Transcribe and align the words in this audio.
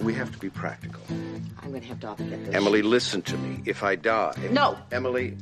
We 0.00 0.14
have 0.14 0.30
to 0.32 0.38
be 0.38 0.50
practical. 0.50 1.02
I'm 1.62 1.70
going 1.70 1.80
to 1.80 1.88
have 1.88 2.00
to 2.00 2.24
get 2.24 2.44
this. 2.44 2.54
Emily, 2.54 2.82
listen 2.82 3.22
to 3.22 3.36
me. 3.36 3.62
If 3.64 3.82
I 3.82 3.96
die. 3.96 4.34
No. 4.50 4.78
Emily. 4.92 5.36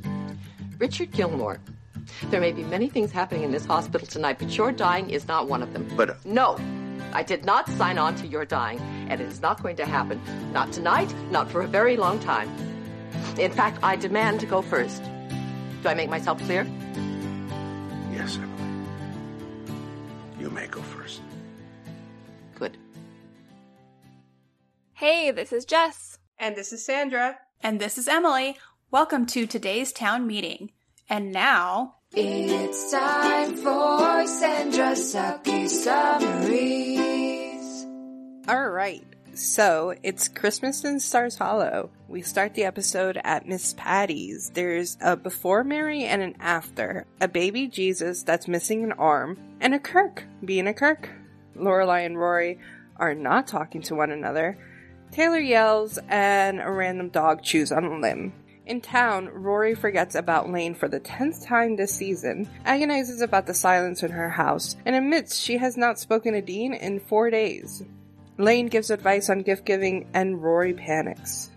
Richard 0.79 1.11
Gilmore. 1.12 1.61
There 2.25 2.41
may 2.41 2.53
be 2.53 2.62
many 2.65 2.89
things 2.89 3.11
happening 3.12 3.43
in 3.43 3.51
this 3.51 3.65
hospital 3.65 4.07
tonight, 4.07 4.39
but 4.39 4.57
your 4.57 4.73
dying 4.73 5.11
is 5.11 5.27
not 5.27 5.48
one 5.48 5.62
of 5.62 5.73
them. 5.73 5.91
But. 5.97 6.11
Uh, 6.11 6.15
no. 6.25 6.59
I 7.12 7.23
did 7.23 7.45
not 7.45 7.69
sign 7.69 7.98
on 7.98 8.17
to 8.17 8.27
your 8.27 8.45
dying, 8.45 8.81
and 9.09 9.21
it 9.21 9.29
is 9.29 9.41
not 9.41 9.62
going 9.62 9.77
to 9.77 9.87
happen. 9.87 10.21
Not 10.53 10.73
tonight, 10.73 11.15
not 11.31 11.51
for 11.51 11.62
a 11.62 11.67
very 11.67 11.97
long 11.97 12.19
time. 12.19 12.48
In 13.39 13.53
fact, 13.53 13.79
I 13.83 13.97
demand 13.97 14.41
to 14.41 14.47
go 14.47 14.62
first. 14.62 15.03
Do 15.83 15.89
I 15.89 15.95
make 15.95 16.11
myself 16.11 16.39
clear? 16.43 16.67
Yes, 18.12 18.37
Emily. 18.37 18.87
You 20.41 20.51
may 20.51 20.67
go 20.67 20.83
first. 20.83 20.94
Hey, 24.97 25.33
this 25.33 25.53
is 25.53 25.65
Jess. 25.65 26.19
And 26.39 26.55
this 26.55 26.73
is 26.73 26.87
Sandra. 26.87 27.39
And 27.61 27.80
this 27.80 27.98
is 27.98 28.07
Emily. 28.07 28.57
Welcome 28.93 29.27
to 29.27 29.45
today's 29.45 29.93
town 29.93 30.25
meeting. 30.25 30.70
And 31.11 31.33
now. 31.33 31.97
It's 32.12 32.92
time 32.92 33.56
for 33.56 34.25
Sandra 34.25 34.95
Saki 34.95 35.67
Summaries. 35.67 36.84
All 38.47 38.69
right. 38.69 39.05
So 39.34 39.97
it's 40.05 40.28
Christmas 40.28 40.84
in 40.84 41.00
Stars 41.00 41.39
Hollow. 41.39 41.91
We 42.06 42.22
start 42.22 42.55
the 42.55 42.62
episode 42.62 43.20
at 43.25 43.48
Miss 43.48 43.75
Patty's. 43.77 44.53
There's 44.55 44.97
a 45.00 45.17
before 45.17 45.65
Mary 45.65 46.05
and 46.05 46.22
an 46.22 46.37
after. 46.39 47.05
A 47.20 47.27
baby 47.27 47.67
Jesus 47.67 48.22
that's 48.22 48.47
missing 48.47 48.84
an 48.84 48.92
arm, 48.92 49.39
and 49.61 49.75
a 49.75 49.81
Kirk 49.81 50.22
being 50.45 50.69
a 50.69 50.72
Kirk. 50.72 51.11
Lorelai 51.56 52.06
and 52.06 52.17
Rory 52.17 52.61
are 52.97 53.12
not 53.17 53.48
talking 53.48 53.83
to 53.83 53.97
one 53.97 54.12
another. 54.12 54.56
Taylor 55.15 55.39
yells, 55.39 55.97
and 56.09 56.61
a 56.61 56.69
random 56.69 57.09
dog 57.09 57.41
chews 57.41 57.70
on 57.70 57.84
a 57.84 58.01
limb. 58.01 58.33
In 58.67 58.81
town, 58.81 59.29
Rory 59.29 59.77
forgets 59.77 60.17
about 60.17 60.51
Lane 60.51 60.75
for 60.75 60.89
the 60.89 60.98
tenth 60.98 61.47
time 61.47 61.77
this 61.77 61.95
season, 61.95 62.48
agonizes 62.65 63.21
about 63.21 63.47
the 63.47 63.55
silence 63.55 64.03
in 64.03 64.11
her 64.11 64.29
house, 64.29 64.75
and 64.84 64.97
admits 64.97 65.39
she 65.39 65.56
has 65.59 65.77
not 65.77 66.01
spoken 66.01 66.33
to 66.33 66.41
Dean 66.41 66.75
in 66.75 66.98
four 66.98 67.31
days. 67.31 67.84
Lane 68.39 68.67
gives 68.67 68.91
advice 68.91 69.31
on 69.31 69.43
gift 69.43 69.65
giving, 69.65 70.09
and 70.15 70.43
Rory 70.43 70.75
panics. 70.75 71.53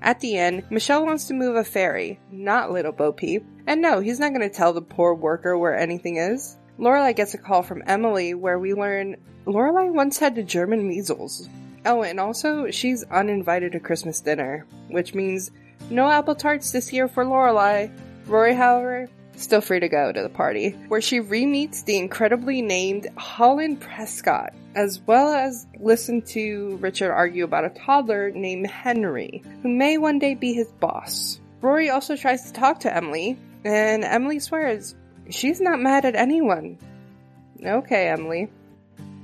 At 0.00 0.20
the 0.20 0.38
end, 0.38 0.62
Michel 0.70 1.04
wants 1.04 1.24
to 1.24 1.34
move 1.34 1.56
a 1.56 1.64
fairy, 1.64 2.20
not 2.30 2.70
Little 2.70 2.92
Bo 2.92 3.10
Peep, 3.10 3.44
and 3.66 3.82
no, 3.82 3.98
he's 3.98 4.20
not 4.20 4.32
going 4.32 4.48
to 4.48 4.56
tell 4.56 4.72
the 4.72 4.80
poor 4.80 5.12
worker 5.12 5.58
where 5.58 5.76
anything 5.76 6.18
is. 6.18 6.56
Lorelai 6.78 7.16
gets 7.16 7.34
a 7.34 7.38
call 7.38 7.64
from 7.64 7.82
Emily 7.88 8.34
where 8.34 8.60
we 8.60 8.74
learn 8.74 9.16
Lorelai 9.44 9.92
once 9.92 10.18
had 10.18 10.36
the 10.36 10.44
German 10.44 10.86
measles. 10.86 11.48
Oh, 11.86 12.02
and 12.02 12.18
also, 12.18 12.70
she's 12.72 13.04
uninvited 13.04 13.72
to 13.72 13.80
Christmas 13.80 14.20
dinner, 14.20 14.66
which 14.88 15.14
means 15.14 15.52
no 15.88 16.08
apple 16.10 16.34
tarts 16.34 16.72
this 16.72 16.92
year 16.92 17.06
for 17.06 17.24
Lorelai. 17.24 17.90
Rory, 18.26 18.54
however, 18.54 19.08
still 19.36 19.60
free 19.60 19.78
to 19.78 19.88
go 19.88 20.10
to 20.10 20.22
the 20.22 20.28
party, 20.28 20.70
where 20.88 21.00
she 21.00 21.20
re-meets 21.20 21.82
the 21.82 21.96
incredibly 21.96 22.60
named 22.60 23.06
Holland 23.16 23.80
Prescott, 23.80 24.52
as 24.74 25.00
well 25.06 25.32
as 25.32 25.68
listen 25.78 26.22
to 26.22 26.76
Richard 26.80 27.12
argue 27.12 27.44
about 27.44 27.64
a 27.64 27.70
toddler 27.70 28.32
named 28.32 28.66
Henry, 28.68 29.44
who 29.62 29.68
may 29.68 29.96
one 29.96 30.18
day 30.18 30.34
be 30.34 30.52
his 30.54 30.72
boss. 30.80 31.40
Rory 31.60 31.88
also 31.88 32.16
tries 32.16 32.46
to 32.46 32.52
talk 32.52 32.80
to 32.80 32.94
Emily, 32.94 33.38
and 33.64 34.04
Emily 34.04 34.40
swears 34.40 34.96
she's 35.30 35.60
not 35.60 35.80
mad 35.80 36.04
at 36.04 36.16
anyone. 36.16 36.78
Okay, 37.64 38.08
Emily. 38.08 38.48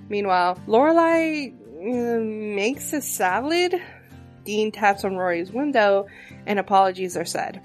Meanwhile, 0.08 0.60
Lorelai 0.66 1.54
Mm, 1.82 2.54
makes 2.54 2.92
a 2.92 3.00
salad. 3.00 3.74
Dean 4.44 4.70
taps 4.70 5.04
on 5.04 5.16
Rory's 5.16 5.50
window, 5.50 6.06
and 6.46 6.58
apologies 6.58 7.16
are 7.16 7.24
said. 7.24 7.60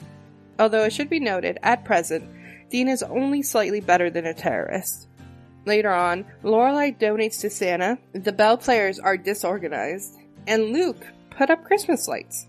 Although 0.58 0.86
it 0.86 0.94
should 0.94 1.10
be 1.10 1.20
noted, 1.20 1.60
at 1.62 1.86
present, 1.86 2.28
Dean 2.70 2.88
is 2.88 3.04
only 3.04 3.44
slightly 3.44 3.80
better 3.80 4.10
than 4.10 4.26
a 4.26 4.34
terrorist. 4.34 5.08
Later 5.66 5.92
on, 5.92 6.26
Lorelai 6.44 6.98
donates 6.98 7.42
to 7.42 7.50
Santa, 7.50 8.00
the 8.14 8.32
bell 8.32 8.58
players 8.58 9.00
are 9.00 9.18
disorganized, 9.18 10.16
and 10.48 10.72
Luke 10.72 11.06
put 11.30 11.52
up 11.52 11.64
Christmas 11.64 12.08
lights. 12.08 12.48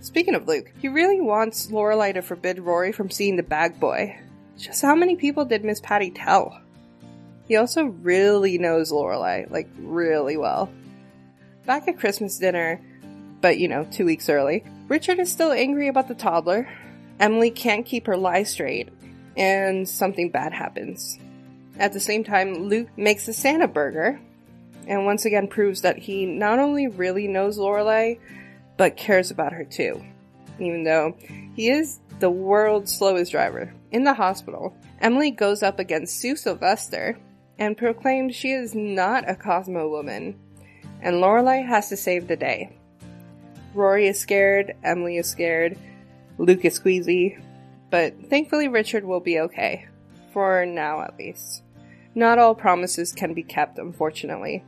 Speaking 0.00 0.34
of 0.34 0.48
Luke, 0.48 0.70
he 0.80 0.88
really 0.88 1.20
wants 1.20 1.68
Lorelai 1.68 2.12
to 2.14 2.22
forbid 2.22 2.58
Rory 2.58 2.92
from 2.92 3.10
seeing 3.10 3.36
the 3.36 3.42
bag 3.42 3.80
boy. 3.80 4.18
Just 4.58 4.82
how 4.82 4.94
many 4.94 5.16
people 5.16 5.46
did 5.46 5.64
Miss 5.64 5.80
Patty 5.80 6.10
tell? 6.10 6.60
He 7.48 7.56
also 7.56 7.84
really 7.84 8.58
knows 8.58 8.92
Lorelai, 8.92 9.50
like 9.50 9.68
really 9.78 10.36
well. 10.36 10.70
Back 11.70 11.86
at 11.86 12.00
Christmas 12.00 12.36
dinner, 12.36 12.80
but 13.40 13.58
you 13.58 13.68
know, 13.68 13.86
two 13.92 14.04
weeks 14.04 14.28
early, 14.28 14.64
Richard 14.88 15.20
is 15.20 15.30
still 15.30 15.52
angry 15.52 15.86
about 15.86 16.08
the 16.08 16.16
toddler. 16.16 16.68
Emily 17.20 17.52
can't 17.52 17.86
keep 17.86 18.08
her 18.08 18.16
lie 18.16 18.42
straight, 18.42 18.88
and 19.36 19.88
something 19.88 20.30
bad 20.30 20.52
happens. 20.52 21.16
At 21.78 21.92
the 21.92 22.00
same 22.00 22.24
time, 22.24 22.54
Luke 22.54 22.88
makes 22.96 23.28
a 23.28 23.32
Santa 23.32 23.68
burger, 23.68 24.18
and 24.88 25.06
once 25.06 25.26
again 25.26 25.46
proves 25.46 25.82
that 25.82 25.96
he 25.96 26.26
not 26.26 26.58
only 26.58 26.88
really 26.88 27.28
knows 27.28 27.56
Lorelai, 27.56 28.18
but 28.76 28.96
cares 28.96 29.30
about 29.30 29.52
her 29.52 29.64
too. 29.64 30.04
Even 30.58 30.82
though 30.82 31.16
he 31.54 31.70
is 31.70 32.00
the 32.18 32.30
world's 32.32 32.92
slowest 32.92 33.30
driver. 33.30 33.72
In 33.92 34.02
the 34.02 34.14
hospital, 34.14 34.74
Emily 35.00 35.30
goes 35.30 35.62
up 35.62 35.78
against 35.78 36.18
Sue 36.18 36.34
Sylvester 36.34 37.16
and 37.60 37.78
proclaims 37.78 38.34
she 38.34 38.50
is 38.50 38.74
not 38.74 39.30
a 39.30 39.36
Cosmo 39.36 39.88
woman, 39.88 40.36
and 41.02 41.16
Lorelai 41.16 41.66
has 41.66 41.88
to 41.88 41.96
save 41.96 42.28
the 42.28 42.36
day. 42.36 42.76
Rory 43.74 44.08
is 44.08 44.18
scared, 44.18 44.74
Emily 44.82 45.16
is 45.16 45.28
scared, 45.28 45.78
Luke 46.38 46.64
is 46.64 46.78
squeezy, 46.78 47.40
but 47.90 48.14
thankfully 48.28 48.68
Richard 48.68 49.04
will 49.04 49.20
be 49.20 49.40
okay. 49.40 49.86
For 50.32 50.64
now, 50.64 51.02
at 51.02 51.18
least. 51.18 51.62
Not 52.14 52.38
all 52.38 52.54
promises 52.54 53.12
can 53.12 53.34
be 53.34 53.42
kept, 53.42 53.78
unfortunately. 53.78 54.64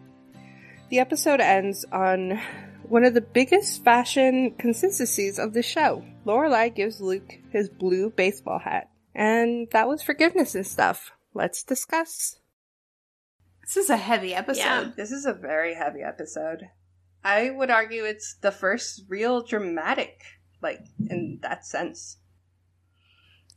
The 0.91 0.99
episode 0.99 1.41
ends 1.41 1.85
on 1.93 2.41
one 2.83 3.05
of 3.05 3.15
the 3.15 3.21
biggest 3.21 3.85
fashion 3.85 4.53
consistencies 4.59 5.39
of 5.39 5.55
the 5.55 5.63
show. 5.63 6.05
Lorelai 6.27 6.75
gives 6.75 7.01
Luke 7.01 7.39
his 7.51 7.69
blue 7.69 8.11
baseball 8.11 8.59
hat. 8.59 8.91
And 9.15 9.69
that 9.71 9.89
was 9.89 10.03
forgiveness 10.03 10.55
and 10.55 10.67
stuff. 10.67 11.13
Let's 11.35 11.63
discuss. 11.63 12.37
This 13.75 13.85
is 13.85 13.91
a 13.91 13.97
heavy 13.97 14.35
episode. 14.35 14.59
Yeah. 14.61 14.91
This 14.95 15.11
is 15.11 15.25
a 15.25 15.33
very 15.33 15.73
heavy 15.75 16.03
episode. 16.03 16.69
I 17.25 17.49
would 17.49 17.71
argue 17.71 18.05
it's 18.05 18.35
the 18.35 18.53
first 18.53 19.05
real 19.09 19.43
dramatic, 19.43 20.21
like, 20.61 20.81
in 21.09 21.39
that 21.41 21.65
sense, 21.65 22.19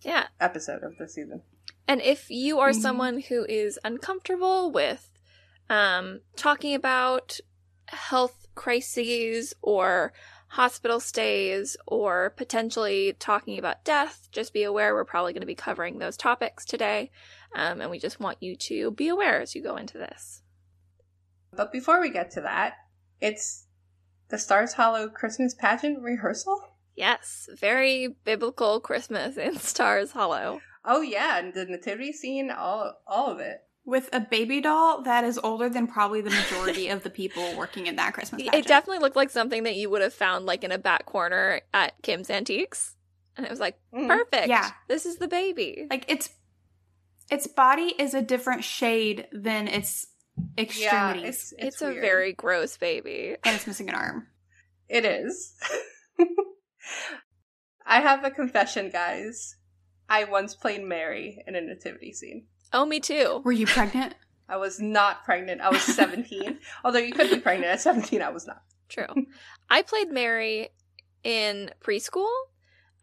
Yeah. 0.04 0.28
episode 0.40 0.84
of 0.84 0.98
the 0.98 1.10
season. 1.10 1.42
And 1.86 2.02
if 2.02 2.30
you 2.32 2.60
are 2.60 2.70
Mhm. 2.70 2.82
someone 2.82 3.20
who 3.24 3.46
is 3.50 3.78
uncomfortable 3.84 4.72
with 4.72 5.12
um, 5.68 6.22
talking 6.38 6.76
about 6.76 7.40
health 7.88 8.46
crises 8.56 9.54
or 9.64 10.14
hospital 10.50 11.00
stays 11.02 11.76
or 11.88 12.30
potentially 12.38 13.14
talking 13.20 13.58
about 13.58 13.84
death, 13.84 14.30
just 14.32 14.54
be 14.54 14.64
aware 14.64 14.94
we're 14.94 15.04
probably 15.04 15.34
going 15.34 15.42
to 15.42 15.48
be 15.48 15.56
covering 15.56 15.98
those 15.98 16.16
topics 16.16 16.64
today. 16.64 17.12
Um, 17.56 17.82
and 17.82 17.90
we 17.92 18.00
just 18.00 18.20
want 18.20 18.38
you 18.42 18.56
to 18.56 18.92
be 18.92 19.08
aware 19.08 19.42
as 19.42 19.56
you 19.56 19.64
go 19.64 19.78
into 19.78 19.98
this. 19.98 20.42
But 21.54 21.72
before 21.72 22.02
we 22.02 22.10
get 22.10 22.32
to 22.32 22.42
that, 22.42 22.74
it's 23.22 23.66
the 24.30 24.38
Stars 24.38 24.74
Hollow 24.74 25.08
Christmas 25.08 25.54
pageant 25.54 26.02
rehearsal? 26.02 26.60
Yes, 26.96 27.48
very 27.58 28.16
biblical 28.24 28.80
Christmas 28.80 29.38
in 29.38 29.58
Stars 29.60 30.12
Hollow. 30.12 30.62
Oh 30.84 31.02
yeah, 31.02 31.40
and 31.40 31.54
the 31.54 31.66
nativity 31.66 32.12
scene, 32.14 32.52
all 32.52 32.94
all 33.08 33.32
of 33.32 33.40
it. 33.40 33.62
With 33.86 34.10
a 34.12 34.20
baby 34.20 34.62
doll 34.62 35.04
that 35.04 35.24
is 35.24 35.38
older 35.44 35.70
than 35.70 35.86
probably 35.88 36.22
the 36.22 36.32
majority 36.32 36.88
of 36.90 37.04
the 37.04 37.10
people 37.10 37.56
working 37.56 37.86
in 37.88 37.96
that 37.98 38.14
Christmas 38.14 38.42
pageant. 38.42 38.56
It 38.56 38.68
definitely 38.68 39.00
looked 39.00 39.16
like 39.16 39.30
something 39.30 39.64
that 39.64 39.76
you 39.76 39.90
would 39.92 40.02
have 40.02 40.14
found 40.14 40.46
like 40.48 40.64
in 40.64 40.72
a 40.72 40.78
back 40.80 41.06
corner 41.06 41.62
at 41.74 41.94
Kim's 42.02 42.30
Antiques. 42.32 42.96
And 43.38 43.46
it 43.46 43.50
was 43.50 43.60
like, 43.60 43.78
Mm. 43.94 44.08
perfect. 44.08 44.48
Yeah. 44.48 44.72
This 44.88 45.06
is 45.06 45.18
the 45.18 45.28
baby. 45.28 45.86
like 45.90 46.10
its 46.10 46.30
its 47.30 47.48
body 47.48 47.94
is 47.98 48.14
a 48.14 48.22
different 48.22 48.64
shade 48.64 49.28
than 49.32 49.68
its 49.68 50.08
extremities. 50.58 51.54
it's 51.58 51.76
It's, 51.76 51.82
a 51.82 51.94
very 51.94 52.34
gross 52.34 52.78
baby. 52.78 53.36
and 53.44 53.56
it's 53.56 53.66
missing 53.68 53.90
an 53.90 53.96
arm. 53.96 54.28
It 54.90 55.06
is. 55.06 55.54
I 57.86 58.02
have 58.02 58.24
a 58.24 58.32
confession, 58.32 58.90
guys. 58.90 59.58
I 60.10 60.24
once 60.26 60.56
played 60.56 60.84
Mary 60.84 61.44
in 61.48 61.56
a 61.56 61.62
nativity 61.62 62.14
scene. 62.14 62.46
Oh, 62.74 62.86
me 62.86 63.00
too. 63.00 63.42
Were 63.44 63.52
you 63.52 63.68
pregnant? 63.68 64.16
I 64.50 64.58
was 64.58 64.80
not 64.80 65.24
pregnant. 65.24 65.62
I 65.62 65.70
was 65.70 65.82
17. 65.96 66.60
Although 66.84 67.00
you 67.00 67.14
could 67.14 67.30
be 67.30 67.40
pregnant 67.40 67.72
at 67.72 67.82
17, 67.82 68.22
I 68.22 68.30
was 68.30 68.46
not. 68.46 68.62
True. 68.90 69.08
I 69.70 69.82
played 69.82 70.10
Mary 70.12 70.70
in 71.24 71.72
preschool. 71.84 72.30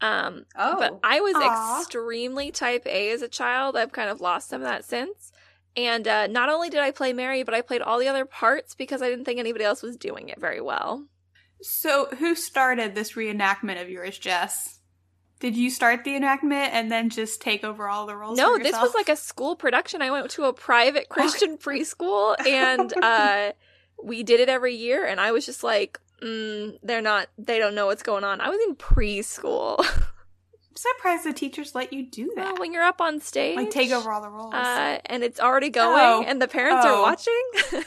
Um, 0.02 0.44
Oh. 0.56 0.76
but 0.78 1.00
I 1.02 1.20
was 1.20 1.34
Aw. 1.36 1.80
extremely 1.80 2.50
type 2.50 2.86
A 2.86 3.10
as 3.12 3.22
a 3.22 3.28
child. 3.28 3.76
I've 3.76 3.92
kind 3.92 4.10
of 4.10 4.20
lost 4.20 4.48
some 4.50 4.60
of 4.60 4.66
that 4.68 4.84
since. 4.84 5.32
And 5.76 6.06
uh, 6.06 6.26
not 6.26 6.50
only 6.50 6.68
did 6.68 6.80
I 6.80 6.90
play 6.90 7.12
Mary, 7.14 7.44
but 7.44 7.54
I 7.54 7.62
played 7.62 7.80
all 7.80 7.98
the 7.98 8.08
other 8.08 8.26
parts 8.26 8.74
because 8.74 9.00
I 9.00 9.08
didn't 9.08 9.24
think 9.24 9.38
anybody 9.38 9.64
else 9.64 9.82
was 9.82 9.96
doing 9.96 10.28
it 10.28 10.38
very 10.40 10.60
well. 10.60 11.06
So, 11.62 12.08
who 12.18 12.34
started 12.34 12.94
this 12.94 13.12
reenactment 13.12 13.80
of 13.80 13.88
yours, 13.88 14.18
Jess? 14.18 14.80
Did 15.38 15.56
you 15.56 15.70
start 15.70 16.04
the 16.04 16.14
enactment 16.14 16.72
and 16.74 16.90
then 16.90 17.08
just 17.08 17.40
take 17.40 17.64
over 17.64 17.88
all 17.88 18.06
the 18.06 18.16
roles? 18.16 18.36
No, 18.36 18.58
this 18.58 18.76
was 18.76 18.94
like 18.94 19.08
a 19.08 19.16
school 19.16 19.56
production. 19.56 20.02
I 20.02 20.10
went 20.10 20.30
to 20.32 20.44
a 20.44 20.52
private 20.52 21.08
Christian 21.10 21.56
preschool 21.58 22.36
and 22.46 22.92
uh, 23.02 23.52
we 24.02 24.22
did 24.24 24.40
it 24.40 24.48
every 24.48 24.74
year. 24.74 25.04
And 25.06 25.20
I 25.20 25.32
was 25.32 25.46
just 25.46 25.64
like, 25.64 25.98
mm, 26.22 26.78
they're 26.82 27.02
not, 27.02 27.28
they 27.38 27.58
don't 27.58 27.74
know 27.74 27.86
what's 27.86 28.02
going 28.02 28.24
on. 28.24 28.40
I 28.40 28.48
was 28.48 28.58
in 28.68 28.76
preschool. 28.76 29.76
I'm 29.80 30.76
surprised 30.76 31.24
the 31.24 31.32
teachers 31.32 31.74
let 31.74 31.92
you 31.92 32.08
do 32.10 32.32
that. 32.36 32.44
well, 32.44 32.56
when 32.58 32.72
you're 32.72 32.82
up 32.82 33.00
on 33.00 33.20
stage, 33.20 33.56
like 33.56 33.70
take 33.70 33.90
over 33.90 34.10
all 34.10 34.22
the 34.22 34.30
roles. 34.30 34.54
uh, 34.54 34.98
and 35.06 35.22
it's 35.22 35.38
already 35.40 35.68
going, 35.68 35.98
Oh. 36.00 36.24
and 36.26 36.40
the 36.40 36.48
parents 36.48 36.86
are 36.86 36.92
Oh. 36.94 37.02
watching. 37.02 37.84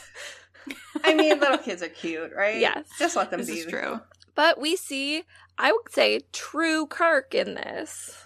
I 1.04 1.14
mean, 1.14 1.40
little 1.40 1.58
kids 1.58 1.82
are 1.82 1.90
cute, 1.90 2.32
right? 2.36 2.60
Yes. 2.60 2.88
Just 3.00 3.16
let 3.16 3.32
them 3.32 3.40
this 3.40 3.50
be. 3.50 3.56
is 3.60 3.66
true. 3.66 4.00
but 4.36 4.60
we 4.60 4.76
see, 4.76 5.24
I 5.58 5.72
would 5.72 5.92
say, 5.92 6.22
true 6.32 6.86
Kirk 6.88 7.34
in 7.34 7.56
this. 7.56 8.22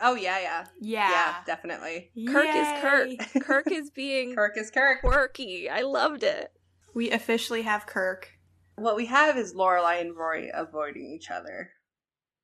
Oh, 0.00 0.14
yeah, 0.14 0.38
yeah. 0.40 0.64
Yeah. 0.80 1.10
Yeah, 1.10 1.34
definitely. 1.44 2.10
Kirk 2.28 2.46
Yay. 2.46 2.60
is 2.60 2.80
Kirk. 2.80 3.42
Kirk 3.44 3.72
is 3.72 3.90
being 3.94 4.34
Kirk 4.34 4.56
is 4.56 4.70
Kirk. 4.70 5.00
quirky. 5.00 5.68
I 5.68 5.80
loved 5.80 6.22
it. 6.22 6.52
We 6.94 7.10
officially 7.10 7.62
have 7.62 7.84
Kirk. 7.86 8.30
What 8.78 8.96
we 8.96 9.06
have 9.06 9.36
is 9.36 9.54
Lorelai 9.54 10.00
and 10.00 10.16
Rory 10.16 10.50
avoiding 10.52 11.06
each 11.06 11.30
other. 11.30 11.70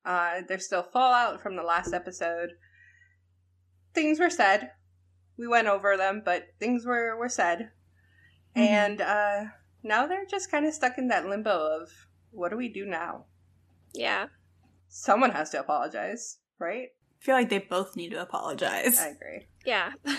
Uh, 0.03 0.41
there's 0.47 0.65
still 0.65 0.83
fallout 0.83 1.41
from 1.41 1.55
the 1.55 1.63
last 1.63 1.93
episode. 1.93 2.51
Things 3.93 4.19
were 4.19 4.29
said. 4.29 4.71
We 5.37 5.47
went 5.47 5.67
over 5.67 5.97
them, 5.97 6.21
but 6.23 6.43
things 6.59 6.85
were, 6.85 7.15
were 7.17 7.29
said. 7.29 7.71
Mhm. 8.55 8.61
And 8.61 9.01
uh, 9.01 9.43
now 9.83 10.07
they're 10.07 10.25
just 10.25 10.51
kind 10.51 10.65
of 10.65 10.73
stuck 10.73 10.97
in 10.97 11.07
that 11.07 11.25
limbo 11.27 11.81
of 11.81 11.89
what 12.31 12.49
do 12.49 12.57
we 12.57 12.69
do 12.69 12.85
now? 12.85 13.25
Yeah. 13.93 14.27
Someone 14.87 15.31
has 15.31 15.49
to 15.51 15.59
apologize, 15.59 16.37
right? 16.59 16.89
I 17.21 17.25
feel 17.25 17.35
like 17.35 17.49
they 17.49 17.59
both 17.59 17.95
need 17.95 18.09
to 18.09 18.21
apologize. 18.21 18.99
I 18.99 19.07
agree. 19.07 19.47
Yeah. 19.65 19.91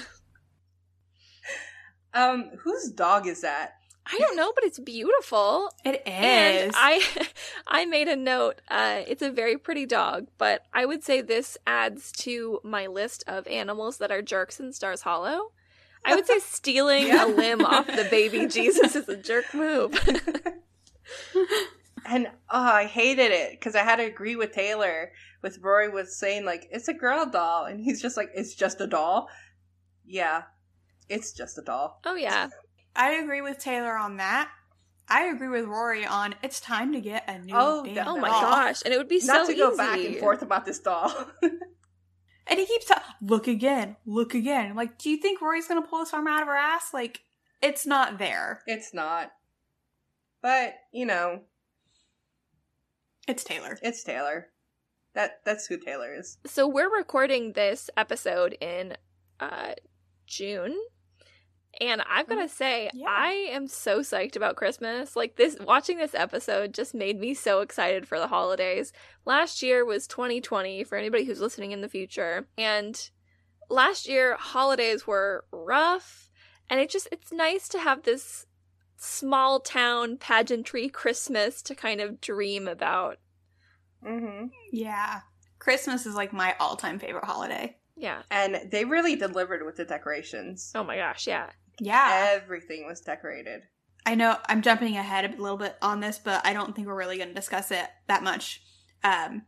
Um, 2.14 2.52
whose 2.62 2.90
dog 2.92 3.26
is 3.26 3.42
that? 3.42 3.72
I 4.10 4.18
don't 4.18 4.36
know, 4.36 4.52
but 4.54 4.64
it's 4.64 4.78
beautiful. 4.78 5.70
It 5.84 5.96
is. 6.06 6.06
And 6.06 6.72
I 6.76 7.02
I 7.66 7.84
made 7.86 8.08
a 8.08 8.16
note. 8.16 8.60
Uh, 8.68 9.02
it's 9.06 9.22
a 9.22 9.30
very 9.30 9.58
pretty 9.58 9.84
dog, 9.86 10.28
but 10.38 10.62
I 10.72 10.86
would 10.86 11.02
say 11.02 11.20
this 11.22 11.58
adds 11.66 12.12
to 12.18 12.60
my 12.62 12.86
list 12.86 13.24
of 13.26 13.46
animals 13.48 13.98
that 13.98 14.12
are 14.12 14.22
jerks 14.22 14.60
in 14.60 14.72
Stars 14.72 15.02
Hollow. 15.02 15.52
I 16.04 16.14
would 16.14 16.26
say 16.26 16.38
stealing 16.44 17.08
Yeah. 17.08 17.26
a 17.26 17.28
limb 17.28 17.64
off 17.64 17.86
the 17.88 18.06
baby 18.10 18.46
Jesus 18.48 18.94
is 18.94 19.08
a 19.08 19.16
jerk 19.16 19.52
move. 19.52 19.92
And 22.08 22.28
oh, 22.50 22.60
I 22.62 22.84
hated 22.84 23.32
it 23.32 23.50
because 23.52 23.74
I 23.74 23.82
had 23.82 23.96
to 23.96 24.04
agree 24.04 24.36
with 24.36 24.52
Taylor. 24.52 25.10
With 25.42 25.58
Rory 25.60 25.88
was 25.88 26.16
saying 26.16 26.44
like 26.44 26.68
it's 26.70 26.86
a 26.86 26.94
girl 26.94 27.26
doll, 27.26 27.64
and 27.64 27.80
he's 27.80 28.00
just 28.00 28.16
like 28.16 28.30
it's 28.32 28.54
just 28.54 28.80
a 28.80 28.86
doll. 28.86 29.28
Yeah, 30.04 30.42
it's 31.08 31.32
just 31.32 31.58
a 31.58 31.62
doll. 31.62 32.00
oh 32.04 32.14
yeah. 32.14 32.48
I 32.96 33.12
agree 33.12 33.42
with 33.42 33.58
Taylor 33.58 33.96
on 33.96 34.16
that. 34.16 34.50
I 35.08 35.26
agree 35.26 35.48
with 35.48 35.66
Rory 35.66 36.04
on 36.04 36.34
it's 36.42 36.58
time 36.58 36.92
to 36.94 37.00
get 37.00 37.24
a 37.28 37.38
new 37.38 37.54
Oh, 37.54 37.84
damn 37.84 37.94
definitely. 37.94 38.18
Oh 38.18 38.22
my 38.22 38.28
gosh, 38.28 38.82
and 38.84 38.92
it 38.92 38.96
would 38.98 39.08
be 39.08 39.20
Not 39.24 39.46
so 39.46 39.52
to 39.52 39.58
go 39.58 39.68
easy. 39.68 39.76
back 39.76 39.98
and 40.00 40.16
forth 40.16 40.42
about 40.42 40.64
this 40.64 40.78
doll. 40.80 41.12
And 42.48 42.60
he 42.60 42.66
keeps 42.66 42.86
telling, 42.86 43.02
look 43.20 43.48
again, 43.48 43.96
look 44.06 44.32
again. 44.32 44.70
I'm 44.70 44.76
like, 44.76 44.98
do 44.98 45.10
you 45.10 45.16
think 45.16 45.40
Rory's 45.42 45.66
gonna 45.66 45.82
pull 45.82 45.98
his 46.04 46.12
arm 46.12 46.28
out 46.28 46.42
of 46.42 46.46
her 46.46 46.54
ass? 46.56 46.94
Like, 46.94 47.22
it's 47.60 47.84
not 47.84 48.18
there. 48.18 48.62
it's 48.68 48.94
not, 48.94 49.32
but 50.42 50.74
you 50.92 51.06
know, 51.06 51.40
It's 53.26 53.42
Taylor. 53.42 53.76
it's 53.82 54.04
Taylor. 54.04 54.46
That 55.14 55.40
that's 55.44 55.66
who 55.66 55.76
Taylor 55.76 56.14
is. 56.14 56.38
So 56.46 56.68
we're 56.68 56.94
recording 56.96 57.54
this 57.54 57.90
episode 57.96 58.56
in 58.60 58.96
uh 59.40 59.72
June. 60.28 60.76
And 61.80 62.02
I've 62.08 62.28
got 62.28 62.36
to 62.36 62.48
say, 62.48 62.90
Yeah. 62.94 63.06
I 63.08 63.48
am 63.50 63.68
so 63.68 64.00
psyched 64.00 64.36
about 64.36 64.56
Christmas. 64.56 65.16
Like 65.16 65.36
this 65.36 65.56
watching 65.60 65.98
this 65.98 66.14
episode 66.14 66.74
just 66.74 66.94
made 66.94 67.18
me 67.20 67.34
so 67.34 67.60
excited 67.60 68.06
for 68.06 68.18
the 68.18 68.28
holidays. 68.28 68.92
Last 69.24 69.62
year 69.62 69.84
was 69.84 70.06
2020 70.06 70.84
for 70.84 70.96
anybody 70.96 71.24
who's 71.24 71.40
listening 71.40 71.72
in 71.72 71.80
the 71.80 71.88
future. 71.88 72.48
And 72.56 73.10
last 73.68 74.08
year 74.08 74.36
holidays 74.38 75.06
were 75.06 75.44
rough, 75.52 76.30
and 76.70 76.80
it 76.80 76.90
just 76.90 77.08
it's 77.12 77.32
nice 77.32 77.68
to 77.68 77.78
have 77.78 78.02
this 78.02 78.46
small 78.96 79.60
town 79.60 80.16
pageantry 80.16 80.88
Christmas 80.88 81.62
to 81.62 81.74
kind 81.74 82.00
of 82.00 82.20
dream 82.20 82.66
about. 82.68 83.18
Mm-hmm. 84.04 84.46
Yeah. 84.72 85.20
Christmas 85.58 86.06
is 86.06 86.14
like 86.14 86.32
my 86.32 86.54
all 86.60 86.76
time 86.76 86.98
favorite 86.98 87.24
holiday. 87.24 87.76
Yeah. 87.96 88.22
And 88.30 88.70
they 88.70 88.84
really 88.84 89.16
delivered 89.16 89.64
with 89.64 89.76
the 89.76 89.84
decorations. 89.84 90.70
Oh 90.74 90.84
my 90.84 90.96
gosh, 90.96 91.26
yeah. 91.26 91.50
Yeah. 91.80 92.30
Everything 92.34 92.86
was 92.86 93.00
decorated. 93.00 93.62
I 94.04 94.14
know 94.14 94.36
I'm 94.48 94.62
jumping 94.62 94.96
ahead 94.96 95.24
a 95.24 95.42
little 95.42 95.56
bit 95.58 95.76
on 95.82 96.00
this, 96.00 96.18
but 96.18 96.46
I 96.46 96.52
don't 96.52 96.74
think 96.74 96.86
we're 96.86 96.94
really 96.96 97.16
going 97.16 97.28
to 97.30 97.34
discuss 97.34 97.70
it 97.70 97.86
that 98.06 98.22
much. 98.22 98.62
Um, 99.02 99.42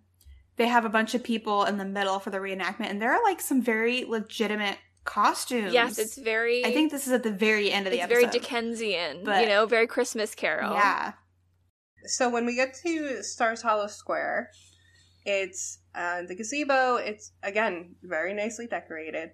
they 0.57 0.67
have 0.67 0.85
a 0.85 0.89
bunch 0.89 1.15
of 1.15 1.23
people 1.23 1.65
in 1.65 1.79
the 1.79 1.85
middle 1.85 2.19
for 2.19 2.31
the 2.31 2.39
reenactment, 2.39 2.91
and 2.91 3.01
there 3.01 3.13
are 3.13 3.23
like 3.23 3.41
some 3.41 3.63
very 3.63 4.05
legitimate 4.05 4.77
costumes. 5.05 5.73
Yes, 5.73 5.99
it's 5.99 6.19
very 6.19 6.65
I 6.67 6.73
think 6.73 6.91
this 6.91 7.07
is 7.07 7.13
at 7.13 7.23
the 7.23 7.31
very 7.33 7.71
end 7.71 7.87
of 7.87 7.93
the 7.93 7.99
it's 8.01 8.05
episode. 8.05 8.21
very 8.21 8.33
Dickensian, 8.33 9.25
But- 9.25 9.43
you 9.43 9.49
know, 9.49 9.65
very 9.67 9.87
Christmas 9.87 10.35
Carol. 10.35 10.75
Yeah. 10.75 11.13
So 12.07 12.29
when 12.29 12.45
we 12.45 12.57
get 12.57 12.75
to 12.85 13.23
Stars 13.23 13.63
Hollow 13.63 13.87
Square, 13.87 14.51
it's 15.25 15.79
uh, 15.95 16.23
the 16.27 16.35
gazebo. 16.35 16.97
It's 16.97 17.33
again 17.43 17.97
very 18.03 18.35
nicely 18.35 18.67
decorated. 18.67 19.31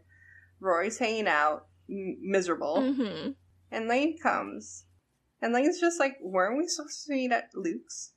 Rory's 0.61 0.99
hanging 0.99 1.29
out, 1.29 1.67
m- 1.89 2.19
miserable, 2.21 2.95
hmm 2.95 3.31
and 3.71 3.89
Lane 3.89 4.17
comes, 4.23 4.85
and 5.43 5.53
Lane's 5.53 5.81
just 5.81 5.99
like, 5.99 6.17
"Weren't 6.21 6.59
we 6.59 6.69
supposed 6.69 7.05
to 7.07 7.13
meet 7.13 7.33
at 7.33 7.51
Luke's? 7.55 8.13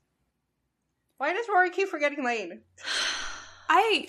Why 1.16 1.32
does 1.32 1.48
Rory 1.48 1.70
keep 1.70 1.88
forgetting 1.88 2.24
Lane?" 2.24 2.62
I 3.68 4.08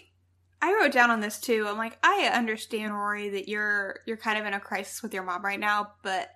I 0.62 0.74
wrote 0.74 0.92
down 0.92 1.10
on 1.10 1.22
this 1.22 1.40
too. 1.40 1.66
I'm 1.68 1.78
like, 1.78 1.98
I 2.04 2.30
understand, 2.34 2.94
Rory, 2.94 3.30
that 3.30 3.48
you're 3.48 4.00
you're 4.06 4.18
kind 4.18 4.38
of 4.38 4.46
in 4.46 4.54
a 4.54 4.60
crisis 4.60 5.02
with 5.02 5.14
your 5.14 5.24
mom 5.24 5.44
right 5.44 5.60
now, 5.60 5.94
but 6.04 6.30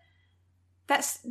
that's 0.87 1.25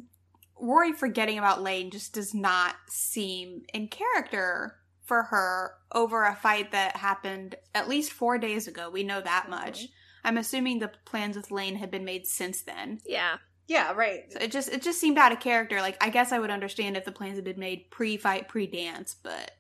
Rory 0.61 0.93
forgetting 0.93 1.39
about 1.39 1.63
Lane 1.63 1.91
just 1.91 2.15
does 2.15 2.35
not 2.35 2.77
seem 2.89 3.63
in 3.73 3.89
character 3.89 4.77
for 5.05 5.25
her 5.25 5.73
over 5.93 6.25
a 6.25 6.35
fight 6.35 6.71
that 6.73 6.97
happened 6.97 7.57
at 7.75 7.89
least 7.89 8.13
four 8.13 8.39
days 8.39 8.69
ago. 8.69 8.89
We 8.91 9.03
know 9.03 9.21
that 9.21 9.51
much. 9.51 9.89
I'm 10.25 10.37
assuming 10.38 10.79
the 10.79 10.91
plans 11.05 11.37
with 11.37 11.50
Lane 11.50 11.76
had 11.76 11.91
been 11.91 12.05
made 12.05 12.26
since 12.26 12.62
then. 12.62 13.00
Yeah. 13.07 13.37
Yeah, 13.69 13.93
right. 13.93 14.25
So 14.33 14.38
it 14.41 14.50
just 14.50 14.69
it 14.69 14.83
just 14.83 15.00
seemed 15.00 15.19
out 15.19 15.33
of 15.33 15.41
character. 15.41 15.81
Like 15.81 15.97
I 16.02 16.11
guess 16.11 16.33
I 16.33 16.38
would 16.38 16.50
understand 16.50 16.97
if 16.97 17.05
the 17.05 17.12
plans 17.12 17.37
had 17.37 17.45
been 17.45 17.59
made 17.59 17.91
pre-fight, 17.91 18.49
pre-dance, 18.49 19.17
but 19.23 19.52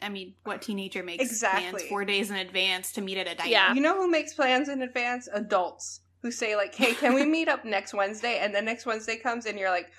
I 0.00 0.10
mean, 0.10 0.34
what 0.44 0.60
teenager 0.60 1.02
makes 1.02 1.24
Exactly. 1.24 1.70
plans 1.70 1.82
four 1.88 2.04
days 2.04 2.30
in 2.30 2.36
advance 2.36 2.92
to 2.92 3.00
meet 3.00 3.16
at 3.18 3.26
a 3.26 3.34
diner? 3.34 3.50
Yeah. 3.50 3.72
You 3.74 3.80
know 3.80 3.96
who 3.96 4.08
makes 4.10 4.34
plans 4.34 4.68
in 4.68 4.82
advance? 4.82 5.26
Adults 5.32 6.00
who 6.22 6.30
say 6.30 6.54
like, 6.54 6.74
"Hey, 6.74 6.92
can 6.94 7.14
we 7.14 7.24
meet 7.36 7.48
up 7.48 7.64
next 7.64 7.94
Wednesday?" 7.94 8.38
And 8.40 8.54
then 8.54 8.66
next 8.66 8.84
Wednesday 8.86 9.16
comes, 9.16 9.46
and 9.46 9.58
you're 9.58 9.70
like, 9.70 9.90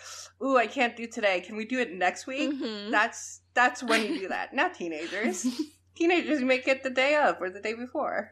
"Ooh, 0.43 0.55
I 0.57 0.67
can't 0.67 0.95
do 0.95 1.07
today. 1.07 1.41
Can 1.41 1.57
we 1.57 1.65
do 1.65 1.79
it 1.79 1.91
next 1.93 2.27
week?" 2.27 2.51
Mhm. 2.51 2.91
That's 2.91 3.41
that's 3.55 3.81
when 3.83 4.03
you 4.05 4.19
do 4.19 4.27
that. 4.29 4.53
Not 4.53 4.75
teenagers. 4.75 5.47
teenagers 5.95 6.41
make 6.43 6.67
it 6.67 6.83
the 6.83 6.91
day 6.91 7.15
of 7.15 7.37
or 7.41 7.49
the 7.49 7.59
day 7.59 7.73
before. 7.73 8.31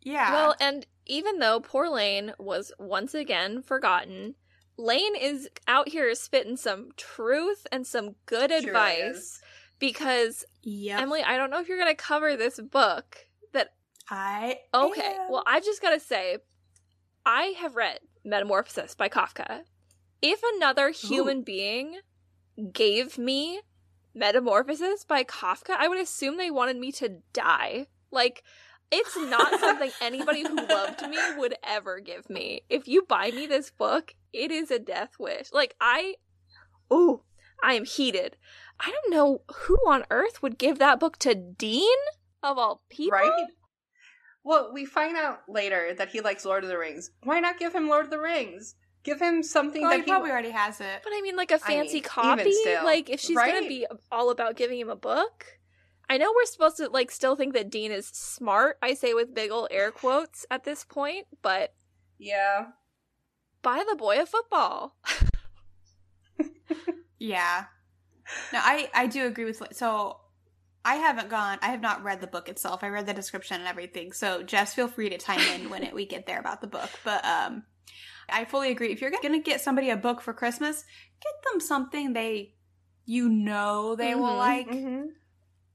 Yeah. 0.00 0.32
Well, 0.32 0.54
and 0.60 0.86
even 1.10 1.38
though 1.40 1.60
poor 1.60 1.88
Lane 1.88 2.32
was 2.38 2.72
once 2.78 3.14
again 3.14 3.62
forgotten, 3.62 4.36
Lane 4.78 5.16
is 5.16 5.48
out 5.66 5.88
here 5.88 6.14
spitting 6.14 6.56
some 6.56 6.90
truth 6.96 7.66
and 7.72 7.86
some 7.86 8.14
good 8.26 8.50
Sure 8.50 8.58
advice 8.60 9.42
because 9.78 10.44
yep. 10.62 11.00
Emily, 11.00 11.22
I 11.22 11.36
don't 11.36 11.50
know 11.50 11.60
if 11.60 11.68
you're 11.68 11.78
going 11.78 11.94
to 11.94 12.00
cover 12.00 12.36
this 12.36 12.60
book 12.60 13.18
that 13.52 13.72
I 14.08 14.60
Okay, 14.72 15.16
am. 15.18 15.30
well, 15.30 15.42
I've 15.46 15.64
just 15.64 15.82
got 15.82 15.90
to 15.90 16.00
say, 16.00 16.38
I 17.26 17.54
have 17.58 17.76
read 17.76 17.98
Metamorphosis 18.24 18.94
by 18.94 19.08
Kafka. 19.08 19.62
If 20.22 20.40
another 20.56 20.90
human 20.90 21.42
being 21.42 21.98
gave 22.72 23.18
me 23.18 23.60
Metamorphosis 24.14 25.04
by 25.04 25.24
Kafka, 25.24 25.74
I 25.78 25.88
would 25.88 25.98
assume 25.98 26.36
they 26.36 26.50
wanted 26.50 26.76
me 26.76 26.92
to 26.92 27.18
die. 27.32 27.86
Like, 28.10 28.42
it's 28.90 29.16
not 29.16 29.60
something 29.60 29.90
anybody 30.00 30.42
who 30.42 30.56
loved 30.56 31.08
me 31.08 31.18
would 31.36 31.54
ever 31.62 32.00
give 32.00 32.28
me. 32.28 32.62
If 32.68 32.88
you 32.88 33.02
buy 33.02 33.30
me 33.30 33.46
this 33.46 33.70
book, 33.70 34.14
it 34.32 34.50
is 34.50 34.70
a 34.70 34.78
death 34.78 35.12
wish. 35.18 35.52
Like, 35.52 35.74
I. 35.80 36.14
Ooh, 36.92 37.22
I 37.62 37.74
am 37.74 37.84
heated. 37.84 38.36
I 38.80 38.90
don't 38.90 39.12
know 39.12 39.42
who 39.54 39.76
on 39.86 40.04
earth 40.10 40.42
would 40.42 40.58
give 40.58 40.78
that 40.78 40.98
book 40.98 41.18
to 41.18 41.34
Dean, 41.34 41.98
of 42.42 42.58
all 42.58 42.82
people. 42.88 43.18
Right? 43.18 43.46
Well, 44.42 44.70
we 44.72 44.86
find 44.86 45.16
out 45.16 45.40
later 45.48 45.94
that 45.94 46.08
he 46.08 46.20
likes 46.20 46.44
Lord 46.44 46.64
of 46.64 46.70
the 46.70 46.78
Rings. 46.78 47.10
Why 47.22 47.40
not 47.40 47.58
give 47.58 47.74
him 47.74 47.88
Lord 47.88 48.06
of 48.06 48.10
the 48.10 48.18
Rings? 48.18 48.74
Give 49.02 49.20
him 49.20 49.42
something 49.42 49.82
Well, 49.82 49.90
that 49.90 50.04
he 50.04 50.10
probably 50.10 50.30
already 50.30 50.50
has 50.50 50.80
it. 50.80 51.00
But 51.02 51.12
I 51.14 51.20
mean, 51.22 51.36
like 51.36 51.50
a 51.50 51.58
fancy 51.58 51.94
mean, 51.94 52.02
copy. 52.02 52.52
still, 52.52 52.84
like, 52.84 53.08
if 53.08 53.20
she's 53.20 53.36
gonna 53.36 53.68
be 53.68 53.86
all 54.10 54.30
about 54.30 54.56
giving 54.56 54.78
him 54.78 54.90
a 54.90 54.96
book, 54.96 55.59
I 56.10 56.18
know 56.18 56.32
we're 56.34 56.44
supposed 56.44 56.76
to 56.78 56.88
like 56.88 57.10
still 57.10 57.36
think 57.36 57.54
that 57.54 57.70
Dean 57.70 57.92
is 57.92 58.08
smart. 58.08 58.76
I 58.82 58.94
say 58.94 59.14
with 59.14 59.32
big 59.32 59.50
ol' 59.52 59.68
air 59.70 59.90
quotes 59.92 60.44
at 60.50 60.64
this 60.64 60.84
point, 60.84 61.26
but 61.40 61.72
Yeah. 62.18 62.66
buy 63.62 63.84
the 63.88 63.94
boy 63.96 64.20
a 64.20 64.26
football. 64.26 64.96
Yeah. 67.22 67.66
No, 68.52 68.60
I 68.62 68.88
I 68.94 69.06
do 69.06 69.26
agree 69.26 69.44
with 69.44 69.62
so 69.72 70.18
I 70.84 70.94
haven't 70.96 71.28
gone 71.28 71.58
I 71.60 71.68
have 71.68 71.82
not 71.82 72.02
read 72.02 72.20
the 72.22 72.26
book 72.26 72.48
itself. 72.48 72.82
I 72.82 72.88
read 72.88 73.06
the 73.06 73.12
description 73.12 73.58
and 73.60 73.68
everything. 73.68 74.12
So 74.12 74.42
Jess, 74.42 74.72
feel 74.74 74.88
free 74.88 75.10
to 75.10 75.18
chime 75.18 75.38
in 75.60 75.68
when 75.68 75.82
it, 75.82 75.94
we 75.94 76.06
get 76.06 76.26
there 76.26 76.40
about 76.40 76.60
the 76.62 76.66
book. 76.66 76.88
But 77.04 77.24
um 77.26 77.64
I 78.28 78.46
fully 78.46 78.70
agree. 78.70 78.90
If 78.90 79.00
you're 79.02 79.12
gonna 79.22 79.40
get 79.40 79.60
somebody 79.60 79.90
a 79.90 79.96
book 79.96 80.22
for 80.22 80.32
Christmas, 80.32 80.82
get 81.22 81.34
them 81.52 81.60
something 81.60 82.14
they 82.14 82.54
you 83.04 83.28
know 83.28 83.94
they 83.96 84.14
will 84.14 84.24
Mhm, 84.30 84.38
like. 84.38 84.66
Mm-hmm. 84.68 85.06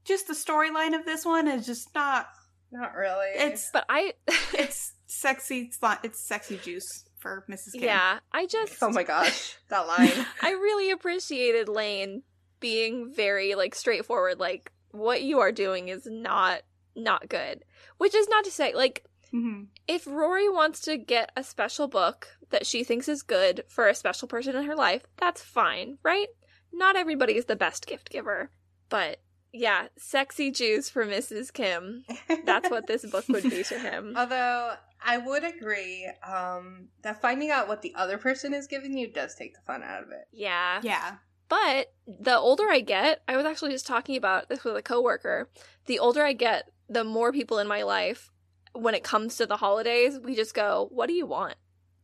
Just 0.06 0.26
the 0.28 0.34
storyline 0.34 0.94
of 0.98 1.04
this 1.04 1.24
one 1.24 1.48
is 1.48 1.66
just 1.66 1.94
not 1.94 2.28
Not 2.70 2.94
really. 2.94 3.28
it's 3.34 3.70
But 3.72 3.84
I, 3.88 4.12
it's 4.54 4.92
sexy 5.06 5.70
sli- 5.70 5.98
it's 6.04 6.20
sexy 6.26 6.58
juice 6.58 7.04
for 7.18 7.44
Mrs. 7.50 7.72
Kim. 7.72 7.82
yeah, 7.84 8.18
I 8.32 8.46
just, 8.46 8.82
Oh 8.82 8.90
my 8.90 9.02
gosh, 9.02 9.56
that 9.68 9.86
line. 9.86 10.26
I 10.42 10.50
really 10.50 10.90
appreciated 10.90 11.68
Lane 11.68 12.22
being 12.60 13.12
very 13.14 13.54
like 13.54 13.74
straightforward. 13.74 14.38
Like, 14.38 14.72
what 14.90 15.22
you 15.22 15.40
are 15.40 15.52
doing 15.52 15.88
is 15.88 16.06
not 16.06 16.62
not 16.94 17.28
good. 17.28 17.64
Which 17.98 18.14
is 18.14 18.28
not 18.28 18.44
to 18.44 18.50
say, 18.50 18.74
like, 18.74 19.04
hmm 19.30 19.64
if 19.88 20.06
Rory 20.06 20.48
wants 20.48 20.80
to 20.82 20.96
get 20.96 21.30
a 21.36 21.42
special 21.44 21.86
book 21.88 22.28
that 22.50 22.66
she 22.66 22.82
thinks 22.84 23.08
is 23.08 23.22
good 23.22 23.64
for 23.68 23.86
a 23.88 23.94
special 23.94 24.26
person 24.28 24.56
in 24.56 24.64
her 24.64 24.74
life, 24.76 25.04
that's 25.16 25.42
fine, 25.42 25.98
right? 26.02 26.26
Not 26.72 26.96
everybody 26.96 27.36
is 27.36 27.44
the 27.46 27.56
best 27.56 27.86
gift 27.86 28.10
giver. 28.10 28.50
But 28.88 29.18
yeah, 29.56 29.88
sexy 29.96 30.50
juice 30.50 30.88
for 30.90 31.04
Mrs. 31.06 31.52
Kim. 31.52 32.04
That's 32.44 32.70
what 32.70 32.86
this 32.86 33.04
book 33.04 33.24
would 33.28 33.42
be 33.44 33.62
to 33.64 33.78
him. 33.78 34.14
Although 34.16 34.74
I 35.04 35.18
would 35.18 35.44
agree 35.44 36.10
um, 36.26 36.88
that 37.02 37.20
finding 37.22 37.50
out 37.50 37.68
what 37.68 37.82
the 37.82 37.94
other 37.94 38.18
person 38.18 38.52
is 38.54 38.66
giving 38.66 38.96
you 38.96 39.10
does 39.12 39.34
take 39.34 39.54
the 39.54 39.60
fun 39.66 39.82
out 39.82 40.02
of 40.02 40.10
it. 40.10 40.26
Yeah. 40.32 40.80
Yeah. 40.82 41.16
But 41.48 41.92
the 42.06 42.36
older 42.36 42.68
I 42.68 42.80
get, 42.80 43.22
I 43.28 43.36
was 43.36 43.46
actually 43.46 43.70
just 43.72 43.86
talking 43.86 44.16
about 44.16 44.48
this 44.48 44.64
with 44.64 44.76
a 44.76 44.82
coworker. 44.82 45.48
The 45.86 45.98
older 46.00 46.22
I 46.24 46.32
get, 46.32 46.70
the 46.88 47.04
more 47.04 47.32
people 47.32 47.58
in 47.58 47.68
my 47.68 47.82
life, 47.82 48.30
when 48.72 48.94
it 48.94 49.04
comes 49.04 49.36
to 49.36 49.46
the 49.46 49.56
holidays, 49.56 50.18
we 50.22 50.34
just 50.34 50.54
go, 50.54 50.88
"What 50.90 51.06
do 51.06 51.14
you 51.14 51.24
want? 51.24 51.54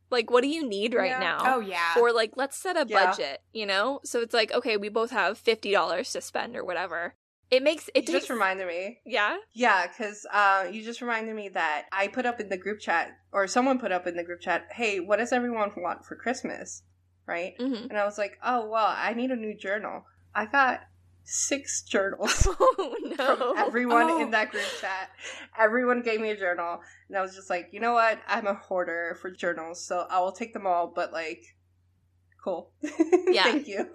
Like, 0.09 0.31
what 0.31 0.41
do 0.43 0.47
you 0.47 0.67
need 0.67 0.93
right 0.93 1.09
Yeah. 1.11 1.19
now?" 1.19 1.55
Oh 1.55 1.59
yeah. 1.59 1.95
or 1.99 2.11
like 2.13 2.31
let's 2.37 2.55
set 2.57 2.77
a 2.77 2.85
Yeah. 2.87 3.05
budget 3.07 3.41
you 3.51 3.65
know 3.65 3.99
so 4.03 4.21
it's 4.21 4.33
like 4.33 4.51
okay 4.53 4.77
we 4.77 4.87
both 4.89 5.11
have 5.11 5.37
$50 5.43 6.11
to 6.13 6.21
spend 6.21 6.55
or 6.55 6.63
whatever 6.63 7.15
it 7.51 7.61
makes 7.63 7.87
it 7.93 8.01
takes 8.07 8.11
just 8.11 8.29
reminded 8.29 8.67
me. 8.67 8.99
yeah 9.05 9.37
Yeah, 9.53 9.85
because 9.87 10.25
uh, 10.31 10.65
you 10.71 10.83
just 10.83 11.01
reminded 11.01 11.35
me 11.35 11.49
that 11.49 11.85
I 11.91 12.07
put 12.07 12.25
up 12.25 12.39
in 12.39 12.49
the 12.49 12.57
group 12.57 12.79
chat, 12.79 13.11
or 13.31 13.47
someone 13.47 13.79
put 13.79 13.91
up 13.91 14.07
in 14.07 14.15
the 14.15 14.23
group 14.23 14.41
chat, 14.41 14.67
hey, 14.71 14.99
what 14.99 15.17
does 15.19 15.31
everyone 15.31 15.71
want 15.77 16.05
for 16.05 16.15
Christmas? 16.15 16.83
Right? 17.27 17.53
hmm 17.59 17.73
And 17.89 17.97
I 17.97 18.05
was 18.05 18.17
like, 18.17 18.37
oh, 18.43 18.67
well, 18.69 18.93
I 18.95 19.13
need 19.13 19.31
a 19.31 19.35
new 19.35 19.55
journal. 19.55 20.05
I 20.35 20.45
got 20.45 20.81
six 21.25 21.83
journals 21.93 22.45
oh 22.59 22.95
no 23.17 23.35
from 23.37 23.57
everyone 23.57 24.09
Oh. 24.09 24.21
in 24.21 24.31
that 24.31 24.51
group 24.51 24.65
chat. 24.81 25.09
Everyone 25.57 26.01
gave 26.01 26.19
me 26.19 26.31
a 26.31 26.37
journal. 26.37 26.79
And 27.07 27.17
I 27.17 27.21
was 27.21 27.33
just 27.35 27.49
like, 27.49 27.69
you 27.71 27.79
know 27.79 27.93
what? 27.93 28.19
I'm 28.27 28.47
a 28.47 28.55
hoarder 28.55 29.17
for 29.21 29.29
journals, 29.31 29.85
so 29.85 30.05
I 30.09 30.19
will 30.19 30.31
take 30.33 30.51
them 30.53 30.65
all, 30.67 30.91
but 30.93 31.13
like, 31.13 31.41
cool. 32.43 32.71
Yeah. 33.29 33.43
Thank 33.43 33.67
you. 33.67 33.89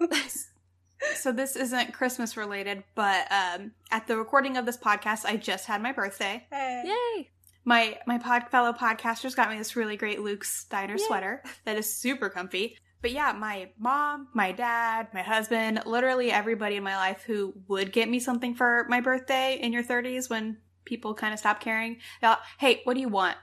So 1.15 1.31
this 1.31 1.55
isn't 1.55 1.93
Christmas 1.93 2.35
related, 2.37 2.83
but 2.95 3.27
um, 3.31 3.71
at 3.91 4.07
the 4.07 4.17
recording 4.17 4.57
of 4.57 4.65
this 4.65 4.77
podcast, 4.77 5.25
I 5.25 5.37
just 5.37 5.65
had 5.65 5.81
my 5.81 5.91
birthday. 5.91 6.45
Hey. 6.51 6.83
yay 6.85 7.29
My 7.65 7.97
my 8.07 8.17
pod, 8.17 8.49
fellow 8.49 8.73
podcasters 8.73 9.35
got 9.35 9.49
me 9.49 9.57
this 9.57 9.75
really 9.75 9.97
great 9.97 10.21
Luke's 10.21 10.65
Diner 10.65 10.95
Yay. 10.97 11.03
sweater 11.05 11.43
that 11.65 11.77
is 11.77 11.93
super 11.93 12.29
comfy. 12.29 12.77
But 13.01 13.11
yeah, 13.11 13.31
my 13.31 13.69
mom, 13.79 14.27
my 14.33 14.51
dad, 14.51 15.07
my 15.13 15.21
husband, 15.21 15.83
literally 15.85 16.31
everybody 16.31 16.75
in 16.75 16.83
my 16.83 16.97
life 16.97 17.23
who 17.25 17.53
would 17.69 17.93
get 17.93 18.09
me 18.09 18.19
something 18.19 18.55
for 18.55 18.85
my 18.89 18.99
birthday 18.99 19.57
in 19.61 19.71
your 19.71 19.83
30s 19.83 20.29
when 20.29 20.57
people 20.83 21.13
kind 21.13 21.33
of 21.33 21.39
stop 21.39 21.61
caring. 21.61 21.97
They'll, 22.21 22.35
hey, 22.57 22.81
what 22.83 22.95
do 22.95 22.99
you 22.99 23.07
want? 23.07 23.37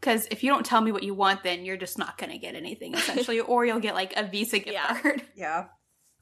Because 0.00 0.28
if 0.30 0.44
you 0.44 0.50
don't 0.52 0.64
tell 0.64 0.80
me 0.80 0.92
what 0.92 1.02
you 1.02 1.12
want, 1.14 1.42
then 1.42 1.64
you're 1.64 1.76
just 1.76 1.98
not 1.98 2.18
going 2.18 2.30
to 2.30 2.38
get 2.38 2.54
anything 2.54 2.94
essentially, 3.00 3.40
or 3.40 3.66
you'll 3.66 3.80
get 3.80 3.96
like 3.96 4.12
a 4.16 4.22
Visa 4.28 4.58
gift 4.60 4.72
Yeah. 4.74 5.00
card. 5.00 5.22
Yeah. 5.34 5.64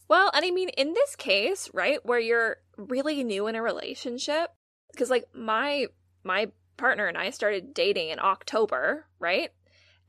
Well 0.08 0.30
and 0.34 0.44
i 0.44 0.50
mean 0.50 0.68
in 0.70 0.94
this 0.94 1.14
case 1.16 1.70
right 1.72 2.04
where 2.04 2.18
you're 2.18 2.56
really 2.76 3.22
new 3.24 3.46
in 3.46 3.54
a 3.54 3.62
relationship 3.62 4.50
because 4.92 5.10
like 5.10 5.24
my 5.34 5.86
my 6.24 6.50
partner 6.76 7.06
and 7.06 7.18
i 7.18 7.30
started 7.30 7.74
dating 7.74 8.08
in 8.10 8.18
october 8.18 9.06
right? 9.18 9.50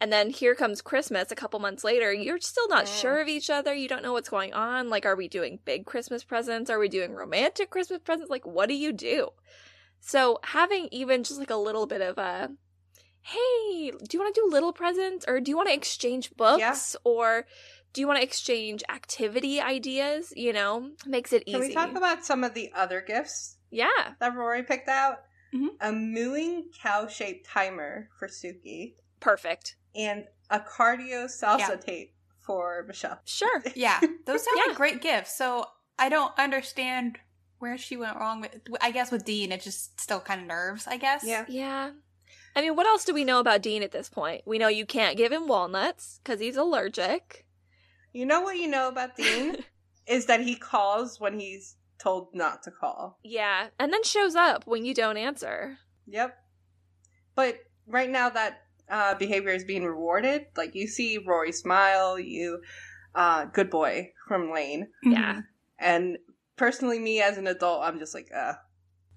And 0.02 0.14
then 0.14 0.30
here 0.30 0.56
comes 0.56 0.82
christmas 0.82 1.30
a 1.30 1.36
couple 1.36 1.60
months 1.60 1.84
later 1.84 2.14
you're 2.14 2.40
still 2.40 2.70
not 2.70 2.86
Mm. 2.86 3.02
sure 3.02 3.20
of 3.22 3.28
each 3.28 3.50
other 3.50 3.74
you 3.74 3.90
don't 3.90 4.02
know 4.02 4.14
what's 4.14 4.30
going 4.30 4.54
on 4.54 4.90
like 4.90 5.06
are 5.06 5.16
we 5.16 5.28
doing 5.28 5.60
big 5.66 5.86
christmas 5.86 6.24
presents? 6.24 6.70
Are 6.70 6.80
we 6.80 6.88
doing 6.88 7.12
romantic 7.14 7.70
christmas 7.70 8.00
presents? 8.00 8.30
Like 8.30 8.46
what 8.46 8.70
do 8.70 8.76
you 8.76 8.94
do? 8.94 9.30
So 10.00 10.40
having 10.44 10.88
even 10.94 11.24
just 11.24 11.38
like 11.38 11.50
a 11.50 11.58
little 11.58 11.86
bit 11.86 12.00
of 12.00 12.18
a 12.18 12.50
hey 13.24 13.92
do 13.92 14.08
you 14.14 14.20
want 14.20 14.34
to 14.34 14.42
do 14.42 14.50
little 14.50 14.72
presents? 14.72 15.26
Or 15.28 15.42
do 15.42 15.52
you 15.52 15.58
want 15.58 15.68
to 15.68 15.76
exchange 15.76 16.32
books? 16.38 16.96
Or 17.04 17.46
do 17.94 18.02
you 18.02 18.08
want 18.08 18.18
to 18.18 18.24
exchange 18.24 18.84
activity 18.90 19.60
ideas 19.60 20.32
you 20.36 20.54
know 20.54 20.92
makes 21.06 21.34
it 21.34 21.44
easy 21.46 21.58
Can 21.60 21.68
we 21.68 21.74
talk 21.74 21.96
about 21.96 22.26
some 22.26 22.44
of 22.44 22.54
the 22.54 22.72
other 22.76 23.02
gifts 23.02 23.58
yeah 23.72 23.88
that 24.20 24.36
Rory 24.36 24.64
picked 24.64 24.90
out? 24.90 25.20
Mhm. 25.54 25.70
A 25.82 25.92
mooing 25.92 26.66
cow 26.82 27.08
shaped 27.08 27.48
timer 27.48 28.10
for 28.20 28.28
Sookie 28.28 28.94
perfect 29.20 29.76
and 29.96 30.26
a 30.50 30.60
cardio 30.60 31.26
salsa 31.26 31.60
Yeah. 31.60 31.76
tape 31.76 32.14
for 32.40 32.84
Michel. 32.88 33.20
sure 33.26 33.64
Yeah, 33.76 34.00
those 34.26 34.44
sound 34.44 34.58
Yeah. 34.58 34.64
like 34.70 34.78
great 34.78 35.02
gifts. 35.02 35.36
So 35.36 35.66
I 35.98 36.10
don't 36.10 36.34
understand 36.40 37.18
where 37.60 37.78
she 37.78 37.98
went 37.98 38.16
wrong 38.18 38.40
with. 38.42 38.58
I 38.80 38.92
guess 38.92 39.12
with 39.12 39.26
Dean, 39.26 39.52
it 39.52 39.62
just 39.62 40.00
still 40.00 40.20
kind 40.22 40.40
of 40.42 40.48
nerves. 40.48 40.88
I 40.88 40.98
guess. 40.98 41.24
Yeah. 41.26 41.46
yeah 41.50 41.92
i 42.56 42.62
mean 42.62 42.76
what 42.76 42.86
else 42.88 43.06
do 43.06 43.14
we 43.14 43.24
know 43.24 43.40
about 43.40 43.62
dean 43.62 43.82
at 43.84 43.92
this 43.92 44.10
point 44.10 44.42
we 44.46 44.58
know 44.58 44.68
you 44.68 44.86
can't 44.86 45.18
give 45.18 45.32
him 45.32 45.48
walnuts 45.48 46.20
because 46.24 46.40
he's 46.40 46.58
allergic 46.58 47.46
You 48.14 48.26
know 48.26 48.42
what 48.42 48.58
you 48.58 48.68
know 48.68 48.88
about 48.88 49.16
Dean? 49.16 49.58
is 50.08 50.26
that 50.26 50.42
he 50.42 50.56
calls 50.56 51.20
when 51.20 51.40
he's 51.40 51.76
told 52.00 52.30
not 52.34 52.64
to 52.64 52.72
call. 52.72 53.20
yeah 53.24 53.68
and 53.78 53.94
then 53.94 54.04
shows 54.04 54.34
up 54.34 54.66
when 54.66 54.86
you 54.86 54.94
don't 54.94 55.18
answer 55.18 55.78
Yep. 56.12 56.36
But 57.36 57.60
right 57.88 58.10
now 58.10 58.30
that 58.30 58.64
uh, 58.90 59.14
behavior 59.16 59.52
is 59.52 59.64
being 59.64 59.86
rewarded. 59.86 60.48
Like 60.58 60.74
you 60.74 60.88
see 60.88 61.20
Rory 61.20 61.52
smile, 61.52 62.20
you 62.20 62.62
uh, 63.14 63.46
good 63.46 63.70
boy 63.70 64.12
from 64.28 64.52
Lane. 64.52 64.88
Yeah 65.04 65.42
And 65.78 66.18
personally 66.56 67.00
me 67.00 67.22
as 67.22 67.38
an 67.38 67.48
adult, 67.48 67.84
I'm 67.84 68.00
just 68.00 68.14
like, 68.16 68.30
uh 68.36 68.54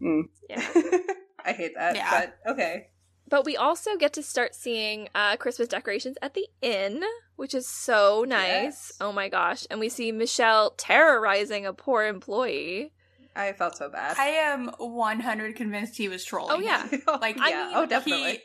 mm. 0.01 0.25
yeah 0.49 0.67
I 1.45 1.53
hate 1.53 1.73
that. 1.77 1.97
Yeah. 1.97 2.11
But 2.11 2.53
okay. 2.53 2.89
But 3.29 3.45
we 3.45 3.57
also 3.57 3.97
get 3.97 4.13
to 4.15 4.23
start 4.23 4.55
seeing 4.55 5.09
uh, 5.15 5.37
Christmas 5.37 5.69
decorations 5.69 6.17
at 6.21 6.35
the 6.35 6.47
inn, 6.61 7.03
which 7.37 7.55
is 7.55 7.67
so 7.67 8.25
nice. 8.29 8.43
Yes. 8.65 8.93
Oh 9.01 9.13
my 9.13 9.29
gosh. 9.29 9.67
And 9.71 9.81
we 9.81 9.89
see 9.89 10.13
Michel 10.13 10.73
terrorizing 10.77 11.65
a 11.65 11.73
poor 11.73 12.05
employee. 12.05 12.93
I 13.35 13.53
felt 13.55 13.77
so 13.77 13.89
bad. 13.89 14.17
I 14.19 14.27
am 14.27 14.69
100 14.79 15.57
convinced 15.57 15.97
he 15.97 16.09
was 16.09 16.25
trolling. 16.25 16.57
Oh, 16.57 16.61
yeah. 16.61 16.87
Like, 17.21 17.37
yeah. 17.39 17.43
I 17.43 17.51
mean, 17.69 17.73
oh, 17.77 17.87
definitely. 17.87 18.43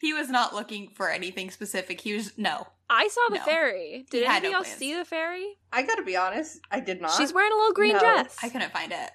He, 0.00 0.08
he 0.08 0.12
was 0.12 0.28
not 0.28 0.54
looking 0.54 0.90
for 0.94 1.10
anything 1.10 1.50
specific. 1.50 2.00
He 2.00 2.14
was 2.14 2.36
no. 2.38 2.68
I 2.90 3.08
saw 3.08 3.20
the 3.30 3.38
No. 3.38 3.44
fairy. 3.44 4.06
Did 4.10 4.18
He 4.20 4.24
had 4.24 4.36
anybody 4.36 4.52
no 4.52 4.58
else 4.58 4.68
plans. 4.68 4.78
see 4.78 4.94
the 4.94 5.04
fairy? 5.04 5.46
I 5.72 5.82
gotta 5.82 6.02
be 6.02 6.16
honest, 6.16 6.60
I 6.70 6.80
did 6.80 7.00
not. 7.02 7.12
She's 7.16 7.32
wearing 7.34 7.52
a 7.52 7.56
little 7.56 7.72
green 7.74 7.92
No. 7.94 7.98
dress. 7.98 8.36
I 8.42 8.48
couldn't 8.48 8.72
find 8.72 8.92
it. 8.92 9.10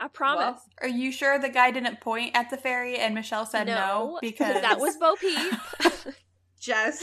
I 0.00 0.08
promise. 0.08 0.60
Are 0.80 0.88
you 0.88 1.12
sure 1.12 1.38
the 1.38 1.50
guy 1.50 1.70
didn't 1.70 2.00
point 2.00 2.34
at 2.34 2.48
the 2.50 2.56
fairy 2.56 2.96
and 2.96 3.14
Michel 3.14 3.44
said 3.44 3.66
no? 3.66 4.18
because 4.22 4.60
that 4.62 4.80
was 4.80 4.96
Bo 4.96 5.14
Peep. 5.16 5.52
Jess, 6.60 7.02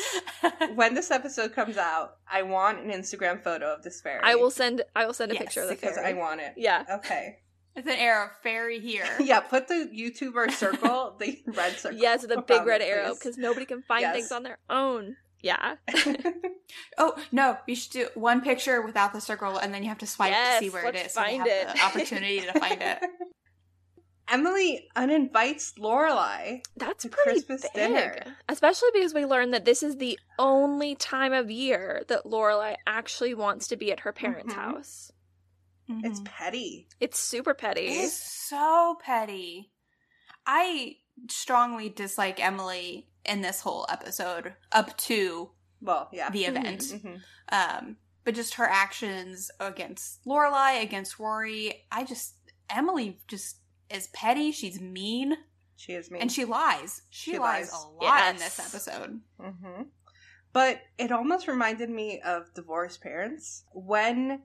when 0.75 0.93
this 0.93 1.09
episode 1.09 1.53
comes 1.53 1.77
out, 1.77 2.17
I 2.31 2.43
want 2.43 2.79
an 2.79 2.91
Instagram 2.91 3.43
photo 3.43 3.73
of 3.73 3.81
this 3.83 4.01
fairy. 4.01 4.19
I 4.23 4.35
will 4.35 4.51
send. 4.51 4.83
I 4.95 5.05
will 5.05 5.13
send 5.13 5.31
a 5.31 5.35
Yes, 5.35 5.43
picture 5.43 5.61
of 5.61 5.69
the 5.69 5.75
because 5.75 5.95
fairy. 5.95 6.09
I 6.09 6.13
want 6.13 6.41
it. 6.41 6.53
Yeah. 6.57 6.83
Okay. 6.97 7.37
It's 7.75 7.87
an 7.87 7.93
arrow 7.97 8.29
fairy 8.43 8.79
here. 8.79 9.05
Yeah, 9.19 9.39
put 9.39 9.67
the 9.67 9.89
YouTuber 9.95 10.51
circle, 10.51 11.15
the 11.19 11.39
red 11.47 11.73
circle. 11.77 11.97
Yes, 11.99 12.21
with 12.23 12.31
a 12.31 12.41
big 12.41 12.65
red 12.65 12.81
arrow 12.81 13.13
because 13.13 13.37
nobody 13.37 13.65
can 13.67 13.81
find 13.83 14.01
Yes. 14.01 14.15
things 14.15 14.31
on 14.31 14.43
their 14.43 14.57
own. 14.69 15.15
Yeah. 15.41 15.75
Oh 16.97 17.15
no, 17.31 17.57
you 17.65 17.75
should 17.75 17.91
do 17.93 18.07
one 18.15 18.41
picture 18.41 18.81
without 18.81 19.13
the 19.13 19.21
circle, 19.21 19.57
and 19.57 19.73
then 19.73 19.83
you 19.83 19.89
have 19.89 19.99
to 19.99 20.07
swipe 20.07 20.31
Yes, 20.31 20.59
to 20.59 20.65
see 20.65 20.69
where 20.69 20.83
it 20.85 20.93
let's 20.95 21.07
is. 21.07 21.13
so 21.13 21.21
they 21.21 21.37
find 21.37 21.37
have 21.39 21.47
it. 21.47 21.75
the 21.75 21.81
opportunity 21.85 22.41
to 22.41 22.59
find 22.59 22.81
it. 22.81 22.99
Emily 24.29 24.89
uninvites 24.97 25.73
Lorelai. 25.79 26.61
That's 26.75 27.03
To 27.03 27.09
pretty 27.09 27.31
Christmas 27.43 27.61
big. 27.61 27.71
dinner. 27.73 28.15
Especially 28.49 28.89
because 28.93 29.13
we 29.13 29.25
learned 29.25 29.53
that 29.53 29.63
this 29.63 29.81
is 29.81 29.95
the 29.95 30.19
only 30.37 30.95
time 30.95 31.31
of 31.31 31.49
year 31.49 32.03
that 32.09 32.25
Lorelai 32.25 32.75
actually 32.85 33.33
wants 33.33 33.69
to 33.69 33.77
be 33.77 33.91
at 33.93 34.01
her 34.01 34.11
parents' 34.11 34.53
Mhm. 34.53 34.57
house. 34.57 35.11
It's 35.87 36.19
Mhm. 36.19 36.25
petty. 36.25 36.89
It's 36.99 37.17
super 37.17 37.53
petty. 37.53 37.87
It 37.87 38.01
is 38.01 38.17
so 38.17 38.97
petty. 39.01 39.71
I 40.45 40.97
strongly 41.29 41.87
dislike 41.87 42.43
Emily 42.43 43.07
in 43.27 43.41
this 43.41 43.61
whole 43.61 43.85
episode 43.89 44.53
up 44.71 44.95
to 44.97 45.51
Well, 45.81 46.09
yeah. 46.11 46.29
the 46.29 46.43
Mhm. 46.45 46.49
event. 46.49 46.81
Mhm. 46.81 47.21
Um, 47.49 47.97
but 48.23 48.35
just 48.35 48.55
her 48.55 48.67
actions 48.67 49.51
against 49.59 50.23
Lorelai, 50.25 50.81
against 50.81 51.19
Rory, 51.19 51.85
I 51.91 52.03
just 52.03 52.35
Emily 52.69 53.21
just 53.27 53.57
is 53.89 54.07
petty. 54.07 54.51
She's 54.51 54.81
mean, 54.81 55.37
She 55.77 55.93
is 55.93 56.11
mean. 56.11 56.21
and 56.21 56.31
she 56.31 56.43
lies. 56.43 57.03
She, 57.09 57.31
She 57.31 57.37
lies. 57.39 57.71
lies. 57.71 57.83
a 57.83 57.87
lot 57.87 58.29
in 58.31 58.37
this 58.37 58.59
episode. 58.59 59.21
hmm 59.39 59.83
But 60.53 60.81
it 60.97 61.11
almost 61.11 61.47
reminded 61.47 61.89
me 61.89 62.19
of 62.21 62.53
divorced 62.53 63.01
parents 63.01 63.63
when, 63.73 64.41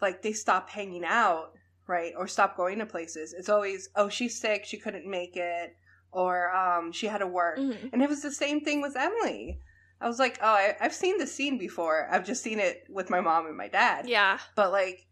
like, 0.00 0.22
they 0.22 0.32
stop 0.32 0.68
hanging 0.70 1.04
out, 1.04 1.54
right, 1.86 2.12
or 2.16 2.28
stop 2.28 2.56
going 2.56 2.78
to 2.80 2.86
places. 2.86 3.32
It's 3.32 3.48
always, 3.48 3.88
oh, 3.96 4.08
she's 4.08 4.38
sick, 4.38 4.64
she 4.64 4.76
couldn't 4.78 5.06
make 5.10 5.36
it, 5.36 5.76
or 6.14 6.50
um, 6.54 6.92
she 6.92 7.06
had 7.08 7.18
to 7.18 7.26
work, 7.26 7.58
Mhm. 7.58 7.92
and 7.92 8.02
it 8.02 8.08
was 8.08 8.22
the 8.22 8.30
same 8.32 8.60
thing 8.62 8.80
with 8.80 8.96
Emily. 8.96 9.58
I 10.00 10.06
was 10.08 10.18
like, 10.18 10.38
oh, 10.42 10.46
I, 10.48 10.76
I've 10.80 10.94
seen 10.94 11.18
this 11.18 11.34
scene 11.34 11.56
before. 11.58 12.08
I've 12.10 12.24
just 12.26 12.42
seen 12.42 12.58
it 12.58 12.84
with 12.88 13.10
my 13.10 13.20
mom 13.20 13.46
and 13.46 13.56
my 13.56 13.68
dad. 13.68 14.08
Yeah. 14.08 14.38
But 14.54 14.70
like, 14.72 15.06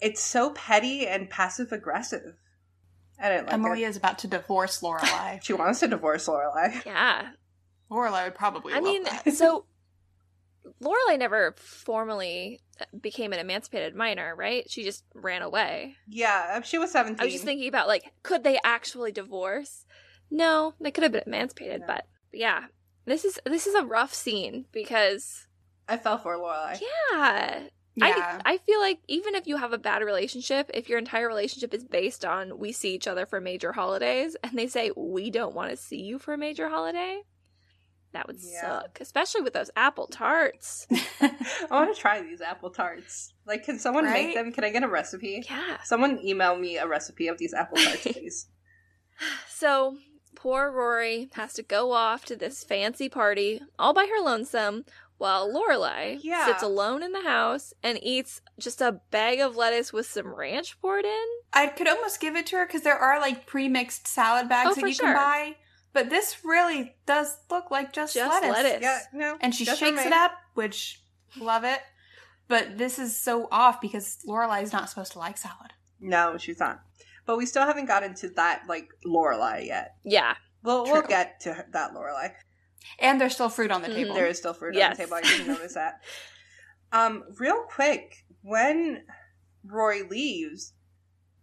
it's 0.00 0.22
so 0.22 0.50
petty 0.50 1.06
and 1.06 1.28
passive 1.30 1.72
aggressive. 1.72 2.36
I 3.20 3.28
didn't 3.30 3.46
like 3.46 3.54
Emily 3.54 3.84
it. 3.84 3.88
is 3.88 3.96
about 3.96 4.18
to 4.20 4.28
divorce 4.28 4.80
Lorelai. 4.80 5.40
She 5.44 5.52
wants 5.54 5.80
to 5.80 5.88
divorce 5.88 6.26
Lorelai. 6.28 6.84
Yeah. 6.86 7.30
Lorelai 7.90 8.24
would 8.24 8.34
probably. 8.34 8.72
I 8.74 8.76
love 8.76 8.84
mean, 8.84 9.02
that. 9.04 9.32
so 9.34 9.66
Lorelai 10.82 11.18
never 11.18 11.54
formally 11.58 12.60
became 13.00 13.32
an 13.32 13.38
emancipated 13.38 13.94
minor, 13.94 14.34
right? 14.36 14.68
She 14.70 14.84
just 14.84 15.04
ran 15.14 15.42
away. 15.42 15.96
Yeah, 16.08 16.60
she 16.62 16.78
was 16.78 16.90
seventeen. 16.92 17.20
I 17.20 17.24
was 17.24 17.32
just 17.34 17.44
thinking 17.44 17.68
about 17.68 17.88
like, 17.88 18.04
could 18.22 18.44
they 18.44 18.58
actually 18.64 19.12
divorce? 19.12 19.84
No, 20.34 20.72
they 20.80 20.90
could 20.90 21.02
have 21.02 21.12
been 21.12 21.24
emancipated, 21.26 21.82
but 21.86 22.06
yeah, 22.32 22.64
this 23.04 23.24
is 23.24 23.38
this 23.44 23.66
is 23.66 23.74
a 23.74 23.84
rough 23.84 24.14
scene 24.14 24.64
because 24.72 25.46
I 25.86 25.98
fell 25.98 26.16
for 26.16 26.36
Lorelai. 26.38 26.80
yeah, 27.12 27.64
yeah. 27.94 28.40
I 28.46 28.54
I 28.54 28.56
feel 28.56 28.80
like 28.80 29.00
even 29.08 29.34
if 29.34 29.46
you 29.46 29.58
have 29.58 29.74
a 29.74 29.78
bad 29.78 30.00
relationship, 30.02 30.70
if 30.72 30.88
your 30.88 30.98
entire 30.98 31.28
relationship 31.28 31.74
is 31.74 31.84
based 31.84 32.24
on 32.24 32.58
we 32.58 32.72
see 32.72 32.94
each 32.94 33.06
other 33.06 33.26
for 33.26 33.42
major 33.42 33.72
holidays, 33.72 34.34
and 34.42 34.58
they 34.58 34.66
say 34.68 34.90
we 34.96 35.30
don't 35.30 35.54
want 35.54 35.70
to 35.70 35.76
see 35.76 36.00
you 36.00 36.18
for 36.18 36.32
a 36.32 36.38
major 36.38 36.70
holiday, 36.70 37.20
that 38.14 38.26
would 38.26 38.38
Yeah. 38.40 38.60
suck, 38.80 38.98
especially 39.02 39.42
with 39.42 39.52
those 39.52 39.70
apple 39.76 40.06
tarts. 40.06 40.86
I 41.20 41.34
want 41.70 41.94
to 41.94 42.00
try 42.00 42.22
these 42.22 42.40
apple 42.40 42.70
tarts. 42.70 43.34
Like, 43.46 43.64
can 43.64 43.78
someone 43.78 44.04
Right? 44.06 44.28
make 44.28 44.34
them? 44.34 44.50
Can 44.52 44.64
I 44.64 44.70
get 44.70 44.82
a 44.82 44.88
recipe? 44.88 45.44
Yeah. 45.50 45.76
Someone 45.84 46.18
email 46.24 46.56
me 46.56 46.78
a 46.78 46.86
recipe 46.86 47.28
of 47.28 47.36
these 47.36 47.52
apple 47.52 47.76
tarts, 47.76 48.02
please. 48.12 48.48
So 49.48 49.98
poor 50.42 50.72
Rory 50.72 51.30
has 51.34 51.52
to 51.54 51.62
go 51.62 51.92
off 51.92 52.24
to 52.24 52.34
this 52.34 52.64
fancy 52.64 53.08
party 53.08 53.60
all 53.78 53.92
by 53.94 54.06
her 54.06 54.20
lonesome 54.24 54.84
while 55.18 55.48
Lorelai 55.48 56.18
Yeah. 56.20 56.46
sits 56.46 56.64
alone 56.64 57.00
in 57.04 57.12
the 57.12 57.22
house 57.22 57.72
and 57.80 57.96
eats 58.02 58.40
just 58.58 58.80
a 58.80 59.00
bag 59.12 59.38
of 59.38 59.54
lettuce 59.56 59.92
with 59.92 60.06
some 60.06 60.34
ranch 60.34 60.80
poured 60.80 61.04
in. 61.04 61.26
I 61.52 61.68
could 61.68 61.86
almost 61.86 62.18
give 62.18 62.34
it 62.34 62.46
to 62.46 62.56
her 62.56 62.66
because 62.66 62.82
there 62.82 62.98
are 62.98 63.20
like 63.20 63.46
pre-mixed 63.46 64.08
salad 64.08 64.48
bags 64.48 64.70
Oh, 64.72 64.74
that 64.80 64.88
you 64.88 64.94
sure. 64.94 65.06
can 65.06 65.14
buy. 65.14 65.56
But 65.92 66.10
this 66.10 66.38
really 66.44 66.96
does 67.06 67.36
look 67.48 67.70
like 67.70 67.92
just, 67.92 68.14
Just 68.14 68.42
lettuce. 68.42 68.50
lettuce. 68.50 68.82
yeah, 68.82 68.98
no. 69.12 69.36
And 69.40 69.54
she 69.54 69.64
just 69.64 69.78
shakes 69.78 70.04
it 70.04 70.12
up, 70.12 70.32
which 70.54 71.00
love 71.38 71.62
it. 71.62 71.80
But 72.48 72.78
this 72.78 72.98
is 72.98 73.16
so 73.16 73.46
off 73.52 73.80
because 73.80 74.18
Lorelai 74.26 74.62
is 74.64 74.72
not 74.72 74.88
supposed 74.88 75.12
to 75.12 75.18
like 75.20 75.38
salad. 75.38 75.72
No, 76.00 76.36
she's 76.36 76.58
not. 76.58 76.80
But 77.26 77.36
we 77.38 77.46
still 77.46 77.64
haven't 77.64 77.86
gotten 77.86 78.14
to 78.16 78.28
that 78.30 78.64
like 78.68 78.88
Lorelai 79.06 79.66
yet. 79.66 79.96
Yeah. 80.04 80.34
We'll 80.62 80.84
we'll 80.84 81.02
get 81.02 81.40
to 81.40 81.64
that 81.72 81.92
Lorelai. 81.92 82.32
And 82.98 83.20
there's 83.20 83.34
still 83.34 83.48
fruit 83.48 83.70
on 83.70 83.82
the 83.82 83.88
Mhm. 83.88 83.94
table. 83.94 84.14
There 84.14 84.26
is 84.26 84.38
still 84.38 84.54
fruit 84.54 84.74
Yes. 84.74 84.90
on 84.92 84.96
the 84.96 85.02
table. 85.04 85.14
I 85.16 85.22
didn't 85.22 85.46
notice 85.48 85.74
that. 85.74 86.00
Um, 86.94 87.24
real 87.38 87.62
quick, 87.62 88.26
when 88.42 89.06
Rory 89.64 90.02
leaves, 90.02 90.74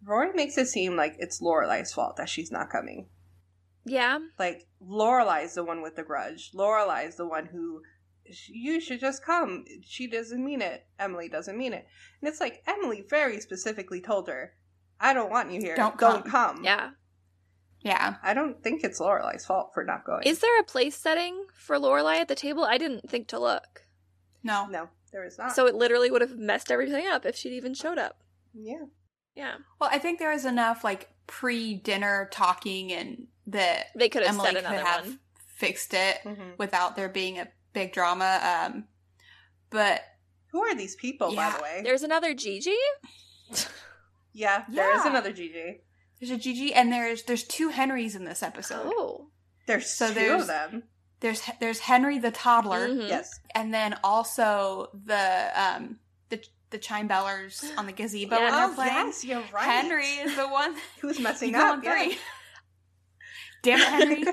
Rory 0.04 0.32
makes 0.32 0.56
it 0.56 0.66
seem 0.68 0.94
like 0.94 1.16
it's 1.18 1.40
Lorelai's 1.40 1.92
fault 1.92 2.14
that 2.18 2.28
she's 2.28 2.52
not 2.52 2.70
coming. 2.70 3.08
Yeah. 3.84 4.20
Like 4.38 4.68
Lorelai's 4.80 5.54
the 5.54 5.64
one 5.64 5.82
with 5.82 5.96
the 5.96 6.04
grudge. 6.04 6.52
Lorelai's 6.52 7.16
the 7.16 7.26
one 7.26 7.46
who 7.46 7.82
you 8.48 8.80
should 8.80 9.00
just 9.00 9.24
come. 9.24 9.64
She 9.82 10.06
doesn't 10.06 10.44
mean 10.44 10.62
it. 10.62 10.86
Emily 11.00 11.28
doesn't 11.28 11.58
mean 11.58 11.72
it. 11.72 11.84
And 12.20 12.28
it's 12.28 12.38
like 12.40 12.62
Emily 12.68 13.04
very 13.10 13.40
specifically 13.40 14.00
told 14.00 14.28
her, 14.28 14.54
"I 15.00 15.12
don't 15.12 15.30
want 15.30 15.50
you 15.50 15.60
here. 15.60 15.76
Don't 15.76 15.96
Don't 15.98 16.24
come." 16.24 16.54
come." 16.56 16.64
Yeah. 16.64 16.90
yeah. 17.80 18.16
I 18.22 18.34
don't 18.34 18.62
think 18.62 18.84
it's 18.84 19.00
Lorelai's 19.00 19.44
fault 19.46 19.70
for 19.74 19.84
not 19.84 20.04
going. 20.04 20.22
Is 20.24 20.40
there 20.40 20.60
a 20.60 20.64
place 20.64 20.96
setting 20.96 21.46
for 21.54 21.76
Lorelai 21.76 22.16
at 22.18 22.28
the 22.28 22.34
table? 22.34 22.64
I 22.64 22.78
didn't 22.78 23.08
think 23.08 23.26
to 23.28 23.38
look. 23.38 23.86
No. 24.42 24.66
no, 24.66 24.88
there 25.12 25.24
is 25.24 25.38
not. 25.38 25.54
So 25.54 25.66
it 25.66 25.74
literally 25.74 26.10
would 26.10 26.22
have 26.22 26.36
messed 26.38 26.70
everything 26.70 27.06
up 27.06 27.26
if 27.26 27.36
she'd 27.36 27.52
even 27.52 27.74
showed 27.74 27.98
up. 27.98 28.22
yeah, 28.54 28.84
Yeah. 29.34 29.56
Well, 29.80 29.90
I 29.92 29.98
think 29.98 30.18
there 30.18 30.30
was 30.32 30.44
enough 30.44 30.82
like 30.84 31.08
pre-dinner 31.26 32.28
talking 32.32 32.92
and 32.92 33.26
that 33.46 33.86
They 33.94 34.08
could 34.08 34.22
have 34.22 34.34
Emily 34.34 34.52
said 34.54 34.64
could 34.64 34.78
have 34.86 35.04
one. 35.06 35.20
fixed 35.46 35.92
it 35.94 36.18
Mhm. 36.24 36.58
without 36.58 36.96
there 36.96 37.08
being 37.08 37.38
a 37.38 37.48
big 37.72 37.92
drama. 37.92 38.40
Um, 38.42 38.88
but 39.70 40.02
who 40.52 40.62
are 40.64 40.74
these 40.74 40.96
people, 40.96 41.34
by 41.36 41.50
the 41.50 41.62
way? 41.62 41.80
There's 41.84 42.02
another 42.02 42.32
Gigi? 42.34 42.76
yeah, 44.32 44.64
there 44.68 44.94
is 44.96 45.04
Yeah. 45.04 45.10
another 45.10 45.32
Gigi. 45.32 45.80
there's 46.20 46.30
a 46.30 46.36
Gigi 46.36 46.72
and 46.74 46.92
there's 46.92 47.22
there's 47.24 47.44
two 47.44 47.68
Henrys 47.70 48.14
in 48.14 48.24
this 48.24 48.42
episode. 48.42 48.82
Oh. 48.86 49.30
There's 49.66 49.88
So 49.90 50.08
two 50.08 50.14
there's- 50.14 50.40
of 50.42 50.46
them. 50.48 50.82
There's 51.20 51.42
there's 51.60 51.80
Henry 51.80 52.18
the 52.18 52.30
toddler, 52.30 52.88
Mhm. 52.88 53.08
Yes. 53.08 53.40
and 53.54 53.74
then 53.74 53.98
also 54.02 54.88
the 55.04 55.50
um 55.54 55.98
the 56.30 56.42
the 56.70 56.78
chime 56.78 57.08
bellers 57.08 57.64
on 57.76 57.84
the 57.86 57.92
gazebo 57.92 58.36
when 58.40 58.50
they're 58.52 58.64
Oh 58.64 58.72
playing. 58.74 58.92
yes, 58.94 59.24
you're 59.24 59.42
right. 59.52 59.64
Henry 59.64 60.06
is 60.06 60.34
the 60.36 60.48
one 60.48 60.76
who's 61.00 61.18
messing 61.20 61.54
up. 61.56 61.78
on 61.78 61.82
yeah. 61.82 61.92
three. 61.92 62.18
Damn 63.62 63.80
it, 63.80 63.88
Henry. 63.88 64.24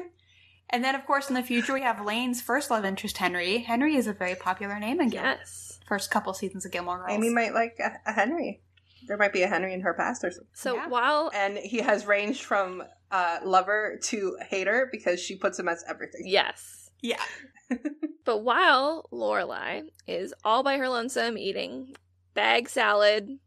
and 0.70 0.84
then, 0.84 0.96
of 0.96 1.06
course, 1.06 1.28
in 1.30 1.36
the 1.36 1.44
future, 1.44 1.74
we 1.74 1.82
have 1.82 2.00
Lane's 2.00 2.42
first 2.42 2.72
love 2.72 2.86
interest, 2.86 3.18
Henry. 3.18 3.58
Henry 3.60 3.96
is 3.98 4.08
a 4.08 4.14
very 4.14 4.36
popular 4.36 4.80
name 4.80 5.02
in 5.02 5.10
Gilmore. 5.10 5.32
Yes. 5.40 5.80
First 5.88 6.10
couple 6.12 6.34
seasons 6.34 6.66
of 6.66 6.72
Gilmore 6.72 7.00
Girls. 7.00 7.12
Amy 7.12 7.30
might 7.30 7.54
like 7.54 7.78
a, 7.84 7.92
a 8.10 8.14
Henry. 8.14 8.62
There 9.06 9.18
might 9.18 9.34
be 9.34 9.44
a 9.44 9.48
Henry 9.48 9.74
in 9.74 9.82
her 9.82 9.94
past 9.94 10.24
or 10.24 10.32
something. 10.32 10.48
So 10.54 10.76
Yeah. 10.76 10.88
while 10.88 11.32
And 11.34 11.58
he 11.58 11.78
has 11.80 12.06
ranged 12.06 12.44
from 12.44 12.84
uh, 13.12 13.40
lover 13.44 14.00
to 14.04 14.38
hater 14.50 14.90
because 14.92 15.20
she 15.20 15.36
puts 15.36 15.58
him 15.60 15.68
as 15.68 15.84
everything. 15.88 16.22
yes, 16.26 16.90
yeah. 17.02 17.22
but 18.26 18.40
while 18.40 19.08
Lorelai 19.12 19.84
is 20.08 20.34
all 20.44 20.64
by 20.64 20.78
her 20.78 20.90
lonesome 20.90 21.38
eating 21.38 21.96
bag 22.34 22.68
salad, 22.70 23.40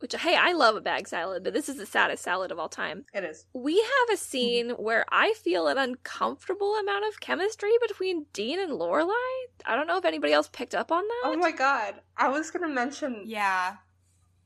which 0.00 0.14
hey, 0.14 0.36
I 0.36 0.52
love 0.52 0.76
a 0.76 0.80
bag 0.80 1.08
salad, 1.08 1.42
but 1.42 1.52
this 1.54 1.68
is 1.68 1.76
the 1.76 1.86
saddest 1.86 2.22
salad 2.22 2.52
of 2.52 2.58
all 2.58 2.68
time. 2.68 3.04
It 3.14 3.24
is. 3.24 3.46
We 3.52 3.76
have 3.76 4.14
a 4.14 4.16
scene 4.16 4.70
where 4.70 5.04
I 5.10 5.32
feel 5.34 5.66
an 5.68 5.78
uncomfortable 5.78 6.74
amount 6.76 7.04
of 7.08 7.20
chemistry 7.20 7.72
between 7.86 8.26
Dean 8.32 8.60
and 8.60 8.72
Lorelai. 8.72 9.46
I 9.66 9.74
don't 9.74 9.86
know 9.86 9.98
if 9.98 10.04
anybody 10.04 10.32
else 10.32 10.48
picked 10.52 10.74
up 10.74 10.92
on 10.92 11.02
that. 11.02 11.22
Oh 11.24 11.36
my 11.36 11.50
god. 11.50 11.94
I 12.16 12.28
was 12.28 12.50
gonna 12.50 12.68
mention 12.68 13.22
Yeah. 13.24 13.76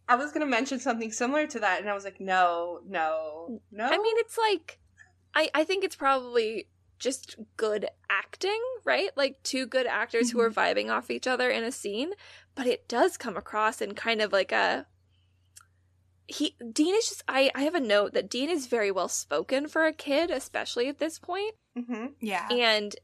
I 0.09 0.17
was 0.17 0.33
gonna 0.33 0.47
mention 0.47 0.79
something 0.81 1.13
similar 1.13 1.47
to 1.47 1.61
that 1.61 1.81
and 1.81 1.89
I 1.89 1.95
was 1.95 2.05
like, 2.05 2.21
no, 2.21 2.81
no, 2.87 3.61
no. 3.71 3.85
I 3.85 3.99
mean, 3.99 4.17
it's 4.19 4.37
like, 4.37 4.79
I, 5.35 5.49
I 5.55 5.65
think 5.65 5.85
it's 5.85 5.97
probably 5.97 6.69
just 6.99 7.37
good 7.57 7.89
acting, 8.09 8.61
right? 8.85 9.11
Like 9.17 9.43
two 9.43 9.67
good 9.67 9.87
actors 9.87 10.31
who 10.31 10.41
are 10.41 10.51
vibing 10.51 10.91
off 10.91 11.11
each 11.11 11.27
other 11.27 11.51
in 11.51 11.65
a 11.65 11.73
scene, 11.73 12.13
but 12.55 12.67
it 12.67 12.89
does 12.89 13.17
come 13.17 13.37
across 13.37 13.81
in 13.83 13.95
kind 13.95 14.23
of 14.23 14.33
like 14.33 14.53
a. 14.53 14.87
He 16.29 16.57
Dean 16.73 16.95
is 16.95 17.09
just 17.09 17.25
I 17.27 17.51
I 17.55 17.63
have 17.63 17.75
a 17.75 17.81
note 17.81 18.15
that 18.15 18.31
Dean 18.31 18.49
is 18.49 18.67
very 18.67 18.91
well 18.93 19.09
spoken 19.09 19.67
for 19.67 19.85
a 19.85 19.93
kid, 19.93 20.31
especially 20.31 20.89
at 20.89 20.99
this 20.99 21.19
point, 21.19 21.55
hmm 21.77 22.07
Yeah. 22.21 22.49
and 22.51 22.95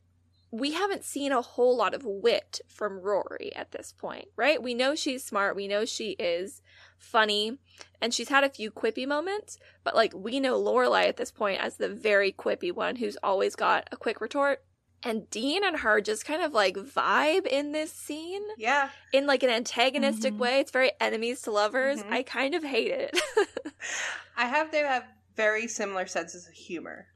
we 0.50 0.72
haven't 0.72 1.04
seen 1.04 1.32
a 1.32 1.42
whole 1.42 1.76
lot 1.76 1.92
of 1.92 2.04
wit 2.06 2.60
from 2.68 3.00
Rory 3.00 3.52
at 3.54 3.72
this 3.72 3.92
point, 3.92 4.28
right? 4.36 4.62
We 4.62 4.72
know 4.74 4.94
she's 4.94 5.24
smart, 5.24 5.56
we 5.56 5.68
know 5.68 5.84
she 5.84 6.10
is 6.12 6.62
funny, 6.98 7.58
and 8.00 8.12
she's 8.12 8.28
had 8.28 8.44
a 8.44 8.48
few 8.50 8.70
quippy 8.70 9.06
moments, 9.06 9.58
but 9.84 9.94
like 9.94 10.12
we 10.14 10.40
know 10.40 10.60
Lorelai 10.60 11.08
at 11.08 11.16
this 11.16 11.30
point 11.30 11.60
as 11.60 11.76
the 11.76 11.88
very 11.88 12.32
quippy 12.32 12.72
one 12.72 12.96
who's 12.96 13.16
always 13.22 13.54
got 13.56 13.88
a 13.92 13.96
quick 13.96 14.20
retort. 14.20 14.62
And 15.04 15.30
Dean 15.30 15.62
and 15.64 15.76
her 15.78 16.00
just 16.00 16.24
kind 16.24 16.42
of 16.42 16.52
like 16.52 16.74
vibe 16.74 17.46
in 17.46 17.70
this 17.70 17.92
scene 17.92 18.42
Yeah. 18.56 18.90
in 19.12 19.26
like 19.26 19.44
an 19.44 19.50
antagonistic 19.50 20.34
Mhm. 20.34 20.38
way. 20.38 20.58
It's 20.60 20.72
very 20.72 20.90
enemies 21.00 21.40
to 21.42 21.52
lovers. 21.52 22.02
Mhm. 22.02 22.12
I 22.12 22.22
kind 22.24 22.54
of 22.56 22.64
hate 22.64 22.90
it. 22.90 23.16
I 24.36 24.46
have 24.46 24.72
they 24.72 24.80
have 24.80 25.04
very 25.36 25.68
similar 25.68 26.06
senses 26.08 26.48
of 26.48 26.52
humor. 26.54 27.06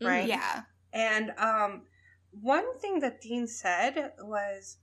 Mhm. 0.00 0.06
Right? 0.06 0.28
Yeah. 0.28 0.62
And 0.92 1.32
um 1.38 1.86
one 2.30 2.78
thing 2.78 3.00
that 3.00 3.20
Dean 3.20 3.48
said 3.48 4.12
was 4.20 4.76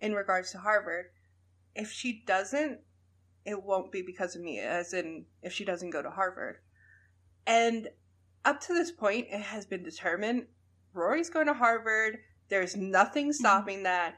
in 0.00 0.14
regards 0.14 0.52
to 0.52 0.58
Harvard, 0.58 1.06
if 1.74 1.90
she 1.90 2.22
doesn't, 2.26 2.80
it 3.44 3.62
won't 3.62 3.92
be 3.92 4.02
because 4.02 4.36
of 4.36 4.42
me, 4.42 4.60
as 4.60 4.92
in 4.92 5.26
if 5.42 5.52
she 5.52 5.64
doesn't 5.64 5.90
go 5.90 6.02
to 6.02 6.10
Harvard. 6.10 6.58
And 7.46 7.88
up 8.44 8.60
to 8.62 8.74
this 8.74 8.92
point, 8.92 9.26
it 9.30 9.40
has 9.40 9.66
been 9.66 9.82
determined 9.82 10.46
Rory's 10.94 11.30
going 11.30 11.46
to 11.46 11.54
Harvard. 11.54 12.18
There's 12.48 12.76
nothing 12.76 13.26
mm-hmm. 13.26 13.32
stopping 13.32 13.82
that. 13.84 14.16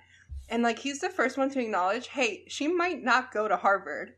And 0.49 0.63
like 0.63 0.79
he's 0.79 1.01
the 1.01 1.09
first 1.09 1.39
one 1.39 1.51
to 1.51 1.61
acknowledge, 1.61 2.09
hey, 2.09 2.45
she 2.49 2.69
might 2.69 3.03
not 3.03 3.33
go 3.33 3.49
to 3.49 3.57
Harvard, 3.57 4.15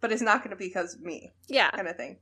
but 0.00 0.12
it's 0.12 0.22
not 0.22 0.38
going 0.38 0.50
to 0.50 0.56
be 0.56 0.68
because 0.68 0.94
of 0.94 1.00
me, 1.00 1.32
yeah. 1.48 1.70
kind 1.70 1.88
of 1.88 1.96
thing. 1.96 2.18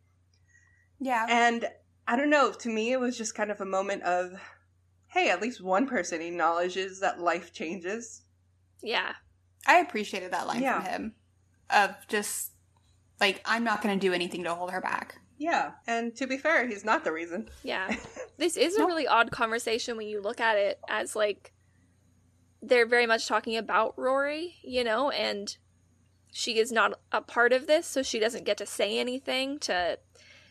Yeah. 1.00 1.26
And 1.28 1.66
I 2.06 2.16
don't 2.16 2.30
know, 2.30 2.52
to 2.52 2.68
me, 2.68 2.92
it 2.92 3.00
was 3.00 3.18
just 3.18 3.34
kind 3.34 3.50
of 3.50 3.60
a 3.60 3.66
moment 3.66 4.04
of, 4.04 4.40
hey, 5.08 5.30
at 5.30 5.42
least 5.42 5.62
one 5.62 5.86
person 5.86 6.22
acknowledges 6.22 7.00
that 7.00 7.20
life 7.20 7.52
changes. 7.52 8.22
Yeah. 8.82 9.12
I 9.66 9.78
appreciated 9.78 10.32
that 10.32 10.46
line 10.46 10.62
Yeah. 10.62 10.80
from 10.80 10.90
him 10.90 11.14
of 11.72 11.94
just 12.08 12.52
like 13.20 13.40
I'm 13.44 13.64
not 13.64 13.82
going 13.82 13.98
to 13.98 14.06
do 14.06 14.12
anything 14.12 14.44
to 14.44 14.54
hold 14.54 14.70
her 14.72 14.80
back. 14.80 15.16
Yeah. 15.38 15.72
And 15.86 16.14
to 16.16 16.26
be 16.26 16.36
fair, 16.36 16.66
he's 16.66 16.84
not 16.84 17.04
the 17.04 17.12
reason. 17.12 17.48
Yeah. 17.62 17.94
This 18.38 18.56
is 18.56 18.78
a 18.78 18.86
really 18.86 19.06
odd 19.06 19.30
conversation 19.30 19.98
when 19.98 20.08
you 20.08 20.22
look 20.22 20.40
at 20.40 20.56
it 20.56 20.80
as 20.88 21.14
like 21.14 21.52
they're 22.62 22.86
very 22.86 23.06
much 23.06 23.28
talking 23.28 23.54
about 23.54 23.92
Rory, 23.98 24.54
you 24.62 24.82
know, 24.82 25.10
and 25.10 25.54
she 26.32 26.58
is 26.58 26.72
not 26.72 26.98
a 27.12 27.20
part 27.20 27.52
of 27.52 27.66
this, 27.66 27.86
so 27.86 28.02
she 28.02 28.18
doesn't 28.18 28.44
get 28.46 28.56
to 28.58 28.66
say 28.66 28.98
anything 28.98 29.58
to 29.60 29.98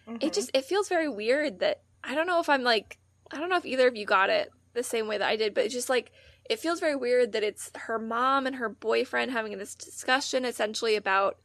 Mm-hmm. 0.07 0.17
it 0.25 0.33
just 0.33 0.49
it 0.55 0.65
feels 0.65 0.89
very 0.89 1.07
weird 1.07 1.59
that 1.59 1.81
I 2.03 2.15
don't 2.15 2.25
know 2.25 2.39
if 2.39 2.49
I'm 2.49 2.63
like 2.63 2.97
I 3.31 3.39
don't 3.39 3.49
know 3.49 3.57
if 3.57 3.65
either 3.65 3.87
of 3.87 3.95
you 3.95 4.05
got 4.07 4.29
it 4.31 4.51
the 4.73 4.81
same 4.81 5.07
way 5.07 5.17
that 5.19 5.27
I 5.27 5.35
did, 5.35 5.53
but 5.53 5.65
it's 5.65 5.73
just 5.73 5.89
like 5.89 6.11
it 6.49 6.59
feels 6.59 6.79
very 6.79 6.95
weird 6.95 7.31
that 7.31 7.43
it's 7.43 7.71
her 7.75 7.99
mom 7.99 8.47
and 8.47 8.55
her 8.57 8.67
boyfriend 8.69 9.31
having 9.31 9.57
this 9.57 9.75
discussion 9.75 10.43
essentially 10.45 10.95
about 10.95 11.37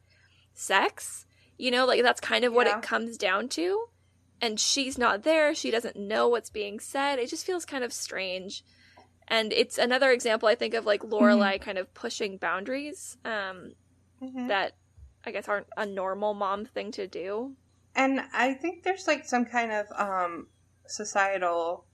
sex. 0.53 1.25
You 1.57 1.71
know, 1.71 1.85
like 1.85 2.01
that's 2.01 2.19
kind 2.19 2.43
of 2.43 2.53
what 2.53 2.67
Yeah. 2.67 2.77
it 2.77 2.83
comes 2.83 3.17
down 3.17 3.47
to. 3.49 3.85
And 4.41 4.59
she's 4.59 4.97
not 4.97 5.23
there, 5.23 5.55
she 5.55 5.71
doesn't 5.71 5.95
know 5.95 6.27
what's 6.27 6.49
being 6.49 6.79
said. 6.79 7.19
It 7.19 7.29
just 7.29 7.45
feels 7.45 7.65
kind 7.65 7.83
of 7.83 7.93
strange. 7.93 8.63
And 9.27 9.53
it's 9.53 9.77
another 9.77 10.11
example 10.11 10.49
I 10.49 10.55
think 10.55 10.73
of 10.73 10.85
like 10.85 11.01
Lorelai 11.01 11.59
kind 11.61 11.77
of 11.77 11.93
pushing 11.93 12.37
boundaries 12.37 13.17
um 13.23 13.73
Mhm. 14.21 14.47
that 14.47 14.75
I 15.23 15.31
guess 15.31 15.47
aren't 15.47 15.67
a 15.77 15.85
normal 15.85 16.33
mom 16.33 16.65
thing 16.65 16.91
to 16.93 17.07
do. 17.07 17.55
And 17.95 18.21
I 18.33 18.53
think 18.53 18.83
there's 18.83 19.07
like 19.07 19.25
some 19.25 19.45
kind 19.45 19.71
of 19.71 19.85
um, 19.97 20.47
societal 20.87 21.85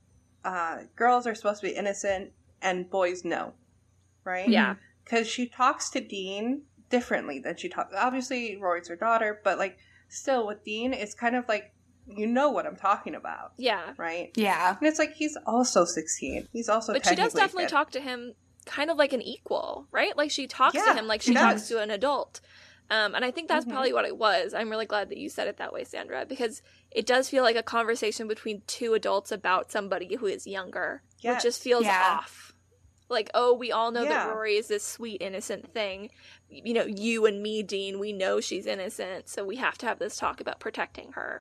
uh, 0.43 0.79
girls 0.95 1.27
are 1.27 1.35
supposed 1.35 1.61
to 1.61 1.67
be 1.67 1.73
innocent 1.75 2.31
and 2.61 2.89
boys 2.89 3.23
no, 3.25 3.53
right? 4.23 4.47
Yeah. 4.49 4.75
Because 5.03 5.27
she 5.27 5.47
talks 5.47 5.89
to 5.91 5.99
Dean 6.01 6.63
differently 6.89 7.39
than 7.39 7.57
she 7.57 7.69
talks. 7.69 7.93
Obviously, 7.97 8.57
Rory's 8.57 8.87
her 8.89 8.95
daughter, 8.95 9.39
but 9.43 9.57
like 9.57 9.77
still 10.09 10.45
with 10.47 10.63
Dean, 10.63 10.93
it's 10.93 11.13
kind 11.13 11.35
of 11.35 11.47
like 11.47 11.73
you 12.07 12.25
know 12.27 12.49
what 12.49 12.65
I'm 12.65 12.75
talking 12.75 13.13
about, 13.15 13.53
Yeah. 13.57 13.93
right? 13.97 14.31
Yeah. 14.35 14.75
And 14.77 14.87
it's 14.87 14.99
like 14.99 15.13
he's 15.13 15.37
also 15.45 15.85
16. 15.85 16.47
He's 16.51 16.67
also 16.67 16.93
but 16.93 17.05
she 17.05 17.15
does 17.15 17.33
definitely 17.33 17.65
kid. 17.65 17.69
talk 17.69 17.91
to 17.91 18.01
him 18.01 18.33
kind 18.65 18.89
of 18.89 18.97
like 18.97 19.13
an 19.13 19.21
equal, 19.21 19.87
right? 19.91 20.17
Like 20.17 20.31
she 20.31 20.47
talks 20.47 20.75
Yeah, 20.75 20.85
to 20.85 20.93
him 20.95 21.07
like 21.07 21.21
she 21.21 21.31
she 21.31 21.35
talks 21.35 21.67
to 21.69 21.79
an 21.79 21.91
adult. 21.91 22.41
Um, 22.89 23.15
and 23.15 23.23
I 23.23 23.31
think 23.31 23.47
that's 23.47 23.65
Mhm. 23.65 23.69
probably 23.71 23.93
what 23.93 24.03
it 24.05 24.17
was. 24.17 24.53
I'm 24.53 24.69
really 24.69 24.85
glad 24.87 25.09
that 25.09 25.17
you 25.17 25.29
said 25.29 25.47
it 25.47 25.57
that 25.57 25.71
way, 25.71 25.85
Sandra, 25.85 26.25
because 26.25 26.61
it 26.91 27.05
does 27.05 27.29
feel 27.29 27.43
like 27.43 27.55
a 27.55 27.63
conversation 27.63 28.27
between 28.27 28.63
two 28.67 28.93
adults 28.93 29.31
about 29.31 29.71
somebody 29.71 30.15
who 30.15 30.25
is 30.25 30.45
younger, 30.45 31.03
which 31.17 31.23
Yes. 31.23 31.43
just 31.43 31.61
feels 31.63 31.85
Yeah. 31.85 32.17
off. 32.19 32.50
Like, 33.11 33.29
oh, 33.33 33.53
we 33.53 33.71
all 33.71 33.91
know 33.91 34.03
Yeah. 34.03 34.09
that 34.25 34.29
Rory 34.33 34.55
is 34.55 34.69
this 34.69 34.85
sweet, 34.87 35.21
innocent 35.21 35.73
thing. 35.73 36.09
You 36.49 36.73
know, 36.73 36.85
you 36.85 37.25
and 37.25 37.43
me, 37.43 37.61
Dean, 37.61 37.99
we 37.99 38.13
know 38.13 38.39
she's 38.39 38.65
innocent, 38.65 39.27
so 39.27 39.43
we 39.45 39.57
have 39.57 39.77
to 39.79 39.85
have 39.85 39.99
this 39.99 40.15
talk 40.15 40.39
about 40.39 40.59
protecting 40.59 41.11
her. 41.11 41.39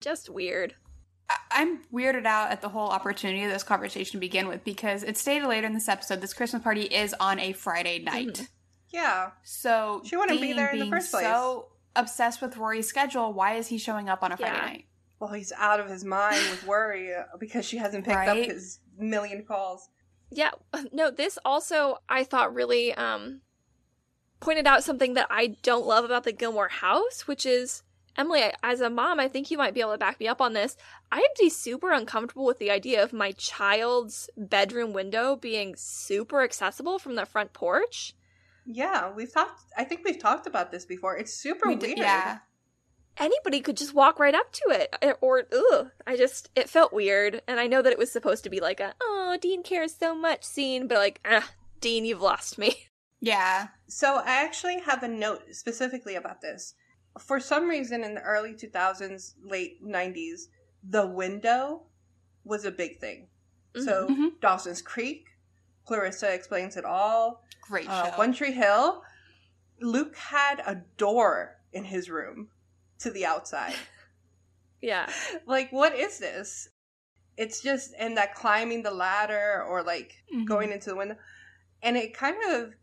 Just 0.00 0.28
weird. 0.28 0.74
I- 1.30 1.36
I'm 1.52 1.84
weirded 1.92 2.26
out 2.26 2.50
at 2.50 2.60
the 2.60 2.68
whole 2.68 2.88
opportunity 2.90 3.42
of 3.44 3.50
this 3.52 3.62
conversation 3.62 4.12
to 4.12 4.18
begin 4.18 4.48
with 4.48 4.64
because 4.64 5.02
it's 5.02 5.20
stated 5.20 5.46
later 5.46 5.66
in 5.66 5.74
this 5.74 5.88
episode 5.88 6.20
this 6.20 6.34
Christmas 6.34 6.62
party 6.62 6.82
is 6.82 7.14
on 7.20 7.38
a 7.38 7.52
Friday 7.52 7.98
night. 8.00 8.26
Mhm. 8.28 8.48
Yeah. 8.90 9.30
So 9.42 10.02
She 10.04 10.16
wouldn't 10.16 10.40
be 10.40 10.48
Dean 10.48 10.56
there 10.56 10.70
in 10.70 10.78
the 10.78 10.84
being 10.84 10.92
first 10.92 11.10
place. 11.12 11.24
So 11.24 11.68
obsessed 11.96 12.42
with 12.42 12.56
Rory's 12.56 12.88
schedule, 12.88 13.32
why 13.32 13.54
is 13.54 13.68
he 13.68 13.78
showing 13.78 14.08
up 14.08 14.22
on 14.22 14.32
a 14.32 14.36
Friday 14.36 14.54
Yeah. 14.56 14.66
night? 14.66 14.84
Well, 15.18 15.32
he's 15.32 15.52
out 15.52 15.80
of 15.80 15.88
his 15.88 16.04
mind 16.04 16.38
with 16.50 16.64
worry 16.66 17.14
uh, 17.14 17.24
because 17.38 17.64
she 17.64 17.78
hasn't 17.78 18.04
picked 18.04 18.28
up 18.28 18.36
his 18.36 18.80
million 18.98 19.44
calls. 19.44 19.88
Yeah, 20.30 20.50
no, 20.92 21.10
this 21.10 21.38
also 21.44 21.98
I 22.08 22.24
thought 22.24 22.54
really 22.54 22.92
um 22.94 23.40
pointed 24.40 24.66
out 24.66 24.84
something 24.84 25.14
that 25.14 25.28
I 25.30 25.56
don't 25.62 25.86
love 25.86 26.04
about 26.04 26.24
the 26.24 26.32
Gilmore 26.32 26.68
house, 26.68 27.26
which 27.26 27.46
is 27.46 27.82
Emily, 28.18 28.42
as 28.62 28.80
a 28.80 28.88
mom, 28.88 29.20
I 29.20 29.28
think 29.28 29.50
you 29.50 29.58
might 29.58 29.74
be 29.74 29.80
able 29.80 29.92
to 29.92 29.98
back 29.98 30.18
me 30.18 30.26
up 30.26 30.40
on 30.40 30.54
this. 30.54 30.76
I'd 31.12 31.22
be 31.38 31.50
super 31.50 31.92
uncomfortable 31.92 32.46
with 32.46 32.58
the 32.58 32.70
idea 32.70 33.02
of 33.02 33.12
my 33.12 33.32
child's 33.32 34.30
bedroom 34.36 34.92
window 34.92 35.36
being 35.36 35.74
super 35.76 36.42
accessible 36.42 36.98
from 36.98 37.14
the 37.14 37.26
front 37.26 37.52
porch. 37.52 38.14
Yeah, 38.64 39.12
we've 39.12 39.32
talked. 39.32 39.62
I 39.76 39.84
think 39.84 40.00
we've 40.04 40.18
talked 40.18 40.46
about 40.46 40.70
this 40.72 40.86
before. 40.86 41.16
It's 41.16 41.32
super 41.32 41.68
We 41.68 41.76
weird. 41.76 41.98
yeah. 41.98 42.38
Anybody 43.18 43.60
could 43.60 43.76
just 43.76 43.94
walk 43.94 44.18
right 44.18 44.34
up 44.34 44.52
to 44.52 44.64
it, 44.70 44.94
eh, 45.00 45.12
or 45.20 45.44
ugh, 45.52 45.90
I 46.06 46.16
just 46.16 46.50
it 46.54 46.68
felt 46.68 46.92
weird. 46.92 47.40
And 47.48 47.58
I 47.58 47.66
know 47.66 47.80
that 47.82 47.92
it 47.92 47.98
was 47.98 48.12
supposed 48.12 48.44
to 48.44 48.50
be 48.50 48.60
like 48.60 48.80
a 48.80 48.94
oh 49.00 49.38
Dean 49.40 49.62
cares 49.62 49.94
so 49.94 50.14
much 50.14 50.44
scene, 50.44 50.86
but 50.86 50.98
like 50.98 51.20
ah 51.24 51.50
Dean, 51.80 52.04
you've 52.04 52.22
lost 52.22 52.58
me. 52.58 52.88
Yeah. 53.18 53.68
So 53.88 54.16
I 54.18 54.44
actually 54.44 54.78
have 54.80 55.02
a 55.02 55.08
note 55.08 55.42
specifically 55.52 56.16
about 56.16 56.42
this. 56.42 56.74
For 57.18 57.40
some 57.40 57.66
reason, 57.66 58.04
in 58.04 58.14
the 58.14 58.20
early 58.20 58.52
2000s, 58.52 59.32
late 59.42 59.82
90s, 59.82 60.42
the 60.86 61.06
window 61.06 61.84
was 62.44 62.66
a 62.66 62.70
big 62.70 63.00
thing. 63.00 63.28
So 63.74 64.08
Mhm. 64.08 64.38
Dawson's 64.42 64.82
Creek, 64.82 65.28
Clarissa 65.86 66.32
explains 66.32 66.76
it 66.76 66.84
all. 66.84 67.42
Great 67.62 67.88
Uh, 67.88 68.10
show. 68.12 68.18
One 68.18 68.34
Tree 68.34 68.52
Hill. 68.52 69.02
Luke 69.80 70.14
had 70.16 70.60
a 70.66 70.74
door 70.98 71.56
in 71.72 71.84
his 71.84 72.10
room 72.10 72.50
to 73.00 73.10
the 73.10 73.26
outside. 73.26 73.74
Yeah. 74.82 75.10
like, 75.46 75.72
what 75.72 75.94
is 75.94 76.18
this? 76.18 76.68
It's 77.36 77.60
just 77.62 77.94
and 77.98 78.16
that 78.18 78.34
climbing 78.34 78.82
the 78.82 78.90
ladder 78.90 79.64
or 79.66 79.82
like 79.82 80.12
Mhm. 80.32 80.44
going 80.46 80.70
into 80.70 80.90
the 80.90 80.96
window, 80.96 81.16
and 81.82 81.96
it 81.96 82.14
kind 82.14 82.36
of 82.52 82.74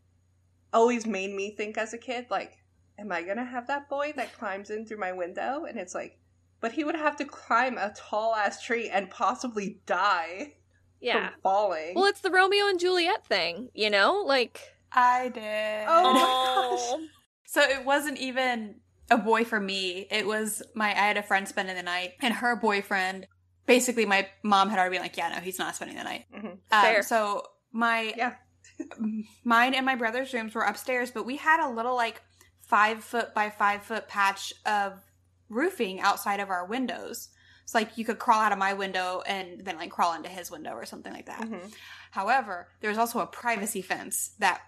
always 0.72 1.06
made 1.06 1.32
me 1.34 1.54
think 1.56 1.78
as 1.78 1.94
a 1.94 1.98
kid, 1.98 2.26
like, 2.30 2.58
am 2.98 3.12
I 3.12 3.22
gonna 3.22 3.44
have 3.44 3.68
that 3.68 3.88
boy 3.88 4.12
that 4.16 4.32
climbs 4.34 4.70
in 4.70 4.84
through 4.86 4.98
my 4.98 5.12
window? 5.12 5.64
And 5.64 5.78
it's 5.78 5.94
like, 5.94 6.18
but 6.60 6.72
he 6.72 6.82
would 6.84 6.96
have 6.96 7.16
to 7.16 7.24
climb 7.24 7.78
a 7.78 7.94
tall 7.96 8.34
ass 8.34 8.60
tree 8.62 8.88
and 8.90 9.08
possibly 9.08 9.80
die 9.86 10.56
Yeah. 11.00 11.30
from 11.30 11.40
falling. 11.42 11.94
Well, 11.94 12.06
it's 12.06 12.20
the 12.20 12.30
Romeo 12.30 12.66
and 12.66 12.78
Juliet 12.80 13.24
thing, 13.24 13.70
you 13.72 13.88
know? 13.88 14.22
Like, 14.26 14.60
I 14.90 15.28
did. 15.28 15.86
Oh 15.88 16.12
my 16.12 16.36
gosh. 16.42 17.08
So 17.46 17.62
it 17.62 17.84
wasn't 17.84 18.18
even 18.18 18.80
a 19.10 19.18
boy 19.18 19.44
for 19.44 19.60
me. 19.60 20.06
It 20.10 20.26
was 20.26 20.62
my 20.74 20.88
I 20.90 21.06
had 21.06 21.16
a 21.16 21.22
friend 21.22 21.46
spending 21.46 21.76
the 21.76 21.82
night 21.82 22.12
and 22.20 22.32
her 22.34 22.56
boyfriend 22.56 23.26
basically 23.66 24.04
my 24.04 24.28
mom 24.42 24.68
had 24.68 24.78
already 24.78 24.96
been 24.96 25.02
like, 25.02 25.16
Yeah, 25.16 25.28
no, 25.30 25.36
he's 25.40 25.58
not 25.58 25.74
spending 25.76 25.96
the 25.96 26.04
night. 26.04 26.26
Mhm. 26.34 26.58
Um, 26.96 27.02
so 27.02 27.46
my 27.72 28.12
Yeah. 28.16 28.34
mine 29.44 29.74
and 29.74 29.86
my 29.86 29.94
brother's 29.94 30.32
rooms 30.32 30.54
were 30.54 30.62
upstairs, 30.62 31.10
but 31.10 31.24
we 31.26 31.36
had 31.36 31.64
a 31.64 31.70
little 31.70 31.94
like 31.94 32.20
five 32.62 33.02
foot 33.04 33.34
by 33.34 33.50
five 33.50 33.82
foot 33.82 34.08
patch 34.08 34.52
of 34.66 35.00
roofing 35.48 36.00
outside 36.00 36.40
of 36.40 36.50
our 36.50 36.66
windows. 36.66 37.28
So 37.66 37.78
like 37.78 37.96
you 37.96 38.04
could 38.04 38.18
crawl 38.18 38.40
out 38.40 38.52
of 38.52 38.58
my 38.58 38.74
window 38.74 39.22
and 39.26 39.60
then 39.64 39.76
like 39.76 39.90
crawl 39.90 40.14
into 40.14 40.28
his 40.28 40.50
window 40.50 40.72
or 40.74 40.84
something 40.84 41.12
like 41.12 41.26
that. 41.26 41.40
Mhm. 41.42 41.72
However, 42.10 42.68
there 42.80 42.90
was 42.90 42.98
also 42.98 43.20
a 43.20 43.26
privacy 43.26 43.80
fence 43.82 44.34
that 44.38 44.60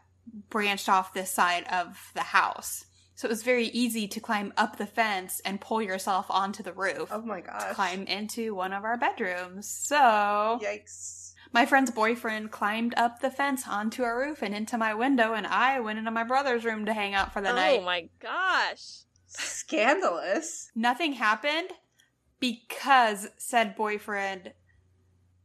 branched 0.51 0.88
off 0.88 1.12
this 1.14 1.31
side 1.31 1.64
of 1.64 2.11
the 2.14 2.22
house. 2.22 2.86
So 3.16 3.26
it 3.26 3.31
was 3.31 3.42
very 3.42 3.66
easy 3.68 4.07
to 4.09 4.20
climb 4.20 4.52
up 4.57 4.76
the 4.76 4.87
fence 4.87 5.40
and 5.44 5.61
pull 5.61 5.81
yourself 5.83 6.26
onto 6.29 6.62
the 6.62 6.72
roof 6.74 7.09
Oh 7.11 7.22
my 7.22 7.40
to 7.40 7.46
gosh. 7.46 7.74
climb 7.74 8.05
into 8.05 8.55
one 8.55 8.72
of 8.74 8.85
our 8.85 8.96
bedrooms. 8.98 9.68
So 9.68 10.61
Yikes. 10.62 11.33
My 11.52 11.64
friend's 11.64 11.90
boyfriend 11.90 12.50
climbed 12.50 12.92
up 12.96 13.20
the 13.20 13.31
fence 13.31 13.66
onto 13.66 14.02
a 14.02 14.14
roof 14.14 14.42
and 14.42 14.55
into 14.55 14.76
my 14.76 14.92
window, 14.94 15.33
and 15.33 15.46
I 15.46 15.81
went 15.81 15.98
into 15.98 16.11
my 16.11 16.24
brother's 16.24 16.64
room 16.64 16.85
to 16.87 16.92
hang 16.92 17.14
out 17.14 17.33
for 17.33 17.40
the 17.40 17.50
oh 17.50 17.55
night. 17.55 17.79
Oh 17.81 17.85
my 17.85 18.09
gosh. 18.20 19.05
Scandalous. 19.26 20.70
Nothing 20.74 21.14
happened 21.14 21.70
because 22.40 23.29
said 23.38 23.76
boyfriend 23.76 24.52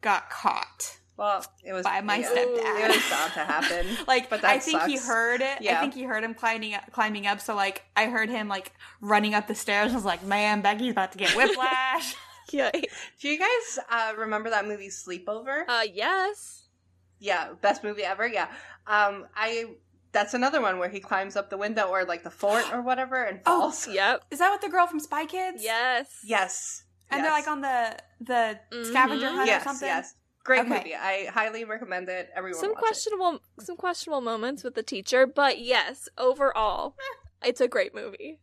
got 0.02 0.30
caught. 0.30 0.98
Well, 1.22 1.46
it 1.64 1.72
was 1.72 1.84
By 1.84 2.02
my 2.02 2.18
yeah, 2.18 2.30
stepdad. 2.30 2.90
It 2.90 2.96
was 2.96 3.10
bound 3.12 3.34
to 3.34 3.40
happen. 3.46 3.86
Like 4.08 4.28
but 4.28 4.42
that 4.42 4.50
I 4.50 4.58
think 4.58 4.82
he 4.84 4.98
heard 4.98 5.42
it. 5.42 5.62
I 5.62 5.80
think 5.80 5.94
he 5.94 6.02
heard 6.02 6.24
him 6.24 6.34
climbing 6.34 6.74
up, 6.74 6.92
climbing 6.92 7.28
up. 7.28 7.40
So 7.40 7.54
like 7.56 7.84
I 7.96 8.08
heard 8.08 8.28
him 8.30 8.48
like 8.48 8.72
running 9.02 9.36
up 9.36 9.48
the 9.48 9.54
stairs. 9.54 9.92
I 9.92 9.96
was 9.96 10.04
like, 10.04 10.24
man, 10.24 10.62
Becky's 10.62 10.92
about 10.94 11.12
to 11.12 11.20
get 11.20 11.36
whiplash. 11.36 12.16
Yeah. 12.52 12.72
Do 12.72 13.30
you 13.30 13.40
guys 13.40 13.80
uh, 13.90 14.14
remember 14.18 14.50
that 14.50 14.68
movie 14.68 14.90
Sleepover? 14.90 15.64
Uh, 15.70 15.84
yes. 15.94 16.64
yeah, 17.20 17.54
best 17.62 17.82
movie 17.82 18.04
ever. 18.04 18.28
Yeah. 18.28 18.48
Um, 18.88 19.28
I. 19.36 19.66
That's 20.12 20.34
another 20.34 20.60
one 20.60 20.78
where 20.80 20.90
he 20.90 21.00
climbs 21.00 21.38
up 21.38 21.50
the 21.50 21.56
window 21.58 21.84
or 21.88 22.04
like 22.04 22.24
the 22.24 22.32
fort 22.32 22.66
or 22.74 22.82
whatever 22.82 23.24
and 23.24 23.40
Oh, 23.46 23.62
falls. 23.62 23.88
Yep. 23.88 24.26
Is 24.32 24.40
that 24.40 24.50
what 24.50 24.60
the 24.60 24.68
girl 24.70 24.86
from 24.88 25.00
Spy 25.00 25.26
Kids? 25.28 25.64
Yes. 25.64 26.08
Yes. 26.26 26.84
And 27.10 27.24
they're 27.24 27.32
like 27.32 27.48
on 27.48 27.62
the 27.62 27.96
the 28.20 28.60
Mhm. 28.74 28.86
scavenger 28.88 29.30
hunt 29.30 29.48
yes, 29.48 29.62
or 29.62 29.64
something. 29.70 29.88
yes. 29.88 30.16
Great 30.44 30.62
Okay. 30.62 30.70
movie. 30.70 30.96
I 30.96 31.26
highly 31.32 31.64
recommend 31.66 32.10
it. 32.10 32.30
Everyone 32.36 32.60
some 32.60 32.70
watch 32.72 32.78
it. 32.78 32.82
questionable 32.82 33.40
some 33.60 33.78
questionable 33.78 34.22
moments 34.22 34.64
with 34.64 34.76
the 34.76 34.84
teacher, 34.84 35.28
but 35.28 35.60
yes, 35.60 36.10
overall, 36.18 36.96
it's 37.44 37.62
a 37.62 37.68
great 37.68 37.94
movie. 37.94 38.40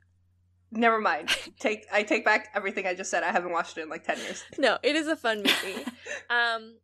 Never 0.70 1.00
mind. 1.00 1.30
Take 1.60 1.86
I 1.92 2.02
take 2.02 2.24
back 2.24 2.48
everything 2.54 2.86
I 2.86 2.94
just 2.94 3.10
said. 3.10 3.22
I 3.22 3.32
haven't 3.32 3.52
watched 3.52 3.78
it 3.78 3.82
in 3.82 3.88
like 3.88 4.04
ten 4.04 4.18
years. 4.18 4.44
No, 4.58 4.78
it 4.82 4.94
is 4.96 5.06
a 5.08 5.16
fun 5.16 5.38
movie. 5.38 5.84
um, 6.30 6.76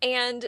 and 0.00 0.46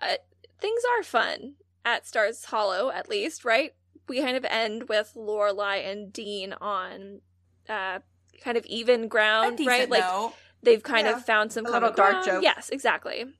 uh, 0.00 0.14
things 0.60 0.82
are 0.96 1.02
fun 1.02 1.54
at 1.84 2.06
Stars 2.06 2.44
Hollow, 2.46 2.90
at 2.90 3.08
least, 3.08 3.44
right? 3.44 3.72
We 4.08 4.20
kind 4.20 4.36
of 4.36 4.44
end 4.44 4.88
with 4.88 5.12
Lorelai 5.16 5.84
and 5.90 6.12
Dean 6.12 6.52
on 6.60 7.20
uh, 7.68 7.98
kind 8.40 8.56
of 8.56 8.64
even 8.66 9.08
ground, 9.08 9.58
right? 9.66 9.90
Like 9.90 10.00
note. 10.04 10.32
They've 10.62 10.82
kind 10.82 11.06
Yeah. 11.06 11.16
of 11.16 11.24
found 11.24 11.52
some 11.52 11.66
A 11.66 11.70
little 11.70 11.92
dark 11.92 12.12
ground. 12.12 12.24
joke. 12.26 12.42
Yes, 12.42 12.70
exactly. 12.70 13.34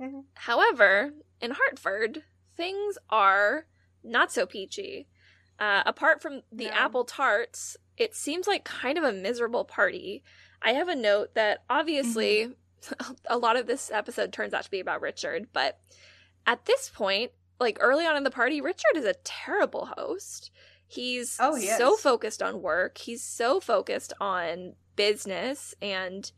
Mhm. 0.00 0.24
However, 0.34 1.12
in 1.40 1.52
Hartford, 1.52 2.24
things 2.56 2.98
are 3.10 3.66
not 4.02 4.32
so 4.32 4.46
peachy. 4.46 5.08
Uh, 5.58 5.82
apart 5.86 6.22
from 6.22 6.42
the 6.52 6.66
No. 6.66 6.70
apple 6.72 7.04
tarts, 7.04 7.76
it 7.96 8.14
seems 8.14 8.46
like 8.46 8.64
kind 8.64 8.96
of 8.96 9.04
a 9.04 9.12
miserable 9.12 9.64
party. 9.64 10.22
I 10.62 10.72
have 10.72 10.88
a 10.88 10.94
note 10.94 11.34
that 11.34 11.64
obviously 11.68 12.54
a 13.26 13.36
lot 13.38 13.56
of 13.56 13.66
this 13.66 13.90
episode 13.90 14.32
turns 14.32 14.54
out 14.54 14.62
to 14.64 14.70
be 14.70 14.78
about 14.80 15.00
Richard, 15.00 15.52
but 15.52 15.80
at 16.46 16.64
this 16.64 16.88
point, 16.88 17.32
like 17.60 17.76
early 17.80 18.06
on 18.06 18.16
in 18.16 18.22
the 18.22 18.30
party, 18.30 18.60
Richard 18.60 18.96
is 18.96 19.04
a 19.04 19.14
terrible 19.24 19.86
host. 19.96 20.52
He's 20.90 21.36
Oh, 21.38 21.54
he 21.54 21.66
so 21.68 21.94
is. 21.94 22.00
focused 22.00 22.42
on 22.42 22.62
work. 22.62 22.98
He's 22.98 23.22
so 23.22 23.60
focused 23.60 24.12
on 24.20 24.74
business 24.96 25.74
and 25.80 26.32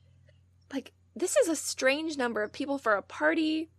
like 0.72 0.92
this 1.16 1.36
is 1.36 1.48
a 1.48 1.56
strange 1.56 2.18
number 2.18 2.42
of 2.42 2.52
people 2.52 2.76
for 2.76 2.94
a 2.94 3.02
party. 3.02 3.70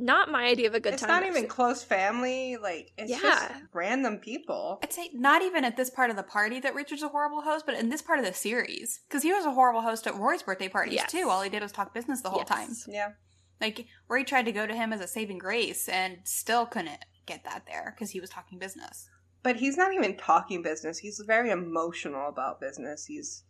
Not 0.00 0.30
my 0.30 0.44
idea 0.44 0.68
of 0.68 0.74
a 0.74 0.80
good 0.80 0.92
it's 0.94 1.02
time. 1.02 1.08
not 1.10 1.26
even 1.28 1.48
close 1.48 1.82
family. 1.82 2.56
Like 2.56 2.92
it's 2.96 3.10
just 3.20 3.50
random 3.72 4.18
people. 4.18 4.78
I'd 4.82 4.92
say 4.92 5.10
not 5.12 5.42
even 5.42 5.64
at 5.64 5.76
this 5.76 5.90
part 5.90 6.10
of 6.10 6.16
the 6.16 6.22
party 6.22 6.60
that 6.60 6.74
Richard's 6.76 7.02
a 7.02 7.08
horrible 7.08 7.40
host, 7.42 7.64
but 7.66 7.74
in 7.74 7.88
this 7.88 8.02
part 8.02 8.20
of 8.20 8.24
the 8.24 8.32
series. 8.32 9.00
Because 9.08 9.24
he 9.24 9.32
was 9.32 9.44
a 9.44 9.50
horrible 9.52 9.80
host 9.82 10.06
at 10.06 10.14
Rory's 10.14 10.42
birthday 10.44 10.68
parties 10.68 10.94
Yes. 10.94 11.10
too. 11.10 11.28
All 11.28 11.42
he 11.42 11.50
did 11.50 11.62
was 11.62 11.72
talk 11.72 11.94
business 11.94 12.20
the 12.22 12.30
whole 12.30 12.44
Yes. 12.48 12.48
time. 12.48 12.70
Yeah. 12.94 13.12
Like 13.60 13.86
Rory 14.08 14.22
tried 14.24 14.44
to 14.44 14.52
go 14.52 14.66
to 14.68 14.74
him 14.74 14.92
as 14.92 15.00
a 15.00 15.08
saving 15.08 15.38
grace 15.38 15.88
and 15.88 16.18
still 16.22 16.64
couldn't 16.64 17.04
get 17.26 17.42
that 17.44 17.64
there 17.66 17.92
because 17.96 18.10
he 18.10 18.20
was 18.20 18.30
talking 18.30 18.58
business. 18.60 19.08
But 19.42 19.56
he's 19.56 19.76
not 19.76 19.94
even 19.94 20.16
talking 20.16 20.62
business. 20.62 20.98
He's 20.98 21.22
very 21.26 21.50
emotional 21.50 22.28
about 22.28 22.60
business. 22.60 23.06
He's 23.06 23.44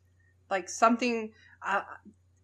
like 0.51 0.69
something. 0.69 1.33
Uh, 1.67 1.83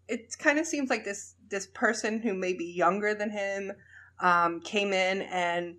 it 0.09 0.37
kind 0.39 0.59
of 0.59 0.67
seems 0.67 0.91
like 0.91 1.05
this 1.05 1.35
this 1.49 1.67
person 1.67 2.21
who 2.21 2.35
may 2.35 2.53
be 2.53 2.65
younger 2.65 3.15
than 3.15 3.31
him 3.31 3.73
um, 4.21 4.61
came 4.61 4.93
in 4.93 5.23
and 5.23 5.77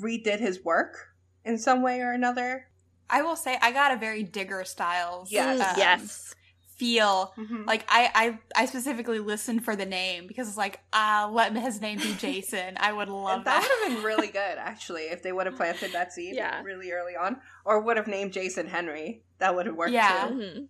redid 0.00 0.40
his 0.40 0.64
work 0.64 1.14
in 1.44 1.58
some 1.58 1.82
way 1.82 2.00
or 2.00 2.12
another. 2.12 2.68
I 3.08 3.22
will 3.22 3.36
say 3.36 3.58
I 3.60 3.70
got 3.70 3.92
a 3.92 3.96
very 3.96 4.22
Digger 4.22 4.64
Stiles 4.64 5.30
Yes. 5.30 5.60
Um, 5.60 5.74
yes. 5.76 6.34
Feel. 6.76 7.32
Mhm. 7.36 7.66
Like 7.66 7.84
I, 7.88 8.10
I 8.14 8.62
I 8.62 8.66
specifically 8.66 9.18
listened 9.18 9.64
for 9.64 9.76
the 9.76 9.86
name 9.86 10.26
because 10.26 10.48
it's 10.48 10.56
like 10.56 10.80
ah 10.92 11.28
let 11.32 11.56
his 11.56 11.80
name 11.80 11.98
be 11.98 12.14
Jason. 12.14 12.76
I 12.78 12.92
would 12.92 13.08
love 13.08 13.44
that 13.44 13.60
that. 13.60 13.62
would 13.62 13.88
have 13.88 13.96
been 13.96 14.04
really 14.04 14.26
good, 14.32 14.58
actually, 14.58 15.02
if 15.04 15.22
they 15.22 15.32
would 15.32 15.46
have 15.46 15.56
planted 15.56 15.92
that 15.92 16.12
seed 16.14 16.34
Yeah. 16.36 16.62
really 16.62 16.90
early 16.92 17.16
on, 17.16 17.40
or 17.64 17.80
would 17.80 17.96
have 17.96 18.06
named 18.08 18.32
Jason 18.32 18.66
Henry. 18.66 19.22
That 19.38 19.54
would 19.54 19.66
have 19.66 19.76
worked 19.76 19.92
Yeah. 19.92 20.28
too. 20.28 20.34
Mhm. 20.34 20.68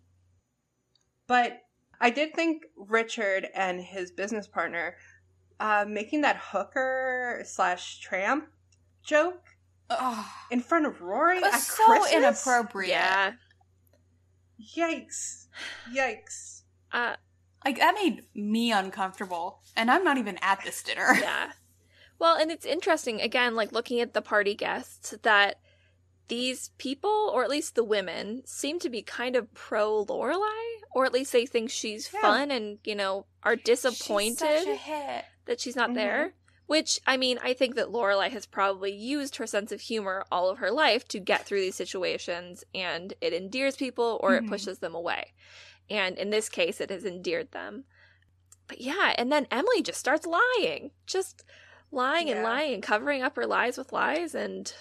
But 1.27 1.63
I 2.01 2.11
did 2.11 2.35
think 2.35 2.65
Richard 2.77 3.49
and 3.55 3.81
his 3.81 4.11
business 4.11 4.47
partner 4.47 4.97
uh, 5.61 5.85
making 5.89 6.23
that 6.23 6.37
hooker 6.37 7.43
slash 7.47 8.01
tramp 8.01 8.49
joke 9.03 9.41
Ugh. 9.89 10.27
in 10.51 10.61
front 10.61 10.85
of 10.87 11.01
Rory 11.01 11.39
It 11.39 11.45
at 11.45 11.53
was 11.53 11.67
so 11.67 11.85
Christmas? 11.87 12.13
inappropriate. 12.13 12.91
Yeah. 12.91 13.33
Yikes! 14.77 15.47
Yikes! 15.93 16.63
Uh, 16.93 17.17
Like 17.65 17.79
that 17.79 17.95
made 17.95 18.23
me 18.35 18.73
uncomfortable, 18.73 19.61
and 19.77 19.91
I'm 19.91 20.05
not 20.05 20.19
even 20.19 20.39
at 20.43 20.63
this 20.65 20.83
dinner. 20.83 21.15
yeah. 21.21 21.53
Well, 22.19 22.37
and 22.37 22.51
it's 22.51 22.65
interesting 22.67 23.21
again, 23.21 23.55
like 23.57 23.73
looking 23.73 24.01
at 24.01 24.15
the 24.15 24.23
party 24.23 24.55
guests, 24.55 25.15
that 25.23 25.61
these 26.29 26.71
people, 26.79 27.31
or 27.35 27.43
at 27.45 27.51
least 27.51 27.75
the 27.75 27.85
women, 27.85 28.43
seem 28.47 28.79
to 28.81 28.89
be 28.89 29.03
kind 29.03 29.37
of 29.37 29.53
pro 29.53 30.05
Lorelai, 30.07 30.63
or 30.95 31.05
at 31.05 31.13
least 31.13 31.33
they 31.33 31.45
think 31.47 31.71
she's 31.71 32.11
Yeah. 32.13 32.21
fun, 32.21 32.51
and 32.51 32.79
you 32.85 32.95
know 32.95 33.27
are 33.43 33.57
disappointed 33.57 34.39
She's 34.39 34.59
such 34.65 34.67
a 34.69 34.77
hit. 34.77 35.25
that 35.47 35.61
she's 35.61 35.77
not 35.77 35.91
Mhm. 35.91 35.95
there. 35.95 36.35
Which 36.67 36.99
I 37.07 37.17
mean, 37.19 37.39
I 37.43 37.53
think 37.53 37.75
that 37.75 37.89
Lorelai 37.89 38.31
has 38.31 38.47
probably 38.47 38.93
used 38.93 39.37
her 39.37 39.47
sense 39.47 39.71
of 39.71 39.83
humor 39.83 40.25
all 40.33 40.49
of 40.49 40.59
her 40.59 40.71
life 40.71 41.07
to 41.09 41.21
get 41.21 41.45
through 41.47 41.61
these 41.61 41.75
situations, 41.75 42.65
and 42.75 43.13
it 43.21 43.33
endears 43.35 43.77
people 43.77 44.19
or 44.23 44.31
Mhm. 44.33 44.45
it 44.45 44.49
pushes 44.49 44.79
them 44.79 44.95
away. 44.95 45.35
And 45.91 46.17
in 46.17 46.31
this 46.31 46.49
case, 46.49 46.81
it 46.81 46.89
has 46.91 47.05
endeared 47.05 47.53
them. 47.53 47.85
But 48.67 48.81
yeah, 48.81 49.15
and 49.19 49.31
then 49.31 49.47
Emily 49.51 49.83
just 49.83 50.01
starts 50.01 50.27
lying, 50.27 50.93
just 51.07 51.45
lying 51.91 52.31
and 52.31 52.43
lying 52.43 52.73
and 52.75 52.83
covering 52.83 53.23
up 53.23 53.37
her 53.37 53.47
lies 53.47 53.77
with 53.77 53.93
lies, 53.93 54.35
and 54.35 54.73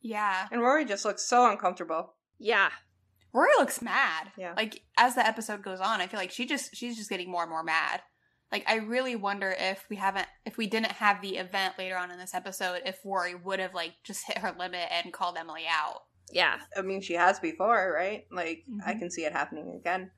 Yeah. 0.00 0.46
And 0.52 0.60
Rory 0.62 0.84
just 0.84 1.04
looks 1.04 1.26
so 1.26 1.50
uncomfortable. 1.50 2.14
yeah, 2.38 2.70
Rory 3.32 3.50
looks 3.58 3.82
mad. 3.82 4.30
Yeah. 4.36 4.54
Like 4.56 4.84
as 4.96 5.16
the 5.16 5.26
episode 5.26 5.62
goes 5.62 5.80
on, 5.80 6.00
I 6.00 6.06
feel 6.06 6.20
like 6.20 6.30
she 6.30 6.46
just 6.46 6.76
she's 6.76 6.96
just 6.96 7.10
getting 7.10 7.28
more 7.30 7.42
and 7.42 7.50
more 7.50 7.64
mad. 7.64 8.02
Like 8.54 8.70
I 8.70 8.76
really 8.76 9.16
wonder 9.16 9.50
if 9.58 9.84
we 9.90 9.96
haven't 9.96 10.28
if 10.46 10.56
we 10.56 10.68
didn't 10.68 10.92
have 10.92 11.20
the 11.20 11.38
event 11.38 11.74
later 11.76 11.96
on 11.96 12.12
in 12.12 12.18
this 12.18 12.34
episode, 12.34 12.82
if 12.86 13.00
Rory 13.04 13.34
would 13.34 13.58
have 13.58 13.74
like 13.74 13.94
just 14.04 14.24
hit 14.28 14.38
her 14.38 14.54
limit 14.56 14.86
and 14.92 15.12
called 15.12 15.36
Emily 15.36 15.64
out. 15.68 16.02
yeah, 16.32 16.60
I 16.76 16.82
mean, 16.82 17.00
she 17.00 17.14
has 17.14 17.40
before, 17.40 17.92
right? 17.92 18.26
Like, 18.30 18.62
I 18.86 18.94
Mhm. 18.94 18.98
can 19.00 19.10
see 19.10 19.24
it 19.24 19.32
happening 19.32 19.74
again. 19.80 20.12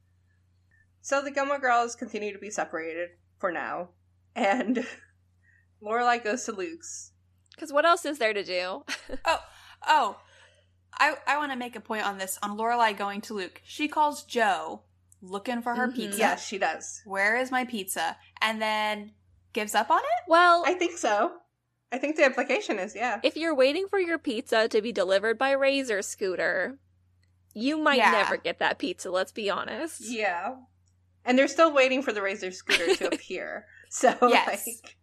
So 1.00 1.22
the 1.22 1.30
Gilmore 1.30 1.58
Girls 1.58 1.96
continue 1.96 2.30
to 2.34 2.38
be 2.38 2.50
separated 2.50 3.08
for 3.38 3.50
now, 3.50 3.88
and 4.34 4.86
Lorelai 5.82 6.22
goes 6.22 6.44
to 6.44 6.52
Luke's. 6.52 7.12
because 7.54 7.72
what 7.72 7.86
else 7.86 8.04
is 8.04 8.18
there 8.18 8.34
to 8.34 8.44
do? 8.44 8.84
Oh, 9.24 9.38
oh. 9.86 10.20
I 10.98 11.16
I 11.26 11.38
want 11.38 11.52
to 11.52 11.58
make 11.58 11.74
a 11.74 11.80
point 11.80 12.04
on 12.06 12.18
this 12.18 12.38
on 12.42 12.58
Lorelai 12.58 12.94
going 12.96 13.22
to 13.22 13.34
Luke. 13.34 13.62
She 13.64 13.88
calls 13.88 14.24
Joe 14.24 14.82
looking 15.22 15.60
for 15.62 15.74
her 15.74 15.88
Mhm. 15.88 15.94
pizza. 15.96 16.18
Yes, 16.18 16.46
she 16.46 16.58
does. 16.58 17.02
Where 17.04 17.36
is 17.36 17.50
my 17.50 17.64
pizza? 17.64 18.16
And 18.42 18.60
then 18.60 19.12
gives 19.52 19.74
up 19.74 19.90
on 19.90 19.98
it? 19.98 20.28
well, 20.28 20.62
I 20.66 20.74
think 20.74 20.98
so. 20.98 21.32
I 21.92 21.98
think 21.98 22.16
the 22.16 22.24
implication 22.26 22.78
is, 22.78 22.94
yeah. 22.94 23.20
if 23.22 23.36
you're 23.36 23.54
waiting 23.54 23.86
for 23.88 23.98
your 23.98 24.18
pizza 24.18 24.68
to 24.68 24.82
be 24.82 24.92
delivered 24.92 25.38
by 25.38 25.52
Razor 25.52 26.02
Scooter, 26.02 26.78
you 27.54 27.78
might 27.78 27.98
Yeah. 27.98 28.10
never 28.10 28.36
get 28.36 28.58
that 28.58 28.78
pizza. 28.78 29.10
Let's 29.10 29.32
be 29.32 29.48
honest. 29.48 30.02
Yeah. 30.02 30.56
And 31.24 31.38
they're 31.38 31.48
still 31.48 31.72
waiting 31.72 32.02
for 32.02 32.12
the 32.12 32.22
Razor 32.22 32.50
scooter 32.50 32.94
to 32.96 33.06
appear. 33.14 33.66
So, 33.88 34.14
Yes. 34.22 34.66
like, 34.66 34.96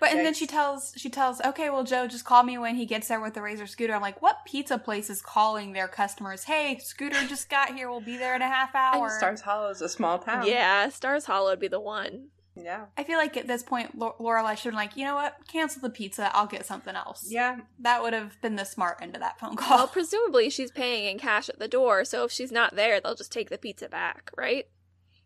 But 0.00 0.10
and 0.12 0.20
then 0.20 0.32
she 0.34 0.46
tells 0.46 0.94
she 0.96 1.10
tells, 1.10 1.40
okay, 1.42 1.70
well 1.70 1.84
Joe, 1.84 2.06
just 2.08 2.24
call 2.24 2.42
me 2.44 2.56
when 2.58 2.74
he 2.76 2.86
gets 2.86 3.06
there 3.08 3.20
with 3.20 3.34
the 3.34 3.42
razor 3.42 3.66
scooter. 3.68 3.92
I'm 3.94 4.00
like, 4.02 4.20
what 4.22 4.38
pizza 4.46 4.76
place 4.78 5.10
is 5.10 5.22
calling 5.22 5.72
their 5.72 5.86
customers? 5.86 6.42
Hey, 6.44 6.78
scooter 6.78 7.24
just 7.28 7.48
got 7.48 7.74
here. 7.74 7.88
We'll 7.90 8.00
be 8.00 8.16
there 8.16 8.34
in 8.34 8.42
a 8.42 8.48
half 8.48 8.74
hour. 8.74 9.10
Stars 9.18 9.42
Hollow 9.42 9.70
is 9.70 9.80
a 9.80 9.88
small 9.88 10.18
town. 10.18 10.46
Yeah, 10.46 10.88
Stars 10.88 11.26
Hollow 11.26 11.50
would 11.50 11.60
be 11.60 11.68
the 11.68 11.78
one. 11.80 12.28
Yeah. 12.54 12.84
I 12.98 13.04
feel 13.04 13.16
like 13.18 13.36
at 13.36 13.46
this 13.46 13.62
point, 13.62 13.96
Lo- 13.98 14.14
Lorelai 14.20 14.56
should 14.56 14.64
have 14.64 14.72
been 14.72 14.74
like, 14.74 14.96
you 14.96 15.04
know 15.06 15.14
what? 15.14 15.36
Cancel 15.48 15.80
the 15.80 15.88
pizza. 15.90 16.30
I'll 16.36 16.46
get 16.46 16.66
something 16.66 16.94
else. 16.94 17.26
Yeah. 17.28 17.60
that 17.80 18.02
would 18.02 18.12
have 18.12 18.40
been 18.42 18.56
the 18.56 18.64
smart 18.64 18.98
end 19.00 19.14
of 19.14 19.22
that 19.22 19.38
phone 19.40 19.56
call. 19.56 19.78
Well, 19.78 19.88
presumably 19.92 20.50
she's 20.50 20.70
paying 20.70 21.04
in 21.10 21.18
cash 21.18 21.48
at 21.48 21.58
the 21.58 21.68
door, 21.68 22.04
so 22.04 22.24
if 22.24 22.30
she's 22.32 22.52
not 22.52 22.76
there, 22.76 23.00
they'll 23.00 23.14
just 23.14 23.32
take 23.32 23.48
the 23.48 23.56
pizza 23.58 23.88
back, 23.88 24.30
right? 24.36 24.66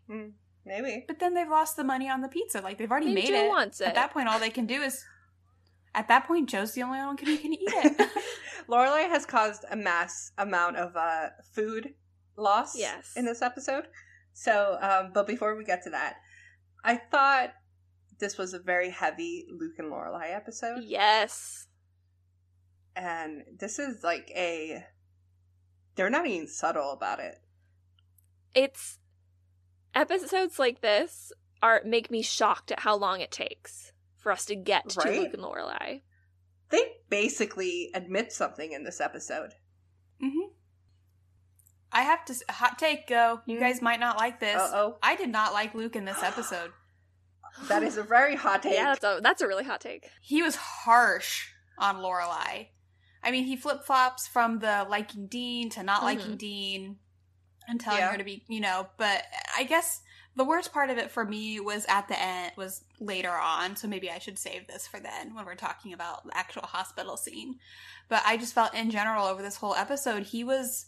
Mm. 0.09 0.33
Maybe. 0.65 1.05
But 1.07 1.19
then 1.19 1.35
they've 1.35 1.49
lost 1.49 1.77
the 1.77 1.85
money 1.85 2.09
on 2.09 2.21
the 2.21 2.29
pizza. 2.29 2.61
Like 2.61 2.79
they've 2.79 2.91
already 2.91 3.07
Maybe 3.07 3.23
made 3.23 3.29
Joe 3.39 3.45
it. 3.47 3.49
wants 3.49 3.81
it. 3.81 3.89
At 3.89 3.95
that 3.97 4.13
point, 4.13 4.29
all 4.29 4.39
they 4.39 4.51
can 4.51 4.67
do 4.67 4.83
is. 4.83 5.05
At 5.95 6.09
that 6.09 6.27
point, 6.27 6.49
Joe's 6.49 6.73
the 6.75 6.83
only 6.83 6.99
one 6.99 7.17
who 7.17 7.25
can 7.39 7.55
eat 7.55 7.61
it. 7.63 8.11
Lorelai 8.69 9.09
has 9.09 9.25
caused 9.25 9.65
a 9.71 9.77
mass 9.77 10.31
amount 10.39 10.77
of 10.77 10.95
uh, 10.97 11.29
food 11.55 11.95
loss 12.37 12.77
Yes. 12.79 13.13
in 13.17 13.25
this 13.25 13.43
episode. 13.43 13.87
So, 14.35 14.77
um, 14.83 15.13
but 15.15 15.27
before 15.27 15.55
we 15.57 15.65
get 15.65 15.83
to 15.85 15.91
that, 15.91 16.17
I 16.87 16.97
thought 16.97 17.51
this 18.21 18.39
was 18.39 18.55
a 18.55 18.59
very 18.59 18.91
heavy 18.91 19.47
Luke 19.51 19.75
and 19.79 19.91
Lorelai 19.93 20.35
episode, 20.35 20.85
Yes. 20.85 21.67
and 22.95 23.43
this 23.59 23.79
is 23.79 24.03
like 24.05 24.31
a. 24.35 24.85
They're 25.97 26.11
not 26.11 26.27
even 26.27 26.47
subtle 26.47 26.93
about 26.93 27.21
it. 27.21 27.39
It's 28.55 28.99
episodes 29.95 30.59
like 30.59 30.81
this 30.81 31.33
are 31.63 31.83
make 31.85 32.11
me 32.11 32.23
shocked 32.23 32.71
at 32.71 32.81
how 32.81 32.97
long 32.97 33.21
it 33.21 33.31
takes 33.31 33.93
for 34.17 34.31
us 34.31 34.45
to 34.47 34.55
get 34.55 34.89
to 34.91 35.09
Luke 35.11 35.35
and 35.35 35.43
Lorelai. 35.43 36.03
They 36.71 36.83
basically 37.09 37.91
admit 37.95 38.33
something 38.33 38.73
in 38.73 38.85
this 38.85 39.01
episode. 39.01 39.55
I 41.97 42.03
have 42.03 42.25
to 42.27 42.35
hot 42.51 42.79
take 42.79 43.07
go. 43.09 43.41
You 43.47 43.59
guys 43.59 43.81
might 43.81 44.01
not 44.01 44.19
like 44.19 44.39
this. 44.39 44.55
Uh-oh. 44.61 44.99
I 45.03 45.17
did 45.17 45.31
not 45.31 45.55
like 45.55 45.75
Luke 45.75 45.97
in 45.97 46.05
this 46.05 46.23
episode. 46.23 46.73
That 47.69 47.83
is 47.83 47.97
a 47.97 48.03
very 48.03 48.37
hot 48.37 48.63
take. 48.63 48.75
Yeah, 48.75 48.95
that's 48.95 49.05
a 49.05 49.21
that's 49.23 49.41
a 49.41 49.47
really 49.49 49.65
hot 49.65 49.81
take. 49.81 50.07
He 50.21 50.43
was 50.43 50.57
harsh 50.57 51.49
on 51.79 51.97
Lorelai. 51.97 52.67
I 53.25 53.31
mean, 53.31 53.45
he 53.45 53.57
flip 53.57 53.85
flops 53.85 54.27
from 54.29 54.59
the 54.59 54.87
liking 54.91 55.27
Dean 55.27 55.71
to 55.71 55.83
not 55.83 56.03
liking 56.03 56.33
Mhm. 56.35 56.39
Dean 56.39 56.99
and 57.67 57.81
telling 57.81 58.01
Yeah. 58.01 58.13
her 58.13 58.19
to 58.19 58.25
be, 58.25 58.45
you 58.47 58.61
know. 58.61 58.91
But 58.99 59.25
I 59.57 59.65
guess 59.65 60.03
the 60.37 60.45
worst 60.45 60.71
part 60.75 60.91
of 60.91 60.99
it 60.99 61.11
for 61.11 61.25
me 61.25 61.59
was 61.61 61.87
at 61.89 62.09
the 62.09 62.21
end, 62.21 62.53
was 62.57 62.85
later 63.01 63.33
on. 63.35 63.75
So 63.75 63.89
maybe 63.89 64.11
I 64.11 64.19
should 64.19 64.39
save 64.39 64.67
this 64.67 64.87
for 64.87 65.01
then 65.01 65.35
when 65.35 65.47
we're 65.47 65.55
talking 65.55 65.95
about 65.95 66.27
the 66.27 66.37
actual 66.37 66.67
hospital 66.67 67.17
scene. 67.17 67.59
But 68.11 68.23
I 68.27 68.37
just 68.37 68.53
felt 68.53 68.75
in 68.75 68.91
general 68.91 69.25
over 69.27 69.41
this 69.41 69.57
whole 69.57 69.75
episode, 69.75 70.25
he 70.25 70.45
was 70.45 70.87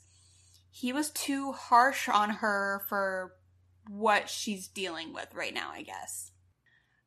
he 0.80 0.92
was 0.92 1.10
too 1.10 1.52
harsh 1.52 2.08
on 2.08 2.30
her 2.30 2.82
for 2.88 3.32
what 3.88 4.28
she's 4.28 4.68
dealing 4.68 5.12
with 5.12 5.28
right 5.34 5.54
now. 5.54 5.70
I 5.72 5.82
guess 5.82 6.32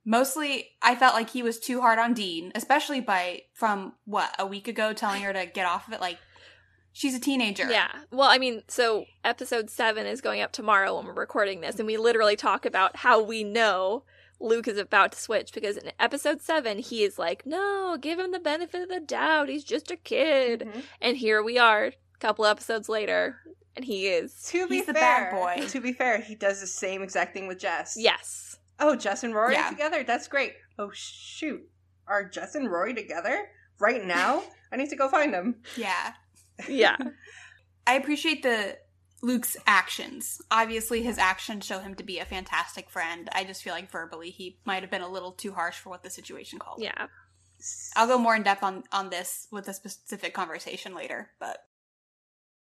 mostly 0.03 0.67
i 0.81 0.95
felt 0.95 1.13
like 1.13 1.29
he 1.29 1.43
was 1.43 1.59
too 1.59 1.79
hard 1.79 1.99
on 1.99 2.11
dean 2.11 2.51
especially 2.55 2.99
by 2.99 3.39
from 3.53 3.93
what 4.05 4.33
a 4.39 4.45
week 4.47 4.67
ago 4.67 4.93
telling 4.93 5.21
her 5.21 5.31
to 5.31 5.45
get 5.45 5.67
off 5.67 5.87
of 5.87 5.93
it 5.93 6.01
like 6.01 6.17
she's 6.91 7.15
a 7.15 7.19
teenager 7.19 7.69
Yeah. 7.69 7.91
Well, 8.09 8.27
I 8.27 8.37
mean, 8.39 8.63
so 8.67 9.05
episode 9.23 9.69
seven 9.69 10.07
is 10.07 10.19
going 10.19 10.41
up 10.41 10.51
tomorrow 10.51 10.97
when 10.97 11.05
we're 11.05 11.13
recording 11.13 11.61
this, 11.61 11.77
and 11.77 11.85
we 11.85 11.95
literally 11.97 12.35
talk 12.35 12.65
about 12.65 12.97
how 12.97 13.21
we 13.23 13.43
know 13.45 14.03
Luke 14.41 14.67
is 14.67 14.77
about 14.79 15.11
to 15.13 15.19
switch 15.21 15.53
because 15.53 15.77
in 15.77 15.91
episode 15.99 16.41
seven 16.41 16.79
he 16.79 17.03
is 17.03 17.17
like, 17.19 17.45
"No, 17.45 17.95
give 18.01 18.17
him 18.19 18.31
the 18.31 18.39
benefit 18.39 18.81
of 18.81 18.89
the 18.89 18.99
doubt. 18.99 19.47
He's 19.49 19.63
just 19.63 19.89
a 19.91 19.95
kid," 19.95 20.61
Mhm. 20.67 20.83
and 20.99 21.15
here 21.17 21.41
we 21.43 21.57
are, 21.59 21.85
a 21.85 21.93
couple 22.19 22.45
episodes 22.45 22.89
later, 22.89 23.39
and 23.75 23.85
he 23.85 24.07
is. 24.07 24.43
To 24.51 24.67
be 24.67 24.77
He's 24.77 24.85
the 24.85 24.93
bad 24.93 25.31
boy. 25.31 25.65
To 25.67 25.79
be 25.81 25.93
fair, 25.93 26.19
he 26.19 26.35
does 26.35 26.59
the 26.61 26.67
same 26.67 27.01
exact 27.01 27.33
thing 27.33 27.47
with 27.47 27.59
Jess. 27.59 27.95
Yes. 27.97 28.57
Oh, 28.79 28.95
Jess 28.95 29.23
and 29.23 29.33
Rory 29.35 29.53
Yeah. 29.53 29.69
together? 29.69 30.03
That's 30.03 30.27
great. 30.27 30.53
Oh, 30.79 30.89
shoot. 30.93 31.61
Are 32.07 32.23
Jess 32.27 32.55
and 32.55 32.69
Rory 32.71 32.93
together 32.93 33.47
right 33.79 34.03
now? 34.03 34.43
I 34.71 34.77
need 34.77 34.89
to 34.89 34.95
go 34.95 35.07
find 35.09 35.33
them. 35.33 35.55
yeah 35.77 36.13
Yeah. 36.69 36.97
i 37.87 37.95
appreciate 37.95 38.43
the 38.43 38.77
luke's 39.23 39.57
actions 39.67 40.41
obviously 40.51 41.01
his 41.03 41.17
actions 41.17 41.65
show 41.65 41.79
him 41.79 41.95
to 41.95 42.03
be 42.03 42.19
a 42.19 42.25
fantastic 42.25 42.89
friend 42.89 43.29
i 43.33 43.43
just 43.43 43.63
feel 43.63 43.73
like 43.73 43.89
verbally 43.91 44.29
he 44.29 44.57
might 44.65 44.81
have 44.83 44.91
been 44.91 45.01
a 45.01 45.09
little 45.09 45.31
too 45.31 45.53
harsh 45.53 45.77
for 45.77 45.89
what 45.89 46.03
the 46.03 46.09
situation 46.09 46.59
called 46.59 46.79
yeah. 46.81 47.07
i'll 47.95 48.07
go 48.07 48.17
more 48.17 48.35
in 48.35 48.43
depth 48.43 48.63
on 48.63 48.83
on 48.91 49.09
this 49.09 49.47
with 49.51 49.67
a 49.67 49.73
specific 49.73 50.33
conversation 50.33 50.93
later 50.95 51.31
but 51.39 51.59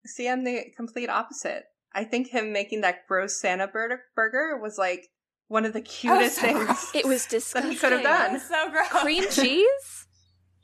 See, 0.06 0.28
I'm 0.30 0.44
the 0.44 0.66
complete 0.76 1.10
opposite. 1.10 1.64
I 1.94 2.04
think 2.04 2.28
him 2.30 2.52
making 2.54 2.82
that 2.82 3.08
gross 3.08 3.40
Santa 3.42 3.68
bur- 3.68 4.02
burger 4.16 4.58
was 4.62 4.78
like 4.78 5.08
one 5.48 5.66
of 5.66 5.74
the 5.74 5.82
cutest 5.82 6.36
so 6.36 6.42
things 6.42 6.66
gross. 6.66 6.92
It 6.96 7.06
was 7.06 7.24
that 7.26 7.30
disgusting. 7.32 7.72
he 7.72 7.78
could 7.78 7.92
have 7.94 8.04
done. 8.04 8.40
So 8.40 8.70
gross 8.70 8.88
Cream 8.90 9.26
cheese, 9.30 10.06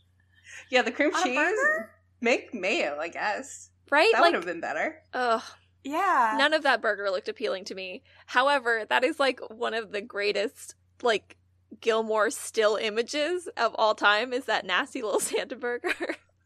Yeah, 0.72 0.82
the 0.82 0.92
cream 0.92 1.14
On 1.14 1.24
cheese. 1.24 1.36
burger? 1.36 1.92
Make 2.22 2.54
mayo, 2.54 2.98
I 3.00 3.10
guess. 3.10 3.70
right? 3.92 4.10
That 4.14 4.22
like, 4.22 4.32
would 4.32 4.36
have 4.36 4.46
been 4.46 4.62
better. 4.62 5.02
ugh. 5.14 5.44
yeah 5.84 6.36
None 6.38 6.54
of 6.54 6.64
that 6.64 6.82
burger 6.82 7.10
looked 7.12 7.28
appealing 7.30 7.66
to 7.66 7.76
me. 7.76 8.04
However, 8.28 8.86
that 8.90 9.04
is 9.04 9.20
like 9.20 9.40
one 9.50 9.74
of 9.74 9.92
the 9.92 10.02
greatest 10.02 10.76
like 11.04 11.38
Gilmore 11.82 12.30
still 12.30 12.78
images 12.78 13.48
of 13.58 13.76
all 13.76 13.96
time 13.96 14.32
is 14.34 14.46
that 14.46 14.66
nasty 14.66 15.02
little 15.02 15.20
Santa 15.32 15.56
burger. 15.56 15.94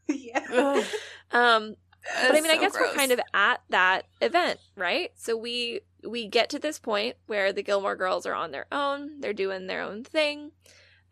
yeah. 0.08 0.44
Ugh. 0.52 0.84
um 1.32 1.74
but 2.02 2.32
I 2.32 2.32
That's 2.32 2.42
mean 2.42 2.50
I 2.50 2.54
so 2.54 2.60
guess 2.60 2.74
we're 2.74 2.92
kind 2.94 3.12
of 3.12 3.20
at 3.34 3.62
that 3.70 4.06
event, 4.20 4.60
right? 4.76 5.10
So 5.16 5.36
we 5.36 5.80
we 6.08 6.26
get 6.26 6.50
to 6.50 6.58
this 6.58 6.78
point 6.78 7.16
where 7.26 7.52
the 7.52 7.62
Gilmore 7.62 7.96
girls 7.96 8.26
are 8.26 8.34
on 8.34 8.50
their 8.52 8.66
own, 8.72 9.20
they're 9.20 9.32
doing 9.32 9.66
their 9.66 9.82
own 9.82 10.04
thing. 10.04 10.52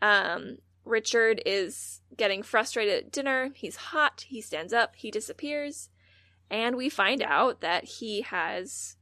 Um 0.02 0.58
Richard 0.84 1.42
is 1.44 2.00
getting 2.16 2.42
frustrated 2.42 3.04
at 3.04 3.12
dinner. 3.12 3.50
He's 3.54 3.76
hot. 3.76 4.24
He 4.28 4.40
stands 4.40 4.72
up. 4.72 4.96
He 4.96 5.10
disappears. 5.10 5.90
And 6.50 6.76
we 6.76 6.88
find 6.88 7.22
out 7.22 7.60
that 7.60 7.84
he 7.84 8.22
has 8.22 8.96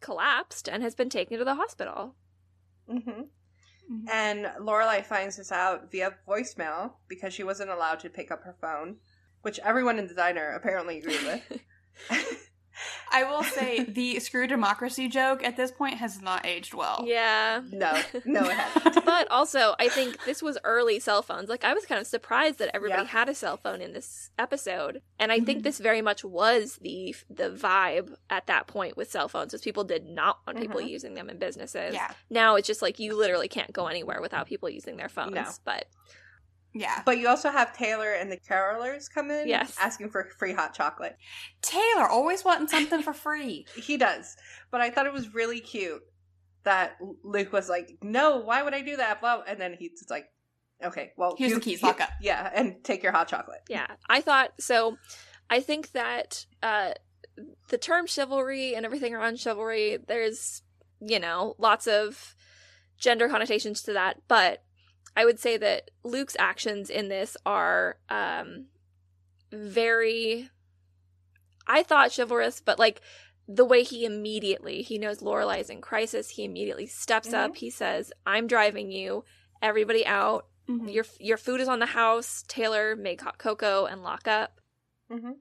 collapsed 0.00 0.68
and 0.68 0.82
has 0.82 0.94
been 0.94 1.08
taken 1.10 1.38
to 1.38 1.44
the 1.44 1.56
hospital. 1.56 2.14
hmm 2.88 3.22
Mhm. 3.90 4.08
And 4.10 4.46
Lorelai 4.60 5.04
finds 5.04 5.36
this 5.36 5.52
out 5.52 5.90
via 5.90 6.16
voicemail 6.26 6.92
because 7.06 7.34
she 7.34 7.44
wasn't 7.44 7.70
allowed 7.70 8.00
to 8.00 8.08
pick 8.08 8.30
up 8.30 8.42
her 8.44 8.56
phone, 8.60 8.96
which 9.44 9.58
everyone 9.60 9.98
in 9.98 10.06
the 10.08 10.14
diner 10.14 10.50
apparently 10.50 10.98
agreed 10.98 11.22
with. 11.22 11.60
I 13.12 13.22
will 13.22 13.44
say 13.44 13.84
the 13.84 14.18
screw 14.18 14.48
democracy 14.48 15.06
joke 15.08 15.44
at 15.44 15.56
this 15.56 15.70
point 15.70 15.94
has 15.98 16.20
not 16.20 16.44
aged 16.44 16.74
well. 16.74 17.04
Yeah. 17.06 17.60
no, 17.70 17.96
no, 18.24 18.44
it 18.44 18.52
hasn't. 18.54 19.04
But 19.04 19.30
also, 19.30 19.76
I 19.78 19.88
think 19.88 20.24
this 20.24 20.42
was 20.42 20.58
early 20.64 20.98
cell 20.98 21.22
phones. 21.22 21.48
Like, 21.48 21.62
I 21.62 21.72
was 21.72 21.86
kind 21.86 22.00
of 22.00 22.06
surprised 22.08 22.58
that 22.58 22.74
everybody 22.74 23.02
Yeah. 23.02 23.08
had 23.08 23.28
a 23.28 23.34
cell 23.34 23.56
phone 23.56 23.80
in 23.80 23.92
this 23.92 24.30
episode, 24.36 25.02
and 25.20 25.30
I 25.30 25.38
think 25.38 25.60
Mhm. 25.60 25.62
this 25.62 25.78
very 25.78 26.02
much 26.02 26.24
was 26.24 26.80
the 26.82 27.14
the 27.30 27.50
vibe 27.50 28.16
at 28.28 28.48
that 28.48 28.66
point 28.66 28.96
with 28.96 29.08
cell 29.08 29.28
phones, 29.28 29.52
was 29.52 29.62
people 29.62 29.84
did 29.84 30.06
not 30.06 30.40
want 30.44 30.58
people 30.58 30.80
Mhm. 30.80 30.88
using 30.88 31.14
them 31.14 31.30
in 31.30 31.38
businesses. 31.38 31.94
Yeah. 31.94 32.10
Now 32.28 32.56
it's 32.56 32.66
just 32.66 32.82
like 32.82 32.98
you 32.98 33.14
literally 33.16 33.48
can't 33.48 33.72
go 33.72 33.86
anywhere 33.86 34.20
without 34.20 34.48
people 34.48 34.68
using 34.68 34.96
their 34.96 35.08
phones. 35.08 35.34
No. 35.34 35.48
But 35.64 35.86
Yeah. 36.74 37.02
But 37.06 37.18
you 37.18 37.28
also 37.28 37.50
have 37.50 37.76
Taylor 37.76 38.12
and 38.12 38.30
the 38.32 38.36
carolers 38.36 39.08
come 39.12 39.30
in 39.30 39.46
Yes. 39.48 39.76
asking 39.80 40.10
for 40.10 40.28
free 40.38 40.52
hot 40.52 40.74
chocolate. 40.74 41.16
Taylor 41.62 42.08
always 42.08 42.44
wanting 42.44 42.66
something 42.68 43.00
for 43.02 43.12
free. 43.12 43.66
He 43.76 43.96
does. 43.96 44.36
But 44.70 44.80
I 44.80 44.90
thought 44.90 45.06
it 45.06 45.12
was 45.12 45.32
really 45.34 45.60
cute 45.60 46.02
that 46.64 46.96
Luke 47.22 47.52
was 47.52 47.68
like, 47.68 47.96
no, 48.02 48.38
why 48.38 48.62
would 48.62 48.74
I 48.74 48.80
do 48.80 48.96
that? 48.96 49.20
Blah. 49.20 49.42
And 49.46 49.60
then 49.60 49.74
he's 49.78 50.04
like, 50.10 50.26
okay, 50.82 51.12
well, 51.16 51.36
Here's 51.38 51.50
you- 51.50 51.58
the 51.58 51.64
keys, 51.64 51.82
lock 51.82 52.00
up. 52.00 52.10
Yeah, 52.20 52.50
and 52.52 52.82
take 52.82 53.02
your 53.04 53.12
hot 53.12 53.28
chocolate. 53.28 53.60
yeah, 53.68 53.86
I 54.08 54.20
thought 54.20 54.52
so. 54.58 54.96
I 55.48 55.60
think 55.60 55.92
that 55.92 56.46
uh, 56.62 56.92
the 57.68 57.78
term 57.78 58.06
chivalry 58.06 58.74
and 58.74 58.84
everything 58.84 59.14
around 59.14 59.38
chivalry, 59.38 59.98
there's 60.08 60.62
you 61.00 61.20
know 61.20 61.54
lots 61.58 61.86
of 61.86 62.34
gender 62.98 63.28
connotations 63.28 63.82
to 63.82 63.92
that, 63.92 64.22
but 64.26 64.63
I 65.16 65.24
would 65.24 65.38
say 65.38 65.56
that 65.56 65.90
Luke's 66.02 66.36
actions 66.38 66.90
in 66.90 67.08
this 67.08 67.36
are 67.46 67.98
um, 68.08 68.66
very. 69.52 70.50
I 71.66 71.82
thought 71.82 72.12
chivalrous, 72.14 72.60
but 72.60 72.78
like 72.78 73.00
the 73.48 73.64
way 73.64 73.82
he 73.82 74.04
immediately 74.04 74.82
he 74.82 74.98
knows 74.98 75.20
Lorelai's 75.20 75.70
in 75.70 75.80
crisis, 75.80 76.30
he 76.30 76.44
immediately 76.44 76.86
steps 76.86 77.28
Mhm. 77.28 77.34
up. 77.34 77.56
He 77.56 77.70
says, 77.70 78.12
"I'm 78.26 78.46
driving 78.46 78.90
you. 78.90 79.24
Everybody 79.62 80.04
out. 80.06 80.46
Mhm. 80.68 80.92
Your 80.92 81.04
your 81.18 81.36
food 81.36 81.60
is 81.60 81.68
on 81.68 81.78
the 81.78 81.86
house. 81.86 82.44
Taylor, 82.48 82.96
make 82.96 83.20
hot 83.20 83.38
cocoa 83.38 83.86
and 83.86 84.02
lock 84.02 84.26
up." 84.28 84.60
hmm 85.10 85.32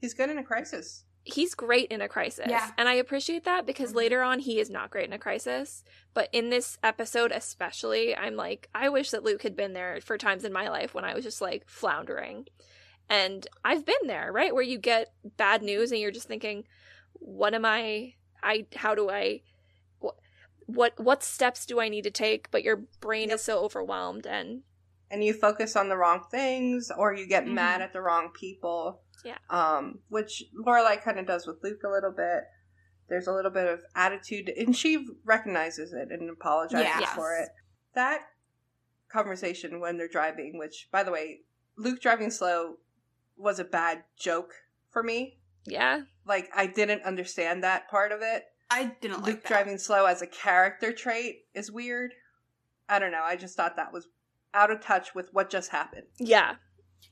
He's 0.00 0.14
good 0.14 0.28
in 0.30 0.36
a 0.38 0.44
crisis. 0.44 1.04
He's 1.28 1.54
great 1.56 1.90
in 1.90 2.00
a 2.00 2.08
crisis. 2.08 2.46
Yeah. 2.48 2.70
And 2.78 2.88
I 2.88 2.94
appreciate 2.94 3.44
that 3.44 3.66
because 3.66 3.92
Mhm. 3.92 3.96
later 3.96 4.22
on 4.22 4.38
he 4.38 4.60
is 4.60 4.70
not 4.70 4.90
great 4.90 5.06
in 5.06 5.12
a 5.12 5.18
crisis. 5.18 5.82
But 6.14 6.28
in 6.32 6.50
this 6.50 6.78
episode 6.84 7.32
especially, 7.32 8.16
I'm 8.16 8.36
like, 8.36 8.68
I 8.74 8.88
wish 8.88 9.10
that 9.10 9.24
Luke 9.24 9.42
had 9.42 9.56
been 9.56 9.72
there 9.72 10.00
for 10.00 10.16
times 10.16 10.44
in 10.44 10.52
my 10.52 10.68
life 10.68 10.94
when 10.94 11.04
I 11.04 11.14
was 11.14 11.24
just 11.24 11.40
like 11.40 11.68
floundering. 11.68 12.46
And 13.08 13.46
I've 13.64 13.84
been 13.84 14.06
there, 14.06 14.32
right? 14.32 14.54
Where 14.54 14.62
you 14.62 14.78
get 14.78 15.12
bad 15.36 15.62
news 15.62 15.90
and 15.92 16.00
you're 16.00 16.10
just 16.12 16.28
thinking, 16.28 16.64
what 17.14 17.54
am 17.54 17.64
I 17.64 18.14
I 18.42 18.66
how 18.76 18.94
do 18.94 19.10
I 19.10 19.42
what 19.98 20.16
what 20.66 20.98
what 21.00 21.22
steps 21.24 21.66
do 21.66 21.80
I 21.80 21.88
need 21.88 22.02
to 22.04 22.10
take? 22.10 22.50
But 22.52 22.62
your 22.62 22.76
brain 23.00 23.30
Yep. 23.30 23.34
is 23.36 23.42
so 23.42 23.58
overwhelmed 23.60 24.26
and 24.26 24.62
And 25.10 25.22
you 25.22 25.32
focus 25.32 25.76
on 25.76 25.88
the 25.88 25.96
wrong 25.96 26.24
things 26.30 26.90
or 26.96 27.14
you 27.14 27.26
get 27.26 27.44
Mhm. 27.44 27.52
mad 27.54 27.80
at 27.80 27.92
the 27.92 28.00
wrong 28.00 28.32
people. 28.32 29.02
Yeah. 29.24 29.38
Um, 29.50 30.00
which 30.08 30.42
Lorelai 30.54 31.00
kind 31.02 31.18
of 31.18 31.26
does 31.26 31.46
with 31.46 31.62
Luke 31.62 31.82
a 31.84 31.88
little 31.88 32.12
bit. 32.12 32.44
There's 33.08 33.28
a 33.28 33.32
little 33.32 33.52
bit 33.52 33.66
of 33.68 33.84
attitude, 33.94 34.48
and 34.48 34.76
she 34.76 35.06
recognizes 35.24 35.92
it 35.92 36.10
and 36.10 36.28
apologizes 36.28 36.86
Yes. 37.00 37.14
for 37.14 37.36
it. 37.36 37.50
That 37.94 38.28
conversation 39.08 39.78
when 39.80 39.96
they're 39.96 40.08
driving, 40.08 40.58
which, 40.58 40.88
by 40.90 41.02
the 41.02 41.12
way, 41.12 41.42
Luke 41.76 42.00
driving 42.00 42.30
slow 42.30 42.78
was 43.36 43.58
a 43.60 43.64
bad 43.64 44.04
joke 44.16 44.54
for 44.90 45.02
me. 45.02 45.38
Yeah. 45.64 46.02
Like, 46.24 46.50
I 46.54 46.66
didn't 46.66 47.02
understand 47.02 47.62
that 47.62 47.88
part 47.88 48.10
of 48.12 48.22
it. 48.22 48.44
I 48.70 48.96
didn't 49.00 49.18
like 49.18 49.26
Luke 49.26 49.42
that. 49.42 49.48
driving 49.48 49.78
slow 49.78 50.06
as 50.06 50.22
a 50.22 50.26
character 50.26 50.92
trait 50.92 51.46
is 51.54 51.70
weird. 51.70 52.12
I 52.88 52.98
don't 52.98 53.12
know. 53.12 53.22
I 53.22 53.36
just 53.36 53.56
thought 53.56 53.76
that 53.76 53.92
was 53.92 54.08
out 54.56 54.70
of 54.70 54.80
touch 54.80 55.14
with 55.14 55.28
what 55.32 55.50
just 55.50 55.70
happened. 55.70 56.06
Yeah. 56.18 56.54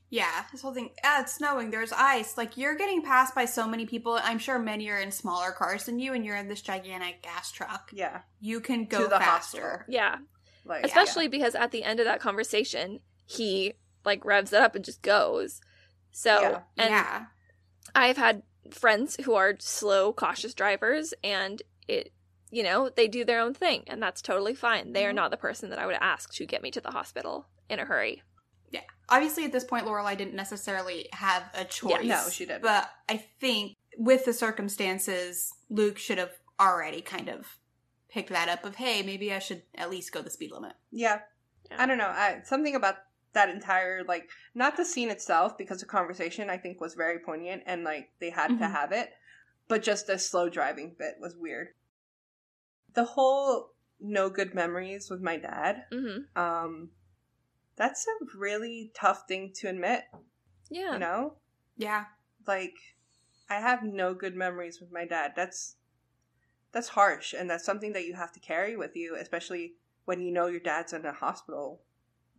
Yeah, 0.09 0.43
this 0.51 0.61
whole 0.61 0.73
thing. 0.73 0.91
Ah, 1.03 1.21
it's 1.21 1.33
snowing. 1.35 1.71
There's 1.71 1.91
ice. 1.91 2.37
Like 2.37 2.57
you're 2.57 2.75
getting 2.75 3.01
passed 3.01 3.33
by 3.35 3.45
so 3.45 3.67
many 3.67 3.85
people. 3.85 4.19
I'm 4.21 4.39
sure 4.39 4.57
many 4.59 4.89
are 4.89 4.99
in 4.99 5.11
smaller 5.11 5.51
cars 5.51 5.85
than 5.85 5.99
you, 5.99 6.13
and 6.13 6.23
you're 6.25 6.35
in 6.37 6.47
this 6.47 6.61
gigantic 6.61 7.21
gas 7.23 7.51
truck. 7.51 7.89
Yeah. 7.93 8.21
You 8.39 8.59
can 8.61 8.85
go 8.85 9.03
To 9.03 9.07
the 9.07 9.19
faster. 9.19 9.61
hospital. 9.61 9.79
Yeah. 9.87 10.17
Like 10.65 10.85
Especially 10.85 11.27
because 11.27 11.53
at 11.55 11.71
the 11.71 11.83
end 11.83 11.99
of 11.99 12.05
that 12.05 12.19
conversation, 12.19 12.99
he 13.25 13.73
like 14.03 14.23
revs 14.25 14.53
it 14.53 14.61
up 14.61 14.75
and 14.75 14.85
just 14.85 15.01
goes. 15.01 15.59
So, 16.11 16.39
Yeah. 16.39 16.59
and 16.77 16.89
yeah, 16.91 17.25
I've 17.93 18.17
had 18.17 18.43
friends 18.71 19.17
who 19.25 19.33
are 19.35 19.55
slow, 19.59 20.13
cautious 20.13 20.53
drivers, 20.53 21.13
and 21.23 21.61
it, 21.87 22.11
you 22.55 22.63
know, 22.63 22.89
they 22.89 23.07
do 23.09 23.25
their 23.25 23.41
own 23.41 23.53
thing, 23.53 23.83
and 23.87 24.01
that's 24.01 24.21
totally 24.21 24.55
fine. 24.55 24.93
They 24.93 25.05
are 25.05 25.11
Mhm. 25.11 25.15
not 25.15 25.31
the 25.31 25.37
person 25.37 25.69
that 25.71 25.79
I 25.79 25.85
would 25.85 25.97
ask 25.99 26.33
to 26.35 26.45
get 26.45 26.61
me 26.61 26.71
to 26.71 26.79
the 26.79 26.91
hospital 26.91 27.47
in 27.69 27.79
a 27.79 27.85
hurry. 27.85 28.23
yeah. 28.71 28.81
Obviously, 29.09 29.45
at 29.45 29.51
this 29.51 29.63
point, 29.63 29.85
Lorelai 29.85 30.17
didn't 30.17 30.33
necessarily 30.35 31.07
have 31.13 31.43
a 31.53 31.63
choice. 31.65 32.03
no, 32.05 32.27
she 32.29 32.45
didn't. 32.45 32.61
But 32.63 32.89
I 33.07 33.17
think 33.39 33.75
with 33.97 34.25
the 34.25 34.33
circumstances, 34.33 35.53
Luke 35.69 35.97
should 35.97 36.17
have 36.17 36.33
already 36.59 37.01
kind 37.01 37.29
of 37.29 37.57
picked 38.09 38.29
that 38.29 38.49
up. 38.49 38.65
Of 38.65 38.75
hey, 38.75 39.01
maybe 39.03 39.31
I 39.33 39.39
should 39.39 39.63
at 39.75 39.89
least 39.89 40.11
go 40.11 40.21
the 40.21 40.29
speed 40.29 40.51
limit. 40.51 40.73
Yeah. 40.91 41.21
Yeah. 41.69 41.81
I 41.81 41.85
don't 41.85 41.97
know. 41.97 42.07
I, 42.07 42.41
something 42.43 42.75
about 42.75 42.95
that 43.33 43.49
entire 43.49 44.03
like 44.05 44.29
not 44.53 44.77
the 44.77 44.85
scene 44.85 45.09
itself 45.09 45.57
because 45.57 45.79
the 45.81 45.85
conversation 45.85 46.49
I 46.49 46.57
think 46.57 46.79
was 46.81 46.93
very 46.95 47.19
poignant 47.19 47.63
and 47.65 47.83
like 47.83 48.11
they 48.19 48.29
had 48.29 48.47
to 48.47 48.53
Mhm. 48.65 48.71
have 48.71 48.91
it, 48.91 49.13
but 49.67 49.83
just 49.83 50.07
the 50.07 50.17
slow 50.17 50.47
driving 50.49 50.95
bit 50.97 51.15
was 51.19 51.35
weird. 51.35 51.73
The 52.95 53.03
whole 53.05 53.71
no 53.99 54.29
good 54.29 54.53
memories 54.53 55.09
with 55.09 55.21
my 55.21 55.37
dad. 55.37 55.85
Mm-hmm. 55.91 56.39
Um 56.41 56.91
that's 57.75 58.05
a 58.07 58.37
really 58.37 58.91
tough 58.95 59.23
thing 59.27 59.51
to 59.55 59.67
admit, 59.67 60.03
Yeah. 60.69 60.93
you 60.93 60.99
know? 60.99 61.37
Yeah, 61.75 62.05
Like 62.47 62.73
I 63.49 63.55
have 63.55 63.83
no 63.83 64.13
good 64.13 64.35
memories 64.35 64.79
with 64.79 64.91
my 64.91 65.05
dad. 65.05 65.33
That's 65.35 65.75
that's 66.71 66.89
harsh 66.89 67.33
and 67.33 67.49
that's 67.49 67.65
something 67.65 67.93
that 67.93 68.05
you 68.05 68.15
have 68.15 68.31
to 68.33 68.39
carry 68.39 68.75
with 68.75 68.95
you, 68.95 69.15
especially 69.19 69.75
when 70.05 70.21
you 70.21 70.31
know 70.31 70.47
your 70.47 70.59
dad's 70.59 70.93
in 70.93 71.05
a 71.05 71.11
hospital 71.13 71.81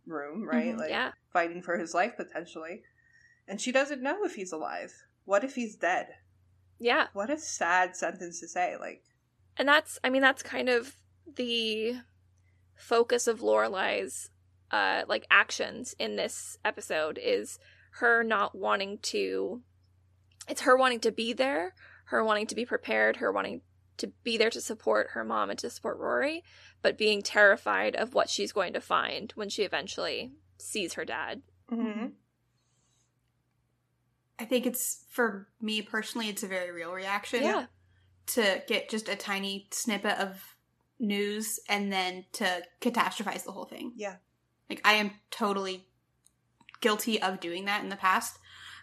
room, 0.05 0.43
right? 0.47 0.73
Mhm. 0.75 0.79
Like 0.79 0.89
Yeah. 0.89 1.11
fighting 1.33 1.61
for 1.61 1.77
his 1.77 1.93
life 1.93 2.15
potentially. 2.17 2.83
And 3.47 3.59
she 3.61 3.71
doesn't 3.71 4.01
know 4.01 4.23
if 4.25 4.35
he's 4.35 4.51
alive. 4.51 4.93
What 5.25 5.43
if 5.43 5.55
he's 5.55 5.75
dead? 5.75 6.07
Yeah. 6.79 7.07
What 7.13 7.29
a 7.29 7.37
sad 7.37 7.95
sentence 7.95 8.39
to 8.41 8.47
say. 8.47 8.75
Like, 8.77 9.03
And 9.57 9.67
that's, 9.67 9.99
I 10.03 10.09
mean, 10.09 10.21
that's 10.21 10.43
kind 10.43 10.69
of 10.69 10.95
the 11.35 11.95
focus 12.75 13.27
of 13.27 13.41
Lorelai's 13.41 14.29
uh, 14.71 15.03
like 15.07 15.25
actions 15.31 15.95
in 15.97 16.15
this 16.15 16.57
episode 16.63 17.19
is 17.21 17.59
her 17.91 18.23
not 18.23 18.55
wanting 18.55 18.99
to. 18.99 19.61
It's 20.47 20.61
her 20.61 20.77
wanting 20.77 21.01
to 21.01 21.11
be 21.11 21.33
there, 21.33 21.73
her 22.05 22.23
wanting 22.23 22.47
to 22.47 22.55
be 22.55 22.65
prepared, 22.65 23.17
her 23.17 23.31
wanting 23.31 23.61
to 23.97 24.11
be 24.23 24.37
there 24.37 24.49
to 24.51 24.61
support 24.61 25.09
her 25.11 25.23
mom 25.23 25.49
and 25.49 25.59
to 25.59 25.69
support 25.69 25.97
Rory, 25.97 26.43
but 26.81 26.97
being 26.97 27.21
terrified 27.21 27.95
of 27.95 28.13
what 28.13 28.29
she's 28.29 28.51
going 28.51 28.73
to 28.73 28.81
find 28.81 29.31
when 29.35 29.49
she 29.49 29.63
eventually 29.63 30.31
sees 30.57 30.93
her 30.93 31.05
dad. 31.05 31.41
mm-hmm. 31.71 32.07
I 34.39 34.45
think 34.45 34.67
it's 34.67 35.03
for 35.09 35.47
me 35.59 35.81
personally, 35.81 36.29
it's 36.29 36.43
a 36.43 36.47
very 36.47 36.71
real 36.71 36.91
reaction. 36.91 37.41
Yeah. 37.41 37.65
To 38.27 38.63
get 38.67 38.89
just 38.89 39.07
a 39.09 39.15
tiny 39.15 39.67
snippet 39.71 40.17
of 40.17 40.55
news 40.99 41.59
and 41.69 41.91
then 41.91 42.25
to 42.33 42.61
catastrophize 42.81 43.43
the 43.43 43.51
whole 43.51 43.65
thing. 43.65 43.93
yeah. 43.95 44.15
Like 44.69 44.81
I 44.83 44.93
am 44.93 45.11
totally 45.31 45.87
guilty 46.81 47.21
of 47.21 47.39
doing 47.39 47.65
that 47.65 47.83
in 47.83 47.89
the 47.89 47.95
past. 47.95 48.37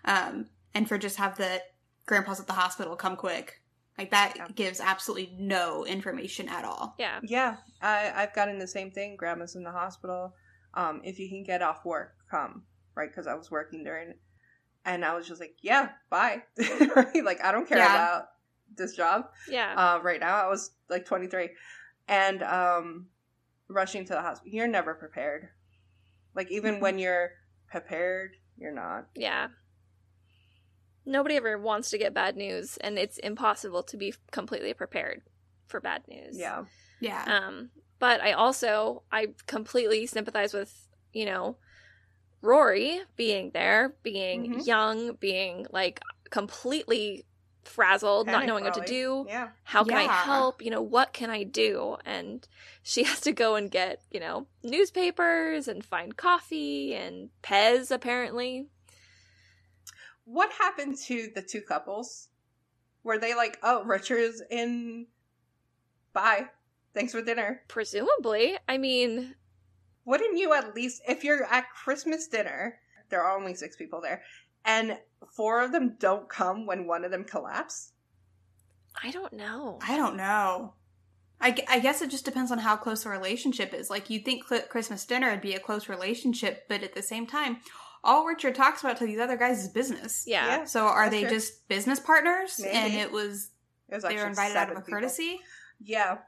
Um, 0.04 0.46
and 0.74 0.88
for 0.88 0.96
just 0.98 1.16
have 1.16 1.36
the 1.36 1.60
grandpa's 2.06 2.40
at 2.40 2.46
the 2.46 2.52
hospital 2.54 2.96
come 2.96 3.16
quick. 3.16 3.60
Like 3.98 4.10
that 4.10 4.34
Yeah. 4.36 4.46
gives 4.54 4.80
absolutely 4.80 5.36
no 5.38 5.84
information 5.84 6.48
at 6.48 6.64
all. 6.64 6.94
Yeah. 6.98 7.20
Yeah. 7.22 7.56
I, 7.82 8.12
I've 8.14 8.34
gotten 8.34 8.58
the 8.58 8.66
same 8.66 8.90
thing. 8.90 9.16
Grandma's 9.16 9.56
in 9.56 9.62
the 9.62 9.70
hospital. 9.72 10.34
Um, 10.74 11.00
if 11.04 11.18
you 11.18 11.28
can 11.28 11.44
get 11.44 11.62
off 11.62 11.84
work, 11.84 12.14
come. 12.30 12.62
Right? 12.96 13.08
Because 13.10 13.26
I 13.26 13.34
was 13.34 13.50
working 13.50 13.84
during 13.84 14.14
and 14.84 15.04
I 15.04 15.14
was 15.16 15.26
just 15.28 15.40
like, 15.40 15.56
yeah, 15.62 15.90
bye. 16.10 16.42
right? 16.96 17.24
Like, 17.24 17.44
I 17.44 17.52
don't 17.52 17.68
care 17.68 17.78
Yeah. 17.78 17.94
about 17.94 18.24
this 18.76 18.96
job. 18.96 19.26
Yeah. 19.48 19.74
uh, 19.76 20.00
right 20.02 20.20
now. 20.20 20.36
I 20.36 20.48
was 20.48 20.72
like 20.88 21.04
23, 21.06 21.50
and 22.08 22.42
um, 22.42 23.06
rushing 23.68 24.04
to 24.06 24.12
the 24.12 24.20
hospital. 24.20 24.52
You're 24.54 24.68
never 24.68 24.94
prepared. 24.94 25.48
Like 26.34 26.50
even 26.50 26.80
when 26.80 26.98
you're 26.98 27.30
prepared, 27.70 28.32
you're 28.56 28.72
not. 28.74 29.06
Yeah. 29.14 29.48
Nobody 31.06 31.36
ever 31.36 31.58
wants 31.58 31.90
to 31.90 31.98
get 31.98 32.14
bad 32.14 32.36
news, 32.36 32.78
and 32.78 32.98
it's 32.98 33.18
impossible 33.18 33.82
to 33.84 33.96
be 33.96 34.14
completely 34.30 34.72
prepared 34.72 35.22
for 35.66 35.80
bad 35.80 36.02
news. 36.08 36.38
Yeah, 36.38 36.64
Yeah. 37.00 37.24
Um, 37.26 37.70
but 37.98 38.20
I 38.22 38.32
also 38.32 39.02
I 39.12 39.28
completely 39.46 40.06
sympathize 40.06 40.54
with 40.54 40.88
you 41.12 41.26
know 41.26 41.58
Rory 42.40 43.00
being 43.16 43.50
there, 43.52 43.94
being 44.02 44.50
Mhm. 44.50 44.66
young, 44.66 45.14
being 45.16 45.66
like 45.70 46.00
completely 46.30 47.26
frazzled, 47.68 48.26
not 48.26 48.34
Panic, 48.34 48.48
knowing 48.48 48.64
what 48.64 48.74
to 48.74 48.84
do. 48.84 49.26
Yeah, 49.28 49.48
How 49.64 49.84
can 49.84 49.96
I 49.96 50.04
help? 50.12 50.62
You 50.62 50.70
know, 50.70 50.82
what 50.82 51.12
can 51.12 51.30
I 51.30 51.42
do? 51.42 51.96
And 52.04 52.46
she 52.82 53.02
has 53.10 53.20
to 53.22 53.32
go 53.32 53.54
and 53.54 53.70
get, 53.70 54.02
you 54.10 54.20
know, 54.20 54.46
newspapers 54.62 55.68
and 55.68 55.84
find 55.84 56.16
coffee 56.16 56.94
and 56.94 57.30
Pez 57.42 57.90
apparently. 57.90 58.66
what 60.24 60.50
happened 60.52 60.96
to 61.06 61.30
the 61.34 61.42
two 61.42 61.60
couples? 61.60 62.28
Were 63.02 63.18
they 63.18 63.34
like, 63.34 63.58
oh, 63.62 63.84
Richard's 63.84 64.42
in? 64.50 65.06
Bye. 66.12 66.46
Thanks 66.94 67.12
for 67.12 67.20
dinner. 67.22 67.60
Presumably. 67.68 68.56
I 68.68 68.78
mean, 68.78 69.34
Wouldn't 70.06 70.38
you 70.38 70.54
at 70.54 70.74
least, 70.74 71.02
if 71.08 71.24
you're 71.24 71.44
at 71.44 71.66
Christmas 71.74 72.28
dinner, 72.28 72.78
there 73.10 73.22
are 73.22 73.36
only 73.36 73.54
six 73.54 73.76
people 73.76 74.00
there, 74.00 74.22
and 74.64 74.98
four 75.34 75.60
of 75.62 75.72
them 75.72 75.96
don't 75.98 76.28
come 76.28 76.66
when 76.66 76.86
one 76.86 77.04
of 77.04 77.10
them 77.10 77.24
collapse? 77.24 77.92
I 79.02 79.10
don't 79.10 79.32
know. 79.32 79.78
I 79.86 79.96
don't 79.96 80.16
know. 80.16 80.74
I, 81.40 81.56
I 81.68 81.80
guess 81.80 82.00
it 82.00 82.10
just 82.10 82.24
depends 82.24 82.50
on 82.52 82.58
how 82.58 82.76
close 82.76 83.02
the 83.04 83.10
relationship 83.10 83.74
is. 83.74 83.90
Like, 83.90 84.08
you'd 84.08 84.24
think 84.24 84.46
cl- 84.48 84.62
Christmas 84.62 85.04
dinner 85.04 85.30
would 85.30 85.40
be 85.40 85.54
a 85.54 85.58
close 85.60 85.88
relationship, 85.88 86.64
but 86.68 86.82
at 86.82 86.94
the 86.94 87.02
same 87.02 87.26
time, 87.26 87.58
all 88.04 88.24
Richard 88.24 88.54
talks 88.54 88.82
about 88.82 88.98
to 88.98 89.06
these 89.06 89.18
other 89.18 89.36
guys 89.36 89.62
is 89.64 89.68
business. 89.68 90.24
Yeah. 90.26 90.46
Yeah. 90.46 90.64
So 90.64 90.86
are 90.86 91.10
they 91.10 91.22
true. 91.22 91.30
just 91.30 91.66
business 91.68 91.98
partners? 92.00 92.60
Maybe. 92.62 92.72
And 92.76 92.94
it 92.94 93.10
was, 93.10 93.50
It 93.88 93.96
was 93.96 94.04
they 94.04 94.16
were 94.16 94.26
invited 94.26 94.56
out 94.56 94.70
of 94.70 94.76
a 94.78 94.80
people. 94.80 94.92
courtesy? 95.00 95.40
Yeah. 95.82 96.18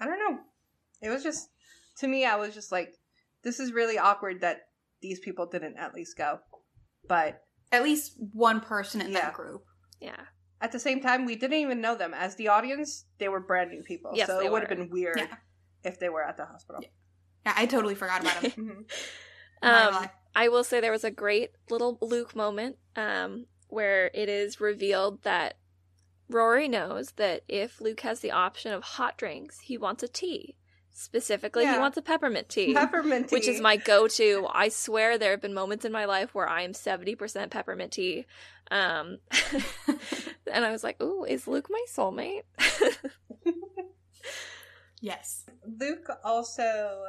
I 0.00 0.06
don't 0.06 0.18
know. 0.18 0.38
It 1.02 1.10
was 1.10 1.22
just 1.22 1.48
to 1.98 2.08
me 2.08 2.24
I 2.24 2.36
was 2.36 2.54
just 2.54 2.72
like 2.72 2.94
this 3.42 3.60
is 3.60 3.72
really 3.72 3.98
awkward 3.98 4.40
that 4.40 4.68
these 5.02 5.20
people 5.20 5.46
didn't 5.46 5.76
at 5.76 5.94
least 5.94 6.16
go. 6.16 6.38
But 7.06 7.42
At 7.74 7.82
least 7.82 8.12
one 8.32 8.60
person 8.60 9.00
in 9.00 9.12
Yeah. 9.12 9.20
that 9.20 9.34
group. 9.34 9.64
Yeah. 10.00 10.16
at 10.60 10.72
the 10.72 10.78
same 10.78 11.00
time 11.02 11.26
we 11.26 11.36
didn't 11.36 11.58
even 11.58 11.80
know 11.82 11.94
them 11.94 12.14
as 12.14 12.36
the 12.36 12.48
audience. 12.48 13.04
They 13.18 13.28
were 13.28 13.40
brand 13.40 13.70
new 13.70 13.82
people. 13.82 14.12
Yes, 14.14 14.26
so 14.28 14.38
they 14.38 14.46
it 14.46 14.52
would 14.52 14.60
have 14.62 14.68
been 14.70 14.88
weird 14.88 15.18
Yeah. 15.18 15.36
if 15.82 15.98
they 15.98 16.08
were 16.08 16.22
at 16.24 16.36
the 16.38 16.46
hospital. 16.46 16.80
Yeah. 16.82 16.88
Yeah, 17.46 17.52
I 17.56 17.66
totally 17.66 17.94
forgot 17.94 18.22
about 18.22 18.42
him. 18.42 18.86
Mhm. 19.62 19.94
Um. 19.94 20.08
I 20.36 20.48
will 20.48 20.64
say 20.64 20.80
there 20.80 20.90
was 20.90 21.04
a 21.04 21.10
great 21.10 21.50
little 21.70 21.96
Luke 22.00 22.34
moment 22.34 22.76
um, 22.96 23.46
where 23.68 24.10
it 24.14 24.28
is 24.28 24.60
revealed 24.60 25.22
that 25.22 25.58
Rory 26.28 26.66
knows 26.66 27.12
that 27.12 27.42
if 27.48 27.80
Luke 27.80 28.00
has 28.00 28.20
the 28.20 28.30
option 28.32 28.72
of 28.72 28.82
hot 28.82 29.16
drinks, 29.16 29.60
he 29.60 29.76
wants 29.78 30.02
a 30.02 30.08
tea. 30.08 30.56
Specifically, 30.96 31.66
he 31.66 31.76
wants 31.76 31.96
a 31.96 32.02
peppermint 32.02 32.48
tea. 32.48 32.72
Peppermint 32.72 33.28
tea. 33.28 33.34
Which 33.34 33.48
is 33.48 33.60
my 33.60 33.76
go-to. 33.76 34.46
I 34.48 34.68
swear 34.68 35.18
there 35.18 35.32
have 35.32 35.40
been 35.40 35.52
moments 35.52 35.84
in 35.84 35.90
my 35.90 36.04
life 36.04 36.34
where 36.36 36.48
I 36.48 36.62
am 36.62 36.72
70% 36.72 37.50
peppermint 37.50 37.90
tea. 37.92 38.26
Um, 38.70 39.18
and 40.52 40.64
I 40.64 40.70
was 40.70 40.84
like, 40.84 41.02
ooh, 41.02 41.24
is 41.24 41.48
Luke 41.48 41.66
my 41.68 41.84
soulmate? 41.92 42.42
yes. 45.00 45.46
Luke 45.66 46.08
also 46.22 47.02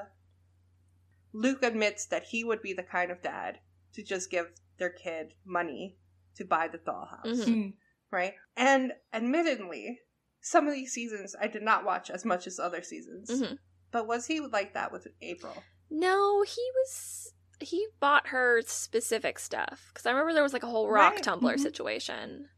Luke 1.32 1.62
admits 1.64 2.08
that 2.08 2.24
he 2.24 2.44
would 2.44 2.62
be 2.64 2.74
the 2.74 2.84
kind 2.84 3.12
of 3.12 3.22
dad 3.22 3.60
to 3.94 4.04
just 4.04 4.32
give 4.32 4.48
their 4.80 4.90
kid 4.90 5.34
money 5.46 5.98
to 6.38 6.44
buy 6.44 6.68
the 6.68 6.80
dollhouse. 6.80 7.26
Mhm. 7.26 7.46
Mm. 7.48 7.74
right? 8.12 8.34
And 8.58 8.94
admittedly, 9.14 10.00
some 10.42 10.68
of 10.68 10.74
these 10.74 10.92
seasons 10.92 11.36
I 11.40 11.48
did 11.48 11.62
not 11.62 11.86
watch 11.86 12.10
as 12.10 12.26
much 12.26 12.48
as 12.48 12.60
other 12.60 12.82
seasons. 12.82 13.30
Mhm. 13.30 13.58
But 13.96 14.08
was 14.08 14.26
he 14.26 14.42
like 14.42 14.74
that 14.74 14.92
with 14.92 15.08
April? 15.22 15.56
No, 15.90 16.42
he 16.42 16.62
was. 16.76 17.32
He 17.62 17.88
bought 18.02 18.28
her 18.28 18.62
specific 18.66 19.40
stuff 19.40 19.90
because 19.94 20.06
I 20.06 20.12
remember 20.12 20.34
there 20.34 20.44
was 20.44 20.52
like 20.52 20.64
a 20.64 20.68
whole 20.68 20.90
rock 20.92 21.14
Right, 21.14 21.24
tumbler 21.24 21.56
mhm. 21.56 21.62
situation. 21.62 22.50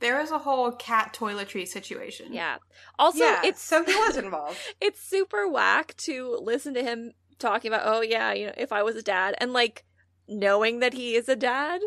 There 0.00 0.18
was 0.18 0.32
a 0.32 0.38
whole 0.38 0.72
cat 0.72 1.14
toiletry 1.16 1.68
situation. 1.68 2.32
Yeah. 2.32 2.56
Also, 2.98 3.20
yeah, 3.22 3.42
it's 3.44 3.62
so 3.62 3.84
he 3.84 3.94
was 3.94 4.16
involved. 4.24 4.58
it's 4.80 5.00
super 5.00 5.48
whack 5.48 5.94
to 5.98 6.36
listen 6.42 6.74
to 6.74 6.82
him 6.82 7.12
talking 7.38 7.72
about. 7.72 7.82
Oh 7.84 8.00
yeah, 8.00 8.32
you 8.32 8.46
know, 8.48 8.54
if 8.56 8.72
I 8.72 8.82
was 8.82 8.96
a 8.96 9.02
dad, 9.02 9.36
and 9.38 9.52
like 9.52 9.84
knowing 10.26 10.80
that 10.80 10.94
he 10.94 11.14
is 11.14 11.28
a 11.28 11.36
dad, 11.36 11.80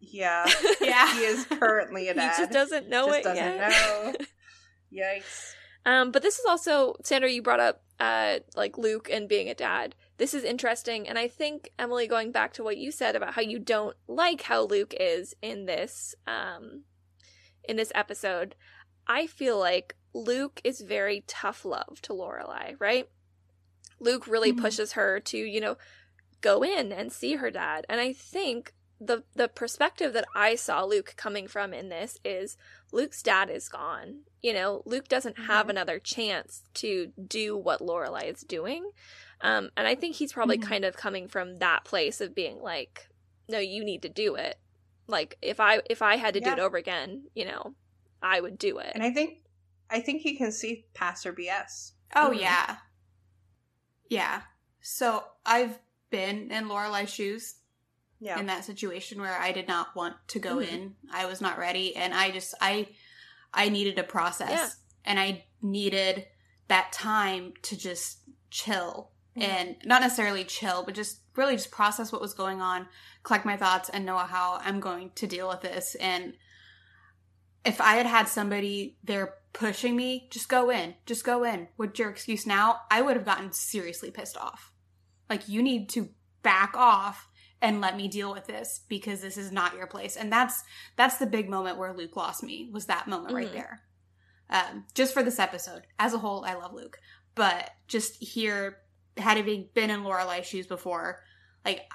Yeah, 0.00 0.50
Yeah. 0.80 1.14
he 1.14 1.20
is 1.20 1.44
currently 1.44 2.08
a 2.08 2.14
dad. 2.14 2.34
he 2.34 2.42
just 2.42 2.50
doesn't 2.52 2.88
know 2.88 3.06
Just 3.06 3.18
it 3.20 3.22
doesn't 3.22 3.36
yet. 3.44 3.70
know. 3.70 4.12
Yikes! 4.92 5.54
Um, 5.86 6.10
but 6.10 6.22
this 6.22 6.38
is 6.38 6.46
also 6.46 6.94
Sandra. 7.04 7.30
You 7.30 7.42
brought 7.42 7.60
up 7.60 7.82
uh 8.00 8.40
like 8.56 8.76
Luke 8.78 9.08
and 9.10 9.28
being 9.28 9.48
a 9.48 9.54
dad. 9.54 9.94
This 10.16 10.34
is 10.34 10.44
interesting, 10.44 11.08
and 11.08 11.18
I 11.18 11.28
think 11.28 11.70
Emily, 11.78 12.06
going 12.06 12.32
back 12.32 12.52
to 12.54 12.64
what 12.64 12.78
you 12.78 12.90
said 12.90 13.16
about 13.16 13.34
how 13.34 13.42
you 13.42 13.58
don't 13.58 13.96
like 14.08 14.42
how 14.42 14.62
Luke 14.62 14.94
is 14.98 15.34
in 15.42 15.66
this 15.66 16.14
um 16.26 16.82
in 17.68 17.76
this 17.76 17.92
episode, 17.94 18.54
I 19.06 19.26
feel 19.26 19.58
like 19.58 19.96
Luke 20.14 20.60
is 20.64 20.80
very 20.80 21.24
tough 21.26 21.64
love 21.64 22.00
to 22.02 22.12
Lorelai, 22.12 22.76
right? 22.78 23.08
Luke 24.00 24.26
really 24.26 24.52
Mhm. 24.52 24.60
pushes 24.60 24.92
her 24.92 25.20
to 25.20 25.38
you 25.38 25.60
know 25.60 25.76
go 26.40 26.62
in 26.62 26.92
and 26.92 27.12
see 27.12 27.36
her 27.36 27.50
dad, 27.50 27.84
and 27.88 28.00
I 28.00 28.12
think 28.12 28.72
the 29.00 29.24
the 29.34 29.48
perspective 29.48 30.12
that 30.14 30.26
I 30.34 30.54
saw 30.54 30.84
Luke 30.84 31.14
coming 31.16 31.46
from 31.48 31.74
in 31.74 31.88
this 31.88 32.18
is 32.24 32.56
Luke's 32.94 33.22
dad 33.22 33.50
is 33.50 33.68
gone. 33.68 34.20
You 34.40 34.52
know, 34.54 34.82
Luke 34.86 35.08
doesn't 35.08 35.38
have 35.38 35.66
Mhm. 35.66 35.70
another 35.70 35.98
chance 35.98 36.62
to 36.74 37.12
do 37.26 37.56
what 37.56 37.80
Lorelai 37.80 38.32
is 38.32 38.42
doing. 38.42 38.90
Um, 39.40 39.70
and 39.76 39.86
I 39.86 39.94
think 39.94 40.16
he's 40.16 40.32
probably 40.32 40.58
Mhm. 40.58 40.62
kind 40.68 40.84
of 40.84 40.96
coming 40.96 41.28
from 41.28 41.56
that 41.56 41.84
place 41.84 42.20
of 42.20 42.34
being 42.34 42.60
like, 42.60 43.08
no, 43.48 43.58
you 43.58 43.84
need 43.84 44.02
to 44.02 44.08
do 44.08 44.36
it. 44.36 44.58
Like 45.06 45.36
if 45.42 45.60
I 45.60 45.82
if 45.90 46.00
I 46.00 46.16
had 46.16 46.34
to 46.34 46.40
do 46.40 46.50
it 46.50 46.58
over 46.58 46.76
again, 46.78 47.28
you 47.34 47.44
know, 47.44 47.74
I 48.22 48.40
would 48.40 48.56
do 48.58 48.78
it. 48.78 48.92
And 48.94 49.02
I 49.02 49.10
think, 49.10 49.42
I 49.90 50.00
think 50.00 50.22
he 50.22 50.36
can 50.36 50.50
see 50.52 50.86
past 50.94 51.24
her 51.24 51.32
BS. 51.32 51.92
Oh 52.16 52.30
Mhm. 52.30 52.40
yeah. 52.40 52.78
Yeah. 54.08 54.42
So 54.80 55.24
I've 55.44 55.78
been 56.10 56.50
in 56.50 56.68
Lorelai's 56.68 57.12
shoes 57.12 57.56
Yeah, 58.20 58.38
in 58.38 58.46
that 58.46 58.64
situation 58.64 59.20
where 59.20 59.38
I 59.38 59.52
did 59.52 59.68
not 59.68 59.94
want 59.94 60.16
to 60.28 60.38
go 60.38 60.56
Mhm. 60.56 60.68
in. 60.68 60.96
I 61.12 61.26
was 61.26 61.40
not 61.40 61.58
ready 61.58 61.94
and 61.96 62.14
I 62.14 62.30
just 62.30 62.54
I 62.60 62.88
I 63.52 63.68
needed 63.68 63.98
a 63.98 64.02
process 64.04 64.50
Yeah. 64.50 64.68
and 65.04 65.20
I 65.20 65.46
needed 65.62 66.26
that 66.68 66.92
time 66.92 67.54
to 67.62 67.76
just 67.76 68.20
chill 68.50 69.10
Mhm. 69.36 69.42
and 69.42 69.76
not 69.84 70.00
necessarily 70.00 70.44
chill, 70.44 70.82
but 70.84 70.94
just 70.94 71.20
really 71.36 71.56
just 71.56 71.70
process 71.70 72.10
what 72.12 72.20
was 72.20 72.34
going 72.34 72.60
on, 72.62 72.88
collect 73.22 73.44
my 73.44 73.56
thoughts 73.56 73.88
and 73.88 74.04
know 74.06 74.16
how 74.18 74.54
I'm 74.62 74.80
going 74.80 75.10
to 75.12 75.26
deal 75.26 75.48
with 75.48 75.60
this 75.60 75.94
and 75.96 76.36
if 77.64 77.80
I 77.80 77.94
had 77.94 78.06
had 78.06 78.28
somebody 78.28 78.98
there 79.02 79.36
pushing 79.54 79.96
me, 79.96 80.28
just 80.30 80.48
go 80.50 80.68
in, 80.70 80.94
just 81.06 81.24
go 81.24 81.44
in. 81.44 81.68
What's 81.76 81.98
your 81.98 82.10
excuse 82.10 82.46
now? 82.46 82.82
I 82.90 83.00
would 83.00 83.16
have 83.16 83.24
gotten 83.24 83.52
seriously 83.52 84.10
pissed 84.10 84.36
off. 84.36 84.70
Like, 85.30 85.48
you 85.48 85.62
need 85.62 85.88
to 85.90 86.10
back 86.42 86.76
off 86.76 87.28
and 87.64 87.80
let 87.80 87.96
me 87.96 88.06
deal 88.08 88.30
with 88.30 88.46
this 88.46 88.82
because 88.88 89.22
this 89.22 89.38
is 89.38 89.50
not 89.50 89.74
your 89.74 89.86
place. 89.86 90.16
And 90.16 90.30
that's 90.30 90.62
that's 90.96 91.16
the 91.16 91.26
big 91.26 91.48
moment 91.48 91.78
where 91.78 91.94
Luke 91.94 92.14
lost 92.14 92.42
me. 92.42 92.68
Was 92.72 92.86
that 92.86 93.08
moment 93.08 93.34
right 93.34 93.48
Mhm. 93.48 93.52
there? 93.52 93.82
Um, 94.50 94.86
just 94.94 95.14
for 95.14 95.22
this 95.22 95.38
episode, 95.38 95.86
as 95.98 96.12
a 96.12 96.18
whole, 96.18 96.44
I 96.44 96.54
love 96.54 96.74
Luke, 96.74 96.98
but 97.34 97.70
just 97.88 98.22
here, 98.22 98.82
having 99.16 99.70
been 99.72 99.88
in 99.90 100.04
Lorelai's 100.04 100.46
shoes 100.46 100.66
before, 100.66 101.24
like 101.64 101.90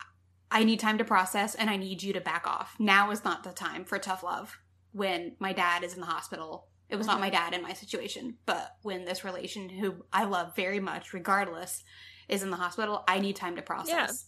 I 0.52 0.64
need 0.64 0.80
time 0.80 0.98
to 0.98 1.06
process 1.06 1.54
and 1.54 1.70
I 1.70 1.78
need 1.78 2.02
you 2.02 2.14
to 2.14 2.22
back 2.22 2.48
off. 2.48 2.76
Now 2.80 3.12
is 3.12 3.24
not 3.24 3.44
the 3.44 3.52
time 3.54 3.86
for 3.86 4.00
tough 4.00 4.24
love 4.24 4.58
when 4.92 5.36
my 5.38 5.54
dad 5.54 5.84
is 5.84 5.94
in 5.94 6.00
the 6.00 6.08
hospital. 6.08 6.68
It 6.90 6.96
was 6.96 7.06
not 7.06 7.18
Mhm. 7.18 7.22
my 7.22 7.30
dad 7.30 7.54
in 7.54 7.62
my 7.62 7.74
situation, 7.74 8.40
but 8.48 8.78
when 8.82 9.06
this 9.06 9.24
relation, 9.24 9.70
who 9.70 10.04
I 10.12 10.24
love 10.24 10.56
very 10.56 10.80
much, 10.80 11.14
regardless, 11.14 11.84
is 12.28 12.42
in 12.42 12.50
the 12.50 12.58
hospital, 12.58 13.04
I 13.08 13.20
need 13.20 13.36
time 13.36 13.56
to 13.58 13.62
process. 13.62 14.26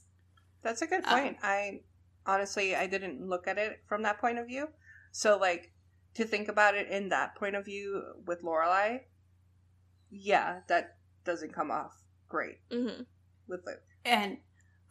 That's 0.63 0.81
a 0.81 0.87
good 0.87 1.03
Um, 1.05 1.19
point. 1.19 1.37
I 1.43 1.81
honestly, 2.25 2.75
I 2.75 2.87
didn't 2.87 3.27
look 3.27 3.47
at 3.47 3.57
it 3.57 3.81
from 3.87 4.03
that 4.03 4.19
point 4.19 4.37
of 4.37 4.47
view. 4.47 4.67
So, 5.11 5.37
like, 5.37 5.73
to 6.15 6.25
think 6.25 6.47
about 6.47 6.75
it 6.75 6.89
in 6.89 7.09
that 7.09 7.35
point 7.35 7.55
of 7.55 7.65
view 7.65 8.03
with 8.25 8.43
Lorelai, 8.43 9.01
yeah, 10.09 10.61
that 10.67 10.97
doesn't 11.23 11.53
come 11.53 11.71
off 11.71 11.95
great 12.27 12.59
hmm 12.71 13.03
with 13.47 13.61
Luke. 13.65 13.81
And 14.05 14.37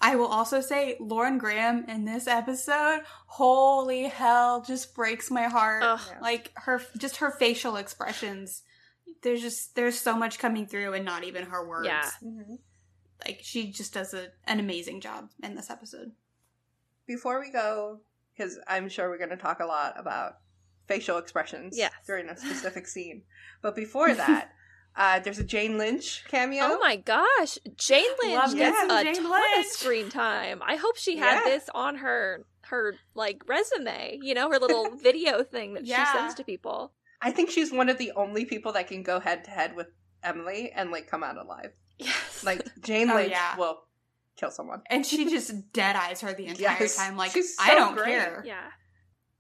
I 0.00 0.16
will 0.16 0.26
also 0.28 0.60
say, 0.60 0.96
Lauren 0.98 1.38
Graham 1.38 1.84
in 1.88 2.04
this 2.04 2.26
episode, 2.26 3.00
holy 3.26 4.04
hell, 4.04 4.62
just 4.62 4.94
breaks 4.94 5.30
my 5.30 5.44
heart. 5.44 5.82
Ugh. 5.82 6.00
Like 6.22 6.52
her, 6.56 6.82
just 6.96 7.18
her 7.18 7.30
facial 7.30 7.76
expressions. 7.76 8.62
There's 9.22 9.42
just 9.42 9.74
there's 9.74 10.00
so 10.00 10.16
much 10.16 10.38
coming 10.38 10.66
through, 10.66 10.94
and 10.94 11.04
not 11.04 11.24
even 11.24 11.44
her 11.44 11.66
words. 11.66 11.86
Yeah. 11.86 12.08
Like 13.26 13.40
she 13.42 13.70
just 13.70 13.92
does 13.94 14.14
a, 14.14 14.28
an 14.46 14.60
amazing 14.60 15.00
job 15.00 15.30
in 15.42 15.54
this 15.54 15.70
episode. 15.70 16.12
Before 17.06 17.40
we 17.40 17.50
go, 17.50 18.00
because 18.36 18.58
I'm 18.68 18.88
sure 18.88 19.08
we're 19.08 19.18
going 19.18 19.30
to 19.30 19.36
talk 19.36 19.60
a 19.60 19.66
lot 19.66 19.94
about 19.98 20.38
facial 20.86 21.18
expressions 21.18 21.76
Yes. 21.76 21.92
during 22.06 22.28
a 22.28 22.36
specific 22.36 22.86
scene. 22.94 23.22
But 23.62 23.74
before 23.76 24.14
that, 24.14 24.52
uh, 24.96 25.20
there's 25.20 25.38
a 25.38 25.44
Jane 25.44 25.76
Lynch 25.78 26.24
cameo. 26.28 26.62
Oh 26.64 26.78
my 26.78 26.96
gosh, 26.96 27.58
Jane 27.76 28.04
Lynch 28.22 28.34
Love 28.34 28.54
gets 28.56 28.88
me 28.88 28.94
a 29.00 29.04
Jane 29.04 29.22
ton 29.22 29.58
of 29.60 29.66
screen 29.66 30.08
time. 30.08 30.60
I 30.64 30.76
hope 30.76 30.96
she 30.96 31.16
had 31.16 31.40
Yeah. 31.44 31.50
this 31.50 31.68
on 31.74 31.96
her 31.96 32.44
her 32.64 32.94
like 33.14 33.42
resume. 33.48 34.18
You 34.22 34.34
know, 34.34 34.48
her 34.50 34.58
little 34.60 34.90
video 35.02 35.42
thing 35.42 35.74
that 35.74 35.84
Yeah. 35.84 36.04
she 36.12 36.18
sends 36.18 36.34
to 36.36 36.44
people. 36.44 36.92
I 37.20 37.32
think 37.32 37.50
she's 37.50 37.72
one 37.72 37.88
of 37.88 37.98
the 37.98 38.12
only 38.16 38.44
people 38.44 38.72
that 38.72 38.86
can 38.88 39.02
go 39.02 39.18
head 39.20 39.44
to 39.44 39.50
head 39.50 39.74
with 39.76 39.88
Emily 40.22 40.70
and 40.72 40.90
like 40.90 41.08
come 41.10 41.22
out 41.24 41.36
alive. 41.36 41.72
Yes, 42.00 42.42
Like 42.44 42.66
Jane 42.82 43.10
Oh, 43.10 43.14
Lynch 43.14 43.30
yeah. 43.30 43.56
will 43.56 43.80
kill 44.36 44.50
someone. 44.50 44.82
And 44.90 45.04
she 45.06 45.24
just 45.30 45.72
dead 45.72 45.96
eyes 45.96 46.20
her 46.22 46.32
the 46.32 46.46
entire 46.46 46.76
Yes. 46.80 46.96
time. 46.96 47.16
Like 47.16 47.32
She's 47.32 47.56
I 47.60 47.74
don't 47.74 47.94
great. 47.96 48.06
care. 48.06 48.42
yeah. 48.46 48.68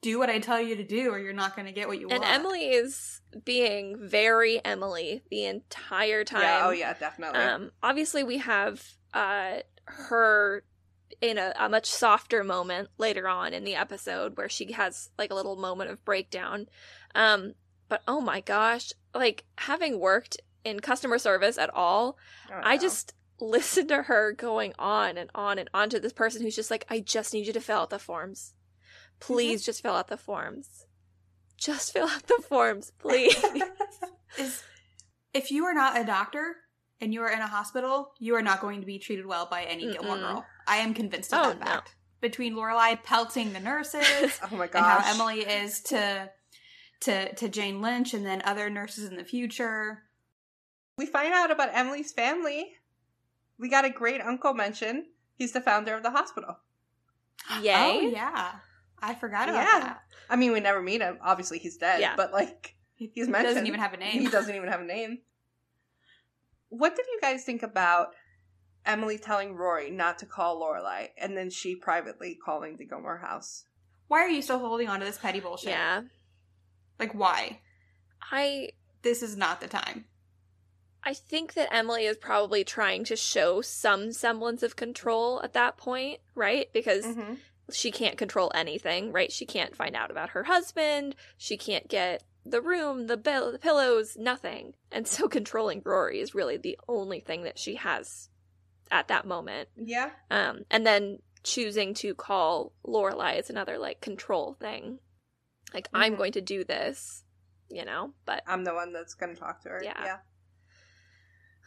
Do 0.02 0.18
what 0.18 0.30
I 0.30 0.38
tell 0.38 0.58
you 0.60 0.76
to 0.76 0.84
do, 0.84 1.10
or 1.10 1.18
you're 1.18 1.34
not 1.34 1.54
going 1.54 1.66
to 1.66 1.72
get 1.72 1.86
what 1.86 1.98
you 2.00 2.08
And 2.08 2.20
want. 2.20 2.24
And 2.24 2.40
Emily 2.40 2.70
is 2.70 3.20
being 3.44 3.96
very 4.00 4.64
Emily 4.64 5.22
the 5.30 5.44
entire 5.44 6.24
time. 6.24 6.40
Yeah, 6.40 6.62
oh 6.64 6.70
yeah, 6.70 6.94
definitely. 6.94 7.38
Um, 7.38 7.70
obviously, 7.82 8.24
we 8.24 8.38
have 8.38 8.82
uh, 9.12 9.56
her 9.84 10.64
in 11.20 11.36
a, 11.36 11.52
a 11.58 11.68
much 11.68 11.84
softer 11.84 12.42
moment 12.42 12.88
later 12.96 13.28
on 13.28 13.52
in 13.52 13.64
the 13.64 13.74
episode 13.74 14.38
where 14.38 14.48
she 14.48 14.72
has 14.72 15.10
like 15.18 15.30
a 15.30 15.34
little 15.34 15.56
moment 15.56 15.90
of 15.90 16.02
breakdown. 16.06 16.66
Um, 17.14 17.52
but 17.90 18.00
oh 18.08 18.22
my 18.22 18.40
gosh, 18.40 18.92
like 19.14 19.44
having 19.58 20.00
worked 20.00 20.40
in 20.64 20.80
customer 20.80 21.18
service 21.18 21.58
at 21.58 21.72
all, 21.72 22.16
Oh, 22.50 22.60
I 22.62 22.76
just 22.76 23.14
listen 23.40 23.88
to 23.88 24.02
her 24.02 24.32
going 24.32 24.74
on 24.78 25.16
and 25.16 25.30
on 25.34 25.58
and 25.58 25.70
on 25.72 25.88
to 25.90 26.00
this 26.00 26.12
person 26.12 26.42
who's 26.42 26.56
just 26.56 26.70
like, 26.70 26.84
I 26.90 27.00
just 27.00 27.32
need 27.32 27.46
you 27.46 27.52
to 27.52 27.60
fill 27.60 27.80
out 27.80 27.90
the 27.90 27.98
forms. 27.98 28.54
Mm-hmm. 28.54 29.32
Please 29.32 29.64
just 29.64 29.82
fill 29.82 29.94
out 29.94 30.08
the 30.08 30.16
forms. 30.16 30.86
Just 31.56 31.92
fill 31.92 32.08
out 32.08 32.26
the 32.26 32.42
forms, 32.48 32.92
please. 32.98 33.36
is 34.38 34.62
if 35.34 35.50
you 35.50 35.64
are 35.66 35.74
not 35.74 35.98
a 35.98 36.04
doctor 36.04 36.56
and 37.00 37.12
you 37.12 37.22
are 37.22 37.30
in 37.30 37.40
a 37.40 37.46
hospital, 37.46 38.12
you 38.18 38.34
are 38.34 38.42
not 38.42 38.60
going 38.60 38.80
to 38.80 38.86
be 38.86 38.98
treated 38.98 39.26
well 39.26 39.46
by 39.50 39.64
any 39.64 39.92
Gilmore 39.92 40.16
Mm-mm. 40.16 40.20
Girl. 40.20 40.46
I 40.66 40.78
am 40.78 40.94
convinced 40.94 41.32
of 41.32 41.46
Oh, 41.46 41.52
that 41.52 41.64
no. 41.64 41.80
Between 42.20 42.54
Lorelai 42.54 43.02
pelting 43.02 43.52
the 43.52 43.60
nurses 43.60 44.04
oh 44.52 44.54
my 44.56 44.64
and 44.64 44.74
how 44.74 45.02
Emily 45.06 45.40
is 45.40 45.80
to 45.84 46.30
to 47.02 47.34
to 47.34 47.48
Jane 47.48 47.80
Lynch 47.80 48.12
and 48.12 48.26
then 48.26 48.42
other 48.44 48.68
nurses 48.68 49.04
in 49.04 49.16
the 49.16 49.24
future. 49.24 50.02
We 51.00 51.06
find 51.06 51.32
out 51.32 51.50
about 51.50 51.70
Emily's 51.72 52.12
family. 52.12 52.74
We 53.58 53.70
got 53.70 53.86
a 53.86 53.90
great 53.90 54.20
uncle 54.20 54.52
mention. 54.52 55.06
He's 55.34 55.52
the 55.52 55.60
founder 55.62 55.94
of 55.94 56.02
the 56.02 56.10
hospital. 56.10 56.58
Yay. 57.62 57.72
Oh 57.74 58.00
yeah, 58.00 58.52
I 59.00 59.14
forgot 59.14 59.48
about 59.48 59.62
Yeah. 59.64 59.80
that. 59.80 60.02
I 60.28 60.36
mean, 60.36 60.52
we 60.52 60.60
never 60.60 60.82
meet 60.82 61.00
him. 61.00 61.16
Obviously, 61.22 61.58
he's 61.58 61.78
dead. 61.78 62.00
Yeah. 62.00 62.16
But 62.16 62.34
like, 62.34 62.76
he's 62.96 63.28
mentioned. 63.28 63.48
He 63.48 63.54
doesn't 63.54 63.66
even 63.66 63.80
have 63.80 63.94
a 63.94 63.96
name. 63.96 64.20
He 64.20 64.28
doesn't 64.28 64.54
even 64.54 64.68
have 64.68 64.82
a 64.82 64.84
name. 64.84 65.20
What 66.68 66.94
did 66.96 67.06
you 67.10 67.18
guys 67.22 67.44
think 67.44 67.62
about 67.62 68.08
Emily 68.84 69.16
telling 69.16 69.54
Rory 69.56 69.90
not 69.90 70.18
to 70.18 70.26
call 70.26 70.60
Lorelai, 70.60 71.08
and 71.16 71.34
then 71.34 71.48
she 71.48 71.74
privately 71.74 72.38
calling 72.44 72.76
the 72.76 72.84
Gilmore 72.84 73.16
house? 73.18 73.64
Why 74.08 74.18
are 74.20 74.28
you 74.28 74.42
still 74.42 74.58
holding 74.58 74.88
on 74.88 75.00
to 75.00 75.06
this 75.06 75.16
petty 75.16 75.40
bullshit? 75.40 75.70
Yeah. 75.70 76.02
Like 76.98 77.14
why? 77.14 77.60
I 78.30 78.72
This 79.00 79.22
is 79.22 79.34
not 79.34 79.62
the 79.62 79.66
time. 79.68 80.04
I 81.04 81.14
think 81.14 81.54
that 81.54 81.72
Emily 81.72 82.04
is 82.04 82.16
probably 82.18 82.62
trying 82.64 83.04
to 83.04 83.16
show 83.16 83.60
some 83.62 84.12
semblance 84.12 84.62
of 84.62 84.76
control 84.76 85.40
at 85.42 85.52
that 85.54 85.76
point, 85.76 86.20
right? 86.34 86.68
Because 86.72 87.04
Mm-hmm. 87.06 87.34
she 87.72 87.90
can't 87.90 88.18
control 88.18 88.50
anything, 88.54 89.12
right? 89.12 89.30
She 89.32 89.46
can't 89.46 89.74
find 89.76 89.94
out 89.96 90.10
about 90.10 90.30
her 90.30 90.44
husband. 90.44 91.14
She 91.38 91.56
can't 91.56 91.88
get 91.88 92.22
the 92.44 92.60
room, 92.60 93.06
the, 93.06 93.16
bill, 93.16 93.52
the 93.52 93.58
pillows, 93.58 94.16
nothing. 94.18 94.74
And 94.92 95.06
so 95.06 95.28
controlling 95.38 95.82
Rory 95.84 96.20
is 96.20 96.34
really 96.34 96.56
the 96.56 96.78
only 96.88 97.20
thing 97.20 97.42
that 97.44 97.58
she 97.58 97.76
has 97.76 98.28
at 98.90 99.08
that 99.08 99.26
moment. 99.26 99.68
Yeah. 99.76 100.10
Um, 100.30 100.64
and 100.70 100.84
then 100.86 101.18
choosing 101.44 101.94
to 101.94 102.14
call 102.14 102.72
Lorelai 102.86 103.38
is 103.38 103.48
another 103.50 103.78
like 103.78 104.00
control 104.00 104.54
thing. 104.60 104.98
Like 105.72 105.88
I'm 105.94 106.14
Mhm. 106.14 106.18
going 106.18 106.32
to 106.32 106.40
do 106.40 106.64
this, 106.64 107.22
you 107.70 107.84
know. 107.84 108.12
But 108.26 108.42
I'm 108.46 108.64
the 108.64 108.74
one 108.74 108.92
that's 108.92 109.14
going 109.14 109.32
to 109.34 109.40
talk 109.40 109.62
to 109.62 109.68
her. 109.70 109.80
Yeah. 109.82 109.94
Yeah. 110.04 110.16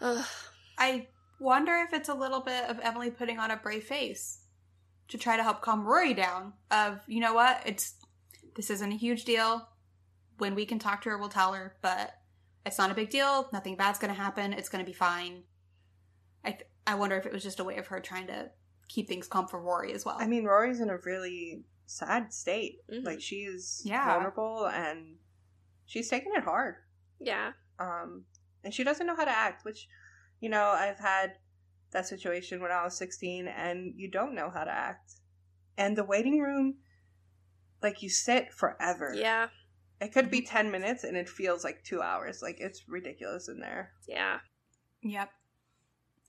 Ugh, 0.04 0.26
I 0.78 1.08
wonder 1.40 1.74
if 1.78 1.94
it's 1.94 2.10
a 2.10 2.14
little 2.14 2.42
bit 2.42 2.70
of 2.70 2.80
Emily 2.82 3.10
putting 3.10 3.40
on 3.40 3.50
a 3.52 3.58
brave 3.58 3.84
face 3.86 4.40
to 5.08 5.18
try 5.18 5.36
to 5.38 5.44
help 5.44 5.62
calm 5.62 5.86
Rory 5.86 6.14
down. 6.14 6.54
Of 6.70 7.00
you 7.08 7.20
know 7.20 7.34
what, 7.34 7.62
it's 7.66 7.96
this 8.56 8.70
isn't 8.70 8.92
a 8.92 8.96
huge 8.98 9.26
deal. 9.26 9.68
When 10.38 10.56
we 10.56 10.66
can 10.66 10.78
talk 10.80 11.02
to 11.04 11.10
her, 11.10 11.18
we'll 11.18 11.30
tell 11.30 11.54
her. 11.54 11.76
But 11.82 12.14
it's 12.66 12.78
not 12.78 12.92
a 12.92 12.96
big 12.96 13.10
deal. 13.10 13.50
Nothing 13.52 13.76
bad's 13.76 14.00
going 14.00 14.14
to 14.14 14.20
happen. 14.20 14.54
It's 14.54 14.70
going 14.70 14.84
to 14.84 14.90
be 14.90 14.96
fine. 14.96 15.44
I 16.46 16.52
th- 16.52 16.68
I 16.86 16.96
wonder 16.96 17.18
if 17.18 17.26
it 17.26 17.34
was 17.34 17.44
just 17.44 17.60
a 17.60 17.64
way 17.64 17.78
of 17.78 17.88
her 17.88 18.00
trying 18.00 18.28
to 18.28 18.50
keep 18.90 19.08
things 19.08 19.28
calm 19.28 19.48
for 19.48 19.60
Rory 19.62 19.94
as 19.94 20.06
well. 20.06 20.18
I 20.20 20.28
mean, 20.28 20.44
Rory's 20.44 20.80
in 20.82 20.90
a 20.90 20.98
really 20.98 21.64
sad 21.86 22.34
state. 22.34 22.80
Mhm. 22.92 23.06
Like, 23.06 23.22
she 23.22 23.44
is 23.44 23.82
Yeah. 23.86 24.06
vulnerable 24.06 24.68
and 24.68 25.18
she's 25.86 26.10
taking 26.10 26.34
it 26.36 26.44
hard. 26.44 26.76
yeah, 27.20 27.54
um, 27.80 28.26
and 28.64 28.74
she 28.74 28.84
doesn't 28.84 29.06
know 29.08 29.16
how 29.16 29.26
to 29.26 29.32
act. 29.32 29.66
Which, 29.66 29.88
you 30.40 30.50
know, 30.50 30.64
I've 30.66 31.00
had 31.00 31.34
that 31.92 32.08
situation 32.08 32.62
when 32.62 32.72
I 32.72 32.84
was 32.84 32.98
sixteen, 32.98 33.48
and 33.48 33.94
you 33.96 34.10
don't 34.10 34.36
know 34.36 34.50
how 34.54 34.64
to 34.64 34.72
act. 34.72 35.14
And 35.78 35.98
the 35.98 36.04
waiting 36.04 36.40
room, 36.40 36.76
like 37.82 38.02
you 38.02 38.10
sit 38.10 38.54
forever. 38.54 39.14
yeah, 39.16 39.48
it 40.02 40.14
could 40.14 40.30
be 40.32 40.42
ten 40.42 40.72
minutes, 40.72 41.04
and 41.04 41.18
it 41.18 41.28
feels 41.30 41.64
like 41.64 41.84
two 41.84 42.02
hours. 42.02 42.42
Like 42.42 42.58
it's 42.60 42.84
ridiculous 42.88 43.48
in 43.50 43.60
there. 43.60 43.92
yeah. 44.08 44.40
yep. 45.02 45.30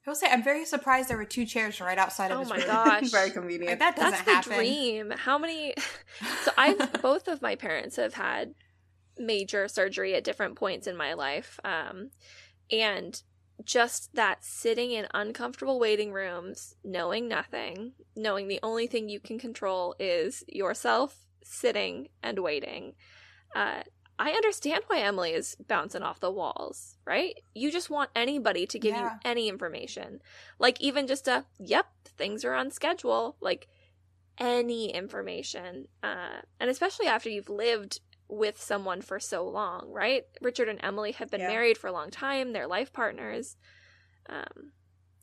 I 0.06 0.10
will 0.10 0.14
say 0.16 0.26
I'm 0.30 0.44
very 0.44 0.66
surprised 0.66 1.08
there 1.08 1.16
were 1.16 1.24
two 1.24 1.46
chairs 1.46 1.80
right 1.80 1.96
outside 1.96 2.30
of 2.30 2.36
Oh 2.36 2.40
his 2.40 2.50
my 2.50 2.56
room. 2.58 2.66
gosh. 2.66 3.10
Very 3.10 3.24
Like, 3.28 3.32
convenient. 3.32 3.78
that 3.78 3.96
doesn't 3.96 4.10
That's 4.10 4.24
the 4.26 4.52
happen. 4.52 4.52
dream. 4.52 5.10
How 5.16 5.38
many? 5.38 5.72
So 6.44 6.50
I've 6.58 7.00
both 7.00 7.26
of 7.26 7.40
my 7.40 7.56
parents 7.56 7.96
have 7.96 8.12
had 8.12 8.54
major 9.18 9.68
surgery 9.68 10.14
at 10.14 10.24
different 10.24 10.56
points 10.56 10.86
in 10.86 10.96
my 10.96 11.14
life, 11.14 11.60
um, 11.64 12.10
and 12.70 13.22
just 13.64 14.14
that 14.14 14.44
sitting 14.44 14.90
in 14.90 15.06
uncomfortable 15.14 15.78
waiting 15.78 16.12
rooms, 16.12 16.74
knowing 16.84 17.28
nothing, 17.28 17.92
knowing 18.16 18.48
the 18.48 18.60
only 18.62 18.86
thing 18.86 19.08
you 19.08 19.20
can 19.20 19.38
control 19.38 19.94
is 19.98 20.42
yourself 20.48 21.16
sitting 21.42 22.08
and 22.22 22.38
waiting. 22.40 22.94
Uh, 23.54 23.82
I 24.18 24.30
understand 24.30 24.82
why 24.86 25.00
Emily 25.00 25.32
is 25.32 25.56
bouncing 25.68 26.02
off 26.02 26.20
the 26.20 26.30
walls, 26.30 26.96
right? 27.04 27.34
You 27.54 27.70
just 27.70 27.90
want 27.90 28.10
anybody 28.14 28.66
to 28.66 28.78
give 28.78 28.96
you 28.96 29.10
any 29.24 29.48
information. 29.48 30.20
Like 30.58 30.80
even 30.80 31.06
just 31.06 31.26
a, 31.26 31.44
yep, 31.58 31.86
things 32.16 32.44
are 32.44 32.54
on 32.54 32.70
schedule. 32.70 33.36
Like 33.40 33.68
any 34.38 34.92
information. 34.92 35.88
Uh, 36.02 36.40
and 36.60 36.70
especially 36.70 37.06
after 37.06 37.28
you've 37.28 37.48
lived 37.48 38.00
with 38.28 38.60
someone 38.60 39.00
for 39.02 39.20
so 39.20 39.46
long, 39.46 39.90
right? 39.90 40.24
Richard 40.40 40.68
and 40.68 40.80
Emily 40.82 41.12
have 41.12 41.30
been 41.30 41.40
Yeah. 41.40 41.48
married 41.48 41.78
for 41.78 41.88
a 41.88 41.92
long 41.92 42.10
time, 42.10 42.52
they're 42.52 42.66
life 42.66 42.92
partners. 42.92 43.56
Um, 44.28 44.72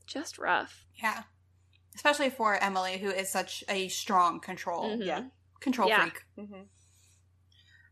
just 0.05 0.37
rough. 0.37 0.85
Yeah. 0.95 1.23
Especially 1.95 2.29
for 2.29 2.55
Emily, 2.55 2.97
who 2.99 3.09
is 3.09 3.29
such 3.31 3.63
a 3.67 3.87
strong 3.89 4.39
control 4.39 4.97
Mhm. 4.97 5.05
Yeah. 5.05 5.29
control 5.59 5.89
Yeah. 5.89 6.09
freak. 6.09 6.25
hmm 6.35 6.61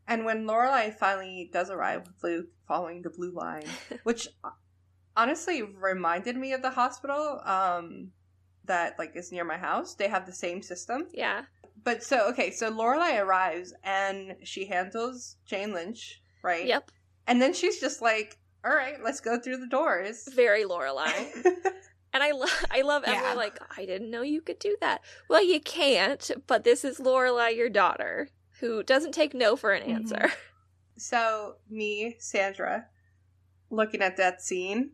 And 0.08 0.26
when 0.26 0.46
Lorelai 0.46 0.92
finally 0.98 1.50
does 1.54 1.70
arrive 1.70 2.08
with 2.08 2.24
Luke 2.24 2.48
following 2.68 3.02
the 3.04 3.12
blue 3.12 3.32
line, 3.32 3.68
which 4.04 4.28
uh, 4.44 4.52
honestly 5.16 5.62
reminded 5.62 6.36
me 6.36 6.54
of 6.54 6.62
the 6.64 6.72
hospital 6.72 7.42
um, 7.46 8.12
that 8.66 8.98
like 8.98 9.16
is 9.16 9.32
near 9.32 9.44
my 9.44 9.58
house. 9.58 9.94
They 9.96 10.08
have 10.08 10.26
the 10.26 10.34
same 10.34 10.62
system. 10.64 11.08
Yeah. 11.14 11.46
But 11.84 12.04
so 12.04 12.30
okay, 12.30 12.52
so 12.52 12.72
Lorelai 12.72 13.20
arrives 13.22 13.74
and 13.84 14.36
she 14.44 14.66
handles 14.66 15.38
Jane 15.46 15.74
Lynch, 15.74 16.22
right? 16.44 16.66
Yep. 16.66 16.92
And 17.28 17.42
then 17.42 17.54
she's 17.54 17.80
just 17.80 18.02
like, 18.02 18.38
"All 18.66 18.76
right, 18.76 19.02
let's 19.04 19.20
go 19.22 19.40
through 19.40 19.58
the 19.58 19.68
doors." 19.68 20.28
Very 20.36 20.64
Lorelai. 20.64 21.32
And 22.12 22.24
I, 22.24 22.32
lo- 22.32 22.48
I 22.72 22.82
love 22.82 23.04
Emily. 23.06 23.22
Yeah. 23.22 23.34
Like, 23.36 23.60
I 23.78 23.86
didn't 23.86 24.10
know 24.10 24.24
you 24.24 24.42
could 24.42 24.58
do 24.58 24.76
that. 24.82 25.02
Well, 25.30 25.44
you 25.44 25.60
can't. 25.60 26.32
But 26.48 26.64
this 26.64 26.84
is 26.84 26.98
Lorelai, 27.00 27.56
your 27.56 27.70
daughter, 27.70 28.30
who 28.62 28.82
doesn't 28.82 29.12
take 29.12 29.36
no 29.36 29.56
for 29.56 29.74
an 29.74 29.84
Mhm. 29.88 29.94
answer. 29.94 30.32
so 30.98 31.58
me, 31.70 32.16
Sandra, 32.18 32.88
looking 33.70 34.02
at 34.02 34.18
that 34.18 34.42
scene, 34.42 34.94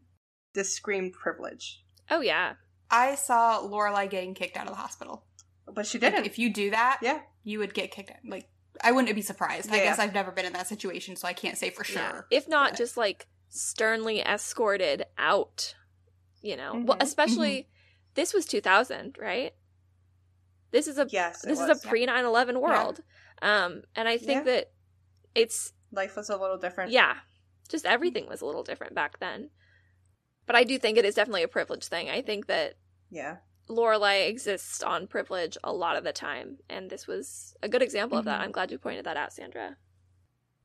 this 0.56 0.74
screamed 0.76 1.14
privilege, 1.14 1.82
Oh 2.12 2.20
yeah, 2.20 2.56
I 2.92 3.16
saw 3.16 3.62
Lorelai 3.62 4.10
getting 4.10 4.34
kicked 4.34 4.58
out 4.58 4.66
of 4.68 4.74
the 4.74 4.82
hospital. 4.82 5.24
But 5.74 5.86
she 5.88 5.98
didn't. 5.98 6.26
if 6.26 6.38
you 6.40 6.52
do 6.54 6.72
that, 6.72 7.00
yeah. 7.02 7.22
you 7.44 7.60
would 7.60 7.74
get 7.74 7.92
kicked 7.92 8.12
out. 8.12 8.18
Like 8.26 8.48
I 8.84 8.92
wouldn't 8.92 9.14
be 9.16 9.22
surprised. 9.22 9.72
I 9.72 9.78
Yeah. 9.78 9.84
guess 9.86 10.00
I've 10.00 10.14
never 10.14 10.32
been 10.32 10.46
in 10.46 10.54
that 10.54 10.68
situation, 10.68 11.16
so 11.16 11.28
I 11.28 11.34
can't 11.34 11.58
say 11.58 11.70
for 11.70 11.84
sure. 11.84 12.28
Yeah. 12.30 12.38
If 12.38 12.48
not, 12.48 12.72
But- 12.72 12.78
just 12.78 12.98
like 12.98 13.28
sternly 13.50 14.20
escorted 14.22 15.06
out. 15.18 15.76
You 16.42 16.58
know, 16.58 16.74
well, 16.86 16.98
Mhm. 16.98 17.04
especially 17.04 17.70
this 18.14 18.34
was 18.34 18.46
2000, 18.46 19.18
right? 19.18 19.54
This 20.72 20.88
is 20.88 20.98
a 20.98 21.08
Yes, 21.10 21.44
it 21.44 21.48
this 21.48 21.60
is 21.60 21.70
a 21.70 21.88
pre 21.88 22.06
9/11 22.06 22.60
world, 22.62 23.02
um, 23.42 23.84
and 23.96 24.08
I 24.08 24.18
think 24.18 24.46
Yeah. 24.46 24.52
that 24.54 24.72
it's 25.34 25.74
Life 25.92 26.16
was 26.18 26.30
a 26.30 26.38
little 26.38 26.58
different. 26.58 26.92
yeah, 26.92 27.20
just 27.70 27.86
everything 27.86 28.28
was 28.28 28.42
a 28.42 28.46
little 28.46 28.64
different 28.64 28.94
back 28.94 29.20
then. 29.20 29.50
But 30.46 30.56
I 30.56 30.64
do 30.64 30.78
think 30.78 30.98
it 30.98 31.06
is 31.06 31.16
definitely 31.16 31.44
a 31.44 31.48
privilege 31.48 31.86
thing. 31.88 32.10
I 32.10 32.22
think 32.22 32.46
that 32.48 32.76
Yeah. 33.10 33.38
Lorelai 33.68 34.28
exists 34.28 34.84
on 34.84 35.08
privilege 35.08 35.58
a 35.64 35.74
lot 35.74 35.96
of 35.96 36.04
the 36.04 36.14
time, 36.14 36.58
and 36.70 36.90
this 36.90 37.08
was 37.08 37.56
a 37.64 37.70
good 37.70 37.82
example 37.82 38.18
of 38.18 38.26
that. 38.26 38.40
Mhm. 38.40 38.44
I'm 38.44 38.52
glad 38.52 38.72
you 38.72 38.78
pointed 38.78 39.06
that 39.06 39.18
out, 39.18 39.34
Sandra. 39.34 39.78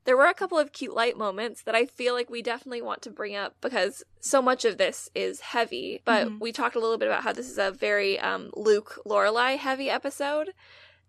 There 0.03 0.17
were 0.17 0.25
a 0.25 0.33
couple 0.33 0.57
of 0.57 0.71
cute 0.71 0.95
light 0.95 1.15
moments 1.17 1.61
that 1.63 1.75
I 1.75 1.85
feel 1.85 2.15
like 2.15 2.29
we 2.29 2.41
definitely 2.41 2.81
want 2.81 3.03
to 3.03 3.11
bring 3.11 3.35
up 3.35 3.55
because 3.61 4.03
so 4.19 4.41
much 4.41 4.65
of 4.65 4.77
this 4.77 5.09
is 5.13 5.41
heavy. 5.41 6.01
But 6.05 6.27
Mhm. 6.27 6.39
we 6.39 6.51
talked 6.51 6.75
a 6.75 6.79
little 6.79 6.97
bit 6.97 7.07
about 7.07 7.23
how 7.23 7.33
this 7.33 7.47
is 7.49 7.59
a 7.59 7.69
very 7.71 8.19
um, 8.19 8.49
Luke 8.55 8.99
Lorelai 9.05 9.57
heavy 9.57 9.89
episode. 9.91 10.53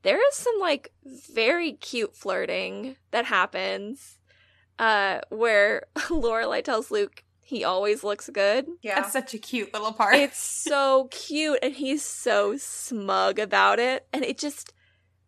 There 0.02 0.20
is 0.28 0.34
some 0.34 0.58
like 0.60 0.92
very 1.04 1.72
cute 1.72 2.14
flirting 2.14 2.96
that 3.12 3.26
happens, 3.26 4.18
uh, 4.78 5.20
where 5.30 5.86
Lorelai 6.10 6.62
tells 6.62 6.90
Luke 6.90 7.22
he 7.42 7.64
always 7.64 8.04
looks 8.04 8.30
good. 8.30 8.66
Yeah. 8.82 9.00
That's 9.00 9.12
such 9.12 9.34
a 9.34 9.38
cute 9.38 9.72
little 9.74 9.92
part. 9.92 10.14
It's 10.14 10.38
so 10.38 11.08
cute 11.10 11.58
and 11.62 11.74
he's 11.74 12.02
so 12.04 12.56
smug 12.56 13.38
about 13.38 13.78
it. 13.78 14.06
And 14.12 14.24
it 14.24 14.38
just, 14.38 14.72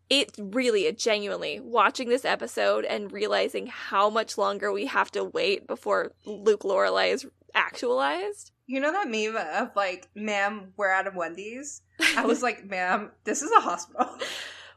it 0.08 0.32
really, 0.38 0.86
it 0.86 0.98
genuinely, 0.98 1.60
watching 1.60 2.08
this 2.08 2.24
episode 2.24 2.84
and 2.84 3.12
realizing 3.12 3.66
how 3.66 4.10
much 4.10 4.38
longer 4.38 4.72
we 4.72 4.86
have 4.86 5.10
to 5.12 5.24
wait 5.24 5.66
before 5.66 6.12
Luke 6.24 6.62
Lorelai 6.62 7.12
is 7.12 7.26
actualized. 7.54 8.52
You 8.66 8.80
know 8.80 8.92
that 8.92 9.08
meme 9.08 9.36
of 9.36 9.76
like, 9.76 10.08
ma'am, 10.14 10.72
we're 10.76 10.90
out 10.90 11.06
of 11.06 11.14
Wendy's? 11.14 11.82
I 12.16 12.24
was 12.24 12.42
like, 12.42 12.64
ma'am, 12.64 13.10
this 13.24 13.42
is 13.42 13.50
a 13.50 13.60
hospital. 13.60 14.08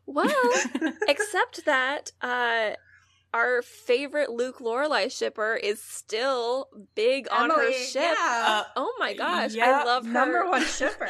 Well, 0.06 0.34
except 1.08 1.66
that, 1.66 2.12
uh, 2.22 2.72
our 3.38 3.62
favorite 3.62 4.30
Luke 4.32 4.60
Lorelai 4.60 5.12
shipper 5.16 5.56
is 5.56 5.82
still 5.82 6.68
big 6.96 7.28
on 7.32 7.50
her 7.52 7.72
ship. 7.72 8.02
yeah. 8.02 8.46
Uh, 8.48 8.64
oh 8.76 8.94
my 9.00 9.14
gosh, 9.14 9.56
I 9.58 9.84
love 9.84 10.06
her. 10.06 10.12
Number 10.12 10.48
one 10.50 10.64
shipper. 10.80 11.08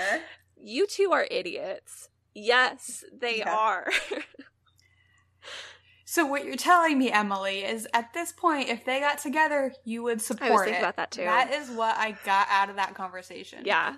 You 0.56 0.88
two 0.88 1.12
are 1.14 1.26
idiots. 1.32 2.10
Yes, 2.34 3.04
they 3.18 3.40
Yeah. 3.40 3.56
are. 3.56 3.92
so 6.06 6.26
what 6.26 6.46
you're 6.46 6.56
telling 6.56 6.98
me, 6.98 7.12
Emily, 7.12 7.60
is 7.64 7.88
at 7.94 8.14
this 8.14 8.32
point, 8.32 8.70
if 8.70 8.86
they 8.86 9.00
got 9.00 9.18
together, 9.20 9.74
you 9.86 10.04
would 10.04 10.22
support 10.22 10.66
thinking 10.66 10.76
it. 10.76 10.80
about 10.84 10.96
that 10.98 11.12
too. 11.12 11.24
That 11.24 11.52
is 11.54 11.70
what 11.72 11.98
I 11.98 12.18
got 12.24 12.48
out 12.50 12.70
of 12.70 12.76
that 12.78 12.94
conversation. 12.96 13.60
yeah. 13.66 13.96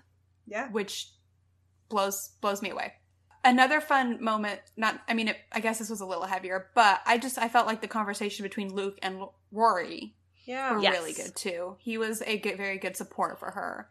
Yeah. 0.47 0.69
which 0.71 1.07
blows 1.89 2.31
blows 2.41 2.61
me 2.63 2.71
away. 2.71 2.93
Another 3.43 3.79
fun 3.79 4.21
moment, 4.23 4.59
not 4.75 4.99
I 5.07 5.13
mean, 5.13 5.29
it, 5.29 5.37
I 5.51 5.59
guess 5.61 5.79
this 5.79 5.89
was 5.89 6.01
a 6.01 6.05
little 6.05 6.25
heavier, 6.25 6.69
but 6.75 7.01
I 7.05 7.17
just 7.17 7.37
I 7.37 7.47
felt 7.47 7.67
like 7.67 7.81
the 7.81 7.87
conversation 7.87 8.43
between 8.43 8.73
Luke 8.73 8.97
and 9.01 9.23
Rory 9.51 10.15
Yeah. 10.45 10.73
were 10.73 10.81
Yes. 10.81 10.93
really 10.97 11.13
good 11.13 11.35
too. 11.35 11.77
He 11.79 11.97
was 11.97 12.21
a 12.25 12.37
good, 12.37 12.57
very 12.57 12.77
good 12.77 12.97
support 12.97 13.39
for 13.39 13.51
her. 13.51 13.89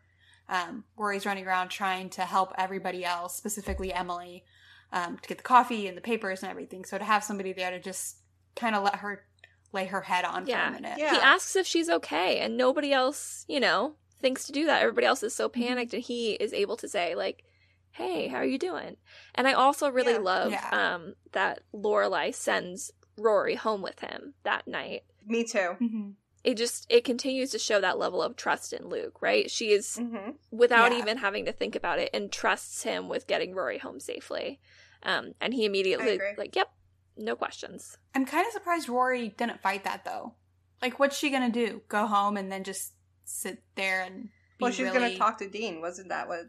Um, 0.51 0.85
Rory's 0.97 1.27
running 1.27 1.47
around 1.47 1.69
trying 1.69 2.11
to 2.11 2.23
help 2.23 2.53
everybody 2.59 3.05
else, 3.05 3.37
specifically 3.37 3.93
Emily, 3.93 4.45
um, 4.93 5.19
to 5.19 5.29
get 5.29 5.39
the 5.39 5.45
coffee 5.45 5.87
and 5.87 5.97
the 5.97 6.01
papers 6.03 6.43
and 6.43 6.51
everything. 6.51 6.85
So 6.85 6.99
to 6.99 7.05
have 7.05 7.25
somebody 7.25 7.53
there 7.53 7.71
to 7.71 7.79
just 7.81 8.19
kind 8.57 8.75
of 8.75 8.83
let 8.83 8.97
her 8.97 9.25
lay 9.73 9.85
her 9.87 10.01
head 10.03 10.25
on 10.25 10.47
for 10.47 10.53
a 10.53 10.71
minute. 10.71 10.99
Yeah. 10.99 11.13
He 11.13 11.19
asks 11.21 11.55
if 11.57 11.67
she's 11.67 11.91
okay, 11.91 12.39
and 12.39 12.57
nobody 12.57 12.93
else, 12.93 13.45
you 13.49 13.61
know, 13.61 13.95
thinks 14.21 14.47
to 14.47 14.53
do 14.53 14.65
that. 14.67 14.81
Everybody 14.81 15.07
else 15.07 15.23
is 15.23 15.35
so 15.35 15.49
Mm-hmm. 15.49 15.63
panicked, 15.63 15.93
and 15.95 16.03
he 16.03 16.33
is 16.33 16.53
able 16.55 16.77
to 16.79 16.89
say, 16.89 17.15
like, 17.15 17.45
"Hey, 17.93 18.29
how 18.29 18.39
are 18.39 18.45
you 18.45 18.59
doing?" 18.59 18.97
And 19.35 19.47
I 19.49 19.53
also 19.53 19.91
really 19.91 20.13
Yeah. 20.13 20.19
love 20.19 20.53
Yeah. 20.53 20.69
um, 20.95 21.15
that 21.33 21.61
Lorelai 21.73 22.35
sends 22.35 22.91
Rory 23.17 23.55
home 23.57 23.83
with 23.83 24.01
him 24.01 24.35
that 24.45 24.67
night. 24.69 25.05
Me 25.27 25.45
too. 25.45 25.77
Mm-hmm. 25.81 26.11
It 26.45 26.55
just 26.57 26.87
it 26.89 27.05
continues 27.05 27.51
to 27.51 27.59
show 27.59 27.81
that 27.81 27.99
level 27.99 28.23
of 28.23 28.37
trust 28.37 28.73
in 28.73 28.89
Luke, 28.89 29.21
right? 29.21 29.51
She 29.51 29.73
is 29.73 29.97
Mm-hmm. 30.01 30.31
without 30.51 30.93
Yeah. 30.93 30.99
even 30.99 31.19
having 31.19 31.45
to 31.47 31.53
think 31.53 31.75
about 31.75 31.99
it 31.99 32.11
and 32.15 32.31
trusts 32.33 32.85
him 32.85 33.09
with 33.09 33.27
getting 33.27 33.55
Rory 33.55 33.79
home 33.79 33.99
safely. 34.01 34.61
Um, 35.03 35.35
and 35.41 35.53
he 35.53 35.65
immediately 35.65 36.21
like, 36.39 36.55
yep, 36.57 36.71
no 37.17 37.35
questions. 37.37 37.99
I'm 38.15 38.25
kind 38.25 38.47
of 38.47 38.53
surprised 38.53 38.89
Rory 38.89 39.29
didn't 39.31 39.61
fight 39.61 39.85
that 39.85 40.05
though. 40.05 40.35
Like, 40.81 40.99
what's 41.01 41.19
she 41.19 41.31
gonna 41.31 41.51
do? 41.51 41.83
Go 41.89 42.07
home 42.07 42.37
and 42.37 42.51
then 42.53 42.63
just 42.63 42.95
sit 43.25 43.63
there 43.75 44.03
and 44.03 44.25
be 44.25 44.31
Well, 44.61 44.71
she's 44.71 44.87
really... 44.87 44.95
gonna 44.99 45.17
talk 45.19 45.39
to 45.39 45.49
Dean. 45.51 45.81
Wasn't 45.81 46.09
that 46.09 46.29
what? 46.29 46.47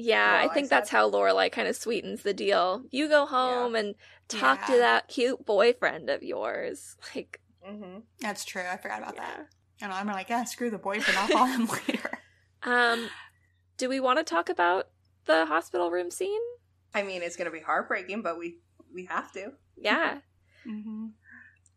Yeah, 0.00 0.40
I 0.44 0.52
think 0.54 0.68
that's 0.68 0.90
said. 0.90 0.96
how 0.96 1.10
Lorelai 1.10 1.50
kind 1.50 1.66
of 1.66 1.74
sweetens 1.76 2.22
the 2.22 2.32
deal. 2.32 2.84
You 2.90 3.08
go 3.08 3.26
home 3.26 3.74
and 3.74 3.96
talk 4.28 4.64
to 4.66 4.72
that 4.76 5.08
cute 5.08 5.44
boyfriend 5.44 6.08
of 6.08 6.22
yours. 6.22 6.96
Like, 7.14 7.40
Mm-hmm. 7.68 7.98
That's 8.20 8.44
true. 8.46 8.62
I 8.62 8.76
forgot 8.78 9.02
about 9.02 9.16
yeah. 9.16 9.24
that. 9.26 9.48
And 9.82 9.92
I'm 9.92 10.06
like, 10.06 10.30
yeah, 10.30 10.44
screw 10.44 10.70
the 10.70 10.78
boyfriend. 10.78 11.18
I'll 11.18 11.28
call 11.36 11.46
him 11.46 11.66
later. 11.66 12.18
Um, 12.62 13.08
do 13.76 13.88
we 13.90 14.00
want 14.00 14.18
to 14.20 14.24
talk 14.24 14.48
about 14.48 14.88
the 15.26 15.44
hospital 15.44 15.90
room 15.90 16.10
scene? 16.10 16.40
I 16.94 17.02
mean, 17.02 17.20
it's 17.22 17.36
gonna 17.36 17.50
be 17.50 17.60
heartbreaking, 17.60 18.22
but 18.22 18.38
we 18.38 18.58
we 18.94 19.04
have 19.06 19.32
to. 19.32 19.52
Yeah. 19.76 20.18
Mm-hmm. 20.66 21.06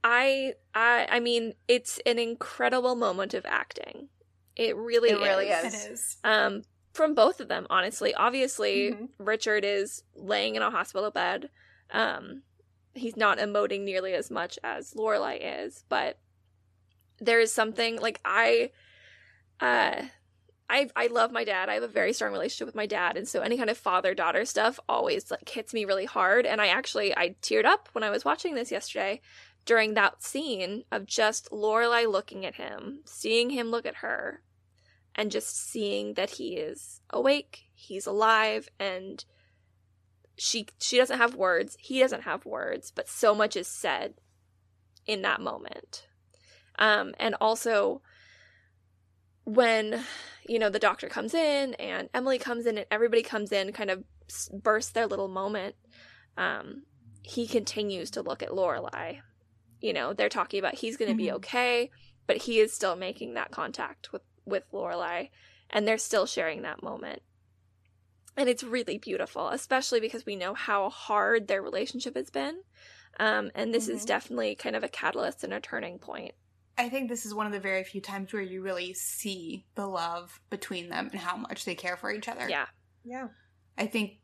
I 0.03 0.53
I 0.73 1.07
I 1.09 1.19
mean, 1.19 1.53
it's 1.67 1.99
an 2.05 2.19
incredible 2.19 2.95
moment 2.95 3.33
of 3.33 3.45
acting. 3.45 4.09
It 4.55 4.75
really 4.75 5.09
It 5.11 5.19
really 5.19 5.47
is. 5.47 5.73
is. 5.73 5.85
It 5.85 5.91
is. 5.91 6.17
Um 6.23 6.61
from 6.93 7.13
both 7.15 7.39
of 7.39 7.47
them, 7.47 7.67
honestly. 7.69 8.13
Obviously, 8.13 8.91
Mhm. 8.91 9.09
Richard 9.17 9.63
is 9.63 10.03
laying 10.15 10.55
in 10.55 10.61
a 10.61 10.71
hospital 10.71 11.11
bed. 11.11 11.49
Um 11.91 12.43
he's 12.93 13.15
not 13.15 13.37
emoting 13.37 13.81
nearly 13.81 14.13
as 14.13 14.29
much 14.29 14.59
as 14.63 14.93
Lorelai 14.93 15.39
is, 15.63 15.85
but 15.87 16.19
there 17.19 17.39
is 17.39 17.53
something 17.53 17.97
like 17.99 18.19
I 18.25 18.71
uh 19.59 20.03
I 20.69 20.89
I 20.95 21.07
love 21.07 21.31
my 21.31 21.43
dad. 21.43 21.69
I 21.69 21.75
have 21.75 21.83
a 21.83 21.87
very 21.87 22.13
strong 22.13 22.31
relationship 22.31 22.65
with 22.65 22.75
my 22.75 22.85
dad, 22.85 23.17
and 23.17 23.27
so 23.27 23.41
any 23.41 23.57
kind 23.57 23.69
of 23.69 23.77
father 23.77 24.13
daughter 24.13 24.45
stuff 24.45 24.79
always 24.87 25.29
like 25.29 25.47
hits 25.47 25.73
me 25.73 25.85
really 25.85 26.05
hard. 26.05 26.45
And 26.45 26.61
I 26.61 26.67
actually 26.67 27.15
I 27.15 27.35
teared 27.41 27.65
up 27.65 27.89
when 27.93 28.03
I 28.03 28.09
was 28.09 28.25
watching 28.25 28.55
this 28.55 28.71
yesterday 28.71 29.21
during 29.65 29.93
that 29.93 30.23
scene 30.23 30.83
of 30.91 31.05
just 31.05 31.51
Lorelai 31.51 32.09
looking 32.11 32.45
at 32.45 32.55
him, 32.55 33.01
seeing 33.05 33.51
him 33.51 33.69
look 33.69 33.85
at 33.85 33.97
her, 33.97 34.41
and 35.15 35.31
just 35.31 35.55
seeing 35.71 36.13
that 36.15 36.31
he 36.31 36.55
is 36.55 37.01
awake, 37.09 37.63
he's 37.73 38.05
alive, 38.05 38.69
and 38.79 39.23
she 40.37 40.67
she 40.79 40.97
doesn't 40.97 41.17
have 41.17 41.35
words, 41.35 41.77
he 41.79 41.99
doesn't 41.99 42.23
have 42.23 42.45
words, 42.45 42.91
but 42.95 43.09
so 43.09 43.35
much 43.35 43.55
is 43.55 43.67
said 43.67 44.15
in 45.05 45.21
that 45.23 45.41
moment. 45.41 46.07
Um, 46.79 47.13
and 47.19 47.35
also 47.41 48.01
when 49.43 50.03
you 50.47 50.59
know 50.59 50.69
the 50.69 50.79
doctor 50.79 51.09
comes 51.09 51.33
in 51.33 51.73
and 51.75 52.09
Emily 52.13 52.39
comes 52.39 52.65
in 52.65 52.77
and 52.77 52.87
everybody 52.91 53.23
comes 53.23 53.51
in, 53.51 53.71
kind 53.73 53.89
of 53.91 54.03
bursts 54.53 54.91
their 54.91 55.07
little 55.07 55.27
moment. 55.27 55.75
Um, 56.37 56.83
he 57.21 57.47
continues 57.47 58.11
to 58.11 58.21
look 58.21 58.41
at 58.41 58.49
Lorelai. 58.49 59.19
You 59.79 59.93
know, 59.93 60.13
they're 60.13 60.29
talking 60.29 60.59
about 60.59 60.75
he's 60.75 60.97
going 60.97 61.11
to 61.11 61.17
be 61.17 61.27
Mhm. 61.27 61.33
okay, 61.33 61.91
but 62.27 62.37
he 62.37 62.59
is 62.59 62.73
still 62.73 62.95
making 62.95 63.33
that 63.33 63.51
contact 63.51 64.11
with 64.13 64.21
with 64.45 64.69
Lorelai, 64.71 65.29
and 65.69 65.87
they're 65.87 65.97
still 65.97 66.25
sharing 66.25 66.61
that 66.63 66.83
moment. 66.83 67.21
And 68.37 68.47
it's 68.47 68.63
really 68.63 68.97
beautiful, 68.97 69.49
especially 69.49 69.99
because 69.99 70.25
we 70.25 70.35
know 70.35 70.53
how 70.53 70.89
hard 70.89 71.47
their 71.47 71.61
relationship 71.61 72.15
has 72.15 72.29
been. 72.29 72.61
Um, 73.19 73.51
and 73.55 73.73
this 73.73 73.89
is 73.89 74.03
Mhm. 74.03 74.07
definitely 74.07 74.55
kind 74.55 74.75
of 74.75 74.83
a 74.83 74.89
catalyst 74.89 75.43
and 75.43 75.53
a 75.53 75.59
turning 75.59 75.99
point. 75.99 76.33
I 76.77 76.87
think 76.89 77.09
this 77.09 77.25
is 77.25 77.33
one 77.33 77.45
of 77.45 77.51
the 77.51 77.59
very 77.59 77.83
few 77.83 77.99
times 77.99 78.31
where 78.31 78.41
you 78.41 78.61
really 78.61 78.93
see 78.93 79.65
the 79.75 79.85
love 79.85 80.41
between 80.49 80.89
them 80.89 81.09
and 81.11 81.19
how 81.19 81.35
much 81.35 81.65
they 81.65 81.75
care 81.75 81.97
for 81.97 82.11
each 82.11 82.29
other. 82.29 82.49
Yeah. 82.49 82.67
Yeah. 83.03 83.27
I 83.77 83.87
think 83.87 84.19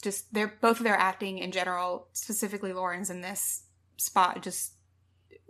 just 0.00 0.32
they're 0.32 0.56
both 0.60 0.78
of 0.78 0.84
their 0.84 0.96
acting 0.96 1.38
in 1.38 1.50
general, 1.50 2.08
specifically 2.12 2.72
Lauren's 2.72 3.10
in 3.10 3.20
this 3.20 3.64
spot, 3.96 4.42
just 4.42 4.74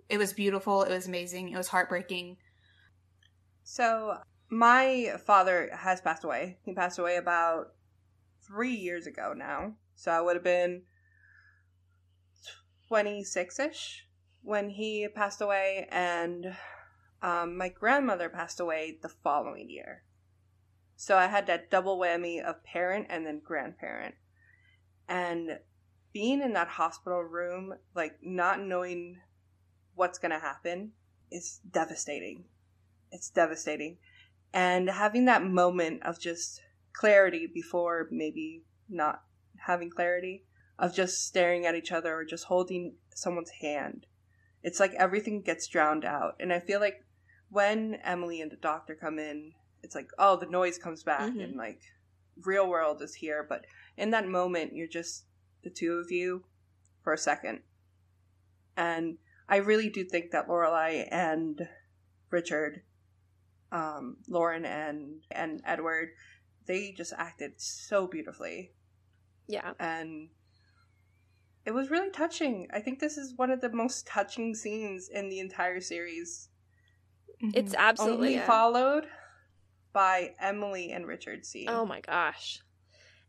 it 0.09 0.19
was 0.19 0.33
beautiful. 0.33 0.83
It 0.83 0.91
was 0.91 1.07
amazing. 1.07 1.51
It 1.51 1.57
was 1.57 1.69
heartbreaking. 1.69 2.39
So 3.65 4.19
my 4.51 5.17
father 5.25 5.71
has 5.73 6.01
passed 6.03 6.23
away. 6.23 6.59
He 6.63 6.75
passed 6.75 6.99
away 6.99 7.17
about 7.17 7.73
three 8.47 8.75
years 8.75 9.07
ago 9.07 9.33
now. 9.35 9.75
So 9.97 10.13
I 10.13 10.21
would 10.21 10.37
have 10.37 10.45
been 10.45 10.83
twenty 12.89 13.25
six 13.25 13.59
ish 13.59 14.07
when 14.43 14.69
he 14.69 15.09
passed 15.09 15.41
away, 15.41 15.89
and 15.91 16.55
um, 17.23 17.57
my 17.57 17.71
grandmother 17.71 18.29
passed 18.29 18.61
away 18.61 18.99
the 19.01 19.09
following 19.09 19.71
year. 19.71 20.03
So 20.97 21.17
I 21.17 21.27
had 21.27 21.47
that 21.47 21.71
double 21.71 21.99
whammy 21.99 22.43
of 22.43 22.63
parent 22.63 23.07
and 23.09 23.25
then 23.25 23.41
grandparent, 23.43 24.15
and 25.09 25.59
being 26.13 26.43
in 26.43 26.53
that 26.53 26.69
hospital 26.69 27.23
room, 27.23 27.75
like 27.95 28.19
not 28.23 28.61
knowing 28.61 29.21
what's 29.95 30.19
gonna 30.19 30.39
happen, 30.39 30.93
is 31.31 31.61
devastating 31.71 32.45
it's 33.15 33.31
devastating. 33.31 33.97
And 34.53 34.91
having 34.91 35.25
that 35.25 35.45
moment 35.45 36.03
of 36.03 36.21
just 36.21 36.61
clarity 36.93 37.49
before 37.53 38.09
maybe 38.11 38.65
not 38.89 39.23
having 39.67 39.91
clarity, 39.91 40.45
of 40.79 40.95
just 40.95 41.25
staring 41.25 41.65
at 41.65 41.77
each 41.77 41.93
other 41.93 42.15
or 42.15 42.25
just 42.25 42.45
holding 42.45 42.97
someone's 43.15 43.51
hand, 43.63 44.07
it's 44.63 44.81
like 44.81 44.93
everything 44.95 45.41
gets 45.41 45.69
drowned 45.69 46.05
out. 46.05 46.35
And 46.41 46.53
I 46.53 46.61
feel 46.61 46.81
like 46.81 47.05
when 47.49 47.95
Emily 48.03 48.41
and 48.41 48.51
the 48.51 48.57
doctor 48.57 48.95
come 48.95 49.19
in, 49.19 49.53
it's 49.83 49.95
like, 49.95 50.11
oh, 50.19 50.37
the 50.37 50.47
noise 50.47 50.79
comes 50.79 51.03
back 51.05 51.33
Mhm. 51.33 51.45
and 51.45 51.57
like 51.57 51.81
real 52.43 52.69
world 52.69 53.01
is 53.01 53.15
here. 53.15 53.43
But 53.43 53.67
in 53.97 54.11
that 54.11 54.27
moment, 54.27 54.75
you're 54.75 54.89
just 54.89 55.27
the 55.63 55.71
two 55.71 55.95
of 55.95 56.11
you 56.11 56.45
for 57.03 57.13
a 57.13 57.19
second. 57.19 57.63
And 58.77 59.19
I 59.49 59.57
really 59.57 59.89
do 59.89 60.05
think 60.05 60.33
that 60.33 60.49
Lorelai 60.49 61.07
and 61.11 61.69
Richard 62.31 62.83
um, 63.75 64.17
Lauren 64.29 64.65
and 64.65 65.21
and 65.31 65.61
Edward, 65.67 66.11
they 66.67 66.93
just 66.93 67.13
acted 67.19 67.61
so 67.61 68.07
beautifully, 68.07 68.73
Yeah. 69.49 69.73
and 69.79 70.31
it 71.67 71.73
was 71.73 71.91
really 71.91 72.11
touching. 72.11 72.69
I 72.73 72.81
think 72.81 73.01
this 73.01 73.19
is 73.19 73.35
one 73.37 73.51
of 73.51 73.61
the 73.61 73.73
most 73.73 74.07
touching 74.07 74.55
scenes 74.55 75.09
in 75.09 75.29
the 75.29 75.41
entire 75.41 75.81
series. 75.81 76.49
It's 77.53 77.75
Mhm. 77.75 77.79
absolutely 77.79 78.37
Only 78.37 78.47
followed 78.47 79.07
by 79.93 80.35
Emily 80.39 80.93
and 80.93 81.07
Richard 81.07 81.45
scene. 81.45 81.69
Oh 81.69 81.85
my 81.85 82.01
gosh. 82.01 82.61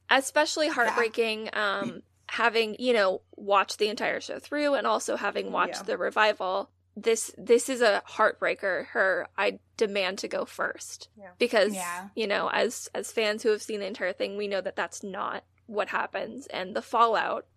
Especially 0.10 0.68
heartbreaking 0.68 1.50
um 1.54 2.04
having, 2.30 2.76
you 2.80 2.93
know, 2.93 3.22
watched 3.36 3.80
the 3.80 3.88
entire 3.88 4.20
show 4.20 4.39
through 4.39 4.76
and 4.76 4.86
also 4.86 5.16
having 5.16 5.52
watched 5.52 5.76
Yeah. 5.82 5.84
the 5.84 5.98
revival. 5.98 6.72
This 6.96 7.34
this 7.38 7.68
is 7.70 7.82
a 7.82 8.02
heartbreaker. 8.08 8.86
Her 8.88 9.28
I 9.38 9.60
demand 9.78 10.20
to 10.20 10.28
go 10.30 10.46
first. 10.46 11.10
Yeah. 11.18 11.32
Because 11.38 11.74
Yeah. 11.76 12.10
you 12.16 12.26
know, 12.28 12.50
as 12.54 12.89
as 12.96 13.12
fans 13.12 13.43
who 13.43 13.50
have 13.50 13.62
seen 13.62 13.82
the 13.82 13.86
entire 13.88 14.14
thing, 14.14 14.38
we 14.38 14.48
know 14.48 14.62
that 14.62 14.76
that's 14.78 15.04
not 15.04 15.43
what 15.68 15.89
happens 15.89 16.48
and 16.48 16.76
the 16.76 16.82
fallout 16.82 17.48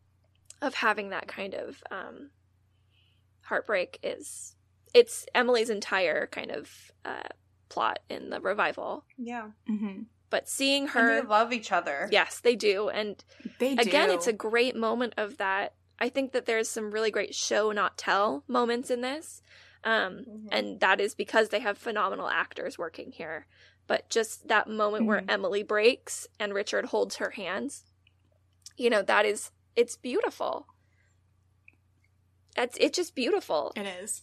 of 0.63 0.75
having 0.75 1.11
that 1.11 1.29
kind 1.29 1.55
of 1.55 1.83
um 1.91 2.31
heartbreak 3.43 3.99
is 4.03 4.57
it's 4.95 5.27
Emily's 5.35 5.71
entire 5.71 6.27
kind 6.27 6.51
of 6.51 6.91
uh 7.05 7.29
plot 7.69 7.99
in 8.09 8.31
the 8.31 8.41
revival. 8.41 9.05
yeah, 9.19 9.51
Mhm. 9.69 10.07
But 10.31 10.49
seeing 10.49 10.83
and 10.85 10.91
her 10.93 11.21
they 11.23 11.27
love 11.27 11.53
each 11.53 11.71
other. 11.73 12.09
Yes, 12.11 12.41
they 12.41 12.57
do. 12.57 12.89
And 12.89 13.23
They 13.59 13.75
do. 13.75 13.83
again, 13.83 14.11
it's 14.11 14.27
a 14.27 14.33
great 14.33 14.75
moment 14.77 15.15
of 15.17 15.37
that. 15.39 15.75
I 15.99 16.09
think 16.09 16.33
that 16.33 16.47
there's 16.47 16.69
some 16.69 16.91
really 16.93 17.11
great 17.11 17.35
show 17.35 17.73
not 17.73 17.99
tell 17.99 18.45
moments 18.47 18.91
in 18.91 19.01
this. 19.01 19.43
Um, 19.85 20.25
Mhm. 20.27 20.49
and 20.53 20.81
that 20.81 21.01
is 21.01 21.15
because 21.15 21.49
they 21.49 21.61
have 21.61 21.79
phenomenal 21.79 22.29
actors 22.29 22.77
working 22.79 23.13
here. 23.13 23.47
But 23.87 24.09
just 24.11 24.49
that 24.49 24.69
moment 24.69 25.07
where 25.07 25.21
Mhm. 25.23 25.31
Emily 25.31 25.63
breaks 25.63 26.27
and 26.39 26.53
Richard 26.55 26.87
holds 26.87 27.17
her 27.17 27.31
hands, 27.31 27.85
you 28.77 28.91
know, 28.91 29.03
that 29.03 29.25
is 29.27 29.51
it's 29.77 29.97
beautiful. 29.97 30.67
It's 32.57 32.77
it's 32.81 32.97
just 32.97 33.15
beautiful. 33.15 33.73
It 33.77 33.87
is. 33.87 34.23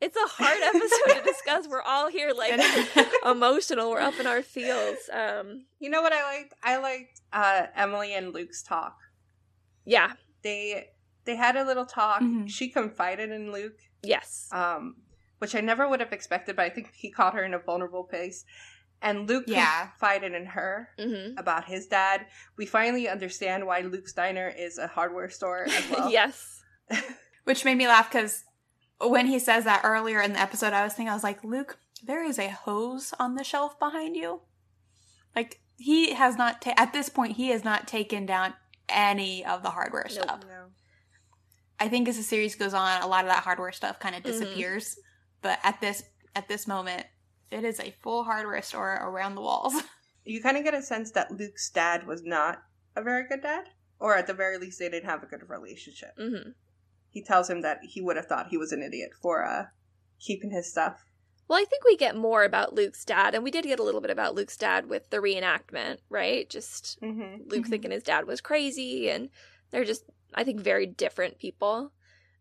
It's 0.00 0.16
a 0.16 0.26
hard 0.28 0.60
episode 0.62 1.14
to 1.18 1.22
discuss. 1.24 1.66
We're 1.68 1.82
all 1.82 2.08
here 2.08 2.32
like 2.36 2.52
emotional. 3.24 3.90
We're 3.90 4.00
up 4.00 4.18
in 4.18 4.26
our 4.26 4.42
feels. 4.42 4.98
Um, 5.12 5.66
You 5.80 5.90
know 5.90 6.02
what 6.02 6.12
I 6.12 6.22
liked? 6.38 6.54
I 6.62 6.76
liked 6.78 7.20
uh, 7.32 7.66
Emily 7.74 8.14
and 8.14 8.32
Luke's 8.32 8.62
talk. 8.62 8.96
Yeah. 9.88 10.12
They 10.42 10.90
they 11.24 11.36
had 11.36 11.56
a 11.56 11.64
little 11.64 11.84
talk. 11.86 12.20
Mhm. 12.22 12.48
She 12.48 12.68
confided 12.68 13.30
in 13.30 13.50
Luke 13.52 13.78
Yes. 14.02 14.48
um, 14.52 14.96
which 15.40 15.54
I 15.54 15.60
never 15.60 15.88
would 15.88 16.00
have 16.00 16.12
expected, 16.12 16.56
but 16.56 16.64
I 16.64 16.70
think 16.70 16.92
he 16.94 17.10
caught 17.10 17.34
her 17.34 17.44
in 17.44 17.54
a 17.54 17.58
vulnerable 17.58 18.04
place. 18.04 18.44
And 19.02 19.28
Luke 19.28 19.44
Yeah. 19.46 19.88
confided 19.88 20.32
in 20.34 20.46
her 20.46 20.88
hmm 20.98 21.36
about 21.36 21.64
his 21.66 21.86
dad. 21.86 22.26
We 22.56 22.66
finally 22.66 23.08
understand 23.08 23.66
why 23.66 23.80
Luke's 23.82 24.12
Diner 24.12 24.48
is 24.48 24.78
a 24.78 24.86
hardware 24.88 25.28
store 25.30 25.64
as 25.68 25.84
well. 25.90 26.10
yes. 26.10 26.62
Which 27.44 27.64
made 27.64 27.76
me 27.78 27.86
laugh 27.88 28.10
because 28.10 28.44
when 29.00 29.26
he 29.26 29.38
says 29.38 29.64
that 29.64 29.82
earlier 29.84 30.20
in 30.20 30.32
the 30.32 30.40
episode, 30.40 30.72
I 30.72 30.82
was 30.84 30.94
thinking, 30.94 31.10
I 31.10 31.14
was 31.14 31.22
like, 31.30 31.44
Luke, 31.44 31.78
there 32.02 32.24
is 32.24 32.38
a 32.38 32.48
hose 32.48 33.14
on 33.18 33.34
the 33.36 33.44
shelf 33.44 33.78
behind 33.78 34.16
you. 34.16 34.40
Like, 35.36 35.60
he 35.76 36.12
has 36.14 36.36
not, 36.36 36.60
ta- 36.60 36.74
at 36.76 36.92
this 36.92 37.08
point, 37.08 37.36
he 37.36 37.48
has 37.50 37.62
not 37.64 37.86
taken 37.86 38.26
down 38.26 38.54
any 38.88 39.44
of 39.44 39.62
the 39.62 39.70
hardware 39.70 40.06
Nope. 40.08 40.22
stuff. 40.24 40.40
I 41.80 41.88
think 41.88 42.08
as 42.08 42.16
the 42.16 42.22
series 42.22 42.54
goes 42.56 42.74
on, 42.74 43.02
a 43.02 43.06
lot 43.06 43.24
of 43.24 43.30
that 43.30 43.44
hardware 43.44 43.72
stuff 43.72 44.00
kind 44.00 44.14
of 44.14 44.22
Mhm. 44.22 44.26
disappears. 44.26 44.98
But 45.42 45.58
at 45.62 45.80
this 45.80 46.02
at 46.34 46.46
this 46.46 46.66
moment, 46.68 47.04
it 47.50 47.64
is 47.64 47.80
a 47.80 47.90
full 48.02 48.22
hardware 48.24 48.62
store 48.62 48.94
around 49.02 49.34
the 49.34 49.40
walls. 49.40 49.74
You 50.24 50.42
kind 50.42 50.58
of 50.58 50.62
get 50.64 50.74
a 50.74 50.82
sense 50.82 51.10
that 51.12 51.30
Luke's 51.30 51.70
dad 51.70 52.06
was 52.06 52.22
not 52.22 52.62
a 52.94 53.02
very 53.02 53.26
good 53.26 53.40
dad, 53.40 53.70
or 53.98 54.14
at 54.14 54.26
the 54.26 54.34
very 54.34 54.58
least, 54.58 54.78
they 54.78 54.90
didn't 54.90 55.08
have 55.08 55.22
a 55.22 55.26
good 55.26 55.48
relationship. 55.48 56.10
hmm 56.18 56.50
He 57.08 57.22
tells 57.24 57.48
him 57.48 57.62
that 57.62 57.78
he 57.82 58.02
would 58.02 58.16
have 58.16 58.26
thought 58.26 58.48
he 58.48 58.58
was 58.58 58.70
an 58.70 58.82
idiot 58.82 59.12
for 59.22 59.42
uh, 59.46 59.68
keeping 60.20 60.50
his 60.50 60.70
stuff. 60.70 61.02
Well, 61.48 61.58
I 61.60 61.64
think 61.64 61.84
we 61.84 61.96
get 61.96 62.14
more 62.16 62.44
about 62.44 62.74
Luke's 62.74 63.04
dad, 63.04 63.34
and 63.34 63.42
we 63.42 63.50
did 63.50 63.64
get 63.64 63.78
a 63.80 63.82
little 63.82 64.02
bit 64.02 64.10
about 64.10 64.34
Luke's 64.34 64.56
dad 64.56 64.86
with 64.86 65.08
the 65.10 65.16
reenactment, 65.18 65.98
right? 66.10 66.48
Just 66.48 66.98
Mm-hmm. 67.02 67.48
Luke 67.50 67.64
Mhm. 67.64 67.70
thinking 67.70 67.90
his 67.90 68.02
dad 68.02 68.26
was 68.26 68.40
crazy, 68.40 69.08
and 69.08 69.30
they're 69.70 69.84
just, 69.84 70.04
I 70.34 70.44
think, 70.44 70.60
very 70.60 70.86
different 70.86 71.38
people. 71.38 71.92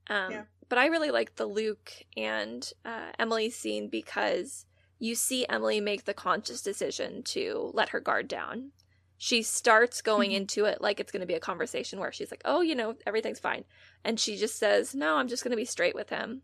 Um, 0.10 0.32
Yeah. 0.34 0.46
But 0.70 0.78
I 0.80 0.88
really 0.88 1.12
like 1.12 1.36
the 1.36 1.46
Luke 1.46 1.94
and 2.18 2.70
uh, 2.84 3.12
Emily 3.18 3.50
scene 3.50 3.88
because 3.88 4.66
you 5.00 5.16
see 5.16 5.46
Emily 5.48 5.80
make 5.80 6.04
the 6.04 6.14
conscious 6.14 6.62
decision 6.62 7.24
to 7.24 7.72
let 7.74 7.90
her 7.90 8.02
guard 8.02 8.28
down. 8.28 8.74
She 9.18 9.44
starts 9.44 10.02
going 10.02 10.32
Mhm. 10.32 10.36
into 10.36 10.66
it 10.66 10.82
like 10.82 11.00
it's 11.00 11.12
going 11.12 11.22
to 11.22 11.26
be 11.28 11.34
a 11.36 11.40
conversation 11.40 12.00
where 12.00 12.12
she's 12.12 12.32
like, 12.32 12.42
oh, 12.44 12.60
you 12.62 12.76
know, 12.76 12.96
everything's 13.06 13.40
fine. 13.40 13.64
And 14.04 14.20
she 14.20 14.36
just 14.38 14.58
says, 14.58 14.94
no, 14.94 15.16
I'm 15.16 15.30
just 15.30 15.44
going 15.44 15.52
to 15.52 15.58
be 15.58 15.66
straight 15.66 15.96
with 15.96 16.10
him. 16.10 16.42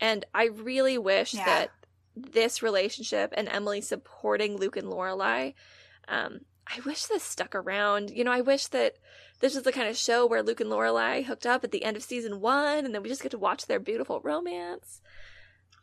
And 0.00 0.24
I 0.34 0.46
really 0.46 0.98
wish 0.98 1.32
Yeah. 1.32 1.44
that 1.44 1.70
this 2.16 2.62
relationship 2.62 3.32
and 3.36 3.48
Emily 3.48 3.80
supporting 3.80 4.56
Luke 4.56 4.76
and 4.76 4.88
Lorelai, 4.88 5.54
um, 6.08 6.40
I 6.66 6.80
wish 6.86 7.06
this 7.06 7.22
stuck 7.22 7.54
around. 7.54 8.10
You 8.10 8.24
know, 8.24 8.32
I 8.32 8.40
wish 8.40 8.66
that 8.68 8.94
this 9.40 9.54
was 9.54 9.64
the 9.64 9.72
kind 9.72 9.88
of 9.88 9.96
show 9.96 10.26
where 10.26 10.42
Luke 10.42 10.60
and 10.60 10.70
Lorelai 10.70 11.24
hooked 11.24 11.46
up 11.46 11.64
at 11.64 11.72
the 11.72 11.84
end 11.84 11.96
of 11.96 12.02
season 12.02 12.40
one, 12.40 12.84
and 12.84 12.94
then 12.94 13.02
we 13.02 13.08
just 13.08 13.22
get 13.22 13.32
to 13.32 13.38
watch 13.38 13.66
their 13.66 13.80
beautiful 13.80 14.20
romance. 14.22 15.00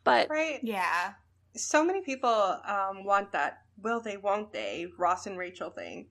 But 0.04 0.28
Right. 0.30 0.60
yeah. 0.62 1.12
So 1.56 1.84
many 1.84 2.00
people 2.02 2.30
um, 2.30 3.04
want 3.04 3.32
that 3.32 3.58
will 3.82 4.00
they, 4.00 4.16
won't 4.16 4.52
they, 4.52 4.86
Ross 4.98 5.26
and 5.26 5.36
Rachel 5.36 5.70
thing. 5.70 6.08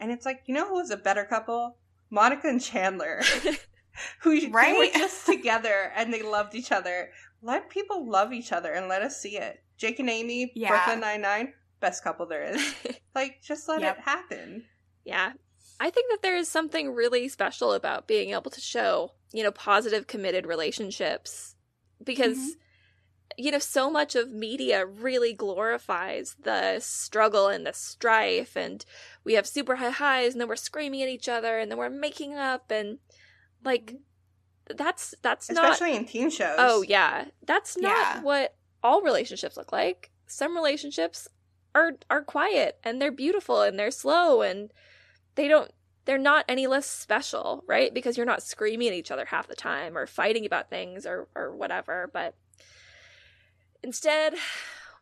And 0.00 0.10
it's 0.10 0.26
like, 0.26 0.42
you 0.46 0.54
know 0.54 0.66
who 0.68 0.74
was 0.74 0.90
a 0.90 0.96
better 0.96 1.24
couple? 1.24 1.76
Monica 2.10 2.48
and 2.48 2.60
Chandler. 2.60 3.22
who 4.20 4.38
they 4.40 4.46
were 4.48 4.52
Right? 4.54 4.92
just 4.92 5.24
together 5.26 5.92
and 5.94 6.12
they 6.12 6.22
loved 6.22 6.54
each 6.54 6.72
other. 6.72 7.10
Let 7.42 7.68
people 7.68 8.08
love 8.08 8.32
each 8.32 8.52
other 8.52 8.72
and 8.72 8.88
let 8.88 9.02
us 9.02 9.20
see 9.20 9.36
it. 9.36 9.62
Jake 9.76 9.98
and 9.98 10.08
Amy, 10.08 10.52
Yeah. 10.54 10.68
Brooklyn 10.68 11.00
Nine 11.00 11.20
Nine, 11.22 11.54
best 11.80 12.04
couple 12.04 12.26
there 12.26 12.44
is. 12.44 12.74
like, 13.14 13.42
just 13.42 13.68
let 13.68 13.80
Yep. 13.80 13.98
it 13.98 14.02
happen. 14.02 14.64
Yeah. 15.04 15.32
I 15.80 15.90
think 15.90 16.10
that 16.10 16.22
there 16.22 16.36
is 16.36 16.48
something 16.48 16.94
really 16.94 17.28
special 17.28 17.72
about 17.72 18.06
being 18.06 18.30
able 18.30 18.50
to 18.52 18.60
show, 18.60 19.12
you 19.32 19.42
know, 19.42 19.50
positive 19.50 20.06
committed 20.06 20.46
relationships 20.46 21.56
because 22.04 22.38
Mhm. 22.38 22.50
you 23.38 23.50
know 23.50 23.58
so 23.58 23.90
much 23.90 24.14
of 24.14 24.30
media 24.30 24.84
really 24.86 25.32
glorifies 25.32 26.36
the 26.38 26.78
struggle 26.80 27.48
and 27.48 27.66
the 27.66 27.72
strife 27.72 28.56
and 28.56 28.84
we 29.24 29.32
have 29.34 29.46
super 29.46 29.76
high 29.76 29.90
highs 29.90 30.32
and 30.34 30.40
then 30.40 30.48
we're 30.48 30.56
screaming 30.56 31.00
at 31.02 31.08
each 31.08 31.28
other 31.28 31.58
and 31.58 31.70
then 31.70 31.78
we're 31.78 31.88
making 31.88 32.34
up 32.34 32.70
and 32.70 32.98
like 33.64 33.94
that's 34.76 35.14
that's 35.22 35.50
not 35.50 35.72
Especially 35.72 35.96
in 35.96 36.04
teen 36.04 36.30
shows. 36.30 36.56
Oh 36.58 36.82
yeah, 36.82 37.26
that's 37.46 37.76
not 37.76 37.90
Yeah. 37.90 38.22
what 38.22 38.54
all 38.82 39.02
relationships 39.02 39.56
look 39.56 39.72
like. 39.72 40.10
Some 40.26 40.54
relationships 40.54 41.28
are 41.74 41.92
are 42.10 42.22
quiet 42.22 42.78
and 42.84 43.00
they're 43.00 43.10
beautiful 43.10 43.62
and 43.62 43.78
they're 43.78 43.90
slow 43.90 44.42
and 44.42 44.72
they 45.34 45.48
don't 45.48 45.70
they're 46.04 46.18
not 46.18 46.44
any 46.48 46.66
less 46.66 46.86
special, 46.86 47.62
right? 47.66 47.94
Because 47.94 48.16
you're 48.16 48.26
not 48.26 48.42
screaming 48.42 48.88
at 48.88 48.94
each 48.94 49.10
other 49.10 49.26
half 49.26 49.46
the 49.46 49.54
time 49.54 49.96
or 49.96 50.06
fighting 50.06 50.44
about 50.46 50.68
things 50.70 51.06
or 51.06 51.28
or 51.34 51.54
whatever, 51.54 52.10
but 52.12 52.34
instead 53.82 54.34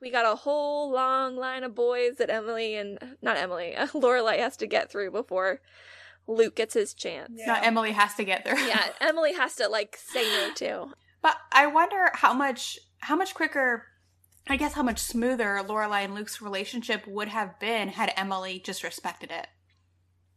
we 0.01 0.11
got 0.11 0.31
a 0.31 0.37
whole 0.37 0.91
long 0.91 1.37
line 1.37 1.63
of 1.63 1.75
boys 1.75 2.17
that 2.17 2.31
Emily 2.31 2.75
and 2.75 3.17
not 3.21 3.37
Emily, 3.37 3.75
Lorelai 3.79 4.39
has 4.39 4.57
to 4.59 4.67
get 4.67 4.91
through 4.91 5.11
before 5.11 5.61
Luke 6.31 6.55
gets 6.55 6.75
his 6.75 6.95
chance. 6.95 7.33
Yeah. 7.35 7.47
Now 7.47 7.61
Emily 7.63 7.93
has 7.93 8.15
to 8.15 8.25
get 8.25 8.45
there. 8.45 8.59
Yeah, 8.59 8.89
Emily 9.01 9.35
has 9.35 9.57
to 9.57 9.69
like 9.69 9.97
say 9.97 10.23
no 10.23 10.55
to. 10.55 10.87
But 11.23 11.37
I 11.53 11.67
wonder 11.67 12.11
how 12.15 12.33
much 12.33 12.79
how 13.01 13.17
much 13.17 13.35
quicker 13.35 13.85
I 14.49 14.57
guess 14.57 14.75
how 14.75 14.83
much 14.83 14.99
smoother 14.99 15.63
Lorelai 15.67 16.05
and 16.05 16.15
Luke's 16.15 16.41
relationship 16.41 17.07
would 17.07 17.29
have 17.29 17.59
been 17.61 17.89
had 17.89 18.13
Emily 18.17 18.61
just 18.65 18.83
respected 18.83 19.31
it. 19.31 19.49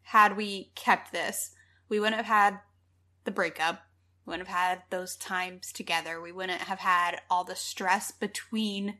Had 0.04 0.36
we 0.36 0.72
kept 0.76 1.12
this, 1.12 1.52
we 1.90 2.00
wouldn't 2.00 2.18
have 2.18 2.26
had 2.26 2.60
the 3.24 3.32
breakup. 3.32 3.82
We 4.26 4.32
wouldn't 4.32 4.48
have 4.48 4.58
had 4.58 4.84
those 4.90 5.16
times 5.16 5.72
together. 5.72 6.22
We 6.22 6.32
wouldn't 6.32 6.62
have 6.62 6.80
had 6.80 7.22
all 7.30 7.44
the 7.44 7.56
stress 7.56 8.12
between 8.12 8.98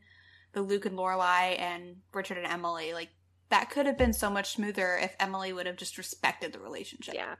the 0.52 0.62
Luke 0.62 0.86
and 0.86 0.96
Lorelai 0.96 1.58
and 1.58 1.96
Richard 2.12 2.38
and 2.38 2.46
Emily. 2.46 2.92
Like 2.92 3.10
that 3.50 3.70
could 3.70 3.86
have 3.86 3.98
been 3.98 4.12
so 4.12 4.30
much 4.30 4.54
smoother 4.54 4.96
if 4.96 5.14
Emily 5.20 5.52
would 5.52 5.66
have 5.66 5.76
just 5.76 5.98
respected 5.98 6.52
the 6.52 6.58
relationship 6.58 7.14
Yeah. 7.14 7.36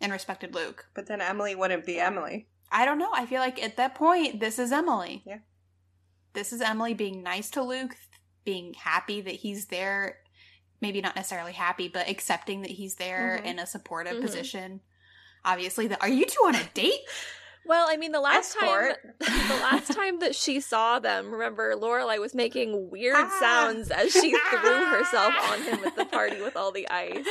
and 0.00 0.10
respected 0.12 0.54
Luke. 0.54 0.86
But 0.94 1.06
then 1.06 1.20
Emily 1.20 1.54
wouldn't 1.54 1.86
be 1.86 1.98
Emily. 2.00 2.48
I 2.70 2.84
don't 2.84 2.98
know. 2.98 3.10
I 3.12 3.26
feel 3.26 3.40
like 3.40 3.62
at 3.62 3.76
that 3.76 3.94
point, 3.94 4.40
this 4.40 4.58
is 4.58 4.72
Emily. 4.72 5.22
Yeah. 5.26 5.38
This 6.32 6.52
is 6.52 6.60
Emily 6.62 6.94
being 6.94 7.22
nice 7.22 7.50
to 7.50 7.62
Luke, 7.62 7.94
being 8.44 8.72
happy 8.74 9.20
that 9.20 9.34
he's 9.34 9.66
there. 9.66 10.18
Maybe 10.80 11.00
not 11.02 11.14
necessarily 11.14 11.52
happy, 11.52 11.88
but 11.88 12.08
accepting 12.08 12.62
that 12.62 12.70
he's 12.70 12.94
there 12.96 13.38
Mhm. 13.42 13.46
in 13.46 13.58
a 13.58 13.66
supportive 13.66 14.16
Mhm. 14.16 14.22
position. 14.22 14.80
Obviously, 15.44 15.86
the, 15.86 16.00
are 16.00 16.08
you 16.08 16.24
two 16.24 16.40
on 16.46 16.54
a 16.54 16.64
date? 16.74 17.00
Well, 17.64 17.86
I 17.88 17.96
mean, 17.96 18.12
the 18.12 18.20
last 18.20 18.56
Escort. 18.56 19.02
time, 19.02 19.12
the 19.48 19.54
last 19.62 19.92
time 19.92 20.18
that 20.18 20.34
she 20.34 20.60
saw 20.60 20.98
them, 20.98 21.30
remember, 21.30 21.74
Lorelai 21.74 22.18
was 22.18 22.34
making 22.34 22.90
weird 22.90 23.14
Ah. 23.16 23.36
sounds 23.38 23.90
as 23.90 24.12
she 24.12 24.32
threw 24.50 24.84
herself 24.86 25.32
on 25.50 25.62
him 25.62 25.84
at 25.84 25.94
the 25.96 26.04
party 26.06 26.40
with 26.42 26.56
all 26.56 26.72
the 26.72 26.88
ice. 26.90 27.26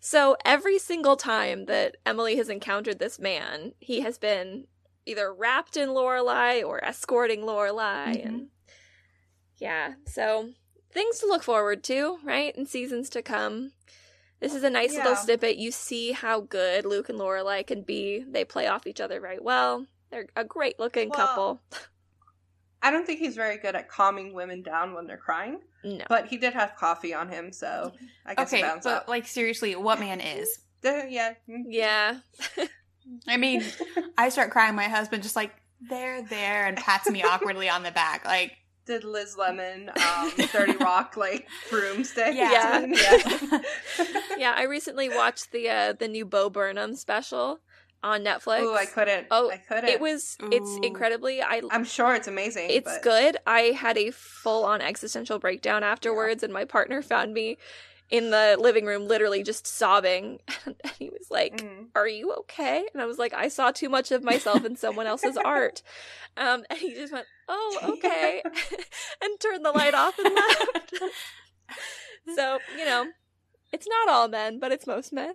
So 0.00 0.36
every 0.44 0.78
single 0.78 1.16
time 1.16 1.66
that 1.66 1.96
Emily 2.06 2.36
has 2.36 2.48
encountered 2.48 2.98
this 2.98 3.18
man, 3.18 3.72
he 3.78 4.00
has 4.00 4.16
been 4.16 4.66
either 5.04 5.32
wrapped 5.34 5.76
in 5.76 5.90
Lorelai 5.90 6.64
or 6.64 6.82
escorting 6.84 7.42
Lorelai, 7.42 8.16
Mhm. 8.16 8.26
and 8.26 8.48
yeah, 9.56 9.94
so 10.06 10.50
things 10.92 11.18
to 11.18 11.26
look 11.26 11.42
forward 11.42 11.82
to, 11.84 12.18
right, 12.22 12.54
in 12.56 12.64
seasons 12.66 13.10
to 13.10 13.22
come. 13.22 13.72
This 14.40 14.54
is 14.54 14.62
a 14.62 14.70
nice 14.70 14.94
little 14.94 15.16
snippet. 15.16 15.56
You 15.56 15.70
see 15.72 16.12
how 16.12 16.40
good 16.40 16.84
Luke 16.84 17.08
and 17.08 17.18
Lorelai 17.18 17.66
can 17.66 17.82
be. 17.82 18.24
They 18.28 18.44
play 18.44 18.66
off 18.68 18.86
each 18.86 19.00
other 19.00 19.20
very 19.20 19.38
well. 19.40 19.86
They're 20.10 20.26
a 20.36 20.44
great 20.44 20.78
looking 20.78 21.08
Well, 21.10 21.18
couple. 21.26 21.60
I 22.80 22.90
don't 22.92 23.04
think 23.04 23.18
he's 23.18 23.34
very 23.34 23.58
good 23.58 23.74
at 23.74 23.88
calming 23.88 24.32
women 24.32 24.62
down 24.62 24.94
when 24.94 25.06
they're 25.08 25.16
crying, 25.16 25.58
No. 25.82 26.04
but 26.08 26.26
he 26.28 26.36
did 26.36 26.52
have 26.54 26.76
coffee 26.76 27.12
on 27.12 27.28
him, 27.28 27.52
so 27.52 27.92
I 28.24 28.34
guess 28.36 28.48
okay, 28.52 28.60
it 28.60 28.62
bounced 28.62 28.84
but 28.84 29.02
up. 29.02 29.08
like 29.08 29.26
seriously, 29.26 29.74
what 29.74 29.98
man 30.00 30.20
is? 30.20 30.60
Yeah. 30.84 31.34
mm. 31.48 31.64
Yeah. 31.66 32.18
I 33.26 33.36
mean, 33.36 33.64
I 34.18 34.28
start 34.28 34.50
crying. 34.52 34.76
My 34.76 34.84
husband 34.84 35.24
just 35.24 35.34
like 35.34 35.52
there, 35.80 36.22
there, 36.22 36.66
and 36.66 36.76
pats 36.76 37.10
me 37.10 37.22
awkwardly 37.24 37.68
on 37.68 37.82
the 37.82 37.90
back. 37.90 38.24
Like, 38.24 38.52
Did 38.88 39.04
Liz 39.04 39.36
Lemon, 39.36 39.90
um, 40.18 40.30
30 40.30 40.78
Rock, 40.78 41.16
like, 41.18 41.46
broomstick? 41.68 42.34
Yeah. 42.34 42.86
yeah. 42.86 43.60
yeah, 44.38 44.54
I 44.56 44.64
recently 44.64 45.10
watched 45.10 45.52
the 45.52 45.68
uh 45.68 45.92
the 45.92 46.08
new 46.08 46.24
Bo 46.24 46.48
Burnham 46.48 46.96
special 46.96 47.60
on 48.02 48.22
Netflix. 48.24 48.60
Oh, 48.62 48.74
I 48.74 48.86
couldn't. 48.86 49.26
Oh, 49.30 49.50
I 49.50 49.58
couldn't. 49.58 49.90
It 49.90 50.00
was 50.00 50.38
it's 50.40 50.78
incredibly 50.82 51.42
I 51.42 51.60
I'm 51.70 51.84
sure 51.84 52.14
it's 52.14 52.28
amazing. 52.28 52.70
it's 52.70 52.90
but- 52.90 53.02
good. 53.02 53.36
I 53.46 53.60
had 53.76 53.98
a 53.98 54.10
full 54.10 54.64
on 54.64 54.80
existential 54.80 55.38
breakdown 55.38 55.82
afterwards, 55.84 56.42
and 56.42 56.50
my 56.52 56.64
partner 56.64 57.02
found 57.02 57.34
me 57.34 57.58
in 58.10 58.30
the 58.30 58.56
living 58.58 58.86
room, 58.86 59.06
literally 59.06 59.42
just 59.42 59.66
sobbing. 59.66 60.40
and 60.66 60.76
he 60.98 61.10
was 61.10 61.30
like, 61.30 61.62
Mm. 61.62 61.88
"Are 61.94 62.08
you 62.08 62.32
okay?" 62.40 62.84
And 62.92 63.02
I 63.02 63.06
was 63.06 63.18
like, 63.18 63.34
"I 63.34 63.48
saw 63.48 63.70
too 63.70 63.88
much 63.88 64.10
of 64.12 64.22
myself 64.24 64.64
in 64.64 64.76
someone 64.76 65.06
else's 65.06 65.36
art." 65.44 65.82
Um, 66.36 66.64
and 66.70 66.78
he 66.78 66.94
just 66.94 67.12
went, 67.12 67.26
"Oh, 67.48 67.78
okay," 67.98 68.42
and 69.22 69.40
turned 69.40 69.64
the 69.64 69.72
light 69.72 69.94
off 69.94 70.18
and 70.18 70.34
left. 70.34 70.94
so 72.34 72.58
you 72.78 72.84
know, 72.84 73.06
it's 73.72 73.86
not 73.88 74.08
all 74.08 74.28
men, 74.28 74.58
but 74.58 74.72
it's 74.72 74.86
most 74.86 75.12
men. 75.12 75.34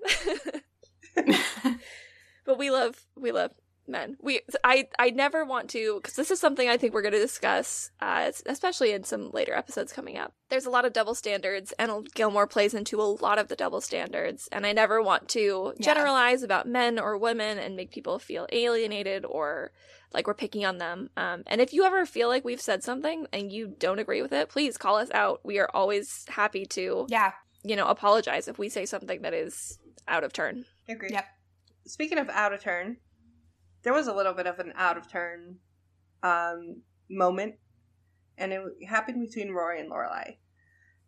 but 2.46 2.58
we 2.58 2.72
love 2.72 2.96
we 3.16 3.32
love 3.32 3.52
men. 3.88 4.18
We 4.22 4.42
I 4.64 4.88
I 5.00 5.10
never 5.10 5.44
want 5.46 5.70
to 5.72 5.96
because 6.02 6.16
this 6.16 6.32
is 6.32 6.40
something 6.40 6.70
I 6.70 6.78
think 6.78 6.94
we're 6.94 7.02
going 7.02 7.14
to 7.14 7.20
discuss, 7.20 7.92
uh, 8.00 8.32
especially 8.46 8.92
in 8.92 9.04
some 9.04 9.32
later 9.32 9.54
episodes 9.54 9.92
coming 9.94 10.18
up. 10.18 10.34
There's 10.50 10.66
a 10.66 10.70
lot 10.70 10.86
of 10.86 10.94
double 10.94 11.16
standards, 11.16 11.72
and 11.80 12.08
Gilmore 12.14 12.48
plays 12.48 12.74
into 12.74 13.02
a 13.02 13.04
lot 13.04 13.40
of 13.40 13.48
the 13.48 13.56
double 13.56 13.82
standards. 13.82 14.48
And 14.52 14.66
I 14.66 14.72
never 14.74 15.02
want 15.02 15.28
to 15.30 15.74
Yeah. 15.78 15.94
generalize 15.94 16.44
about 16.44 16.68
men 16.68 17.00
or 17.00 17.18
women 17.18 17.58
and 17.60 17.76
make 17.76 17.92
people 17.92 18.20
feel 18.20 18.48
alienated 18.52 19.26
or 19.26 19.72
like 20.14 20.28
we're 20.28 20.34
picking 20.36 20.64
on 20.64 20.78
them. 20.78 21.10
Um, 21.18 21.44
and 21.48 21.60
if 21.60 21.74
you 21.74 21.84
ever 21.86 22.06
feel 22.06 22.28
like 22.28 22.46
we've 22.46 22.62
said 22.62 22.84
something 22.84 23.26
and 23.34 23.52
you 23.52 23.68
don't 23.80 23.98
agree 24.00 24.22
with 24.22 24.32
it, 24.32 24.48
please 24.50 24.78
call 24.78 24.98
us 24.98 25.10
out. 25.12 25.42
We 25.44 25.58
are 25.60 25.70
always 25.74 26.26
happy 26.30 26.66
to 26.68 27.08
Yeah. 27.10 27.32
you 27.64 27.76
know 27.76 27.88
apologize 27.88 28.48
if 28.48 28.60
we 28.60 28.70
say 28.70 28.86
something 28.86 29.24
that 29.24 29.34
is 29.34 29.80
out 30.08 30.24
of 30.24 30.32
turn. 30.32 30.66
Agreed. 30.88 31.12
Yep. 31.14 31.26
Speaking 31.88 32.18
of 32.20 32.30
out 32.30 32.54
of 32.54 32.62
turn, 32.62 32.98
there 33.84 33.94
was 33.94 34.08
a 34.08 34.14
little 34.14 34.34
bit 34.34 34.48
of 34.48 34.60
an 34.60 34.74
out 34.76 34.98
of 34.98 35.10
turn 35.12 35.58
um, 36.24 36.82
moment, 37.10 37.56
and 38.38 38.52
it 38.54 38.62
happened 38.88 39.26
between 39.28 39.52
Rory 39.54 39.80
and 39.80 39.92
Lorelai. 39.92 40.38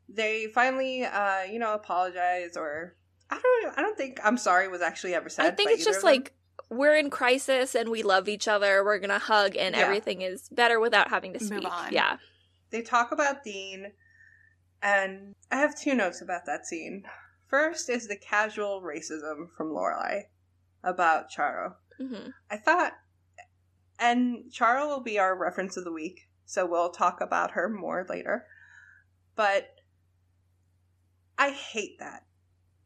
They 0.07 0.47
finally, 0.47 1.03
uh, 1.03 1.43
you 1.43 1.57
know, 1.59 1.73
apologize, 1.73 2.55
or 2.55 2.95
I 3.29 3.39
don't, 3.41 3.77
I 3.77 3.81
don't 3.81 3.97
think 3.97 4.19
"I'm 4.23 4.37
sorry" 4.37 4.67
was 4.67 4.81
actually 4.81 5.15
ever 5.15 5.29
said. 5.29 5.45
I 5.45 5.51
think 5.51 5.69
by 5.69 5.73
it's 5.73 5.85
just 5.85 6.03
like 6.03 6.33
we're 6.69 6.95
in 6.95 7.09
crisis 7.09 7.75
and 7.75 7.89
we 7.89 8.03
love 8.03 8.27
each 8.27 8.47
other. 8.47 8.83
We're 8.83 8.99
gonna 8.99 9.19
hug 9.19 9.55
and 9.55 9.75
Yeah. 9.75 9.81
everything 9.81 10.21
is 10.21 10.49
better 10.49 10.79
without 10.79 11.09
having 11.09 11.33
to 11.33 11.39
Move 11.39 11.61
speak. 11.61 11.71
on. 11.71 11.91
Yeah. 11.91 12.17
they 12.71 12.81
talk 12.81 13.11
about 13.11 13.43
Dean, 13.43 13.93
and 14.81 15.33
I 15.51 15.57
have 15.57 15.75
two 15.79 15.95
notes 15.95 16.21
about 16.21 16.45
that 16.45 16.65
scene. 16.65 17.03
First 17.47 17.89
is 17.89 18.07
the 18.07 18.17
casual 18.17 18.81
racism 18.81 19.47
from 19.55 19.69
Lorelai 19.69 20.23
about 20.83 21.31
Charo. 21.31 21.75
Hmm 21.97 22.29
I 22.49 22.57
thought, 22.57 22.93
and 23.99 24.51
Charo 24.51 24.87
will 24.87 25.01
be 25.01 25.19
our 25.19 25.35
reference 25.35 25.77
of 25.77 25.83
the 25.83 25.91
week, 25.91 26.27
so 26.45 26.65
we'll 26.65 26.89
talk 26.89 27.21
about 27.21 27.51
her 27.51 27.69
more 27.69 28.05
later. 28.09 28.45
But 29.35 29.75
I 31.37 31.51
hate 31.51 31.99
that. 31.99 32.25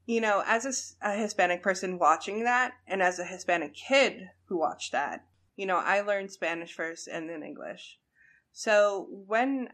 You 0.05 0.21
know, 0.21 0.43
as 0.45 0.95
a 1.01 1.15
Hispanic 1.15 1.61
person 1.61 1.99
watching 1.99 2.43
that, 2.43 2.73
and 2.87 3.01
as 3.03 3.19
a 3.19 3.25
Hispanic 3.25 3.75
kid 3.75 4.29
who 4.45 4.57
watched 4.57 4.91
that, 4.91 5.25
you 5.55 5.65
know, 5.65 5.77
I 5.77 6.01
learned 6.01 6.31
Spanish 6.31 6.73
first 6.73 7.07
and 7.07 7.29
then 7.29 7.43
English. 7.43 7.99
So 8.51 9.07
when, 9.27 9.69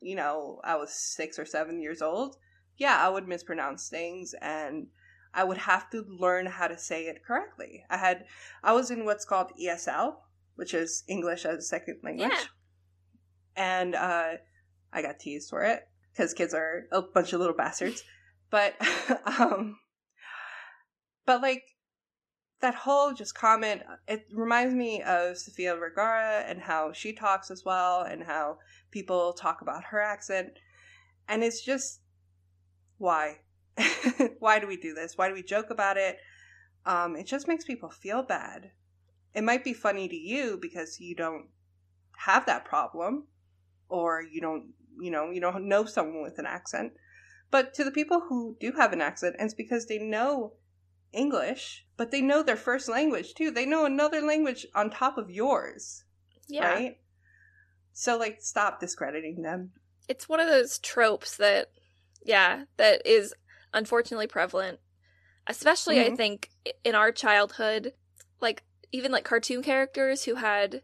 you 0.00 0.16
know, 0.16 0.60
I 0.64 0.76
was 0.76 0.92
six 0.92 1.38
or 1.38 1.44
seven 1.44 1.80
years 1.80 2.02
old, 2.02 2.36
yeah, 2.76 2.96
I 3.00 3.08
would 3.08 3.28
mispronounce 3.28 3.88
things 3.88 4.34
and 4.40 4.88
I 5.34 5.44
would 5.44 5.58
have 5.58 5.90
to 5.90 6.04
learn 6.08 6.46
how 6.46 6.68
to 6.68 6.78
say 6.78 7.06
it 7.06 7.24
correctly. 7.24 7.84
I 7.90 7.96
had 7.96 8.24
I 8.62 8.72
was 8.72 8.90
in 8.90 9.04
what's 9.04 9.24
called 9.24 9.52
ESL, 9.60 10.16
which 10.56 10.74
is 10.74 11.04
English 11.08 11.44
as 11.44 11.58
a 11.58 11.62
second 11.62 11.98
language. 12.02 12.30
Yeah. 12.30 12.44
And 13.56 13.94
uh, 13.94 14.32
I 14.92 15.02
got 15.02 15.18
teased 15.18 15.50
for 15.50 15.62
it 15.62 15.88
because 16.12 16.34
kids 16.34 16.54
are 16.54 16.86
a 16.92 17.02
bunch 17.02 17.32
of 17.32 17.40
little 17.40 17.56
bastards. 17.56 18.02
But 18.50 18.74
um 19.38 19.78
but 21.26 21.42
like 21.42 21.64
that 22.60 22.74
whole 22.74 23.12
just 23.12 23.34
comment 23.34 23.82
it 24.08 24.26
reminds 24.32 24.74
me 24.74 25.02
of 25.02 25.38
Sofia 25.38 25.76
Vergara 25.76 26.44
and 26.46 26.60
how 26.60 26.92
she 26.92 27.12
talks 27.12 27.50
as 27.50 27.64
well 27.64 28.02
and 28.02 28.24
how 28.24 28.58
people 28.90 29.32
talk 29.34 29.60
about 29.60 29.84
her 29.84 30.00
accent. 30.00 30.58
And 31.28 31.44
it's 31.44 31.62
just 31.62 32.00
why? 32.96 33.38
why 34.40 34.58
do 34.58 34.66
we 34.66 34.76
do 34.76 34.94
this? 34.94 35.16
Why 35.16 35.28
do 35.28 35.34
we 35.34 35.42
joke 35.42 35.70
about 35.70 35.96
it? 35.96 36.18
Um, 36.86 37.16
it 37.16 37.26
just 37.26 37.48
makes 37.48 37.64
people 37.64 37.90
feel 37.90 38.22
bad. 38.22 38.70
It 39.34 39.44
might 39.44 39.64
be 39.64 39.74
funny 39.74 40.08
to 40.08 40.16
you 40.16 40.58
because 40.60 41.00
you 41.00 41.14
don't 41.14 41.48
have 42.16 42.46
that 42.46 42.64
problem 42.64 43.26
or 43.88 44.22
you 44.22 44.40
don't, 44.40 44.70
you 45.00 45.10
know, 45.10 45.30
you 45.30 45.40
don't 45.40 45.68
know 45.68 45.84
someone 45.84 46.22
with 46.22 46.38
an 46.38 46.46
accent. 46.46 46.92
But 47.50 47.74
to 47.74 47.84
the 47.84 47.90
people 47.90 48.20
who 48.28 48.56
do 48.60 48.72
have 48.72 48.92
an 48.92 49.00
accent, 49.00 49.36
it's 49.38 49.54
because 49.54 49.86
they 49.86 49.98
know 49.98 50.54
English, 51.12 51.86
but 51.96 52.10
they 52.10 52.20
know 52.20 52.42
their 52.42 52.56
first 52.56 52.88
language 52.88 53.34
too. 53.34 53.50
They 53.50 53.66
know 53.66 53.84
another 53.84 54.20
language 54.20 54.66
on 54.74 54.90
top 54.90 55.16
of 55.16 55.30
yours, 55.30 56.04
Yeah. 56.46 56.72
right? 56.72 56.98
So 57.92 58.18
like 58.18 58.38
stop 58.40 58.80
discrediting 58.80 59.42
them. 59.42 59.72
It's 60.08 60.28
one 60.28 60.40
of 60.40 60.48
those 60.48 60.78
tropes 60.78 61.36
that, 61.36 61.68
yeah, 62.24 62.64
that 62.76 63.06
is 63.06 63.34
unfortunately 63.72 64.26
prevalent, 64.26 64.80
especially 65.46 66.00
I 66.00 66.10
Mhm. 66.10 66.16
think 66.16 66.50
in 66.84 66.94
our 66.94 67.12
childhood, 67.12 67.94
like 68.40 68.62
even 68.92 69.12
like 69.12 69.24
cartoon 69.24 69.62
characters 69.62 70.24
who 70.24 70.36
had 70.36 70.82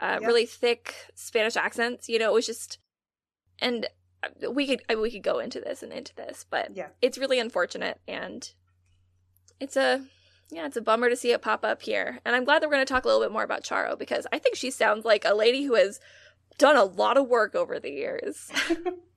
uh, 0.00 0.18
Yep. 0.20 0.26
really 0.28 0.46
thick 0.46 0.94
Spanish 1.14 1.56
accents. 1.56 2.08
You 2.08 2.18
know, 2.18 2.30
it 2.30 2.34
was 2.34 2.46
just, 2.46 2.78
and 3.60 3.86
uh, 4.24 4.50
we 4.50 4.66
could 4.66 4.82
I 4.88 4.94
mean, 4.94 5.02
we 5.02 5.10
could 5.12 5.22
go 5.22 5.38
into 5.38 5.60
this 5.60 5.82
and 5.84 5.92
into 5.92 6.14
this, 6.16 6.44
but 6.48 6.74
Yeah. 6.76 6.88
it's 7.00 7.16
really 7.18 7.38
unfortunate 7.38 8.00
and 8.08 8.50
it's 9.60 9.76
a 9.76 10.04
yeah, 10.50 10.66
it's 10.66 10.76
a 10.76 10.82
bummer 10.82 11.08
to 11.08 11.16
see 11.16 11.32
it 11.32 11.42
pop 11.42 11.64
up 11.64 11.82
here. 11.82 12.20
And 12.24 12.34
I'm 12.36 12.44
glad 12.44 12.60
that 12.62 12.68
we're 12.68 12.74
going 12.74 12.86
to 12.86 12.92
talk 12.92 13.04
a 13.04 13.08
little 13.08 13.22
bit 13.22 13.32
more 13.32 13.42
about 13.42 13.64
Charo 13.64 13.98
because 13.98 14.26
I 14.32 14.38
think 14.38 14.56
she 14.56 14.70
sounds 14.70 15.04
like 15.04 15.24
a 15.24 15.34
lady 15.34 15.64
who 15.64 15.74
has 15.74 16.00
done 16.58 16.76
a 16.76 16.84
lot 16.84 17.16
of 17.16 17.28
work 17.28 17.54
over 17.54 17.80
the 17.80 17.90
years. 17.90 18.50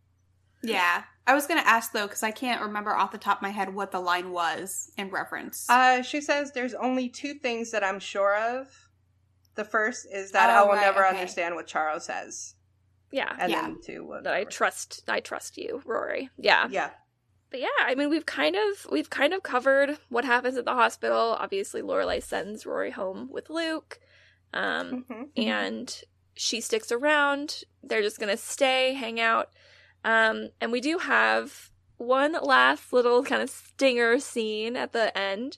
Yeah. 0.64 1.04
I 1.26 1.34
was 1.34 1.46
going 1.48 1.60
to 1.62 1.68
ask 1.68 1.92
though, 1.92 2.08
because 2.08 2.24
I 2.24 2.32
can't 2.32 2.62
remember 2.62 2.96
off 2.96 3.12
the 3.12 3.18
top 3.18 3.38
of 3.40 3.42
my 3.42 3.50
head 3.50 3.74
what 3.74 3.92
the 3.92 4.00
line 4.00 4.32
was 4.32 4.92
in 4.98 5.10
reference. 5.10 5.70
Uh, 5.70 6.02
she 6.02 6.22
says 6.22 6.52
there's 6.54 6.74
only 6.74 7.10
two 7.10 7.34
things 7.36 7.72
that 7.72 7.84
I'm 7.84 8.00
sure 8.00 8.36
of. 8.38 8.68
The 9.56 9.66
first 9.66 10.08
is 10.12 10.32
that 10.32 10.50
Oh, 10.50 10.54
I 10.54 10.62
will 10.64 10.70
right, 10.76 10.82
never 10.82 11.06
okay. 11.06 11.18
understand 11.18 11.56
what 11.56 11.68
Charo 11.68 12.00
says, 12.02 12.54
yeah. 13.12 13.36
and 13.40 13.52
Yeah. 13.52 13.62
then 13.64 13.78
two, 13.84 14.18
that 14.24 14.34
I 14.34 14.44
trust 14.44 15.04
I 15.08 15.20
trust 15.20 15.58
you, 15.58 15.82
Rory. 15.84 16.30
Yeah. 16.38 16.68
Yeah, 16.70 16.92
But 17.50 17.62
yeah, 17.62 17.68
I 17.82 17.96
mean 17.96 18.10
we've 18.10 18.26
kind 18.28 18.56
of 18.56 18.86
we've 18.92 19.10
kind 19.10 19.34
of 19.34 19.42
covered 19.44 19.98
what 20.10 20.26
happens 20.26 20.58
at 20.58 20.66
the 20.66 20.74
hospital. 20.76 21.36
Obviously 21.40 21.82
Lorelai 21.82 22.22
sends 22.22 22.66
Rory 22.68 22.92
home 22.92 23.30
with 23.32 23.50
Luke. 23.50 24.00
Um 24.54 25.06
Mhm. 25.10 25.30
and 25.36 26.02
she 26.36 26.62
sticks 26.62 26.92
around. 26.92 27.64
They're 27.84 28.04
just 28.04 28.20
gonna 28.20 28.38
stay, 28.38 28.94
hang 28.94 29.20
out. 29.20 29.50
Um, 30.04 30.50
and 30.62 30.72
we 30.72 30.82
do 30.82 31.00
have 31.00 31.72
one 31.98 32.36
last 32.42 32.94
little 32.94 33.24
kind 33.24 33.42
of 33.42 33.50
stinger 33.50 34.20
scene 34.20 34.76
at 34.76 34.94
the 34.94 35.16
end, 35.18 35.58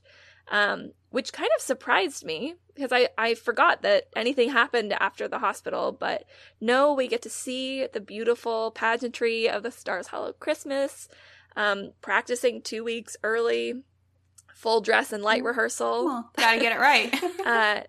um, 0.49 0.93
which 1.09 1.33
kind 1.33 1.49
of 1.55 1.61
surprised 1.61 2.25
me 2.25 2.55
because 2.73 2.91
I, 2.91 3.09
I 3.17 3.35
forgot 3.35 3.81
that 3.81 4.05
anything 4.15 4.49
happened 4.51 4.93
after 4.93 5.27
the 5.27 5.39
hospital. 5.39 5.91
But 5.91 6.23
no, 6.61 6.93
we 6.93 7.07
get 7.07 7.21
to 7.23 7.29
see 7.29 7.87
the 7.91 7.99
beautiful 7.99 8.71
pageantry 8.71 9.49
of 9.49 9.63
the 9.63 9.71
Stars 9.71 10.07
Hollow 10.07 10.33
Christmas, 10.33 11.09
um, 11.55 11.91
practicing 12.01 12.61
two 12.61 12.83
weeks 12.83 13.17
early, 13.21 13.83
full 14.53 14.81
dress 14.81 15.11
and 15.11 15.23
light 15.23 15.43
rehearsal. 15.43 16.05
well, 16.05 16.31
gotta 16.37 16.59
get 16.59 16.75
it 16.75 16.79
right. 16.79 17.15
Uh, 17.45 17.81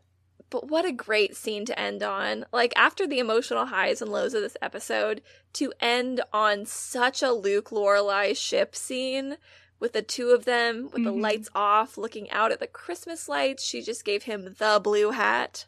but 0.50 0.68
what 0.68 0.84
a 0.84 0.92
great 0.92 1.36
scene 1.36 1.64
to 1.66 1.78
end 1.78 2.02
on. 2.02 2.44
Like, 2.52 2.72
after 2.76 3.06
the 3.06 3.18
emotional 3.20 3.66
highs 3.66 4.02
and 4.02 4.10
lows 4.10 4.34
of 4.34 4.42
this 4.42 4.56
episode, 4.60 5.22
to 5.54 5.72
end 5.80 6.20
on 6.32 6.66
such 6.66 7.22
a 7.22 7.32
Luke 7.32 7.70
Lorelai 7.70 8.36
ship 8.36 8.74
scene 8.76 9.36
with 9.78 9.92
the 9.94 10.02
two 10.02 10.30
of 10.30 10.44
them 10.44 10.90
with 10.92 11.04
the 11.04 11.12
Mhm. 11.12 11.22
lights 11.22 11.48
off, 11.54 11.96
looking 11.96 12.30
out 12.30 12.52
at 12.52 12.60
the 12.60 12.66
Christmas 12.66 13.28
lights. 13.28 13.62
She 13.64 13.80
just 13.80 14.04
gave 14.04 14.24
him 14.24 14.56
the 14.58 14.78
blue 14.82 15.10
hat, 15.12 15.66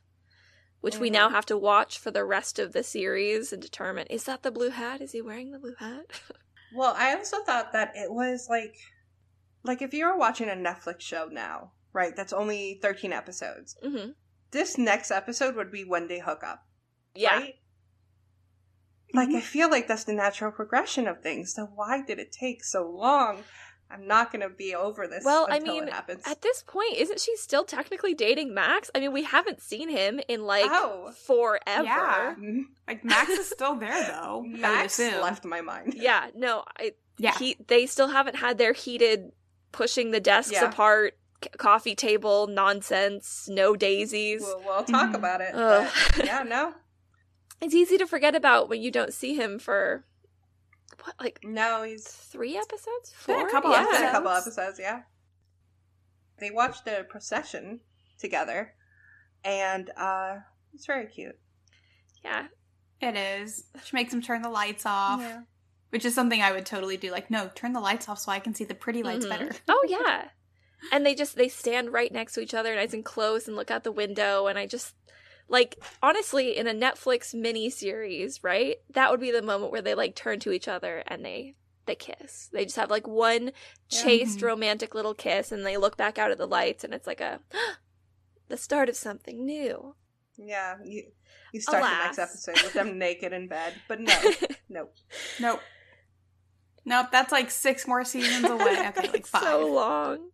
which 0.80 0.98
we 0.98 1.08
Mhm. 1.08 1.12
now 1.14 1.28
have 1.30 1.46
to 1.46 1.56
watch 1.56 1.98
for 1.98 2.10
the 2.10 2.24
rest 2.24 2.58
of 2.58 2.72
the 2.72 2.82
series 2.82 3.52
and 3.52 3.62
determine 3.62 4.06
is 4.08 4.24
that 4.24 4.42
the 4.42 4.50
blue 4.50 4.70
hat? 4.70 5.00
Is 5.00 5.12
he 5.12 5.22
wearing 5.22 5.52
the 5.52 5.58
blue 5.58 5.76
hat? 5.78 6.06
Well, 6.74 6.94
I 6.96 7.14
also 7.14 7.44
thought 7.44 7.72
that 7.74 7.92
it 7.96 8.10
was 8.10 8.46
like, 8.48 8.74
like 9.62 9.82
if 9.82 9.92
you 9.92 10.06
were 10.06 10.16
watching 10.16 10.48
a 10.48 10.52
Netflix 10.54 11.00
show 11.02 11.26
now, 11.30 11.72
right? 11.92 12.16
That's 12.16 12.32
only 12.32 12.78
thirteen 12.80 13.12
episodes. 13.12 13.76
hmm 13.82 14.12
This 14.52 14.78
next 14.78 15.10
episode 15.10 15.56
would 15.56 15.72
be 15.72 15.84
when 15.84 16.08
they 16.08 16.20
hook 16.20 16.42
up, 16.44 16.64
Yeah. 17.14 17.36
right? 17.38 17.54
Like 19.14 19.28
I 19.30 19.40
feel 19.40 19.68
like 19.70 19.88
that's 19.88 20.04
the 20.04 20.14
natural 20.14 20.52
progression 20.52 21.06
of 21.06 21.20
things. 21.22 21.52
So 21.54 21.64
why 21.74 22.02
did 22.02 22.18
it 22.18 22.32
take 22.32 22.64
so 22.64 22.88
long? 22.88 23.44
I'm 23.90 24.06
not 24.06 24.32
gonna 24.32 24.48
be 24.48 24.74
over 24.74 25.06
this. 25.06 25.22
Well, 25.22 25.46
I 25.50 25.58
mean, 25.58 25.82
it 25.88 25.92
happens. 25.92 26.22
At 26.24 26.40
this 26.40 26.62
point, 26.66 26.96
isn't 26.96 27.20
she 27.20 27.36
still 27.36 27.64
technically 27.64 28.14
dating 28.14 28.54
Max? 28.54 28.90
I 28.94 29.00
mean, 29.00 29.12
we 29.12 29.22
haven't 29.24 29.60
seen 29.60 29.90
him 29.90 30.18
in 30.28 30.44
like 30.44 30.64
Oh. 30.70 31.12
forever. 31.26 31.84
Yeah. 31.84 32.34
Mhm. 32.38 32.62
like 32.88 33.04
Max 33.04 33.28
is 33.30 33.50
still 33.50 33.74
there 33.76 34.02
though. 34.04 34.44
I 34.46 34.58
Max 34.58 34.98
left 34.98 35.44
my 35.44 35.60
mind. 35.60 35.92
Yeah, 35.96 36.30
no, 36.34 36.64
I 36.78 36.92
Yeah. 37.18 37.36
he 37.38 37.56
they 37.68 37.84
still 37.84 38.08
haven't 38.08 38.36
had 38.36 38.56
their 38.56 38.72
heated 38.72 39.32
pushing 39.72 40.10
the 40.10 40.20
desks 40.20 40.52
Yeah. 40.52 40.70
apart 40.70 41.18
c- 41.42 41.50
coffee 41.58 41.94
table 41.94 42.46
nonsense, 42.46 43.48
no 43.48 43.74
daisies. 43.76 44.40
We'll, 44.42 44.60
we'll 44.64 44.84
talk 44.84 45.10
Mhm. 45.10 45.14
about 45.14 45.40
it. 45.40 45.54
Ugh. 45.54 45.90
but 46.16 46.24
yeah, 46.26 46.42
no, 46.42 46.74
it's 47.60 47.74
easy 47.74 47.98
to 47.98 48.06
forget 48.06 48.34
about 48.34 48.68
when 48.68 48.80
you 48.82 48.90
don't 48.90 49.12
see 49.14 49.34
him 49.34 49.58
for 49.58 50.04
what 51.04 51.14
like 51.20 51.40
no, 51.42 51.82
he's 51.82 52.06
three 52.06 52.56
episodes? 52.56 53.14
been 53.26 53.46
a 53.46 53.50
couple 53.50 53.70
yeah. 53.72 53.86
It's 53.90 54.00
a 54.00 54.10
couple 54.10 54.30
Episodes. 54.30 54.58
episodes, 54.58 54.78
yeah. 54.80 55.02
They 56.38 56.50
watched 56.50 56.84
the 56.84 57.06
procession 57.08 57.80
together, 58.18 58.74
and 59.44 59.90
uh, 59.96 60.36
it's 60.74 60.86
very 60.86 61.06
cute. 61.06 61.38
Yeah. 62.24 62.46
It 63.00 63.16
is. 63.16 63.64
She 63.84 63.96
makes 63.96 64.12
him 64.12 64.22
turn 64.22 64.42
the 64.42 64.48
lights 64.48 64.84
off, 64.86 65.20
which 65.90 66.04
is 66.04 66.14
something 66.14 66.40
I 66.40 66.52
would 66.52 66.64
totally 66.66 66.96
do. 66.96 67.10
Like, 67.10 67.30
no, 67.32 67.50
turn 67.54 67.72
the 67.72 67.80
lights 67.80 68.08
off 68.08 68.18
so 68.20 68.30
I 68.30 68.38
can 68.38 68.54
see 68.54 68.62
the 68.64 68.74
pretty 68.76 69.02
lights 69.02 69.26
Mhm. 69.26 69.28
better. 69.30 69.50
Oh 69.68 69.84
yeah. 69.88 70.28
And 70.90 71.06
they 71.06 71.14
just 71.14 71.36
they 71.36 71.48
stand 71.48 71.92
right 71.92 72.10
next 72.12 72.32
to 72.34 72.40
each 72.40 72.54
other, 72.54 72.74
nice 72.74 72.92
and 72.94 73.04
close, 73.04 73.46
and 73.46 73.56
look 73.56 73.70
out 73.70 73.84
the 73.84 73.92
window. 73.92 74.46
And 74.46 74.58
I 74.58 74.66
just 74.66 74.94
like 75.48 75.76
honestly, 76.02 76.56
in 76.56 76.66
a 76.66 76.74
Netflix 76.74 77.34
mini 77.34 77.70
series, 77.70 78.42
right? 78.42 78.76
That 78.94 79.10
would 79.10 79.20
be 79.20 79.30
the 79.30 79.42
moment 79.42 79.70
where 79.72 79.82
they 79.82 79.94
like 79.94 80.14
turn 80.16 80.40
to 80.40 80.52
each 80.52 80.68
other 80.68 81.02
and 81.06 81.24
they 81.24 81.54
they 81.86 81.94
kiss. 81.94 82.48
They 82.52 82.64
just 82.64 82.76
have 82.76 82.90
like 82.90 83.06
one 83.06 83.52
chaste 83.90 84.38
Mhm. 84.38 84.46
romantic 84.46 84.94
little 84.94 85.14
kiss, 85.14 85.50
and 85.52 85.64
they 85.66 85.76
look 85.76 85.96
back 85.96 86.18
out 86.18 86.30
at 86.30 86.38
the 86.38 86.46
lights, 86.46 86.84
and 86.84 86.94
it's 86.94 87.06
like 87.06 87.20
a 87.20 87.40
the 88.48 88.56
start 88.56 88.88
of 88.88 88.96
something 88.96 89.44
new. 89.44 89.94
Yeah, 90.36 90.76
you 90.84 91.04
you 91.52 91.60
start 91.60 91.82
the 91.82 91.88
next 92.04 92.18
episode 92.18 92.62
with 92.64 92.72
them 92.72 92.98
naked 92.98 93.32
in 93.32 93.46
bed, 93.48 93.74
but 93.88 94.00
no, 94.00 94.14
nope. 94.68 94.94
Nope. 95.40 95.60
Nope, 96.84 97.08
that's 97.12 97.30
like 97.32 97.50
six 97.50 97.86
more 97.86 98.04
seasons 98.04 98.48
away. 98.48 98.86
Okay, 98.88 99.08
like 99.10 99.26
five. 99.26 99.42
so 99.42 99.66
long. 99.72 100.30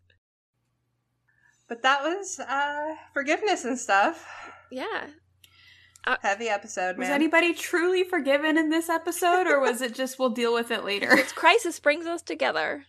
But 1.69 1.83
that 1.83 2.03
was 2.03 2.39
uh 2.41 2.95
forgiveness 3.13 3.65
and 3.65 3.79
stuff. 3.79 4.27
Yeah. 4.71 5.09
Heavy 6.23 6.49
episode, 6.49 6.93
man. 6.97 7.01
was 7.01 7.09
anybody 7.11 7.53
truly 7.53 8.03
forgiven 8.03 8.57
in 8.57 8.71
this 8.71 8.89
episode, 8.89 9.47
or 9.47 9.61
was 9.61 9.83
it 9.83 9.95
just 9.95 10.19
we'll 10.19 10.31
deal 10.31 10.55
with 10.55 10.71
it 10.71 10.83
later? 10.83 11.09
It's 11.13 11.33
crisis 11.33 11.79
brings 11.79 12.07
us 12.07 12.23
together. 12.23 12.85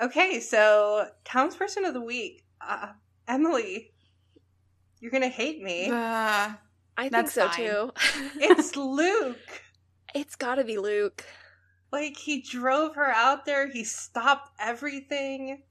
Okay, 0.00 0.40
so 0.40 1.08
townsperson 1.26 1.86
of 1.86 1.92
the 1.92 2.00
week, 2.00 2.42
uh, 2.66 2.92
Emily. 3.28 3.92
You're 5.00 5.10
gonna 5.10 5.28
hate 5.28 5.62
me. 5.62 5.90
Uh, 5.90 6.52
I 6.96 7.08
think 7.10 7.28
so 7.28 7.48
fine. 7.48 7.56
too. 7.56 7.92
it's 8.40 8.76
Luke. 8.76 9.62
it's 10.14 10.36
gotta 10.36 10.64
be 10.64 10.78
Luke. 10.78 11.24
Like 11.92 12.16
he 12.16 12.40
drove 12.40 12.94
her 12.94 13.10
out 13.10 13.44
there. 13.44 13.70
He 13.70 13.84
stopped 13.84 14.50
everything. 14.58 15.62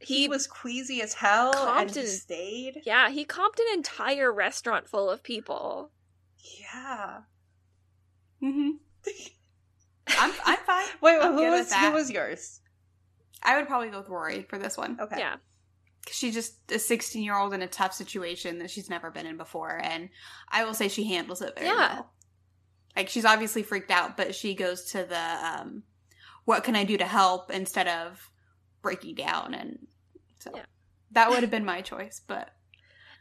He, 0.00 0.22
He 0.22 0.28
was 0.28 0.46
queasy 0.46 1.02
as 1.02 1.14
hell, 1.14 1.52
and 1.56 1.90
he 1.90 1.94
Compton- 1.94 2.06
stayed. 2.06 2.82
Yeah, 2.84 3.10
he 3.10 3.24
comped 3.24 3.58
an 3.58 3.66
entire 3.74 4.32
restaurant 4.32 4.88
full 4.88 5.10
of 5.10 5.22
people. 5.22 5.90
Yeah. 6.60 7.20
hmm 8.40 8.70
I'm 10.08 10.32
I'm 10.44 10.58
fine. 10.58 10.86
Wait, 11.02 11.18
I'm 11.20 11.34
who 11.34 11.50
was 11.50 11.72
who 11.72 11.90
was 11.92 12.10
yours? 12.10 12.60
I 13.42 13.56
would 13.56 13.66
probably 13.68 13.88
go 13.90 13.98
with 13.98 14.08
Rory 14.08 14.42
for 14.48 14.58
this 14.58 14.76
one. 14.76 14.98
Okay. 15.00 15.18
Yeah. 15.18 15.36
She's 16.10 16.32
just 16.34 16.54
a 16.72 16.78
16 16.78 17.22
year 17.22 17.36
old 17.36 17.52
in 17.52 17.60
a 17.62 17.66
tough 17.66 17.92
situation 17.92 18.58
that 18.60 18.70
she's 18.70 18.88
never 18.88 19.10
been 19.10 19.26
in 19.26 19.36
before, 19.36 19.78
and 19.82 20.08
I 20.48 20.64
will 20.64 20.74
say 20.74 20.88
she 20.88 21.04
handles 21.04 21.42
it 21.42 21.54
very 21.54 21.66
Yeah. 21.68 21.74
well. 21.96 22.10
Like 22.96 23.08
she's 23.08 23.24
obviously 23.26 23.62
freaked 23.62 23.90
out, 23.90 24.16
but 24.16 24.34
she 24.34 24.54
goes 24.54 24.86
to 24.92 25.04
the 25.04 25.20
um, 25.46 25.82
"What 26.46 26.64
can 26.64 26.74
I 26.76 26.84
do 26.84 26.96
to 26.96 27.04
help?" 27.04 27.50
instead 27.50 27.86
of 27.88 28.30
breaking 28.82 29.14
down, 29.16 29.54
and 29.54 29.86
so 30.38 30.50
Yeah. 30.54 30.62
that 31.12 31.30
would 31.30 31.40
have 31.42 31.50
been 31.50 31.64
my 31.64 31.80
choice. 31.82 32.20
But 32.26 32.50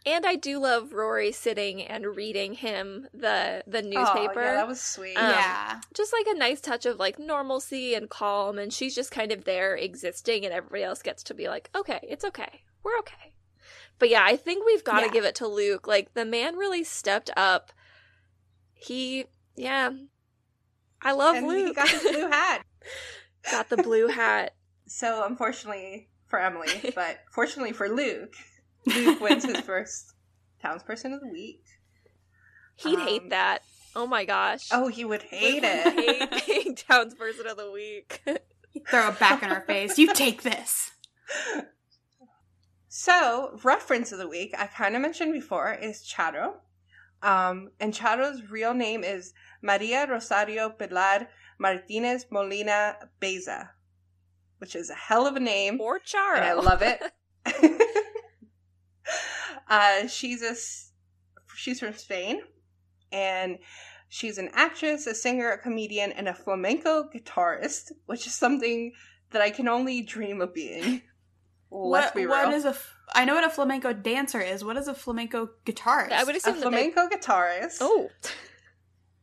And 0.06 0.26
I 0.26 0.36
do 0.36 0.60
love 0.60 0.94
Rory 0.94 1.32
sitting 1.34 1.82
and 1.82 2.16
reading 2.16 2.54
him 2.54 3.08
the 3.14 3.64
the 3.68 3.82
newspaper. 3.82 4.40
Oh, 4.40 4.44
yeah, 4.44 4.54
that 4.56 4.68
was 4.68 4.80
sweet. 4.82 5.16
Um, 5.18 5.30
yeah, 5.32 5.82
just 5.94 6.14
like 6.14 6.28
a 6.34 6.38
nice 6.38 6.62
touch 6.62 6.86
of 6.86 6.98
like 6.98 7.20
normalcy 7.20 7.94
and 7.94 8.10
calm 8.10 8.58
and 8.58 8.72
she's 8.72 8.96
just 8.96 9.12
kind 9.12 9.32
of 9.34 9.44
there 9.44 9.76
existing 9.76 10.46
and 10.46 10.54
everybody 10.54 10.84
else 10.84 11.02
gets 11.02 11.24
to 11.24 11.34
be 11.34 11.50
like, 11.50 11.70
"Okay, 11.76 12.00
it's 12.04 12.24
okay. 12.24 12.62
We're 12.84 12.98
okay." 13.00 13.34
But 14.00 14.10
yeah, 14.10 14.24
I 14.24 14.38
think 14.38 14.66
we've 14.66 14.84
got 14.84 15.00
to 15.00 15.08
Yeah. 15.08 15.12
give 15.12 15.26
it 15.26 15.36
to 15.36 15.48
Luke. 15.48 15.88
Like 15.88 16.14
the 16.14 16.24
man 16.24 16.56
really 16.56 16.84
stepped 16.84 17.32
up. 17.36 17.74
He 18.74 19.26
yeah. 19.56 19.90
I 21.02 21.12
love 21.12 21.36
and 21.36 21.48
Luke. 21.48 21.68
he 21.70 21.74
got 21.74 21.88
the 21.90 22.10
blue 22.12 22.28
hat. 22.32 22.66
got 23.52 23.70
the 23.70 23.78
blue 23.78 24.08
hat. 24.08 24.54
So 24.88 25.26
unfortunately 25.26 26.10
for 26.28 26.40
Emily, 26.40 26.70
but 26.96 27.20
fortunately 27.32 27.74
for 27.74 27.90
Luke, 27.90 28.34
Luke 28.86 29.20
wins 29.22 29.46
his 29.46 29.60
first 29.66 30.14
townsperson 30.64 31.14
of 31.14 31.22
the 31.22 31.28
week. 31.32 31.64
He'd 32.76 33.00
Um, 33.00 33.08
hate 33.08 33.30
that. 33.30 33.64
Oh 33.96 34.06
my 34.08 34.26
gosh. 34.26 34.68
Oh, 34.72 34.88
he 34.88 35.04
would 35.06 35.24
hate 35.24 35.64
Luke 35.64 35.86
would 35.86 35.94
it. 35.94 36.34
hate 36.34 36.46
being 36.48 36.76
townsperson 36.76 37.50
of 37.50 37.58
the 37.58 37.72
week. 37.72 38.22
throw 38.90 39.10
it 39.10 39.20
back 39.20 39.42
in 39.44 39.50
her 39.50 39.62
face. 39.62 39.98
You 39.98 40.14
take 40.14 40.44
this. 40.44 40.92
So, 42.90 43.60
reference 43.64 44.12
of 44.12 44.18
the 44.20 44.28
week, 44.28 44.54
I 44.58 44.68
kind 44.68 44.96
of 44.96 45.02
mentioned 45.02 45.34
before, 45.34 45.74
is 45.74 46.02
Charo. 46.04 46.54
Um, 47.22 47.70
and 47.80 47.94
Charo's 47.94 48.50
real 48.50 48.74
name 48.74 49.04
is 49.04 49.34
Maria 49.62 50.08
Rosario 50.08 50.70
Pilar 50.70 51.28
Martinez 51.60 52.26
Molina 52.32 52.96
Baeza, 53.20 53.72
which 54.60 54.76
is 54.76 54.90
a 54.90 54.96
hell 54.96 55.26
of 55.28 55.36
a 55.36 55.40
name. 55.40 55.80
or 55.82 56.00
Charo. 56.00 56.36
and 56.38 56.46
I 56.46 56.54
love 56.54 56.82
it. 56.82 57.02
uh, 59.70 60.08
she's 60.08 60.42
a 60.42 60.50
s- 60.52 60.92
she's 61.56 61.80
from 61.80 61.94
Spain, 61.94 62.42
and 63.12 63.58
she's 64.10 64.38
an 64.38 64.50
actress, 64.54 65.08
a 65.08 65.16
singer, 65.16 65.52
a 65.52 65.58
comedian, 65.58 66.12
and 66.12 66.28
a 66.28 66.34
flamenco 66.34 67.10
guitarist, 67.14 67.92
which 68.06 68.28
is 68.28 68.34
something 68.34 68.94
that 69.32 69.42
I 69.42 69.50
can 69.50 69.68
only 69.68 70.02
dream 70.02 70.42
of 70.42 70.54
being. 70.54 71.02
Let's 71.70 72.08
what, 72.08 72.16
be 72.16 72.22
real. 72.26 72.30
what 72.30 72.54
is 72.54 72.64
a? 72.66 72.70
f- 72.70 72.94
I 73.14 73.26
know 73.26 73.36
what 73.36 73.44
a 73.44 73.50
flamenco 73.50 73.92
dancer 73.94 74.40
is. 74.40 74.64
What 74.64 74.78
is 74.78 74.88
a 74.88 74.94
flamenco 74.94 75.50
guitarist? 75.66 76.12
I 76.14 76.24
would 76.24 76.36
a 76.36 76.38
assume 76.38 76.60
that 76.62 76.72
they- 76.72 76.92
flamenco 76.92 77.10
guitarist 77.14 77.78
Oh. 77.82 78.10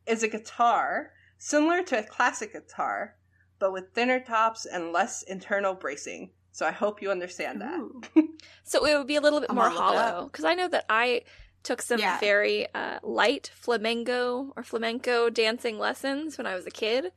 is 0.06 0.22
a 0.22 0.28
guitar 0.28 1.10
similar 1.38 1.82
to 1.82 1.98
a 1.98 2.02
classic 2.02 2.52
guitar, 2.52 3.16
but 3.58 3.72
with 3.72 3.92
thinner 3.94 4.20
tops 4.20 4.66
and 4.66 4.92
less 4.92 5.22
internal 5.22 5.74
bracing. 5.74 6.30
So 6.52 6.66
I 6.66 6.70
hope 6.72 7.02
you 7.02 7.10
understand 7.10 7.60
that. 7.60 7.80
So 8.62 8.86
it 8.86 8.96
would 8.96 9.06
be 9.06 9.16
a 9.16 9.20
little 9.20 9.40
bit 9.40 9.50
I'm 9.50 9.56
more 9.56 9.68
gonna 9.68 9.74
look 9.74 9.84
it 9.90 9.92
hollow 9.94 10.24
because 10.26 10.44
I 10.44 10.54
know 10.54 10.68
that 10.68 10.84
I 10.88 11.22
took 11.62 11.82
some 11.82 11.98
Yeah. 11.98 12.18
very 12.18 12.66
uh, 12.74 12.98
light 13.02 13.50
flamenco 13.54 14.52
or 14.56 14.62
flamenco 14.62 15.28
dancing 15.30 15.78
lessons 15.78 16.36
when 16.38 16.46
I 16.46 16.54
was 16.54 16.66
a 16.66 16.70
kid, 16.70 17.12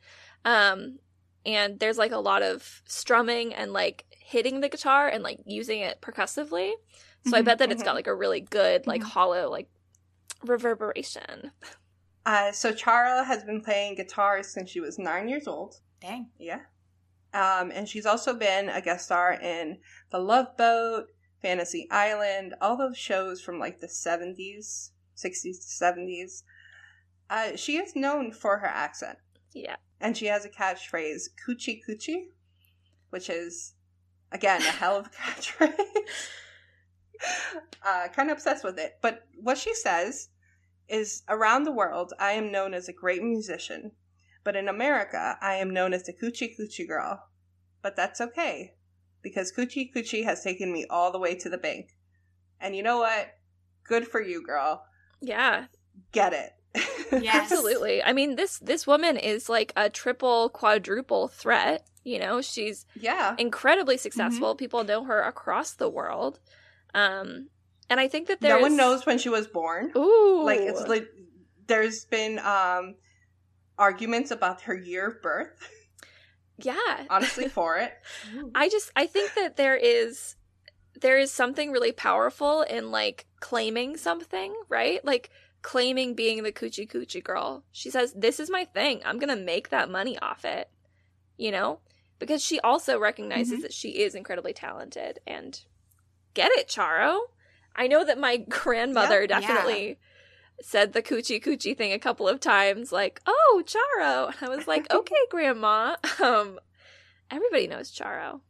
um, 0.46 1.00
and 1.46 1.80
there's 1.80 1.98
like 1.98 2.12
a 2.12 2.18
lot 2.18 2.44
of 2.44 2.82
strumming 2.86 3.54
and 3.54 3.72
like 3.74 4.06
hitting 4.20 4.60
the 4.62 4.70
guitar 4.70 5.08
and 5.08 5.24
like 5.24 5.40
using 5.46 5.82
it 5.82 6.02
percussively. 6.02 6.74
So 7.24 7.38
I 7.38 7.42
Mhm, 7.42 7.46
bet 7.46 7.60
that 7.60 7.72
it's 7.72 7.82
mhm. 7.82 7.86
got 7.86 7.96
like 7.96 8.08
a 8.08 8.16
really 8.16 8.42
good 8.42 8.88
like 8.88 9.02
Mhm. 9.02 9.06
hollow 9.08 9.50
like 9.50 9.70
reverberation. 10.46 11.52
Uh, 12.26 12.52
so 12.52 12.74
Charo 12.74 13.26
has 13.26 13.44
been 13.44 13.62
playing 13.62 13.96
guitar 13.96 14.44
since 14.44 14.70
she 14.70 14.80
was 14.82 15.00
nine 15.00 15.30
years 15.30 15.48
old. 15.48 15.80
Dang. 16.02 16.30
Yeah. 16.38 16.62
Um, 17.34 17.72
and 17.72 17.88
she's 17.88 18.06
also 18.06 18.34
been 18.34 18.70
a 18.70 18.82
guest 18.82 19.06
star 19.06 19.34
in 19.34 19.80
The 20.12 20.20
Love 20.20 20.58
Boat, 20.58 21.08
Fantasy 21.42 21.88
Island, 21.92 22.56
all 22.62 22.78
those 22.78 22.98
shows 22.98 23.42
from 23.42 23.60
like 23.60 23.80
the 23.80 23.88
70s, 23.88 24.92
60s 25.16 25.42
to 25.42 25.84
70s. 25.84 26.44
Uh, 27.30 27.56
she 27.56 27.78
is 27.78 27.96
known 27.96 28.32
for 28.32 28.58
her 28.58 28.68
accent. 28.68 29.18
Yeah. 29.54 29.76
And 30.00 30.16
she 30.16 30.28
has 30.28 30.46
a 30.46 30.50
catchphrase, 30.50 31.30
coochie 31.46 31.82
coochie, 31.88 32.28
which 33.10 33.30
is, 33.30 33.74
again, 34.32 34.62
a 34.62 34.66
hell 34.66 34.98
of 34.98 35.08
a 35.08 35.10
catchphrase. 35.10 35.74
uh, 37.86 38.08
kind 38.10 38.30
of 38.30 38.38
obsessed 38.38 38.64
with 38.64 38.80
it. 38.80 38.98
But 39.02 39.24
what 39.36 39.58
she 39.58 39.74
says 39.74 40.30
is 40.88 41.24
around 41.28 41.64
the 41.64 41.72
world, 41.72 42.14
I 42.20 42.34
am 42.34 42.52
known 42.52 42.74
as 42.74 42.88
a 42.88 42.94
great 42.94 43.22
musician. 43.22 43.92
But 44.48 44.56
in 44.56 44.70
America, 44.70 45.38
I 45.42 45.56
am 45.56 45.74
known 45.74 45.94
as 45.94 46.04
the 46.04 46.14
coochie 46.14 46.58
coochie 46.58 46.88
girl. 46.88 47.22
But 47.82 47.98
that's 47.98 48.22
okay, 48.22 48.76
because 49.22 49.52
coochie 49.52 49.94
coochie 49.94 50.24
has 50.24 50.42
taken 50.42 50.72
me 50.72 50.86
all 50.90 51.12
the 51.12 51.20
way 51.20 51.36
to 51.36 51.50
the 51.50 51.58
bank. 51.58 51.90
And 52.62 52.74
you 52.74 52.82
know 52.82 53.00
what? 53.00 53.28
Good 53.84 54.08
for 54.08 54.22
you, 54.22 54.42
girl. 54.42 54.86
Yeah, 55.20 55.66
Get 56.14 56.32
it. 56.32 56.54
Yes. 57.22 57.52
absolutely. 57.52 58.02
I 58.02 58.14
mean 58.14 58.38
this 58.38 58.58
this 58.60 58.88
woman 58.88 59.18
is 59.18 59.50
like 59.50 59.74
a 59.76 59.90
triple 59.90 60.48
quadruple 60.48 61.28
threat. 61.28 61.86
You 62.06 62.18
know, 62.18 62.42
she's 62.42 62.86
yeah. 62.96 63.36
incredibly 63.38 63.98
successful. 63.98 64.56
People 64.56 64.86
know 64.86 65.04
her 65.04 65.22
across 65.24 65.74
the 65.74 65.90
world. 65.90 66.40
Um, 66.94 67.50
and 67.90 68.00
I 68.00 68.08
think 68.08 68.30
that 68.30 68.40
there's 68.40 68.56
No 68.56 68.62
one 68.62 68.78
knows 68.78 69.06
when 69.06 69.18
she 69.18 69.28
was 69.28 69.46
born. 69.46 69.92
Ooh, 69.98 70.44
Like 70.46 70.62
it's 70.62 70.88
like 70.88 71.10
there's 71.68 72.06
been 72.06 72.40
um 72.40 72.96
arguments 73.78 74.32
about 74.32 74.62
her 74.62 74.76
year 74.76 75.08
of 75.08 75.22
birth. 75.22 75.70
yeah. 76.58 77.06
Honestly, 77.10 77.48
for 77.50 77.78
it. 77.78 77.94
I 78.56 78.70
just 78.70 78.92
I 78.96 79.08
think 79.08 79.34
that 79.36 79.58
there 79.58 79.76
is 79.76 80.36
there 81.02 81.18
is 81.18 81.32
something 81.32 81.72
really 81.72 81.92
powerful 81.92 82.62
in 82.64 82.92
like 82.92 83.28
claiming 83.40 83.98
something, 83.98 84.54
right? 84.70 85.04
Like 85.06 85.30
claiming 85.62 86.16
being 86.16 86.44
the 86.44 86.52
coochie 86.52 86.90
coochie 86.90 87.24
girl. 87.24 87.64
She 87.72 87.90
says, 87.90 88.14
"This 88.14 88.40
is 88.40 88.50
my 88.50 88.66
thing. 88.66 89.02
I'm 89.06 89.20
gonna 89.20 89.36
make 89.36 89.70
that 89.70 89.90
money 89.90 90.18
off 90.20 90.46
it." 90.46 90.70
You 91.38 91.52
know, 91.52 91.80
because 92.20 92.44
she 92.44 92.60
also 92.60 93.00
recognizes 93.00 93.54
mm-hmm. 93.54 93.62
that 93.62 93.74
she 93.74 93.90
is 93.90 94.16
incredibly 94.16 94.54
talented 94.54 95.20
and 95.28 95.60
get 96.34 96.52
it, 96.54 96.68
Charo. 96.68 97.20
I 97.76 97.88
know 97.88 98.04
that 98.04 98.18
my 98.18 98.38
grandmother 98.50 99.22
Yep, 99.22 99.30
yeah. 100.00 100.08
Said 100.62 100.94
the 100.94 101.02
coochie 101.02 101.44
coochie 101.44 101.78
thing 101.78 101.94
a 101.94 102.00
couple 102.00 102.28
of 102.28 102.40
times, 102.40 102.92
like, 102.92 103.22
"Oh, 103.26 103.64
Charo." 103.66 104.28
And 104.28 104.50
I 104.50 104.56
was 104.56 104.68
like, 104.68 104.92
"Okay, 104.92 105.16
grandma." 105.30 105.96
Um, 106.22 106.60
everybody 107.30 107.68
knows 107.68 107.92
Charo. 107.92 108.42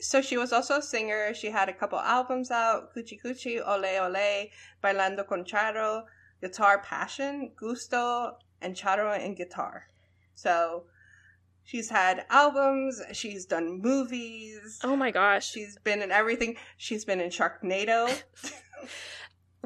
So 0.00 0.20
she 0.20 0.36
was 0.36 0.52
also 0.52 0.78
a 0.78 0.82
singer. 0.82 1.32
She 1.34 1.50
had 1.50 1.68
a 1.68 1.72
couple 1.72 1.98
albums 1.98 2.50
out: 2.50 2.94
Coochie 2.94 3.18
Coochie, 3.24 3.60
Ole 3.66 3.98
Ole, 3.98 4.50
Bailando 4.82 5.26
con 5.26 5.44
Charo, 5.44 6.04
Guitar 6.40 6.82
Passion, 6.82 7.52
Gusto, 7.56 8.36
and 8.60 8.74
Charo 8.74 9.16
and 9.18 9.36
Guitar. 9.36 9.86
So 10.34 10.84
she's 11.62 11.88
had 11.88 12.26
albums. 12.28 13.00
She's 13.12 13.46
done 13.46 13.80
movies. 13.80 14.80
Oh 14.84 14.96
my 14.96 15.10
gosh. 15.10 15.50
She's 15.50 15.78
been 15.78 16.02
in 16.02 16.10
everything. 16.10 16.56
She's 16.76 17.04
been 17.04 17.20
in 17.20 17.30
Sharknado. 17.30 18.22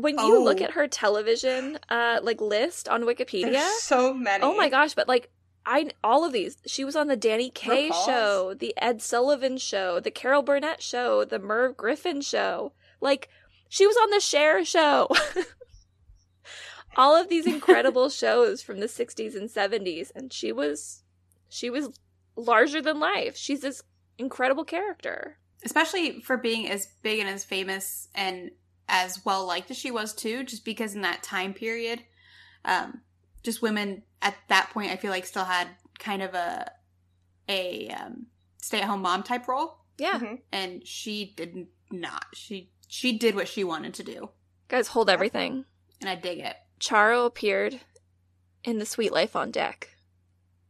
when 0.01 0.19
you 0.19 0.39
look 0.41 0.61
Oh. 0.61 0.65
at 0.65 0.71
her 0.73 0.87
television 0.89 1.79
uh 1.89 2.21
like 2.23 2.41
list 2.41 2.89
on 2.89 3.03
Wikipedia, 3.03 3.53
There's 3.53 3.83
so 3.83 4.15
many. 4.15 4.43
oh 4.45 4.57
my 4.57 4.69
gosh, 4.69 4.95
but 4.95 5.09
like 5.09 5.31
I 5.67 5.91
all 6.03 6.25
of 6.25 6.33
these. 6.33 6.57
She 6.67 6.85
was 6.85 6.97
on 6.97 7.09
the 7.09 7.17
Danny 7.17 7.51
Kaye 7.51 7.91
RuPaul's. 7.91 8.05
show, 8.07 8.55
the 8.55 8.73
Ed 8.79 9.03
Sullivan 9.03 9.59
show, 9.59 10.01
the 10.01 10.11
Carol 10.11 10.43
Burnett 10.43 10.81
show, 10.83 11.25
the 11.25 11.39
Merv 11.39 11.77
Griffin 11.77 12.21
show. 12.23 12.73
Like 13.01 13.29
she 13.69 13.87
was 13.87 13.97
on 13.97 14.11
the 14.11 14.21
Cher 14.21 14.65
show. 14.65 15.09
all 16.97 17.15
of 17.15 17.29
these 17.29 17.47
incredible 17.47 18.09
shows 18.23 18.63
from 18.63 18.81
the 18.81 18.87
60s 18.87 19.37
and 19.37 19.49
70s 19.49 20.11
and 20.15 20.33
she 20.33 20.53
was 20.53 21.03
she 21.49 21.71
was 21.71 21.91
larger 22.37 22.81
than 22.81 22.99
life. 23.01 23.37
She's 23.37 23.61
this 23.61 23.83
incredible 24.19 24.65
character. 24.65 25.39
especially 25.65 26.21
for 26.23 26.37
being 26.37 26.69
as 26.69 26.87
big 27.03 27.19
and 27.21 27.29
as 27.29 27.45
famous 27.45 28.09
and 28.15 28.51
as 28.89 29.25
well 29.25 29.47
liked 29.47 29.71
as 29.71 29.77
she 29.77 29.91
was 29.91 30.15
too 30.15 30.43
just 30.45 30.65
because 30.65 30.95
in 30.95 31.03
that 31.03 31.23
time 31.23 31.53
period 31.55 32.03
um 32.65 33.01
just 33.43 33.63
women 33.63 34.03
at 34.23 34.35
that 34.49 34.71
point 34.71 34.91
i 34.91 34.97
feel 34.97 35.11
like 35.11 35.25
still 35.27 35.45
had 35.45 35.69
kind 35.99 36.23
of 36.23 36.35
a 36.35 36.71
a 37.49 37.89
um, 37.91 38.27
stay-at-home 38.61 39.03
mom 39.03 39.23
type 39.23 39.47
role 39.49 39.79
Yeah. 39.99 40.19
Mhm. 40.19 40.39
and 40.53 40.87
she 40.87 41.33
did 41.37 41.67
not 41.91 42.27
she 42.35 42.71
she 42.87 43.17
did 43.19 43.35
what 43.35 43.49
she 43.49 43.65
wanted 43.65 43.95
to 43.95 44.03
do 44.03 44.31
Guys, 44.69 44.89
hold 44.89 45.09
everything. 45.09 45.65
and 46.01 46.09
i 46.11 46.15
dig 46.15 46.39
it 46.39 46.57
Charo 46.81 47.27
appeared 47.27 47.81
in 48.65 48.79
The 48.79 48.87
Sweet 48.87 49.13
Life 49.13 49.35
on 49.35 49.51
Deck 49.51 49.97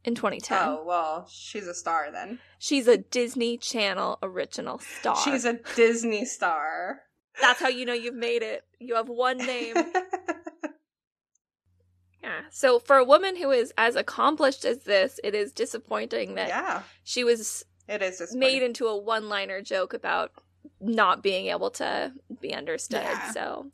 in 0.03 0.15
2010. 0.15 0.57
Oh 0.59 0.83
well, 0.85 1.27
she's 1.29 1.67
a 1.67 1.73
star 1.75 2.09
then. 2.11 2.39
She's 2.57 2.87
a 2.87 2.97
Disney 2.97 3.57
Channel 3.57 4.17
original 4.23 4.79
star. 4.79 5.17
She's 5.23 5.45
a 5.45 5.59
Disney 5.75 6.25
star. 6.25 7.01
That's 7.41 7.59
how 7.59 7.69
you 7.69 7.85
know 7.85 7.93
you've 7.93 8.15
made 8.15 8.43
it. 8.43 8.63
You 8.79 8.95
have 8.95 9.09
one 9.09 9.37
name. 9.37 9.75
yeah. 12.23 12.41
So 12.51 12.79
for 12.79 12.97
a 12.97 13.03
woman 13.03 13.35
who 13.37 13.51
is 13.51 13.73
as 13.77 13.95
accomplished 13.95 14.65
as 14.65 14.79
this, 14.79 15.19
it 15.23 15.33
is 15.35 15.51
disappointing 15.51 16.35
that 16.35 16.49
yeah, 16.49 16.81
she 17.03 17.23
was 17.23 17.65
it 17.87 18.01
is 18.01 18.35
made 18.35 18.61
into 18.61 18.85
a 18.87 18.97
one-liner 18.97 19.61
joke 19.61 19.93
about 19.93 20.31
not 20.81 21.23
being 21.23 21.47
able 21.47 21.71
to 21.71 22.11
be 22.41 22.53
understood. 22.53 23.03
Yeah. 23.03 23.31
So 23.31 23.67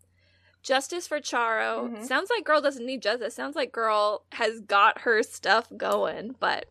justice 0.64 1.08
for 1.08 1.20
Charo. 1.20 1.90
Mhm. 1.90 2.06
Sounds 2.06 2.30
like 2.30 2.46
girl 2.46 2.62
doesn't 2.62 2.86
need 2.86 3.02
justice. 3.02 3.36
Sounds 3.36 3.56
like 3.56 3.72
girl 3.72 4.24
has 4.32 4.62
got 4.62 5.02
her 5.02 5.22
stuff 5.24 5.68
going, 5.76 6.36
but 6.40 6.66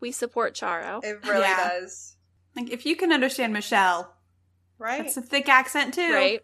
we 0.00 0.10
support 0.12 0.54
Charo. 0.54 1.04
It 1.04 1.24
really 1.26 1.40
Yeah. 1.42 1.68
does. 1.80 2.16
like 2.56 2.70
if 2.70 2.84
you 2.84 2.96
can 2.96 3.12
understand 3.12 3.52
Michel 3.52 4.12
Right? 4.80 5.02
that's 5.02 5.16
a 5.16 5.22
thick 5.22 5.48
accent 5.48 5.94
too 5.94 6.12
Right? 6.12 6.42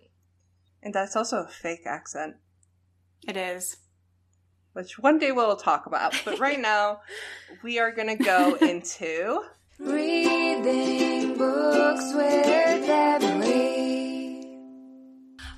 and 0.82 0.94
that's 0.94 1.16
also 1.16 1.38
a 1.38 1.48
fake 1.48 1.86
accent, 1.86 2.36
it 3.26 3.36
is 3.36 3.78
which 4.76 4.98
one 4.98 5.18
day 5.18 5.32
we'll 5.32 5.56
talk 5.56 5.86
about. 5.86 6.14
But 6.24 6.38
right 6.46 6.60
now, 6.60 7.00
we 7.62 7.78
are 7.78 7.90
going 7.90 8.14
to 8.16 8.22
go 8.22 8.54
into. 8.60 9.40
Reading 9.78 11.38
books 11.38 12.12
with 12.14 12.86
Emily. 12.86 14.58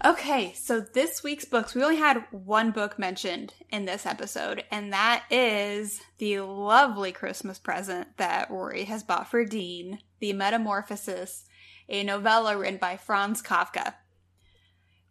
Okay, 0.05 0.53
so 0.55 0.81
this 0.81 1.25
week's 1.25 1.45
books, 1.45 1.75
we 1.75 1.83
only 1.83 1.97
had 1.97 2.25
one 2.31 2.71
book 2.71 2.97
mentioned 2.97 3.55
in 3.71 3.85
this 3.87 4.07
episode, 4.07 4.63
and 4.71 4.93
that 4.93 5.25
is 5.31 6.01
the 6.19 6.39
lovely 6.41 7.11
Christmas 7.11 7.59
present 7.59 8.17
that 8.19 8.49
Rory 8.49 8.85
has 8.85 9.03
bought 9.03 9.29
for 9.29 9.45
Dean, 9.45 9.99
The 10.21 10.33
Metamorphosis, 10.33 11.45
a 11.89 12.02
novella 12.02 12.56
written 12.56 12.78
by 12.78 12.97
Franz 12.97 13.43
Kafka. 13.43 13.94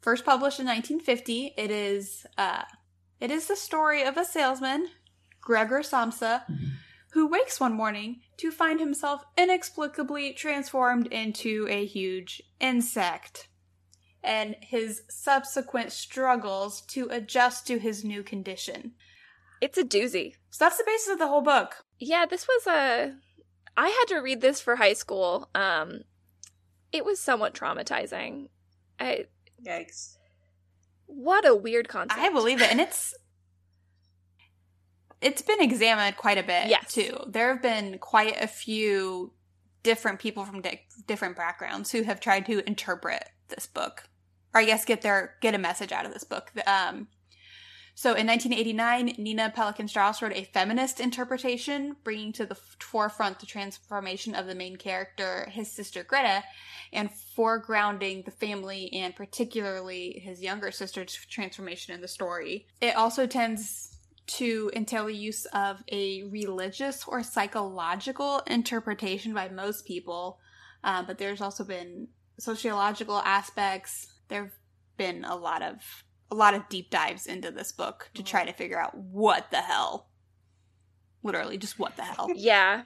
First 0.02 0.26
published 0.26 0.60
in 0.60 0.66
1950, 0.68 1.54
it 1.58 1.72
is 1.72 2.26
uh, 2.38 2.64
it 3.20 3.32
is 3.32 3.48
the 3.48 3.56
story 3.56 4.04
of 4.04 4.18
a 4.18 4.26
salesman, 4.26 4.90
Gregor 5.42 5.80
Samsa, 5.80 6.44
who 7.12 7.28
wakes 7.28 7.60
one 7.60 7.74
morning 7.74 8.22
to 8.38 8.52
find 8.52 8.80
himself 8.80 9.24
inexplicably 9.38 10.34
transformed 10.34 11.08
into 11.08 11.68
a 11.70 11.86
huge 11.86 12.42
insect 12.60 13.48
and 14.24 14.56
his 14.62 15.04
subsequent 15.10 15.92
struggles 15.92 16.82
to 16.82 17.08
adjust 17.10 17.66
to 17.68 17.80
his 17.80 18.04
new 18.04 18.22
condition. 18.22 18.92
It's 19.62 19.78
a 19.78 19.84
doozy. 19.84 20.34
So 20.50 20.66
that's 20.66 20.78
the 20.78 20.84
basis 20.86 21.14
of 21.14 21.20
the 21.20 21.28
whole 21.28 21.42
book. 21.42 21.86
Yeah, 21.98 22.26
this 22.26 22.48
was 22.48 22.68
a 22.68 23.16
I 23.76 23.88
had 23.90 24.16
to 24.16 24.22
read 24.22 24.42
this 24.42 24.60
for 24.60 24.76
high 24.76 24.94
school. 24.94 25.50
Um 25.56 26.02
it 26.92 27.06
was 27.06 27.20
somewhat 27.20 27.54
traumatizing. 27.54 28.50
I 29.00 29.26
Yikes. 29.66 30.18
what 31.06 31.46
a 31.48 31.56
weird 31.56 31.88
concept. 31.90 32.20
I 32.20 32.30
believe 32.30 32.62
it, 32.62 32.72
and 32.72 32.80
it's 32.82 33.14
it's 35.22 35.42
been 35.42 35.62
examined 35.62 36.16
quite 36.18 36.38
a 36.38 36.44
bit 36.44 36.68
Yes. 36.68 36.94
too. 36.94 37.18
There 37.28 37.52
have 37.52 37.62
been 37.62 37.98
quite 37.98 38.40
a 38.42 38.48
few 38.48 39.34
different 39.84 40.20
people 40.20 40.46
from 40.46 40.62
di- 40.62 40.86
different 41.08 41.36
backgrounds 41.36 41.92
who 41.92 42.04
have 42.04 42.20
tried 42.20 42.46
to 42.46 42.66
interpret 42.68 43.24
this 43.48 43.66
book, 43.66 44.04
or 44.54 44.62
I 44.62 44.66
guess 44.66 44.86
get 44.86 45.02
their 45.02 45.36
get 45.42 45.56
a 45.56 45.58
message 45.58 45.92
out 45.92 46.06
of 46.06 46.14
this 46.14 46.24
book. 46.24 46.52
Um, 46.68 47.08
so 47.98 48.10
in 48.10 48.28
1989, 48.28 49.16
Nina 49.18 49.52
Pelikan 49.58 49.90
Strauss 49.90 50.22
wrote 50.22 50.36
a 50.36 50.44
feminist 50.44 51.00
interpretation, 51.00 51.96
bringing 52.04 52.32
to 52.34 52.46
the 52.46 52.54
forefront 52.54 53.40
the 53.40 53.48
transformation 53.48 54.36
of 54.36 54.46
the 54.46 54.54
main 54.54 54.76
character, 54.76 55.50
his 55.50 55.72
sister 55.72 56.04
Greta, 56.04 56.44
and 56.94 57.10
foregrounding 57.36 58.24
the 58.24 58.30
family 58.30 58.94
and 58.94 59.16
particularly 59.16 60.22
his 60.24 60.44
younger 60.44 60.70
sister's 60.70 61.12
transformation 61.12 61.96
in 61.96 62.02
the 62.02 62.08
story. 62.08 62.68
It 62.82 62.96
also 62.96 63.26
tends 63.26 63.98
to 64.28 64.70
entail 64.76 65.08
the 65.08 65.16
use 65.16 65.46
of 65.46 65.82
a 65.92 66.22
religious 66.26 67.04
or 67.08 67.24
psychological 67.24 68.44
interpretation 68.46 69.34
by 69.34 69.50
most 69.50 69.88
people, 69.88 70.38
uh, 70.84 71.02
but 71.02 71.18
there's 71.18 71.42
also 71.42 71.64
been 71.64 72.10
sociological 72.38 73.18
aspects. 73.18 74.14
There've 74.28 74.54
been 74.98 75.26
a 75.26 75.36
lot 75.36 75.64
of 75.64 76.04
a 76.30 76.36
lot 76.36 76.54
of 76.54 76.68
deep 76.70 76.90
dives 76.90 77.26
into 77.26 77.52
this 77.52 77.72
book 77.72 78.10
to 78.14 78.24
try 78.24 78.46
to 78.46 78.54
figure 78.54 78.80
out 78.80 78.96
what 78.98 79.50
the 79.52 79.58
hell, 79.58 80.08
literally 81.24 81.58
just 81.58 81.80
what 81.80 81.96
the 81.96 82.04
hell. 82.04 82.30
Yeah. 82.36 82.84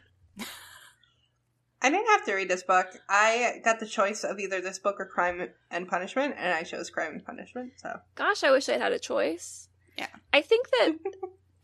I 1.83 1.89
didn't 1.89 2.09
have 2.09 2.25
to 2.25 2.35
read 2.35 2.47
this 2.47 2.61
book. 2.61 2.85
I 3.09 3.59
got 3.65 3.79
the 3.79 3.87
choice 3.87 4.23
of 4.23 4.39
either 4.39 4.61
this 4.61 4.77
book 4.77 4.97
or 4.99 5.05
Crime 5.07 5.49
and 5.71 5.87
Punishment, 5.87 6.35
and 6.37 6.53
I 6.53 6.61
chose 6.61 6.91
Crime 6.91 7.13
and 7.13 7.25
Punishment. 7.25 7.73
So 7.77 7.99
Gosh, 8.13 8.43
I 8.43 8.51
wish 8.51 8.69
I'd 8.69 8.79
had 8.79 8.91
a 8.91 8.99
choice. 8.99 9.67
Yeah. 9.97 10.07
I 10.31 10.41
think 10.41 10.67
that 10.69 10.91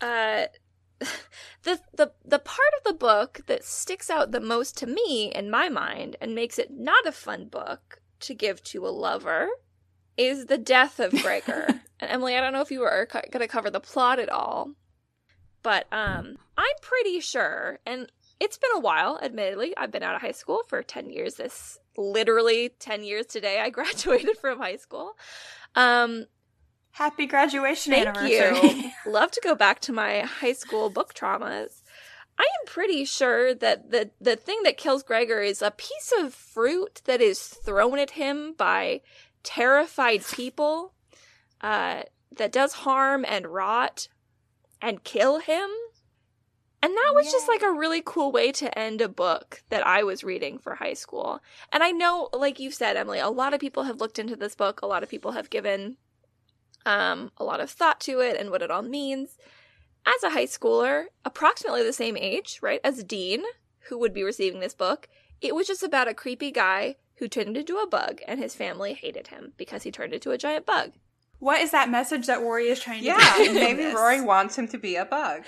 uh 0.00 0.46
the 1.62 1.80
the 1.94 2.12
the 2.24 2.38
part 2.40 2.72
of 2.78 2.84
the 2.84 2.98
book 2.98 3.42
that 3.46 3.64
sticks 3.64 4.10
out 4.10 4.32
the 4.32 4.40
most 4.40 4.76
to 4.78 4.86
me 4.86 5.30
in 5.32 5.50
my 5.50 5.68
mind 5.68 6.16
and 6.20 6.34
makes 6.34 6.58
it 6.58 6.72
not 6.72 7.06
a 7.06 7.12
fun 7.12 7.46
book 7.46 8.00
to 8.20 8.34
give 8.34 8.62
to 8.64 8.86
a 8.86 8.90
lover 8.90 9.48
is 10.18 10.46
the 10.46 10.58
death 10.58 11.00
of 11.00 11.12
Gregor. 11.22 11.66
and 12.00 12.10
Emily, 12.10 12.36
I 12.36 12.40
don't 12.42 12.52
know 12.52 12.60
if 12.60 12.70
you 12.70 12.80
were 12.80 13.06
co- 13.10 13.22
going 13.30 13.40
to 13.40 13.48
cover 13.48 13.70
the 13.70 13.80
plot 13.80 14.18
at 14.18 14.28
all, 14.28 14.72
but 15.62 15.86
um 15.92 16.36
I'm 16.58 16.76
pretty 16.82 17.20
sure 17.20 17.78
and 17.86 18.10
it's 18.40 18.58
been 18.58 18.70
a 18.76 18.80
while, 18.80 19.18
admittedly. 19.22 19.76
I've 19.76 19.90
been 19.90 20.02
out 20.04 20.14
of 20.14 20.20
high 20.20 20.30
school 20.32 20.62
for 20.68 20.82
10 20.82 21.10
years 21.10 21.34
this 21.34 21.78
literally 21.96 22.68
10 22.78 23.02
years 23.02 23.26
today. 23.26 23.60
I 23.60 23.70
graduated 23.78 24.36
from 24.38 24.58
high 24.58 24.76
school. 24.76 25.12
Um 25.74 26.26
Happy 26.92 27.26
graduation 27.26 27.92
Thank 27.92 28.08
anniversary. 28.08 28.70
you. 28.82 28.90
Love 29.12 29.30
to 29.30 29.40
go 29.44 29.54
back 29.54 29.78
to 29.80 29.92
my 29.92 30.20
high 30.20 30.52
school 30.52 30.90
book 30.90 31.14
traumas. 31.14 31.82
I 32.40 32.42
am 32.42 32.66
pretty 32.66 33.04
sure 33.04 33.54
that 33.54 33.90
the 33.90 34.10
the 34.20 34.34
thing 34.36 34.60
that 34.64 34.76
kills 34.76 35.02
Gregor 35.04 35.40
is 35.40 35.62
a 35.62 35.70
piece 35.72 36.12
of 36.18 36.34
fruit 36.34 37.02
that 37.04 37.20
is 37.20 37.40
thrown 37.40 37.98
at 37.98 38.10
him 38.10 38.54
by 38.56 39.00
terrified 39.42 40.24
people 40.24 40.92
uh, 41.60 42.02
that 42.36 42.52
does 42.52 42.72
harm 42.72 43.24
and 43.28 43.46
rot 43.46 44.08
and 44.80 45.04
kill 45.04 45.38
him. 45.38 45.68
And 46.80 46.92
that 46.92 47.12
was 47.12 47.32
just 47.32 47.48
like 47.48 47.62
a 47.62 47.72
really 47.72 48.02
cool 48.04 48.30
way 48.30 48.52
to 48.52 48.78
end 48.78 49.00
a 49.00 49.08
book 49.08 49.64
that 49.68 49.84
I 49.84 50.04
was 50.04 50.22
reading 50.22 50.58
for 50.58 50.76
high 50.76 50.94
school. 50.94 51.40
And 51.72 51.82
I 51.82 51.90
know, 51.90 52.28
like 52.32 52.60
you 52.60 52.70
said, 52.70 52.96
Emily, 52.96 53.18
a 53.18 53.28
lot 53.28 53.52
of 53.52 53.58
people 53.58 53.82
have 53.82 54.00
looked 54.00 54.18
into 54.18 54.36
this 54.36 54.54
book. 54.54 54.80
A 54.80 54.86
lot 54.86 55.02
of 55.02 55.08
people 55.08 55.32
have 55.32 55.50
given 55.50 55.96
um, 56.86 57.32
a 57.36 57.42
lot 57.42 57.60
of 57.60 57.68
thought 57.68 57.98
to 58.02 58.20
it 58.20 58.36
and 58.38 58.50
what 58.50 58.62
it 58.62 58.70
all 58.70 58.82
means. 58.82 59.36
As 60.06 60.22
a 60.22 60.30
high 60.30 60.46
schooler, 60.46 61.06
approximately 61.24 61.82
the 61.82 61.92
same 61.92 62.16
age, 62.16 62.60
right, 62.62 62.80
as 62.84 63.02
Dean, 63.02 63.42
who 63.88 63.98
would 63.98 64.14
be 64.14 64.22
receiving 64.22 64.60
this 64.60 64.74
book, 64.74 65.08
it 65.40 65.56
was 65.56 65.66
just 65.66 65.82
about 65.82 66.08
a 66.08 66.14
creepy 66.14 66.52
guy 66.52 66.94
who 67.18 67.28
turned 67.28 67.56
into 67.56 67.76
a 67.78 67.86
bug 67.86 68.20
and 68.26 68.40
his 68.40 68.54
family 68.54 68.94
hated 68.94 69.28
him 69.28 69.52
because 69.56 69.82
he 69.82 69.90
turned 69.90 70.12
into 70.12 70.30
a 70.30 70.38
giant 70.38 70.66
bug. 70.66 70.92
What 71.38 71.60
is 71.60 71.70
that 71.70 71.88
message 71.90 72.26
that 72.26 72.40
Rory 72.40 72.68
is 72.68 72.80
trying 72.80 73.00
to 73.00 73.06
Yeah, 73.06 73.18
get? 73.38 73.54
maybe 73.54 73.82
this? 73.84 73.94
Rory 73.96 74.20
wants 74.20 74.56
him 74.58 74.66
to 74.68 74.78
be 74.78 74.96
a 74.96 75.04
bug. 75.04 75.44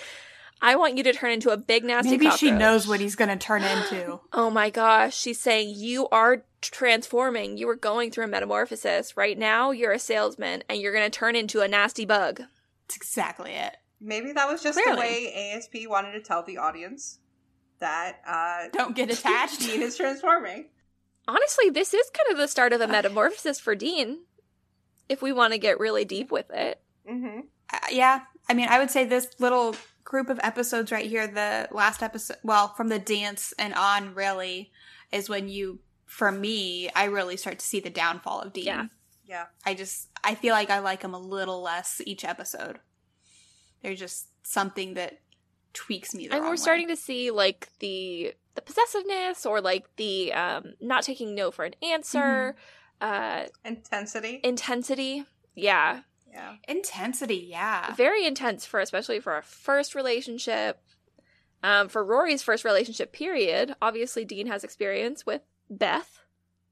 I 0.63 0.77
want 0.77 0.97
you 0.99 1.03
to 1.05 1.13
turn 1.13 1.31
into 1.33 1.51
a 1.51 1.57
big 1.57 1.85
nasty 1.85 2.11
bug. 2.11 2.21
Maybe 2.21 2.37
she 2.37 2.51
knows 2.51 2.87
what 2.87 3.01
he's 3.01 3.17
going 3.17 3.31
to 3.31 3.37
turn 3.37 3.63
into. 3.63 4.21
Oh 4.33 4.51
my 4.51 4.71
gosh, 4.71 5.17
she's 5.17 5.41
saying 5.41 5.73
you 5.77 6.07
are 6.11 6.45
transforming. 6.61 7.57
You 7.57 7.69
are 7.71 7.77
going 7.77 8.11
through 8.11 8.25
a 8.25 8.29
metamorphosis. 8.29 9.17
Right 9.17 9.39
now, 9.39 9.71
you're 9.71 9.93
a 9.93 9.99
salesman 9.99 10.63
and 10.69 10.81
you're 10.81 10.93
going 10.93 11.11
to 11.11 11.19
turn 11.19 11.35
into 11.35 11.61
a 11.61 11.69
nasty 11.69 12.05
bug. 12.05 12.43
That's 12.87 12.97
exactly 12.97 13.53
it. 13.53 13.77
Maybe 14.01 14.33
that 14.33 14.49
was 14.49 14.63
just 14.63 14.79
Clearly. 14.79 14.95
the 14.97 15.01
way 15.01 15.53
ASP 15.57 15.75
wanted 15.89 16.13
to 16.13 16.21
tell 16.21 16.43
the 16.43 16.59
audience 16.59 17.19
that 17.81 18.21
uh, 18.27 18.69
Don't 18.73 18.95
get 18.95 19.11
attached. 19.19 19.61
Dean 19.61 19.83
is 19.83 19.97
transforming. 19.97 20.67
Honestly, 21.31 21.71
this 21.71 21.95
is 21.95 22.11
kind 22.11 22.33
of 22.33 22.39
the 22.39 22.49
start 22.49 22.73
of 22.73 22.81
a 22.81 22.89
metamorphosis 22.89 23.61
for 23.61 23.75
Dean. 23.75 24.21
If 25.09 25.23
we 25.23 25.33
want 25.33 25.53
to 25.53 25.59
get 25.59 25.81
really 25.81 26.05
deep 26.05 26.31
with 26.31 26.51
it. 26.51 26.81
Mm-hmm. 27.09 27.41
Uh, 27.73 27.79
yeah, 27.91 28.21
I 28.49 28.55
mean, 28.55 28.69
I 28.69 28.79
would 28.79 28.91
say 28.91 29.05
this 29.05 29.29
little 29.39 29.77
group 30.05 30.29
of 30.29 30.41
episodes 30.43 30.91
right 30.91 31.07
here, 31.07 31.27
the 31.27 31.69
last 31.71 32.03
episode, 32.03 32.39
well, 32.43 32.69
from 32.69 32.89
the 32.89 32.99
dance 32.99 33.55
and 33.59 33.75
on, 33.75 34.15
really, 34.15 34.73
is 35.13 35.29
when 35.29 35.49
you, 35.49 35.81
for 36.05 36.33
me, 36.33 36.91
I 36.91 37.05
really 37.05 37.37
start 37.37 37.61
to 37.61 37.67
see 37.67 37.81
the 37.81 37.91
downfall 37.91 38.41
of 38.41 38.53
Dean. 38.53 38.67
Yeah. 38.67 38.87
Yeah. 39.25 39.47
I 39.65 39.75
just, 39.75 40.09
I 40.25 40.35
feel 40.35 40.53
like 40.53 40.71
I 40.71 40.81
like 40.81 41.03
him 41.03 41.15
a 41.15 41.19
little 41.19 41.63
less 41.63 42.01
each 42.05 42.25
episode. 42.25 42.81
There's 43.83 44.01
just 44.01 44.27
something 44.45 44.95
that 44.95 45.21
tweaks 45.73 46.15
me. 46.15 46.27
The 46.27 46.35
and 46.35 46.45
we're 46.45 46.51
way. 46.51 46.57
starting 46.57 46.89
to 46.89 46.97
see 46.97 47.31
like 47.31 47.69
the 47.79 48.35
the 48.61 48.73
possessiveness 48.73 49.47
or 49.47 49.61
like 49.61 49.85
the 49.97 50.33
um 50.33 50.75
not 50.81 51.03
taking 51.03 51.35
no 51.35 51.51
for 51.51 51.65
an 51.65 51.75
answer, 51.83 52.55
uh 53.01 53.45
Intensity. 53.65 54.41
intensity. 54.45 55.25
Yeah. 55.55 56.01
yeah. 56.33 56.57
intensity. 56.69 57.47
Yeah, 57.49 57.95
very 57.95 58.25
intense 58.25 58.67
for 58.67 58.81
especially 58.81 59.21
for 59.21 59.37
a 59.37 59.43
first 59.43 59.95
relationship 59.95 60.81
um, 61.63 61.91
for 61.91 62.03
rory's 62.03 62.43
first 62.43 62.65
relationship 62.65 63.13
period 63.13 63.75
obviously 63.83 64.25
dean 64.25 64.47
has 64.47 64.65
experience 64.65 65.27
with 65.27 65.43
beth 65.69 66.21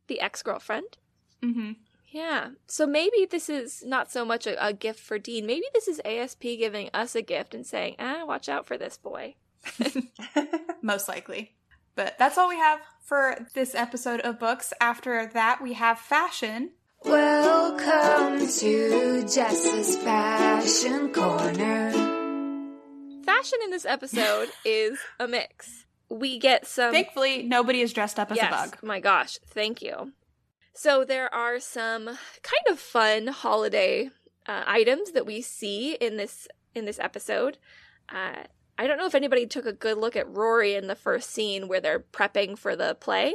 the 0.07 0.19
ex-girlfriend 0.19 0.97
mm-hmm. 1.43 1.73
yeah 2.11 2.49
so 2.67 2.87
maybe 2.87 3.27
this 3.31 3.51
is 3.51 3.85
not 3.85 4.11
so 4.11 4.25
much 4.25 4.47
a, 4.47 4.67
a 4.67 4.73
gift 4.73 4.99
for 4.99 5.19
dean 5.19 5.45
maybe 5.45 5.67
this 5.75 5.89
is 5.89 6.01
asp 6.07 6.41
giving 6.41 6.89
us 6.95 7.15
a 7.15 7.21
gift 7.21 7.55
and 7.55 7.67
saying 7.67 7.97
ah 7.99 8.25
watch 8.25 8.49
out 8.49 8.65
for 8.65 8.79
this 8.79 8.97
boy 8.97 9.35
most 10.83 11.09
likely. 11.09 11.55
But 11.99 12.17
that's 12.17 12.39
all 12.39 12.49
we 12.49 12.59
have 12.59 12.79
for 13.03 13.45
this 13.55 13.75
episode 13.75 14.21
of 14.21 14.39
books. 14.39 14.73
After 14.81 15.27
that, 15.35 15.61
we 15.61 15.73
have 15.73 15.99
fashion. 15.99 16.71
Welcome 17.03 18.47
to 18.47 19.23
Jess's 19.23 19.97
Fashion 19.97 21.13
Corner. 21.13 21.91
fashion 23.25 23.59
in 23.65 23.73
this 23.73 23.85
episode 23.85 24.49
is 24.65 24.97
a 25.19 25.27
mix 25.27 25.87
we 26.09 26.39
get 26.39 26.69
some 26.69 26.93
Thankfully, 26.93 27.43
nobody 27.43 27.81
is 27.81 27.93
dressed 27.93 28.21
up 28.21 28.31
as 28.31 28.39
a 28.39 28.49
bug. 28.49 28.79
My 28.81 29.01
gosh, 29.01 29.39
thank 29.49 29.83
you. 29.83 30.13
So 30.75 31.05
there 31.05 31.35
are 31.35 31.59
some 31.59 32.07
kind 32.07 32.65
of 32.71 32.79
fun 32.79 33.27
holiday 33.27 34.11
uh, 34.47 34.63
items 34.69 35.11
that 35.11 35.27
we 35.27 35.43
see 35.43 35.95
in 35.95 36.17
this 36.17 36.47
in 36.77 36.85
this 36.85 37.01
episode. 37.01 37.59
Uh, 38.09 38.45
I 38.79 38.87
don't 38.87 38.97
know 38.97 39.07
if 39.07 39.15
anybody 39.15 39.47
took 39.47 39.67
a 39.67 39.73
good 39.73 39.99
look 39.99 40.15
at 40.15 40.29
Rory 40.29 40.75
in 40.75 40.87
the 40.87 40.95
first 40.95 41.31
scene 41.31 41.67
where 41.67 41.81
they're 41.81 41.99
prepping 41.99 42.57
for 42.57 42.77
the 42.77 42.95
play, 42.95 43.35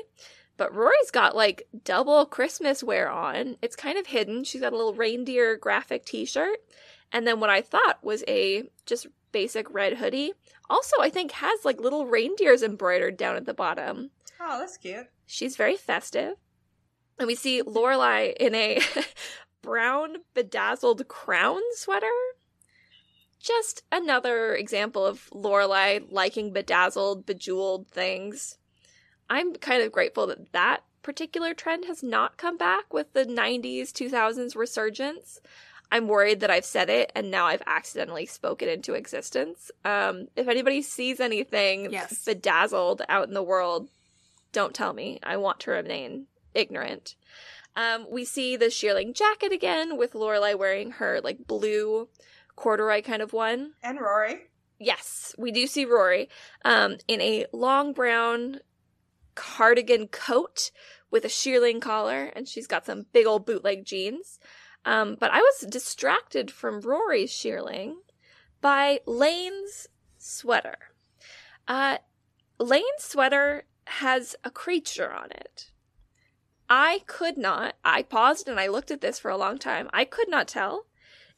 but 0.56 0.74
Rory's 0.74 1.12
got 1.12 1.36
like 1.36 1.68
double 1.84 2.26
Christmas 2.26 2.82
wear 2.82 3.10
on. 3.10 3.58
It's 3.62 3.76
kind 3.76 3.98
of 3.98 4.08
hidden. 4.08 4.46
She's 4.46 4.62
got 4.62 4.74
a 4.74 4.78
little 4.78 4.94
reindeer 4.94 5.58
graphic 5.58 6.06
T-shirt, 6.06 6.60
and 7.12 7.28
then 7.28 7.40
what 7.40 7.50
I 7.50 7.62
thought 7.62 8.04
was 8.04 8.24
a 8.28 8.64
just 8.86 9.08
basic 9.34 9.72
red 9.74 9.98
hoodie. 9.98 10.34
Also, 10.70 10.96
I 11.02 11.10
think 11.10 11.34
has 11.34 11.66
like 11.66 11.82
little 11.82 12.06
reindeers 12.06 12.64
embroidered 12.64 13.18
down 13.18 13.36
at 13.36 13.46
the 13.46 13.54
bottom. 13.54 14.12
Oh, 14.40 14.60
that's 14.60 14.78
cute. 14.78 15.08
She's 15.26 15.58
very 15.58 15.76
festive. 15.76 16.36
And 17.20 17.28
we 17.28 17.36
see 17.36 17.62
Lorelai 17.62 18.34
in 18.40 18.56
a 18.56 18.80
brown 19.62 20.18
bedazzled 20.34 21.08
crown 21.08 21.62
sweater. 21.74 22.08
Just 23.44 23.84
another 23.92 24.56
example 24.56 25.06
of 25.06 25.30
Lorelai 25.34 26.06
liking 26.10 26.54
bedazzled, 26.54 27.26
bejeweled 27.26 27.90
things. 27.90 28.58
I'm 29.30 29.54
kind 29.56 29.84
of 29.84 29.92
grateful 29.92 30.28
that 30.28 30.54
that 30.54 30.84
particular 31.02 31.54
trend 31.54 31.84
has 31.86 32.02
not 32.02 32.38
come 32.38 32.58
back 32.58 32.94
with 32.94 33.12
the 33.12 33.26
90s, 33.26 33.92
2000s 33.92 34.56
resurgence. 34.56 35.42
I'm 35.92 36.08
worried 36.08 36.40
that 36.40 36.50
I've 36.50 36.64
said 36.64 36.90
it 36.90 37.12
and 37.14 37.30
now 37.30 37.46
I've 37.46 37.62
accidentally 37.68 38.26
spoken 38.26 38.70
into 38.70 38.94
existence. 38.94 39.70
Um, 39.84 40.30
if 40.38 40.48
anybody 40.48 40.82
sees 40.82 41.20
anything 41.20 41.92
Yes. 41.92 42.24
bedazzled 42.24 43.02
out 43.10 43.28
in 43.28 43.34
the 43.34 43.44
world, 43.44 43.90
don't 44.54 44.74
tell 44.74 44.94
me. 44.94 45.20
I 45.22 45.36
want 45.36 45.60
to 45.62 45.72
remain 45.72 46.28
ignorant. 46.54 47.16
Um, 47.76 48.08
we 48.10 48.24
see 48.24 48.56
the 48.56 48.68
shearling 48.70 49.14
jacket 49.14 49.52
again 49.52 49.98
with 49.98 50.14
Lorelai 50.14 50.58
wearing 50.58 50.92
her 50.92 51.20
like 51.22 51.46
blue 51.46 52.08
corduroy 52.56 53.02
kind 53.02 53.22
of 53.22 53.34
one. 53.34 53.74
And 53.84 54.00
Rory. 54.00 54.48
Yes, 54.80 55.34
we 55.38 55.52
do 55.52 55.68
see 55.68 55.86
Rory 55.86 56.30
um, 56.66 56.98
in 57.08 57.22
a 57.22 57.46
long 57.54 57.94
brown 57.94 58.60
cardigan 59.36 60.08
coat 60.08 60.72
with 61.10 61.26
a 61.26 61.30
shearling 61.30 61.80
collar, 61.80 62.32
and 62.36 62.48
she's 62.48 62.68
got 62.68 62.86
some 62.86 63.06
big 63.14 63.26
old 63.26 63.46
bootleg 63.46 63.86
jeans. 63.86 64.40
Um, 64.86 65.16
but 65.20 65.32
I 65.32 65.40
was 65.40 65.68
distracted 65.70 66.52
from 66.52 66.82
Rory's 66.82 67.32
shearling 67.32 67.96
by 68.62 69.00
Lane's 69.06 69.88
sweater. 70.18 70.78
Uh, 71.68 71.98
Lane's 72.60 72.84
sweater 73.00 73.64
has 73.86 74.36
a 74.44 74.50
creature 74.50 75.12
on 75.12 75.32
it. 75.32 75.72
I 76.70 77.02
could 77.06 77.38
not, 77.38 77.76
I 77.84 78.04
paused 78.04 78.48
and 78.48 78.60
I 78.60 78.68
looked 78.68 78.92
at 78.92 79.02
this 79.02 79.20
for 79.20 79.30
a 79.30 79.38
long 79.38 79.58
time. 79.58 79.90
I 79.94 80.06
could 80.06 80.30
not 80.30 80.48
tell 80.48 80.86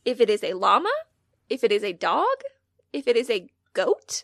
if 0.06 0.22
it 0.22 0.30
is 0.30 0.44
a 0.44 0.54
llama, 0.54 0.92
if 1.50 1.64
it 1.64 1.72
is 1.72 1.84
a 1.84 1.94
dog, 1.94 2.38
if 2.94 3.08
it 3.08 3.18
is 3.18 3.30
a 3.30 3.50
goat. 3.74 4.24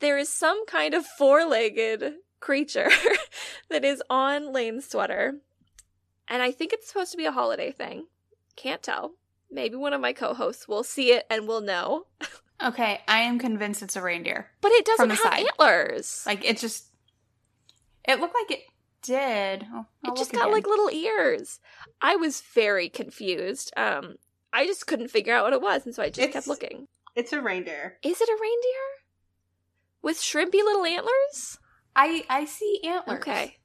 There 0.00 0.18
is 0.18 0.28
some 0.28 0.66
kind 0.66 0.94
of 0.94 1.06
four 1.06 1.44
legged 1.44 2.14
creature 2.40 2.90
that 3.70 3.84
is 3.84 4.02
on 4.10 4.52
Lane's 4.52 4.88
sweater. 4.88 5.34
And 6.26 6.42
I 6.42 6.50
think 6.50 6.72
it's 6.72 6.88
supposed 6.88 7.12
to 7.12 7.16
be 7.18 7.26
a 7.26 7.32
holiday 7.32 7.70
thing. 7.70 8.06
Can't 8.56 8.82
tell. 8.82 9.12
Maybe 9.50 9.76
one 9.76 9.92
of 9.92 10.00
my 10.00 10.12
co 10.12 10.34
hosts 10.34 10.66
will 10.66 10.82
see 10.82 11.12
it 11.12 11.26
and 11.30 11.46
will 11.46 11.60
know. 11.60 12.06
Okay, 12.62 13.00
I 13.08 13.20
am 13.20 13.38
convinced 13.38 13.82
it's 13.82 13.96
a 13.96 14.02
reindeer. 14.02 14.48
But 14.60 14.72
it 14.72 14.84
doesn't 14.84 15.10
have 15.10 15.18
side. 15.18 15.44
antlers. 15.46 16.22
Like 16.24 16.44
it 16.44 16.56
just, 16.58 16.86
it 18.04 18.20
looked 18.20 18.34
like 18.34 18.58
it 18.58 18.64
did. 19.02 19.66
Oh, 19.72 19.86
I'll 20.04 20.12
it 20.12 20.16
just 20.16 20.32
got 20.32 20.42
again. 20.42 20.52
like 20.52 20.66
little 20.66 20.90
ears. 20.90 21.60
I 22.00 22.16
was 22.16 22.40
very 22.40 22.88
confused. 22.88 23.72
Um, 23.76 24.16
I 24.54 24.64
just 24.66 24.86
couldn't 24.86 25.08
figure 25.08 25.34
out 25.34 25.44
what 25.44 25.52
it 25.52 25.60
was, 25.60 25.84
and 25.84 25.94
so 25.94 26.02
I 26.02 26.08
just 26.08 26.20
It's- 26.20 26.32
kept 26.32 26.46
looking. 26.46 26.86
It's 27.16 27.32
a 27.32 27.40
reindeer. 27.40 27.98
Is 28.02 28.20
it 28.20 28.28
a 28.28 28.38
reindeer 28.40 29.04
with 30.02 30.18
shrimpy 30.18 30.64
little 30.64 30.84
antlers? 30.84 31.58
I 31.94 32.24
I 32.28 32.44
see 32.44 32.80
antlers. 32.84 33.18
Okay. 33.20 33.58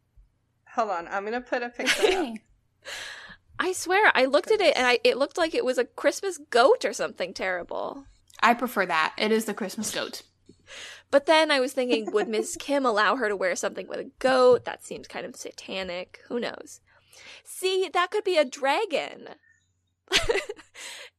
Hold 0.76 0.90
on, 0.92 1.08
I'm 1.08 1.24
gonna 1.26 1.42
put 1.42 1.64
a 1.64 1.70
picture 1.78 2.08
up. 2.18 2.36
I 3.60 3.72
swear, 3.74 4.12
I 4.16 4.26
looked 4.26 4.52
at 4.52 4.62
it 4.62 4.76
and 4.78 4.86
I 4.88 5.00
it 5.04 5.18
looked 5.18 5.38
like 5.38 5.54
it 5.56 5.66
was 5.66 5.78
a 5.78 5.86
Christmas 5.86 6.38
goat 6.50 6.86
or 6.86 6.94
something 6.94 7.34
terrible. 7.34 8.06
I 8.42 8.54
prefer 8.54 8.86
that. 8.86 9.14
It 9.18 9.32
is 9.32 9.46
the 9.46 9.54
Christmas 9.54 9.92
goat. 9.94 10.22
But 11.12 11.26
then 11.26 11.50
I 11.52 11.60
was 11.60 11.74
thinking, 11.74 12.12
would 12.12 12.28
Miss 12.36 12.56
Kim 12.56 12.86
allow 12.86 13.16
her 13.16 13.28
to 13.28 13.36
wear 13.36 13.56
something 13.56 13.88
with 13.88 14.00
a 14.00 14.12
goat? 14.20 14.64
That 14.66 14.84
seems 14.86 15.08
kind 15.08 15.26
of 15.26 15.36
satanic. 15.36 16.20
Who 16.28 16.40
knows? 16.40 16.82
See, 17.44 17.90
that 17.92 18.12
could 18.12 18.24
be 18.24 18.38
a 18.38 18.46
dragon. 18.46 19.30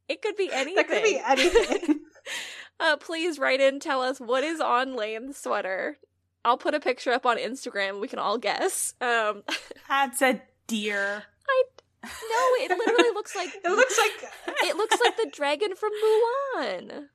It 0.09 0.23
could 0.23 0.37
be 0.37 0.51
anything. 0.53 0.75
That 0.77 0.89
could 0.89 1.03
be 1.03 1.21
anything. 1.25 2.01
uh, 2.81 2.97
please 2.97 3.39
write 3.39 3.61
in, 3.61 3.81
tell 3.81 4.03
us 4.03 4.19
what 4.19 4.45
is 4.45 4.61
on 4.61 4.97
Lane's 4.97 5.37
sweater. 5.37 5.99
I'll 6.45 6.59
put 6.59 6.75
a 6.75 6.81
picture 6.81 7.13
up 7.13 7.27
on 7.27 7.37
Instagram. 7.37 8.01
We 8.01 8.09
can 8.09 8.19
all 8.19 8.39
guess. 8.39 8.95
Um, 9.01 9.43
That's 9.89 10.23
a 10.23 10.41
deer. 10.67 11.25
I 11.49 11.63
no, 12.03 12.65
it 12.65 12.71
literally 12.71 13.11
looks 13.13 13.37
like 13.37 13.51
it 13.55 13.69
looks 13.69 13.99
like 13.99 14.31
it 14.65 14.77
looks 14.77 14.97
like 15.05 15.19
the 15.19 15.31
dragon 15.31 15.75
from 15.75 15.91
Mulan. 16.03 17.09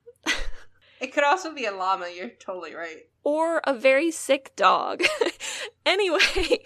It 1.00 1.12
could 1.12 1.24
also 1.24 1.52
be 1.52 1.66
a 1.66 1.72
llama. 1.72 2.06
You're 2.14 2.30
totally 2.30 2.74
right. 2.74 3.08
or 3.24 3.60
a 3.64 3.74
very 3.74 4.10
sick 4.12 4.54
dog. 4.56 5.02
anyway, 5.86 6.62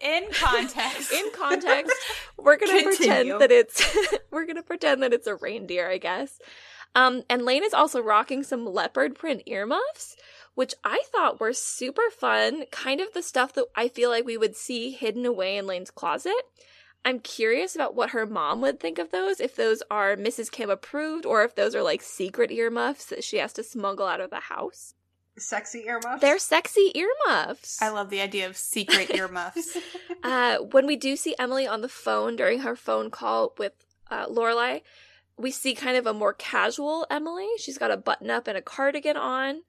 In 0.00 0.24
context. 0.32 1.12
in 1.12 1.30
context, 1.32 1.94
we're 2.38 2.56
gonna 2.56 2.82
Continue. 2.82 2.96
pretend 2.96 3.40
that 3.40 3.52
it's 3.52 3.96
we're 4.30 4.46
gonna 4.46 4.62
pretend 4.62 5.02
that 5.02 5.12
it's 5.12 5.26
a 5.26 5.34
reindeer, 5.34 5.88
I 5.88 5.98
guess. 5.98 6.38
Um, 6.94 7.22
and 7.28 7.44
Lane 7.44 7.64
is 7.64 7.74
also 7.74 8.02
rocking 8.02 8.42
some 8.42 8.66
leopard 8.66 9.14
print 9.14 9.42
earmuffs, 9.46 10.16
which 10.54 10.74
I 10.84 11.02
thought 11.12 11.38
were 11.40 11.52
super 11.52 12.10
fun, 12.10 12.64
kind 12.72 13.00
of 13.00 13.12
the 13.12 13.22
stuff 13.22 13.52
that 13.54 13.66
I 13.76 13.88
feel 13.88 14.10
like 14.10 14.24
we 14.24 14.36
would 14.36 14.56
see 14.56 14.90
hidden 14.90 15.24
away 15.24 15.56
in 15.56 15.66
Lane's 15.66 15.90
closet. 15.90 16.32
I'm 17.04 17.20
curious 17.20 17.74
about 17.74 17.94
what 17.94 18.10
her 18.10 18.26
mom 18.26 18.60
would 18.60 18.78
think 18.80 18.98
of 18.98 19.10
those, 19.10 19.40
if 19.40 19.56
those 19.56 19.82
are 19.90 20.16
Mrs. 20.16 20.50
Kim 20.50 20.68
approved, 20.68 21.24
or 21.24 21.42
if 21.44 21.54
those 21.54 21.74
are 21.74 21.82
like 21.82 22.02
secret 22.02 22.50
earmuffs 22.50 23.06
that 23.06 23.24
she 23.24 23.38
has 23.38 23.52
to 23.54 23.62
smuggle 23.62 24.06
out 24.06 24.20
of 24.20 24.30
the 24.30 24.40
house. 24.40 24.94
Sexy 25.40 25.84
earmuffs. 25.86 26.20
They're 26.20 26.38
sexy 26.38 26.92
earmuffs. 26.94 27.80
I 27.80 27.88
love 27.88 28.10
the 28.10 28.20
idea 28.20 28.46
of 28.46 28.56
secret 28.56 29.10
earmuffs. 29.14 29.76
Uh, 30.22 30.58
when 30.58 30.86
we 30.86 30.96
do 30.96 31.16
see 31.16 31.34
Emily 31.38 31.66
on 31.66 31.80
the 31.80 31.88
phone 31.88 32.36
during 32.36 32.60
her 32.60 32.76
phone 32.76 33.10
call 33.10 33.54
with 33.58 33.72
uh, 34.10 34.26
Lorelai, 34.26 34.82
we 35.36 35.50
see 35.50 35.74
kind 35.74 35.96
of 35.96 36.06
a 36.06 36.12
more 36.12 36.34
casual 36.34 37.06
Emily. 37.10 37.48
She's 37.58 37.78
got 37.78 37.90
a 37.90 37.96
button 37.96 38.30
up 38.30 38.46
and 38.46 38.58
a 38.58 38.62
cardigan 38.62 39.16
on. 39.16 39.62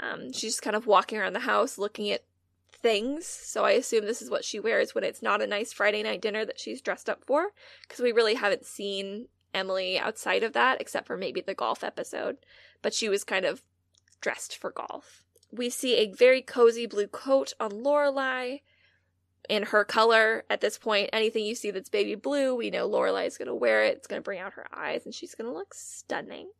Um, 0.00 0.32
she's 0.32 0.52
just 0.52 0.62
kind 0.62 0.76
of 0.76 0.86
walking 0.86 1.18
around 1.18 1.32
the 1.32 1.40
house 1.40 1.76
looking 1.76 2.10
at 2.10 2.24
things. 2.72 3.26
So 3.26 3.64
I 3.64 3.72
assume 3.72 4.04
this 4.04 4.22
is 4.22 4.30
what 4.30 4.44
she 4.44 4.60
wears 4.60 4.94
when 4.94 5.04
it's 5.04 5.22
not 5.22 5.42
a 5.42 5.46
nice 5.46 5.72
Friday 5.72 6.02
night 6.02 6.20
dinner 6.20 6.44
that 6.44 6.60
she's 6.60 6.80
dressed 6.80 7.08
up 7.08 7.24
for. 7.26 7.48
Because 7.82 8.00
we 8.00 8.12
really 8.12 8.34
haven't 8.34 8.64
seen 8.64 9.26
Emily 9.52 9.98
outside 9.98 10.44
of 10.44 10.52
that, 10.52 10.80
except 10.80 11.06
for 11.06 11.16
maybe 11.16 11.40
the 11.40 11.54
golf 11.54 11.82
episode. 11.82 12.36
But 12.80 12.94
she 12.94 13.08
was 13.08 13.24
kind 13.24 13.44
of 13.44 13.62
dressed 14.20 14.56
for 14.56 14.70
golf. 14.70 15.24
We 15.50 15.70
see 15.70 15.96
a 15.96 16.12
very 16.12 16.42
cozy 16.42 16.86
blue 16.86 17.06
coat 17.06 17.54
on 17.58 17.70
Lorelai 17.70 18.60
in 19.48 19.64
her 19.64 19.84
color 19.84 20.44
at 20.50 20.60
this 20.60 20.78
point. 20.78 21.10
Anything 21.12 21.44
you 21.44 21.54
see 21.54 21.70
that's 21.70 21.88
baby 21.88 22.14
blue, 22.14 22.54
we 22.54 22.70
know 22.70 22.88
Lorelai 22.88 23.26
is 23.26 23.38
going 23.38 23.48
to 23.48 23.54
wear 23.54 23.84
it. 23.84 23.96
It's 23.96 24.06
going 24.06 24.20
to 24.20 24.24
bring 24.24 24.40
out 24.40 24.54
her 24.54 24.66
eyes, 24.74 25.04
and 25.04 25.14
she's 25.14 25.34
going 25.34 25.50
to 25.50 25.56
look 25.56 25.74
stunning. 25.74 26.50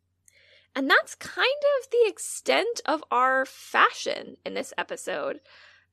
And 0.75 0.89
that's 0.89 1.15
kind 1.15 1.47
of 1.81 1.91
the 1.91 2.09
extent 2.09 2.81
of 2.87 3.03
our 3.11 3.45
fashion 3.45 4.37
in 4.45 4.55
this 4.55 4.73
episode. 4.79 5.41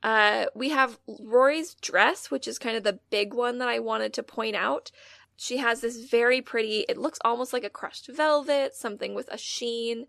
Uh, 0.03 0.45
we 0.53 0.69
have 0.69 0.99
Rory's 1.07 1.73
dress, 1.75 2.29
which 2.29 2.47
is 2.47 2.59
kind 2.59 2.77
of 2.77 2.83
the 2.83 2.99
big 3.09 3.33
one 3.33 3.57
that 3.57 3.67
I 3.67 3.79
wanted 3.79 4.13
to 4.13 4.23
point 4.23 4.55
out. 4.55 4.91
She 5.37 5.57
has 5.57 5.81
this 5.81 6.05
very 6.05 6.41
pretty, 6.41 6.85
it 6.87 6.97
looks 6.97 7.19
almost 7.25 7.51
like 7.51 7.63
a 7.63 7.69
crushed 7.69 8.07
velvet, 8.07 8.75
something 8.75 9.15
with 9.15 9.27
a 9.31 9.37
sheen, 9.37 10.05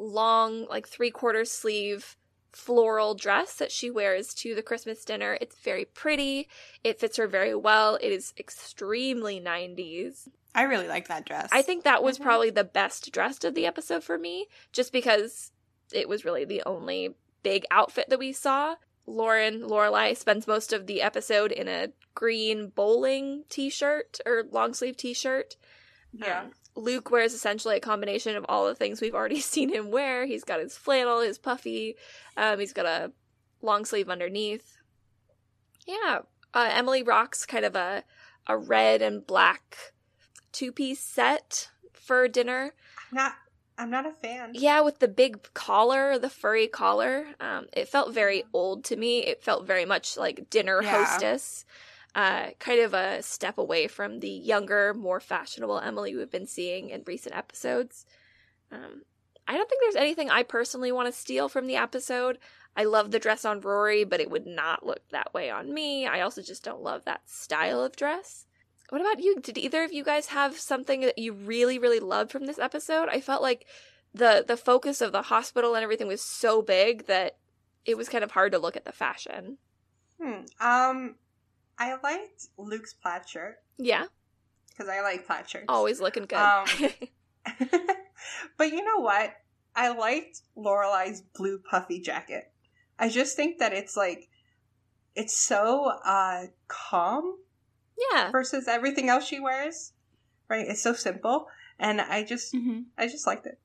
long, 0.00 0.66
like 0.68 0.88
three 0.88 1.10
quarter 1.10 1.44
sleeve 1.44 2.16
floral 2.52 3.14
dress 3.14 3.54
that 3.56 3.70
she 3.70 3.90
wears 3.90 4.34
to 4.34 4.54
the 4.56 4.62
Christmas 4.62 5.04
dinner. 5.04 5.38
It's 5.40 5.56
very 5.60 5.84
pretty. 5.84 6.48
It 6.82 6.98
fits 6.98 7.16
her 7.16 7.28
very 7.28 7.54
well. 7.54 7.96
It 8.00 8.10
is 8.12 8.32
extremely 8.38 9.38
90s. 9.40 10.28
I 10.54 10.62
really 10.62 10.88
like 10.88 11.06
that 11.08 11.24
dress. 11.26 11.48
I 11.52 11.62
think 11.62 11.84
that 11.84 12.02
was 12.02 12.18
Mhm. 12.18 12.22
probably 12.22 12.50
the 12.50 12.64
best 12.64 13.12
dressed 13.12 13.44
of 13.44 13.54
the 13.54 13.66
episode 13.66 14.02
for 14.02 14.18
me, 14.18 14.48
just 14.72 14.92
because 14.92 15.52
it 15.92 16.08
was 16.08 16.24
really 16.24 16.44
the 16.44 16.62
only 16.66 17.14
big 17.44 17.64
outfit 17.70 18.08
that 18.08 18.18
we 18.18 18.32
saw. 18.32 18.74
Lauren 19.06 19.62
Lorelai 19.62 20.16
spends 20.16 20.46
most 20.48 20.72
of 20.72 20.86
the 20.86 21.02
episode 21.02 21.52
in 21.52 21.68
a 21.68 21.92
green 22.14 22.68
bowling 22.68 23.44
t-shirt 23.48 24.18
or 24.26 24.44
long 24.50 24.74
sleeve 24.74 24.96
t-shirt. 24.96 25.56
Yeah. 26.12 26.40
Um, 26.42 26.52
Luke 26.80 27.10
wears 27.10 27.34
essentially 27.34 27.76
a 27.76 27.80
combination 27.80 28.36
of 28.36 28.44
all 28.48 28.66
the 28.66 28.74
things 28.74 29.00
we've 29.00 29.14
already 29.14 29.40
seen 29.52 29.68
him 29.72 29.90
wear. 29.90 30.26
He's 30.26 30.44
got 30.44 30.60
his 30.60 30.76
flannel, 30.76 31.20
his 31.20 31.38
puffy, 31.38 31.96
um, 32.36 32.58
he's 32.58 32.72
got 32.72 32.86
a 32.86 33.12
long 33.62 33.84
sleeve 33.84 34.08
underneath. 34.08 34.78
Yeah, 35.86 36.20
uh, 36.54 36.70
Emily 36.72 37.02
rocks 37.02 37.46
kind 37.46 37.64
of 37.64 37.74
a 37.76 38.04
a 38.46 38.56
red 38.56 39.02
and 39.02 39.24
black 39.26 39.76
two 40.52 40.72
piece 40.72 41.00
set 41.00 41.68
for 41.92 42.26
dinner. 42.28 42.74
not. 43.12 43.34
I'm 43.78 43.88
not 43.88 44.04
a 44.04 44.12
fan. 44.12 44.50
Yeah, 44.52 44.82
with 44.82 44.98
the 44.98 45.08
big 45.08 45.54
collar, 45.54 46.18
the 46.18 46.28
furry 46.28 46.66
collar. 46.66 47.28
Um, 47.40 47.64
it 47.72 47.88
felt 47.88 48.12
very 48.12 48.44
old 48.52 48.84
to 48.84 48.96
me. 48.96 49.20
It 49.20 49.42
felt 49.42 49.66
very 49.66 49.86
much 49.86 50.18
like 50.18 50.50
dinner 50.50 50.82
Yeah. 50.82 51.02
hostess. 51.06 51.64
Uh, 52.14 52.50
kind 52.58 52.80
of 52.80 52.92
a 52.92 53.22
step 53.22 53.56
away 53.56 53.86
from 53.86 54.18
the 54.18 54.28
younger, 54.28 54.92
more 54.94 55.20
fashionable 55.20 55.78
Emily 55.78 56.16
we've 56.16 56.30
been 56.30 56.46
seeing 56.46 56.90
in 56.90 57.04
recent 57.06 57.36
episodes. 57.36 58.04
Um, 58.72 59.02
I 59.46 59.56
don't 59.56 59.68
think 59.68 59.80
there's 59.82 60.02
anything 60.02 60.30
I 60.30 60.42
personally 60.42 60.92
want 60.92 61.06
to 61.06 61.12
steal 61.12 61.48
from 61.48 61.66
the 61.66 61.76
episode. 61.76 62.38
I 62.76 62.84
love 62.84 63.10
the 63.10 63.18
dress 63.18 63.44
on 63.44 63.60
Rory, 63.60 64.04
but 64.04 64.20
it 64.20 64.30
would 64.30 64.46
not 64.46 64.86
look 64.86 65.08
that 65.10 65.34
way 65.34 65.50
on 65.50 65.72
me. 65.72 66.06
I 66.06 66.20
also 66.20 66.42
just 66.42 66.64
don't 66.64 66.82
love 66.82 67.04
that 67.04 67.28
style 67.28 67.82
of 67.82 67.96
dress. 67.96 68.46
What 68.90 69.00
about 69.00 69.20
you? 69.20 69.40
Did 69.40 69.58
either 69.58 69.84
of 69.84 69.92
you 69.92 70.04
guys 70.04 70.26
have 70.26 70.58
something 70.58 71.00
that 71.02 71.18
you 71.18 71.32
really, 71.32 71.78
really 71.78 72.00
loved 72.00 72.32
from 72.32 72.46
this 72.46 72.58
episode? 72.58 73.08
I 73.08 73.20
felt 73.20 73.42
like 73.42 73.66
the 74.12 74.44
the 74.46 74.56
focus 74.56 75.00
of 75.00 75.12
the 75.12 75.22
hospital 75.22 75.74
and 75.74 75.84
everything 75.84 76.08
was 76.08 76.22
so 76.22 76.62
big 76.62 77.06
that 77.06 77.36
it 77.84 77.96
was 77.96 78.08
kind 78.08 78.24
of 78.24 78.32
hard 78.32 78.52
to 78.52 78.58
look 78.58 78.76
at 78.76 78.84
the 78.84 78.92
fashion. 78.92 79.58
Hmm. 80.20 80.42
Um, 80.60 81.14
I 81.80 81.96
liked 82.02 82.46
Luke's 82.58 82.92
plaid 82.92 83.26
shirt 83.28 83.56
Yeah, 83.78 84.04
because 84.68 84.88
I 84.88 85.00
like 85.00 85.26
plaid 85.26 85.48
shirts. 85.48 85.64
always 85.68 86.00
looking 86.00 86.26
good. 86.26 86.36
Um, 86.38 86.66
but 88.58 88.70
you 88.70 88.84
know 88.84 89.00
what? 89.00 89.32
I 89.74 89.88
liked 89.88 90.42
Lorelai's 90.56 91.22
blue 91.34 91.58
puffy 91.58 92.00
jacket. 92.00 92.52
I 92.98 93.08
just 93.08 93.34
think 93.34 93.58
that 93.58 93.72
it's 93.72 93.96
like 93.96 94.28
it's 95.16 95.34
so 95.36 95.86
uh 96.04 96.44
calm 96.68 97.36
yeah, 98.12 98.30
versus 98.30 98.68
everything 98.68 99.08
else 99.08 99.26
she 99.26 99.40
wears. 99.40 99.92
Right? 100.48 100.66
It's 100.68 100.82
so 100.82 100.92
simple 100.92 101.46
and 101.78 102.00
I 102.00 102.24
just 102.24 102.52
Mhm. 102.54 102.84
I 102.98 103.06
just 103.06 103.26
liked 103.26 103.46
it. 103.46 103.58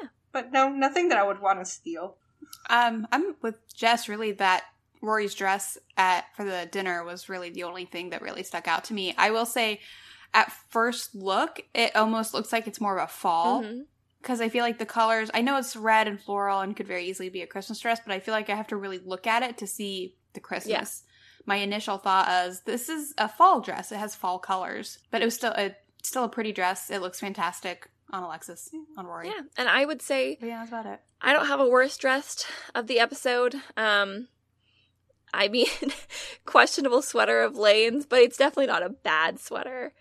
Yeah. 0.00 0.08
But 0.32 0.50
no, 0.52 0.68
nothing 0.68 1.10
that 1.10 1.18
I 1.18 1.22
would 1.22 1.40
want 1.40 1.60
to 1.60 1.64
steal. 1.64 2.16
Um, 2.68 3.06
I'm 3.12 3.36
with 3.40 3.56
Jess. 3.72 4.08
Really, 4.08 4.32
that 4.32 4.64
Rory's 5.02 5.34
dress 5.34 5.76
at 5.96 6.24
for 6.36 6.44
the 6.44 6.68
dinner 6.70 7.04
was 7.04 7.28
really 7.28 7.50
the 7.50 7.64
only 7.64 7.84
thing 7.84 8.10
that 8.10 8.22
really 8.22 8.42
stuck 8.44 8.68
out 8.68 8.84
to 8.84 8.94
me. 8.94 9.14
I 9.18 9.30
will 9.32 9.46
say, 9.46 9.80
at 10.32 10.52
first 10.70 11.14
look, 11.14 11.60
it 11.74 11.94
almost 11.94 12.32
looks 12.32 12.52
like 12.52 12.66
it's 12.66 12.80
more 12.80 12.96
of 12.96 13.04
a 13.04 13.12
fall 13.12 13.64
because 14.22 14.40
I 14.40 14.48
feel 14.48 14.62
like 14.62 14.78
the 14.78 14.86
colors. 14.86 15.30
I 15.34 15.42
know 15.42 15.58
it's 15.58 15.76
red 15.76 16.06
and 16.08 16.20
floral 16.20 16.60
and 16.60 16.76
could 16.76 16.86
very 16.86 17.04
easily 17.06 17.28
be 17.28 17.42
a 17.42 17.46
Christmas 17.46 17.80
dress, 17.80 18.00
but 18.06 18.14
I 18.14 18.20
feel 18.20 18.32
like 18.32 18.48
I 18.48 18.54
have 18.54 18.68
to 18.68 18.76
really 18.76 18.98
look 18.98 19.26
at 19.26 19.42
it 19.42 19.58
to 19.58 19.66
see 19.66 20.14
the 20.32 20.40
Christmas. 20.40 21.02
My 21.44 21.56
initial 21.56 21.98
thought 21.98 22.28
was 22.28 22.62
this 22.64 22.88
is 22.88 23.12
a 23.18 23.28
fall 23.28 23.60
dress. 23.60 23.90
It 23.90 23.96
has 23.98 24.14
fall 24.14 24.38
colors, 24.38 24.98
but 25.10 25.20
it 25.20 25.24
was 25.24 25.34
still 25.34 25.52
a 25.52 25.74
still 26.02 26.24
a 26.24 26.28
pretty 26.28 26.52
dress. 26.52 26.90
It 26.90 27.00
looks 27.02 27.18
fantastic 27.18 27.88
on 28.10 28.22
Alexis 28.22 28.70
on 28.96 29.06
Rory. 29.06 29.28
yeah. 29.28 29.40
And 29.56 29.68
I 29.68 29.84
would 29.84 30.00
say 30.02 30.36
But 30.38 30.46
yeah, 30.46 30.58
that's 30.58 30.70
about 30.70 30.86
it. 30.86 31.00
I 31.20 31.32
don't 31.32 31.46
have 31.46 31.60
a 31.60 31.68
worst 31.68 32.00
dressed 32.00 32.46
of 32.74 32.86
the 32.86 33.00
episode. 33.00 33.56
Um, 33.76 34.28
I 35.34 35.48
mean, 35.48 35.66
questionable 36.44 37.02
sweater 37.02 37.40
of 37.42 37.56
Lane's, 37.56 38.06
but 38.06 38.20
it's 38.20 38.36
definitely 38.36 38.66
not 38.66 38.82
a 38.82 38.90
bad 38.90 39.38
sweater. 39.40 39.92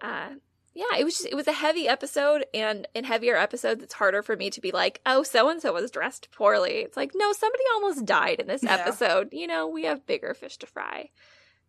Uh, 0.00 0.30
yeah, 0.74 0.98
it 0.98 1.04
was 1.04 1.14
just, 1.18 1.26
it 1.28 1.34
was 1.34 1.48
a 1.48 1.52
heavy 1.52 1.88
episode, 1.88 2.44
and 2.54 2.86
in 2.94 3.04
heavier 3.04 3.36
episodes, 3.36 3.82
it's 3.82 3.94
harder 3.94 4.22
for 4.22 4.36
me 4.36 4.50
to 4.50 4.60
be 4.60 4.70
like, 4.70 5.00
oh, 5.04 5.22
so 5.22 5.48
and 5.48 5.60
so 5.60 5.72
was 5.72 5.90
dressed 5.90 6.30
poorly. 6.32 6.74
It's 6.78 6.96
like, 6.96 7.12
no, 7.14 7.32
somebody 7.32 7.64
almost 7.74 8.04
died 8.06 8.40
in 8.40 8.46
this 8.46 8.62
Yeah. 8.62 8.76
episode. 8.76 9.28
You 9.32 9.46
know, 9.46 9.66
we 9.66 9.84
have 9.84 10.06
bigger 10.06 10.32
fish 10.34 10.56
to 10.58 10.66
fry. 10.66 11.10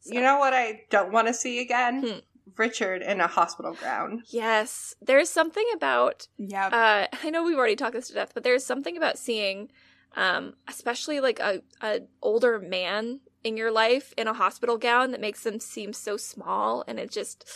So- 0.02 0.14
You 0.14 0.22
know 0.22 0.38
what 0.40 0.54
I 0.54 0.84
don't 0.90 1.12
want 1.12 1.28
to 1.28 1.34
see 1.34 1.60
again? 1.60 2.02
Hmm. 2.04 2.20
Richard 2.58 3.02
in 3.02 3.22
a 3.22 3.28
hospital 3.28 3.74
gown. 3.82 4.24
Yes, 4.28 4.94
there's 5.02 5.30
something 5.30 5.66
about 5.74 6.28
Yeah. 6.38 6.68
uh, 6.68 7.16
I 7.24 7.30
know 7.30 7.44
we've 7.44 7.58
already 7.58 7.76
talked 7.76 7.94
this 7.94 8.08
to 8.10 8.14
death, 8.14 8.32
but 8.34 8.44
there's 8.44 8.66
something 8.66 8.98
about 8.98 9.18
seeing, 9.18 9.72
um, 10.16 10.54
especially 10.68 11.20
like 11.20 11.40
a, 11.40 11.62
a 11.82 12.02
older 12.22 12.60
man 12.60 13.22
in 13.44 13.58
your 13.58 13.72
life 13.72 14.14
in 14.18 14.28
a 14.28 14.34
hospital 14.34 14.78
gown 14.78 15.12
that 15.12 15.22
makes 15.22 15.44
them 15.44 15.60
seem 15.60 15.94
so 15.94 16.18
small, 16.18 16.84
and 16.88 17.00
it 17.00 17.12
just 17.12 17.48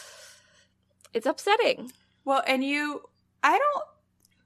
it's 1.13 1.25
upsetting. 1.25 1.91
Well, 2.23 2.43
and 2.47 2.63
you, 2.63 3.01
I 3.43 3.57
don't 3.57 3.83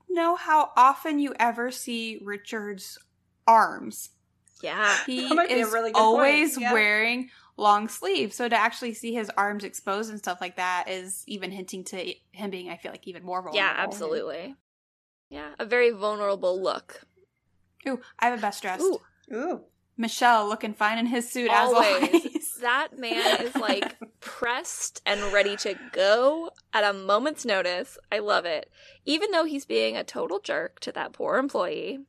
know 0.10 0.36
how 0.36 0.72
often 0.76 1.20
you 1.20 1.34
ever 1.40 1.72
see 1.72 2.20
Richard's 2.24 2.98
arms. 3.48 4.10
Yeah, 4.62 4.98
He 5.06 5.30
That 5.30 5.36
might 5.36 5.48
be 5.48 5.56
a 5.56 5.66
is 5.66 5.72
really 5.72 5.92
always 5.94 6.58
yeah. 6.60 6.74
wearing 6.74 7.30
long 7.56 7.88
sleeves. 7.88 8.36
So 8.36 8.50
to 8.50 8.56
actually 8.56 8.94
see 8.94 9.14
his 9.14 9.30
arms 9.38 9.64
exposed 9.64 10.10
and 10.10 10.20
stuff 10.20 10.42
like 10.42 10.58
that 10.58 10.90
is 10.90 11.24
even 11.28 11.52
hinting 11.52 11.84
to 11.86 12.14
him 12.32 12.50
being, 12.50 12.70
I 12.70 12.78
feel 12.78 12.92
like, 12.92 13.08
even 13.08 13.24
more 13.24 13.42
vulnerable. 13.42 13.58
yeah, 13.58 13.74
absolutely. 13.78 14.56
Yeah, 15.30 15.50
a 15.60 15.66
very 15.66 15.92
vulnerable 15.92 16.62
look. 16.62 17.02
Ooh, 17.88 18.00
I 18.20 18.28
have 18.28 18.40
a 18.40 18.42
best 18.42 18.62
dressed. 18.62 18.84
Ooh, 18.84 19.00
Ooh. 19.34 19.62
Michel 19.98 20.48
looking 20.48 20.74
fine 20.74 20.98
in 20.98 21.08
his 21.08 21.30
suit 21.30 21.50
always. 21.52 22.04
as 22.04 22.14
always. 22.14 22.54
that 22.62 22.98
man 22.98 23.46
is 23.46 23.56
like 23.56 23.98
pressed 24.22 25.02
and 25.06 25.22
ready 25.34 25.58
to 25.58 25.76
go. 25.92 26.52
at 26.74 26.84
a 26.84 26.94
moment's 26.94 27.46
notice. 27.46 27.98
I 28.12 28.20
love 28.20 28.46
it. 28.46 28.72
Even 29.06 29.32
though 29.32 29.44
he's 29.44 29.66
being 29.66 29.98
a 29.98 30.04
total 30.04 30.40
jerk 30.40 30.80
to 30.82 30.92
that 30.94 31.12
poor 31.14 31.38
employee, 31.38 32.00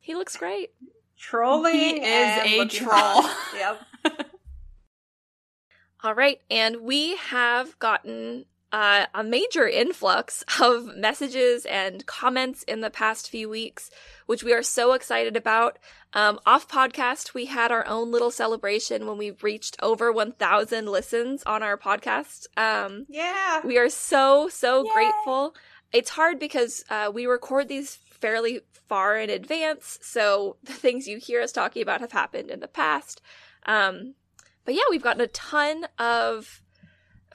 he 0.00 0.14
looks 0.14 0.36
great. 0.36 0.70
Trolling 1.18 1.74
He 1.74 2.00
is 2.00 2.44
a 2.46 2.66
troll. 2.66 3.24
Yep. 3.54 3.80
All 6.02 6.14
right, 6.14 6.40
and 6.48 6.82
we 6.82 7.16
have 7.16 7.76
gotten 7.80 8.44
uh, 8.72 9.06
a 9.14 9.24
major 9.24 9.66
influx 9.66 10.44
of 10.60 10.94
messages 10.96 11.64
and 11.66 12.04
comments 12.06 12.62
in 12.64 12.80
the 12.80 12.90
past 12.90 13.30
few 13.30 13.48
weeks, 13.48 13.90
which 14.26 14.42
we 14.44 14.52
are 14.52 14.62
so 14.62 14.92
excited 14.92 15.36
about. 15.36 15.78
Um, 16.12 16.38
off 16.46 16.68
podcast, 16.68 17.34
we 17.34 17.46
had 17.46 17.70
our 17.72 17.86
own 17.86 18.10
little 18.10 18.30
celebration 18.30 19.06
when 19.06 19.18
we 19.18 19.30
reached 19.42 19.76
over 19.82 20.12
1,000 20.12 20.86
listens 20.86 21.42
on 21.44 21.62
our 21.62 21.76
podcast. 21.76 22.46
Um, 22.56 23.06
Yeah. 23.08 23.60
we 23.64 23.78
are 23.78 23.88
so, 23.90 24.48
so 24.48 24.84
Yay. 24.84 24.90
grateful. 24.94 25.54
It's 25.92 26.10
hard 26.10 26.38
because 26.38 26.84
uh, 26.90 27.10
we 27.12 27.26
record 27.26 27.68
these 27.68 27.94
fairly 28.10 28.60
far 28.88 29.16
in 29.18 29.30
advance, 29.30 29.98
so 30.02 30.56
the 30.62 30.72
things 30.72 31.06
you 31.06 31.18
hear 31.18 31.40
us 31.42 31.52
talking 31.52 31.82
about 31.82 32.00
have 32.00 32.12
happened 32.12 32.50
in 32.50 32.60
the 32.60 32.68
past. 32.68 33.20
Um, 33.66 34.14
but 34.64 34.74
yeah, 34.74 34.82
we've 34.90 35.02
gotten 35.02 35.20
a 35.22 35.26
ton 35.28 35.86
of 35.98 36.62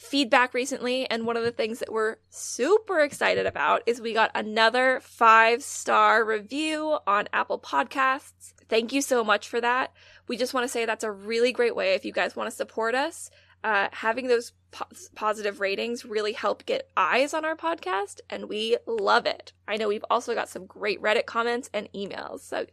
feedback 0.04 0.54
recently, 0.54 1.10
and 1.10 1.26
one 1.26 1.38
of 1.38 1.44
the 1.44 1.52
things 1.52 1.80
that 1.80 1.92
we're 1.92 2.18
super 2.30 3.00
excited 3.00 3.46
about 3.46 3.82
is 3.86 4.02
we 4.02 4.14
got 4.14 4.32
another 4.36 5.00
five 5.02 5.64
star 5.64 6.24
review 6.26 6.98
on 7.08 7.28
Apple 7.34 7.60
Podcasts. 7.60 8.54
Thank 8.70 8.92
you 8.94 9.02
so 9.02 9.24
much 9.24 9.48
for 9.48 9.62
that. 9.62 9.94
We 10.28 10.38
just 10.38 10.54
want 10.54 10.66
to 10.66 10.68
say 10.68 10.86
that's 10.86 11.04
a 11.04 11.12
really 11.12 11.52
great 11.52 11.76
way 11.76 11.94
if 11.94 12.06
you 12.06 12.12
guys 12.12 12.36
want 12.36 12.50
to 12.50 12.56
support 12.56 12.96
us. 12.96 13.30
Uh, 13.64 13.88
having 13.94 14.28
those 14.28 14.52
po- 14.72 14.86
positive 15.16 15.62
ratings 15.62 16.04
really 16.04 16.34
help 16.34 16.66
get 16.66 16.90
eyes 16.98 17.34
on 17.34 17.46
our 17.46 17.56
podcast, 17.56 18.20
and 18.30 18.50
we 18.50 18.78
love 18.86 19.26
it. 19.26 19.54
I 19.68 19.78
know 19.78 19.88
we've 19.88 20.04
also 20.10 20.34
got 20.36 20.50
some 20.50 20.66
great 20.66 21.02
Reddit 21.02 21.26
comments 21.26 21.70
and 21.74 21.88
emails. 21.96 22.42
So, 22.42 22.66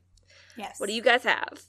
Yes. 0.56 0.80
what 0.80 0.88
do 0.88 0.92
you 0.92 1.02
guys 1.02 1.22
have? 1.22 1.62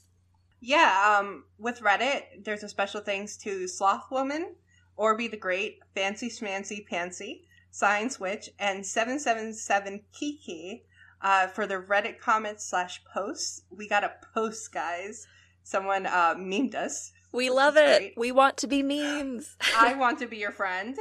Yeah, 0.60 1.18
um, 1.20 1.44
with 1.58 1.80
Reddit, 1.80 2.44
there's 2.44 2.62
a 2.64 2.68
special 2.68 3.00
thanks 3.00 3.36
to 3.38 3.68
Sloth 3.68 4.10
Woman, 4.10 4.56
Orby 4.98 5.30
the 5.30 5.36
Great, 5.36 5.80
Fancy 5.94 6.28
Schmancy 6.28 6.86
Pansy, 6.86 7.44
Science 7.70 8.20
Witch, 8.20 8.50
and 8.58 8.84
777 8.84 10.02
Kiki 10.12 10.84
uh, 11.22 11.46
for 11.48 11.66
the 11.66 11.76
Reddit 11.76 12.18
comments 12.18 12.64
slash 12.64 13.02
posts. 13.12 13.62
We 13.70 13.88
got 13.88 14.04
a 14.04 14.12
post, 14.34 14.72
guys. 14.72 15.26
Someone 15.62 16.06
uh, 16.06 16.34
memed 16.34 16.74
us. 16.74 17.12
We 17.32 17.48
love 17.50 17.76
it. 17.76 17.98
great. 17.98 18.14
We 18.16 18.32
want 18.32 18.56
to 18.58 18.66
be 18.66 18.82
memes. 18.82 19.56
I 19.76 19.94
want 19.98 20.18
to 20.18 20.26
be 20.26 20.36
your 20.36 20.50
friend. 20.50 20.96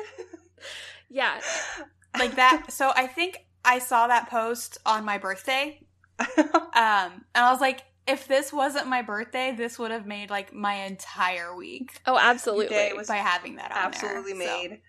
yeah. 1.10 1.42
like 2.18 2.36
that. 2.36 2.72
So 2.72 2.92
I 2.96 3.08
think 3.08 3.46
I 3.66 3.80
saw 3.80 4.08
that 4.08 4.30
post 4.30 4.78
on 4.86 5.06
my 5.06 5.18
birthday. 5.18 5.82
Um, 6.74 7.26
and 7.36 7.44
I 7.46 7.52
was 7.52 7.60
like, 7.60 7.84
if 8.12 8.28
this 8.28 8.52
wasn't 8.54 8.88
my 8.88 9.02
birthday, 9.02 9.54
this 9.56 9.78
would 9.80 9.92
have 9.92 10.06
made 10.06 10.30
like 10.30 10.54
my 10.54 10.74
entire 10.86 11.56
week 11.56 12.00
Oh, 12.06 12.18
absolutely. 12.18 12.68
day 12.70 12.94
was 12.96 13.08
by 13.08 13.18
having 13.18 13.56
that 13.58 13.72
on 13.72 13.78
absolutely 13.78 14.34
there. 14.34 14.48
So- 14.48 14.62
made. 14.70 14.82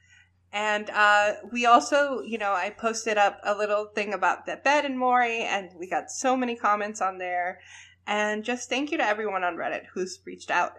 And 0.55 0.91
uh, 0.91 1.33
we 1.51 1.65
also, 1.65 2.21
you 2.21 2.37
know, 2.37 2.53
I 2.53 2.69
posted 2.69 3.17
up 3.17 3.41
a 3.43 3.55
little 3.57 3.87
thing 3.95 4.13
about 4.13 4.45
the 4.45 4.57
bed 4.63 4.85
and 4.85 4.99
Maury, 4.99 5.39
and 5.41 5.71
we 5.79 5.89
got 5.89 6.11
so 6.11 6.37
many 6.37 6.57
comments 6.57 7.01
on 7.01 7.17
there. 7.17 7.61
And 8.07 8.45
just 8.45 8.69
thank 8.69 8.91
you 8.91 8.99
to 8.99 9.05
everyone 9.07 9.45
on 9.45 9.57
Reddit 9.57 9.85
who's 9.95 10.21
reached 10.27 10.51
out. 10.51 10.73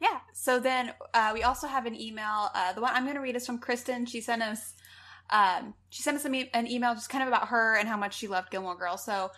Yeah. 0.00 0.18
So 0.32 0.58
then 0.58 0.94
uh, 1.14 1.30
we 1.32 1.44
also 1.44 1.68
have 1.68 1.86
an 1.86 1.94
email. 1.94 2.50
Uh, 2.54 2.72
the 2.72 2.80
one 2.80 2.90
I'm 2.92 3.04
going 3.04 3.14
to 3.14 3.20
read 3.20 3.36
is 3.36 3.46
from 3.46 3.58
Kristen. 3.60 4.04
She 4.06 4.20
sent 4.20 4.42
us, 4.42 4.74
um, 5.30 5.74
she 5.90 6.02
sent 6.02 6.16
us 6.16 6.24
an, 6.24 6.34
e- 6.34 6.50
an 6.52 6.66
email 6.66 6.94
just 6.94 7.08
kind 7.08 7.22
of 7.22 7.28
about 7.28 7.48
her 7.48 7.76
and 7.76 7.88
how 7.88 7.96
much 7.96 8.16
she 8.16 8.26
loved 8.26 8.50
Gilmore 8.50 8.76
Girls. 8.76 9.04
So 9.04 9.30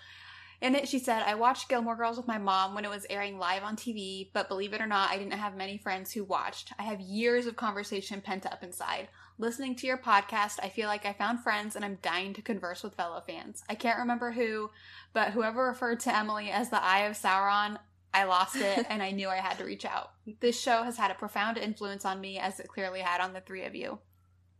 in 0.66 0.74
it, 0.74 0.88
she 0.88 0.98
said, 0.98 1.22
"I 1.22 1.34
watched 1.34 1.68
Gilmore 1.68 1.96
Girls 1.96 2.16
with 2.16 2.26
my 2.26 2.38
mom 2.38 2.74
when 2.74 2.84
it 2.84 2.90
was 2.90 3.06
airing 3.08 3.38
live 3.38 3.62
on 3.62 3.76
TV, 3.76 4.30
but 4.32 4.48
believe 4.48 4.72
it 4.72 4.80
or 4.80 4.86
not, 4.86 5.10
I 5.10 5.16
didn't 5.16 5.32
have 5.32 5.56
many 5.56 5.78
friends 5.78 6.12
who 6.12 6.24
watched. 6.24 6.72
I 6.78 6.82
have 6.82 7.00
years 7.00 7.46
of 7.46 7.56
conversation 7.56 8.20
pent 8.20 8.44
up 8.46 8.62
inside." 8.62 9.08
Listening 9.38 9.74
to 9.76 9.86
your 9.86 9.98
podcast, 9.98 10.58
I 10.62 10.70
feel 10.70 10.88
like 10.88 11.04
I 11.04 11.12
found 11.12 11.40
friends 11.40 11.76
and 11.76 11.84
I'm 11.84 11.98
dying 12.00 12.32
to 12.34 12.42
converse 12.42 12.82
with 12.82 12.94
fellow 12.94 13.22
fans. 13.26 13.62
I 13.68 13.74
can't 13.74 13.98
remember 13.98 14.32
who, 14.32 14.70
but 15.12 15.32
whoever 15.32 15.66
referred 15.66 16.00
to 16.00 16.16
Emily 16.16 16.50
as 16.50 16.70
the 16.70 16.82
Eye 16.82 17.00
of 17.00 17.16
Sauron, 17.16 17.78
I 18.14 18.24
lost 18.24 18.56
it 18.56 18.86
and 18.90 19.02
I 19.02 19.10
knew 19.10 19.28
I 19.28 19.36
had 19.36 19.58
to 19.58 19.64
reach 19.64 19.84
out. 19.84 20.12
This 20.40 20.58
show 20.58 20.84
has 20.84 20.96
had 20.96 21.10
a 21.10 21.14
profound 21.14 21.58
influence 21.58 22.06
on 22.06 22.18
me 22.18 22.38
as 22.38 22.60
it 22.60 22.68
clearly 22.68 23.00
had 23.00 23.20
on 23.20 23.34
the 23.34 23.42
three 23.42 23.66
of 23.66 23.74
you. 23.74 23.98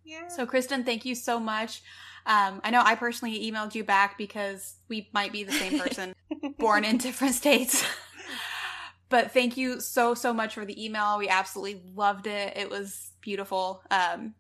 Yeah. 0.07 0.29
So, 0.29 0.47
Kristen, 0.47 0.85
thank 0.85 1.05
you 1.05 1.15
so 1.15 1.41
much. 1.41 1.83
Um, 2.25 2.61
I 2.65 2.71
know 2.71 2.83
I 2.85 2.95
personally 2.95 3.51
emailed 3.51 3.75
you 3.75 3.85
back 3.85 4.17
because 4.17 4.77
we 4.89 5.09
might 5.13 5.33
be 5.33 5.45
the 5.45 5.53
same 5.53 5.79
person, 5.81 6.15
born 6.59 6.85
in 6.85 6.97
different 6.97 7.35
states. 7.35 7.85
but 9.09 9.33
thank 9.33 9.57
you 9.57 9.81
so, 9.81 10.15
so 10.15 10.33
much 10.33 10.55
for 10.55 10.65
the 10.65 10.85
email. 10.85 11.19
We 11.19 11.29
absolutely 11.29 11.83
loved 11.95 12.27
it. 12.27 12.57
It 12.57 12.71
was 12.71 13.11
beautiful. 13.21 13.83
Um, 13.91 14.35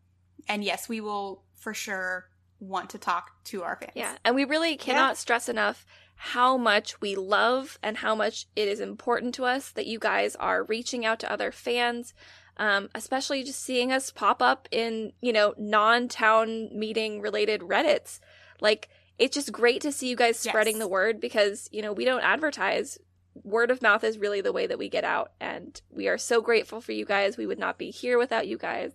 and 0.48 0.64
yes, 0.64 0.88
we 0.88 1.00
will 1.00 1.42
for 1.56 1.74
sure 1.74 2.28
want 2.60 2.90
to 2.90 2.98
talk 2.98 3.30
to 3.44 3.62
our 3.62 3.76
fans. 3.76 3.92
Yeah. 3.94 4.16
And 4.24 4.34
we 4.34 4.44
really 4.44 4.76
cannot 4.76 5.16
stress 5.16 5.48
enough 5.48 5.84
how 6.16 6.56
much 6.56 7.00
we 7.00 7.14
love 7.14 7.78
and 7.82 7.98
how 7.98 8.14
much 8.14 8.46
it 8.56 8.68
is 8.68 8.80
important 8.80 9.34
to 9.34 9.44
us 9.44 9.70
that 9.70 9.86
you 9.86 9.98
guys 9.98 10.34
are 10.36 10.64
reaching 10.64 11.04
out 11.04 11.18
to 11.20 11.30
other 11.30 11.52
fans. 11.52 12.14
Um, 12.58 12.88
especially 12.94 13.42
just 13.44 13.62
seeing 13.62 13.92
us 13.92 14.10
pop 14.10 14.40
up 14.40 14.66
in, 14.70 15.12
you 15.20 15.32
know, 15.32 15.54
non 15.58 16.08
town 16.08 16.70
meeting 16.72 17.20
related 17.20 17.60
Reddits. 17.60 18.18
Like, 18.60 18.88
it's 19.18 19.34
just 19.34 19.52
great 19.52 19.80
to 19.82 19.92
see 19.92 20.08
you 20.08 20.16
guys 20.16 20.38
spreading 20.38 20.76
Yes. 20.76 20.82
the 20.82 20.88
word 20.88 21.20
because, 21.20 21.68
you 21.72 21.82
know, 21.82 21.92
we 21.92 22.04
don't 22.06 22.22
advertise. 22.22 22.98
Word 23.44 23.70
of 23.70 23.82
mouth 23.82 24.02
is 24.04 24.16
really 24.18 24.40
the 24.40 24.52
way 24.52 24.66
that 24.66 24.78
we 24.78 24.88
get 24.88 25.04
out. 25.04 25.32
And 25.40 25.78
we 25.90 26.08
are 26.08 26.16
so 26.16 26.40
grateful 26.40 26.80
for 26.80 26.92
you 26.92 27.04
guys. 27.04 27.36
We 27.36 27.46
would 27.46 27.58
not 27.58 27.76
be 27.78 27.90
here 27.90 28.18
without 28.18 28.46
you 28.48 28.56
guys. 28.56 28.92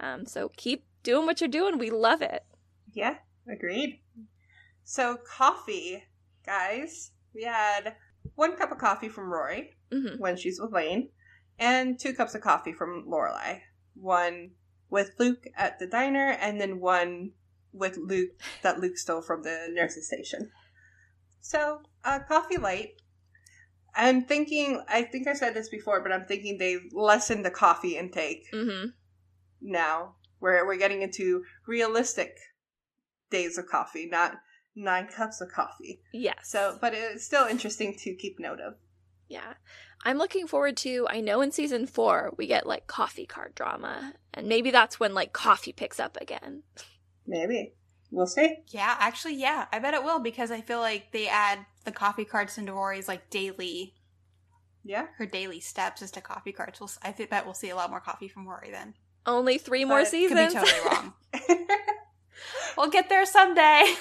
Um, 0.00 0.26
so 0.26 0.50
keep 0.56 0.84
doing 1.04 1.26
what 1.26 1.40
you're 1.40 1.48
doing. 1.48 1.78
We 1.78 1.90
love 1.90 2.22
it. 2.22 2.44
Yeah, 2.92 3.16
agreed. 3.48 4.00
So, 4.84 5.16
coffee, 5.16 6.02
guys. 6.44 7.12
We 7.34 7.44
had 7.44 7.94
one 8.34 8.56
cup 8.56 8.72
of 8.72 8.78
coffee 8.78 9.08
from 9.08 9.30
Rory 9.32 9.76
hmm 9.92 10.16
when 10.18 10.36
she's 10.36 10.60
with 10.60 10.72
Lane, 10.72 11.10
and 11.58 11.98
two 11.98 12.14
cups 12.14 12.34
of 12.34 12.42
coffee 12.42 12.72
from 12.72 13.06
Lorelai. 13.08 13.60
One 13.94 14.52
with 14.90 15.12
Luke 15.18 15.46
at 15.56 15.78
the 15.78 15.86
diner, 15.86 16.36
and 16.40 16.60
then 16.60 16.80
one 16.80 17.32
with 17.72 17.96
Luke 17.96 18.30
that 18.62 18.80
Luke 18.80 18.98
stole 18.98 19.22
from 19.22 19.42
the 19.42 19.68
nurse's 19.72 20.06
station. 20.06 20.50
So, 21.40 21.80
uh, 22.04 22.20
coffee 22.20 22.56
light. 22.58 23.00
I'm 23.94 24.24
thinking. 24.24 24.82
I 24.88 25.02
think 25.02 25.26
I 25.26 25.34
said 25.34 25.54
this 25.54 25.68
before, 25.68 26.02
but 26.02 26.12
I'm 26.12 26.26
thinking 26.26 26.58
they 26.58 26.78
lessened 26.92 27.44
the 27.44 27.50
coffee 27.50 27.96
intake 27.96 28.46
hmm 28.52 28.86
now, 29.60 30.16
where 30.38 30.66
we're 30.66 30.76
getting 30.76 31.02
into 31.02 31.42
realistic 31.66 32.36
days 33.30 33.58
of 33.58 33.66
coffee, 33.66 34.06
not 34.06 34.36
nine 34.74 35.08
cups 35.08 35.40
of 35.40 35.50
coffee. 35.50 36.02
Yes. 36.12 36.36
So, 36.44 36.78
but 36.80 36.94
it's 36.94 37.24
still 37.24 37.46
interesting 37.46 37.96
to 38.00 38.14
keep 38.14 38.38
note 38.38 38.60
of. 38.60 38.74
Yeah. 39.28 39.54
I'm 40.04 40.18
looking 40.18 40.46
forward 40.46 40.76
to 40.78 41.06
I 41.10 41.20
know 41.20 41.40
in 41.40 41.50
season 41.50 41.86
4 41.86 42.34
we 42.36 42.46
get 42.46 42.66
like 42.66 42.86
coffee 42.86 43.26
card 43.26 43.54
drama 43.54 44.14
and 44.32 44.46
maybe 44.46 44.70
that's 44.70 45.00
when 45.00 45.14
like 45.14 45.32
coffee 45.32 45.72
picks 45.72 45.98
up 45.98 46.16
again. 46.20 46.62
Maybe 47.26 47.74
we'll 48.12 48.26
see. 48.28 48.58
Yeah, 48.68 48.94
actually, 49.00 49.34
yeah. 49.34 49.66
I 49.72 49.78
bet 49.80 49.94
it 49.94 50.04
will 50.04 50.20
because 50.20 50.50
I 50.52 50.60
feel 50.60 50.78
like 50.78 51.10
they 51.12 51.26
add 51.26 51.58
the 51.84 51.90
coffee 51.92 52.24
cards 52.24 52.56
into 52.56 52.72
Rory's 52.72 53.08
like 53.08 53.30
daily, 53.30 53.94
Yeah. 54.84 55.06
her 55.18 55.26
daily 55.26 55.58
steps 55.60 56.02
is 56.02 56.12
to 56.12 56.20
coffee 56.20 56.52
cards. 56.52 56.78
We'll, 56.78 56.88
s- 56.88 56.98
I 57.02 57.10
think 57.10 57.30
bet 57.30 57.44
we'll 57.44 57.54
see 57.54 57.70
a 57.70 57.76
lot 57.76 57.90
more 57.90 58.00
coffee 58.00 58.28
from 58.28 58.46
Rory 58.46 58.70
then. 58.70 58.94
Only 59.26 59.58
3 59.58 59.84
more 59.86 59.98
But 60.02 60.04
Could 60.04 60.10
seasons. 60.10 60.54
be 60.54 60.60
totally 60.60 60.88
wrong. 60.88 61.12
we'll 62.76 62.90
get 62.90 63.08
there 63.08 63.26
someday. 63.26 63.94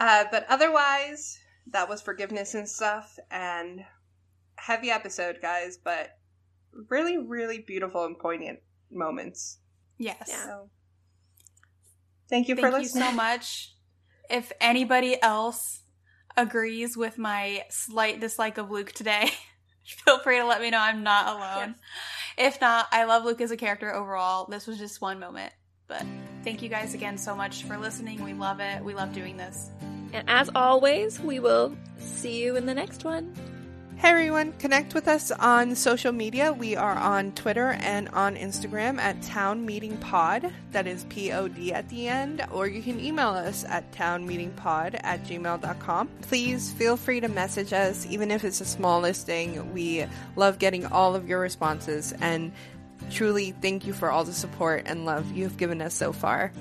uh, 0.00 0.24
but 0.30 0.44
otherwise, 0.48 1.38
that 1.70 1.88
was 1.88 2.00
forgiveness 2.02 2.54
and 2.54 2.68
stuff, 2.68 3.18
and 3.30 3.84
heavy 4.58 4.90
episode, 4.90 5.38
guys. 5.40 5.78
But 5.82 6.10
really, 6.90 7.18
really 7.18 7.58
beautiful 7.58 8.04
and 8.04 8.18
poignant 8.18 8.60
moments. 8.90 9.58
Yes. 9.98 10.26
Yeah. 10.28 10.44
So, 10.44 10.70
thank 12.28 12.48
you 12.48 12.54
Thank 12.54 12.66
for 12.66 12.76
you 12.76 12.82
listening. 12.82 13.08
so 13.10 13.12
much. 13.12 13.74
If 14.30 14.52
anybody 14.60 15.20
else 15.22 15.80
agrees 16.36 16.96
with 16.96 17.18
my 17.18 17.64
slight 17.70 18.20
dislike 18.20 18.58
of 18.58 18.70
Luke 18.70 18.92
today, 18.92 19.30
feel 19.84 20.18
free 20.20 20.38
to 20.38 20.44
let 20.44 20.60
me 20.60 20.70
know 20.70 20.78
I'm 20.78 21.02
not 21.02 21.36
alone. 21.36 21.74
If 22.36 22.60
not, 22.60 22.86
I 22.92 23.04
love 23.04 23.24
Luke 23.24 23.40
as 23.40 23.50
a 23.50 23.56
character 23.56 23.92
overall. 23.92 24.46
This 24.48 24.66
was 24.66 24.78
just 24.78 25.00
one 25.00 25.18
moment. 25.18 25.52
But 25.88 26.04
thank 26.44 26.62
you 26.62 26.68
guys 26.68 26.94
again 26.94 27.16
so 27.16 27.34
much 27.34 27.64
for 27.64 27.78
listening. 27.78 28.22
We 28.22 28.34
love 28.34 28.60
it. 28.60 28.84
We 28.84 28.94
love 28.94 29.12
doing 29.12 29.36
this. 29.36 29.70
And 30.12 30.28
as 30.28 30.50
always, 30.54 31.18
we 31.20 31.40
will 31.40 31.76
see 31.98 32.42
you 32.42 32.56
in 32.56 32.66
the 32.66 32.74
next 32.74 33.04
one. 33.04 33.34
Hey 33.98 34.10
everyone, 34.10 34.52
connect 34.60 34.94
with 34.94 35.08
us 35.08 35.32
on 35.32 35.74
social 35.74 36.12
media. 36.12 36.52
We 36.52 36.76
are 36.76 36.94
on 36.94 37.32
Twitter 37.32 37.70
and 37.80 38.08
on 38.10 38.36
Instagram 38.36 38.98
at 38.98 39.20
Town 39.22 39.66
Meeting 39.66 39.96
Pod. 39.96 40.52
That 40.70 40.86
is 40.86 41.04
P 41.08 41.32
O 41.32 41.48
D 41.48 41.72
at 41.72 41.88
the 41.88 42.06
end. 42.06 42.46
Or 42.52 42.68
you 42.68 42.80
can 42.80 43.00
email 43.00 43.30
us 43.30 43.64
at 43.64 43.90
townmeetingpod 43.90 45.00
at 45.02 45.24
gmail.com. 45.24 46.08
Please 46.22 46.72
feel 46.74 46.96
free 46.96 47.18
to 47.18 47.26
message 47.26 47.72
us, 47.72 48.06
even 48.08 48.30
if 48.30 48.44
it's 48.44 48.60
a 48.60 48.64
small 48.64 49.00
listing. 49.00 49.74
We 49.74 50.06
love 50.36 50.60
getting 50.60 50.86
all 50.86 51.16
of 51.16 51.28
your 51.28 51.40
responses 51.40 52.14
and 52.20 52.52
truly 53.10 53.50
thank 53.50 53.84
you 53.84 53.92
for 53.92 54.12
all 54.12 54.22
the 54.22 54.32
support 54.32 54.84
and 54.86 55.06
love 55.06 55.32
you've 55.32 55.56
given 55.56 55.82
us 55.82 55.92
so 55.92 56.12
far. 56.12 56.52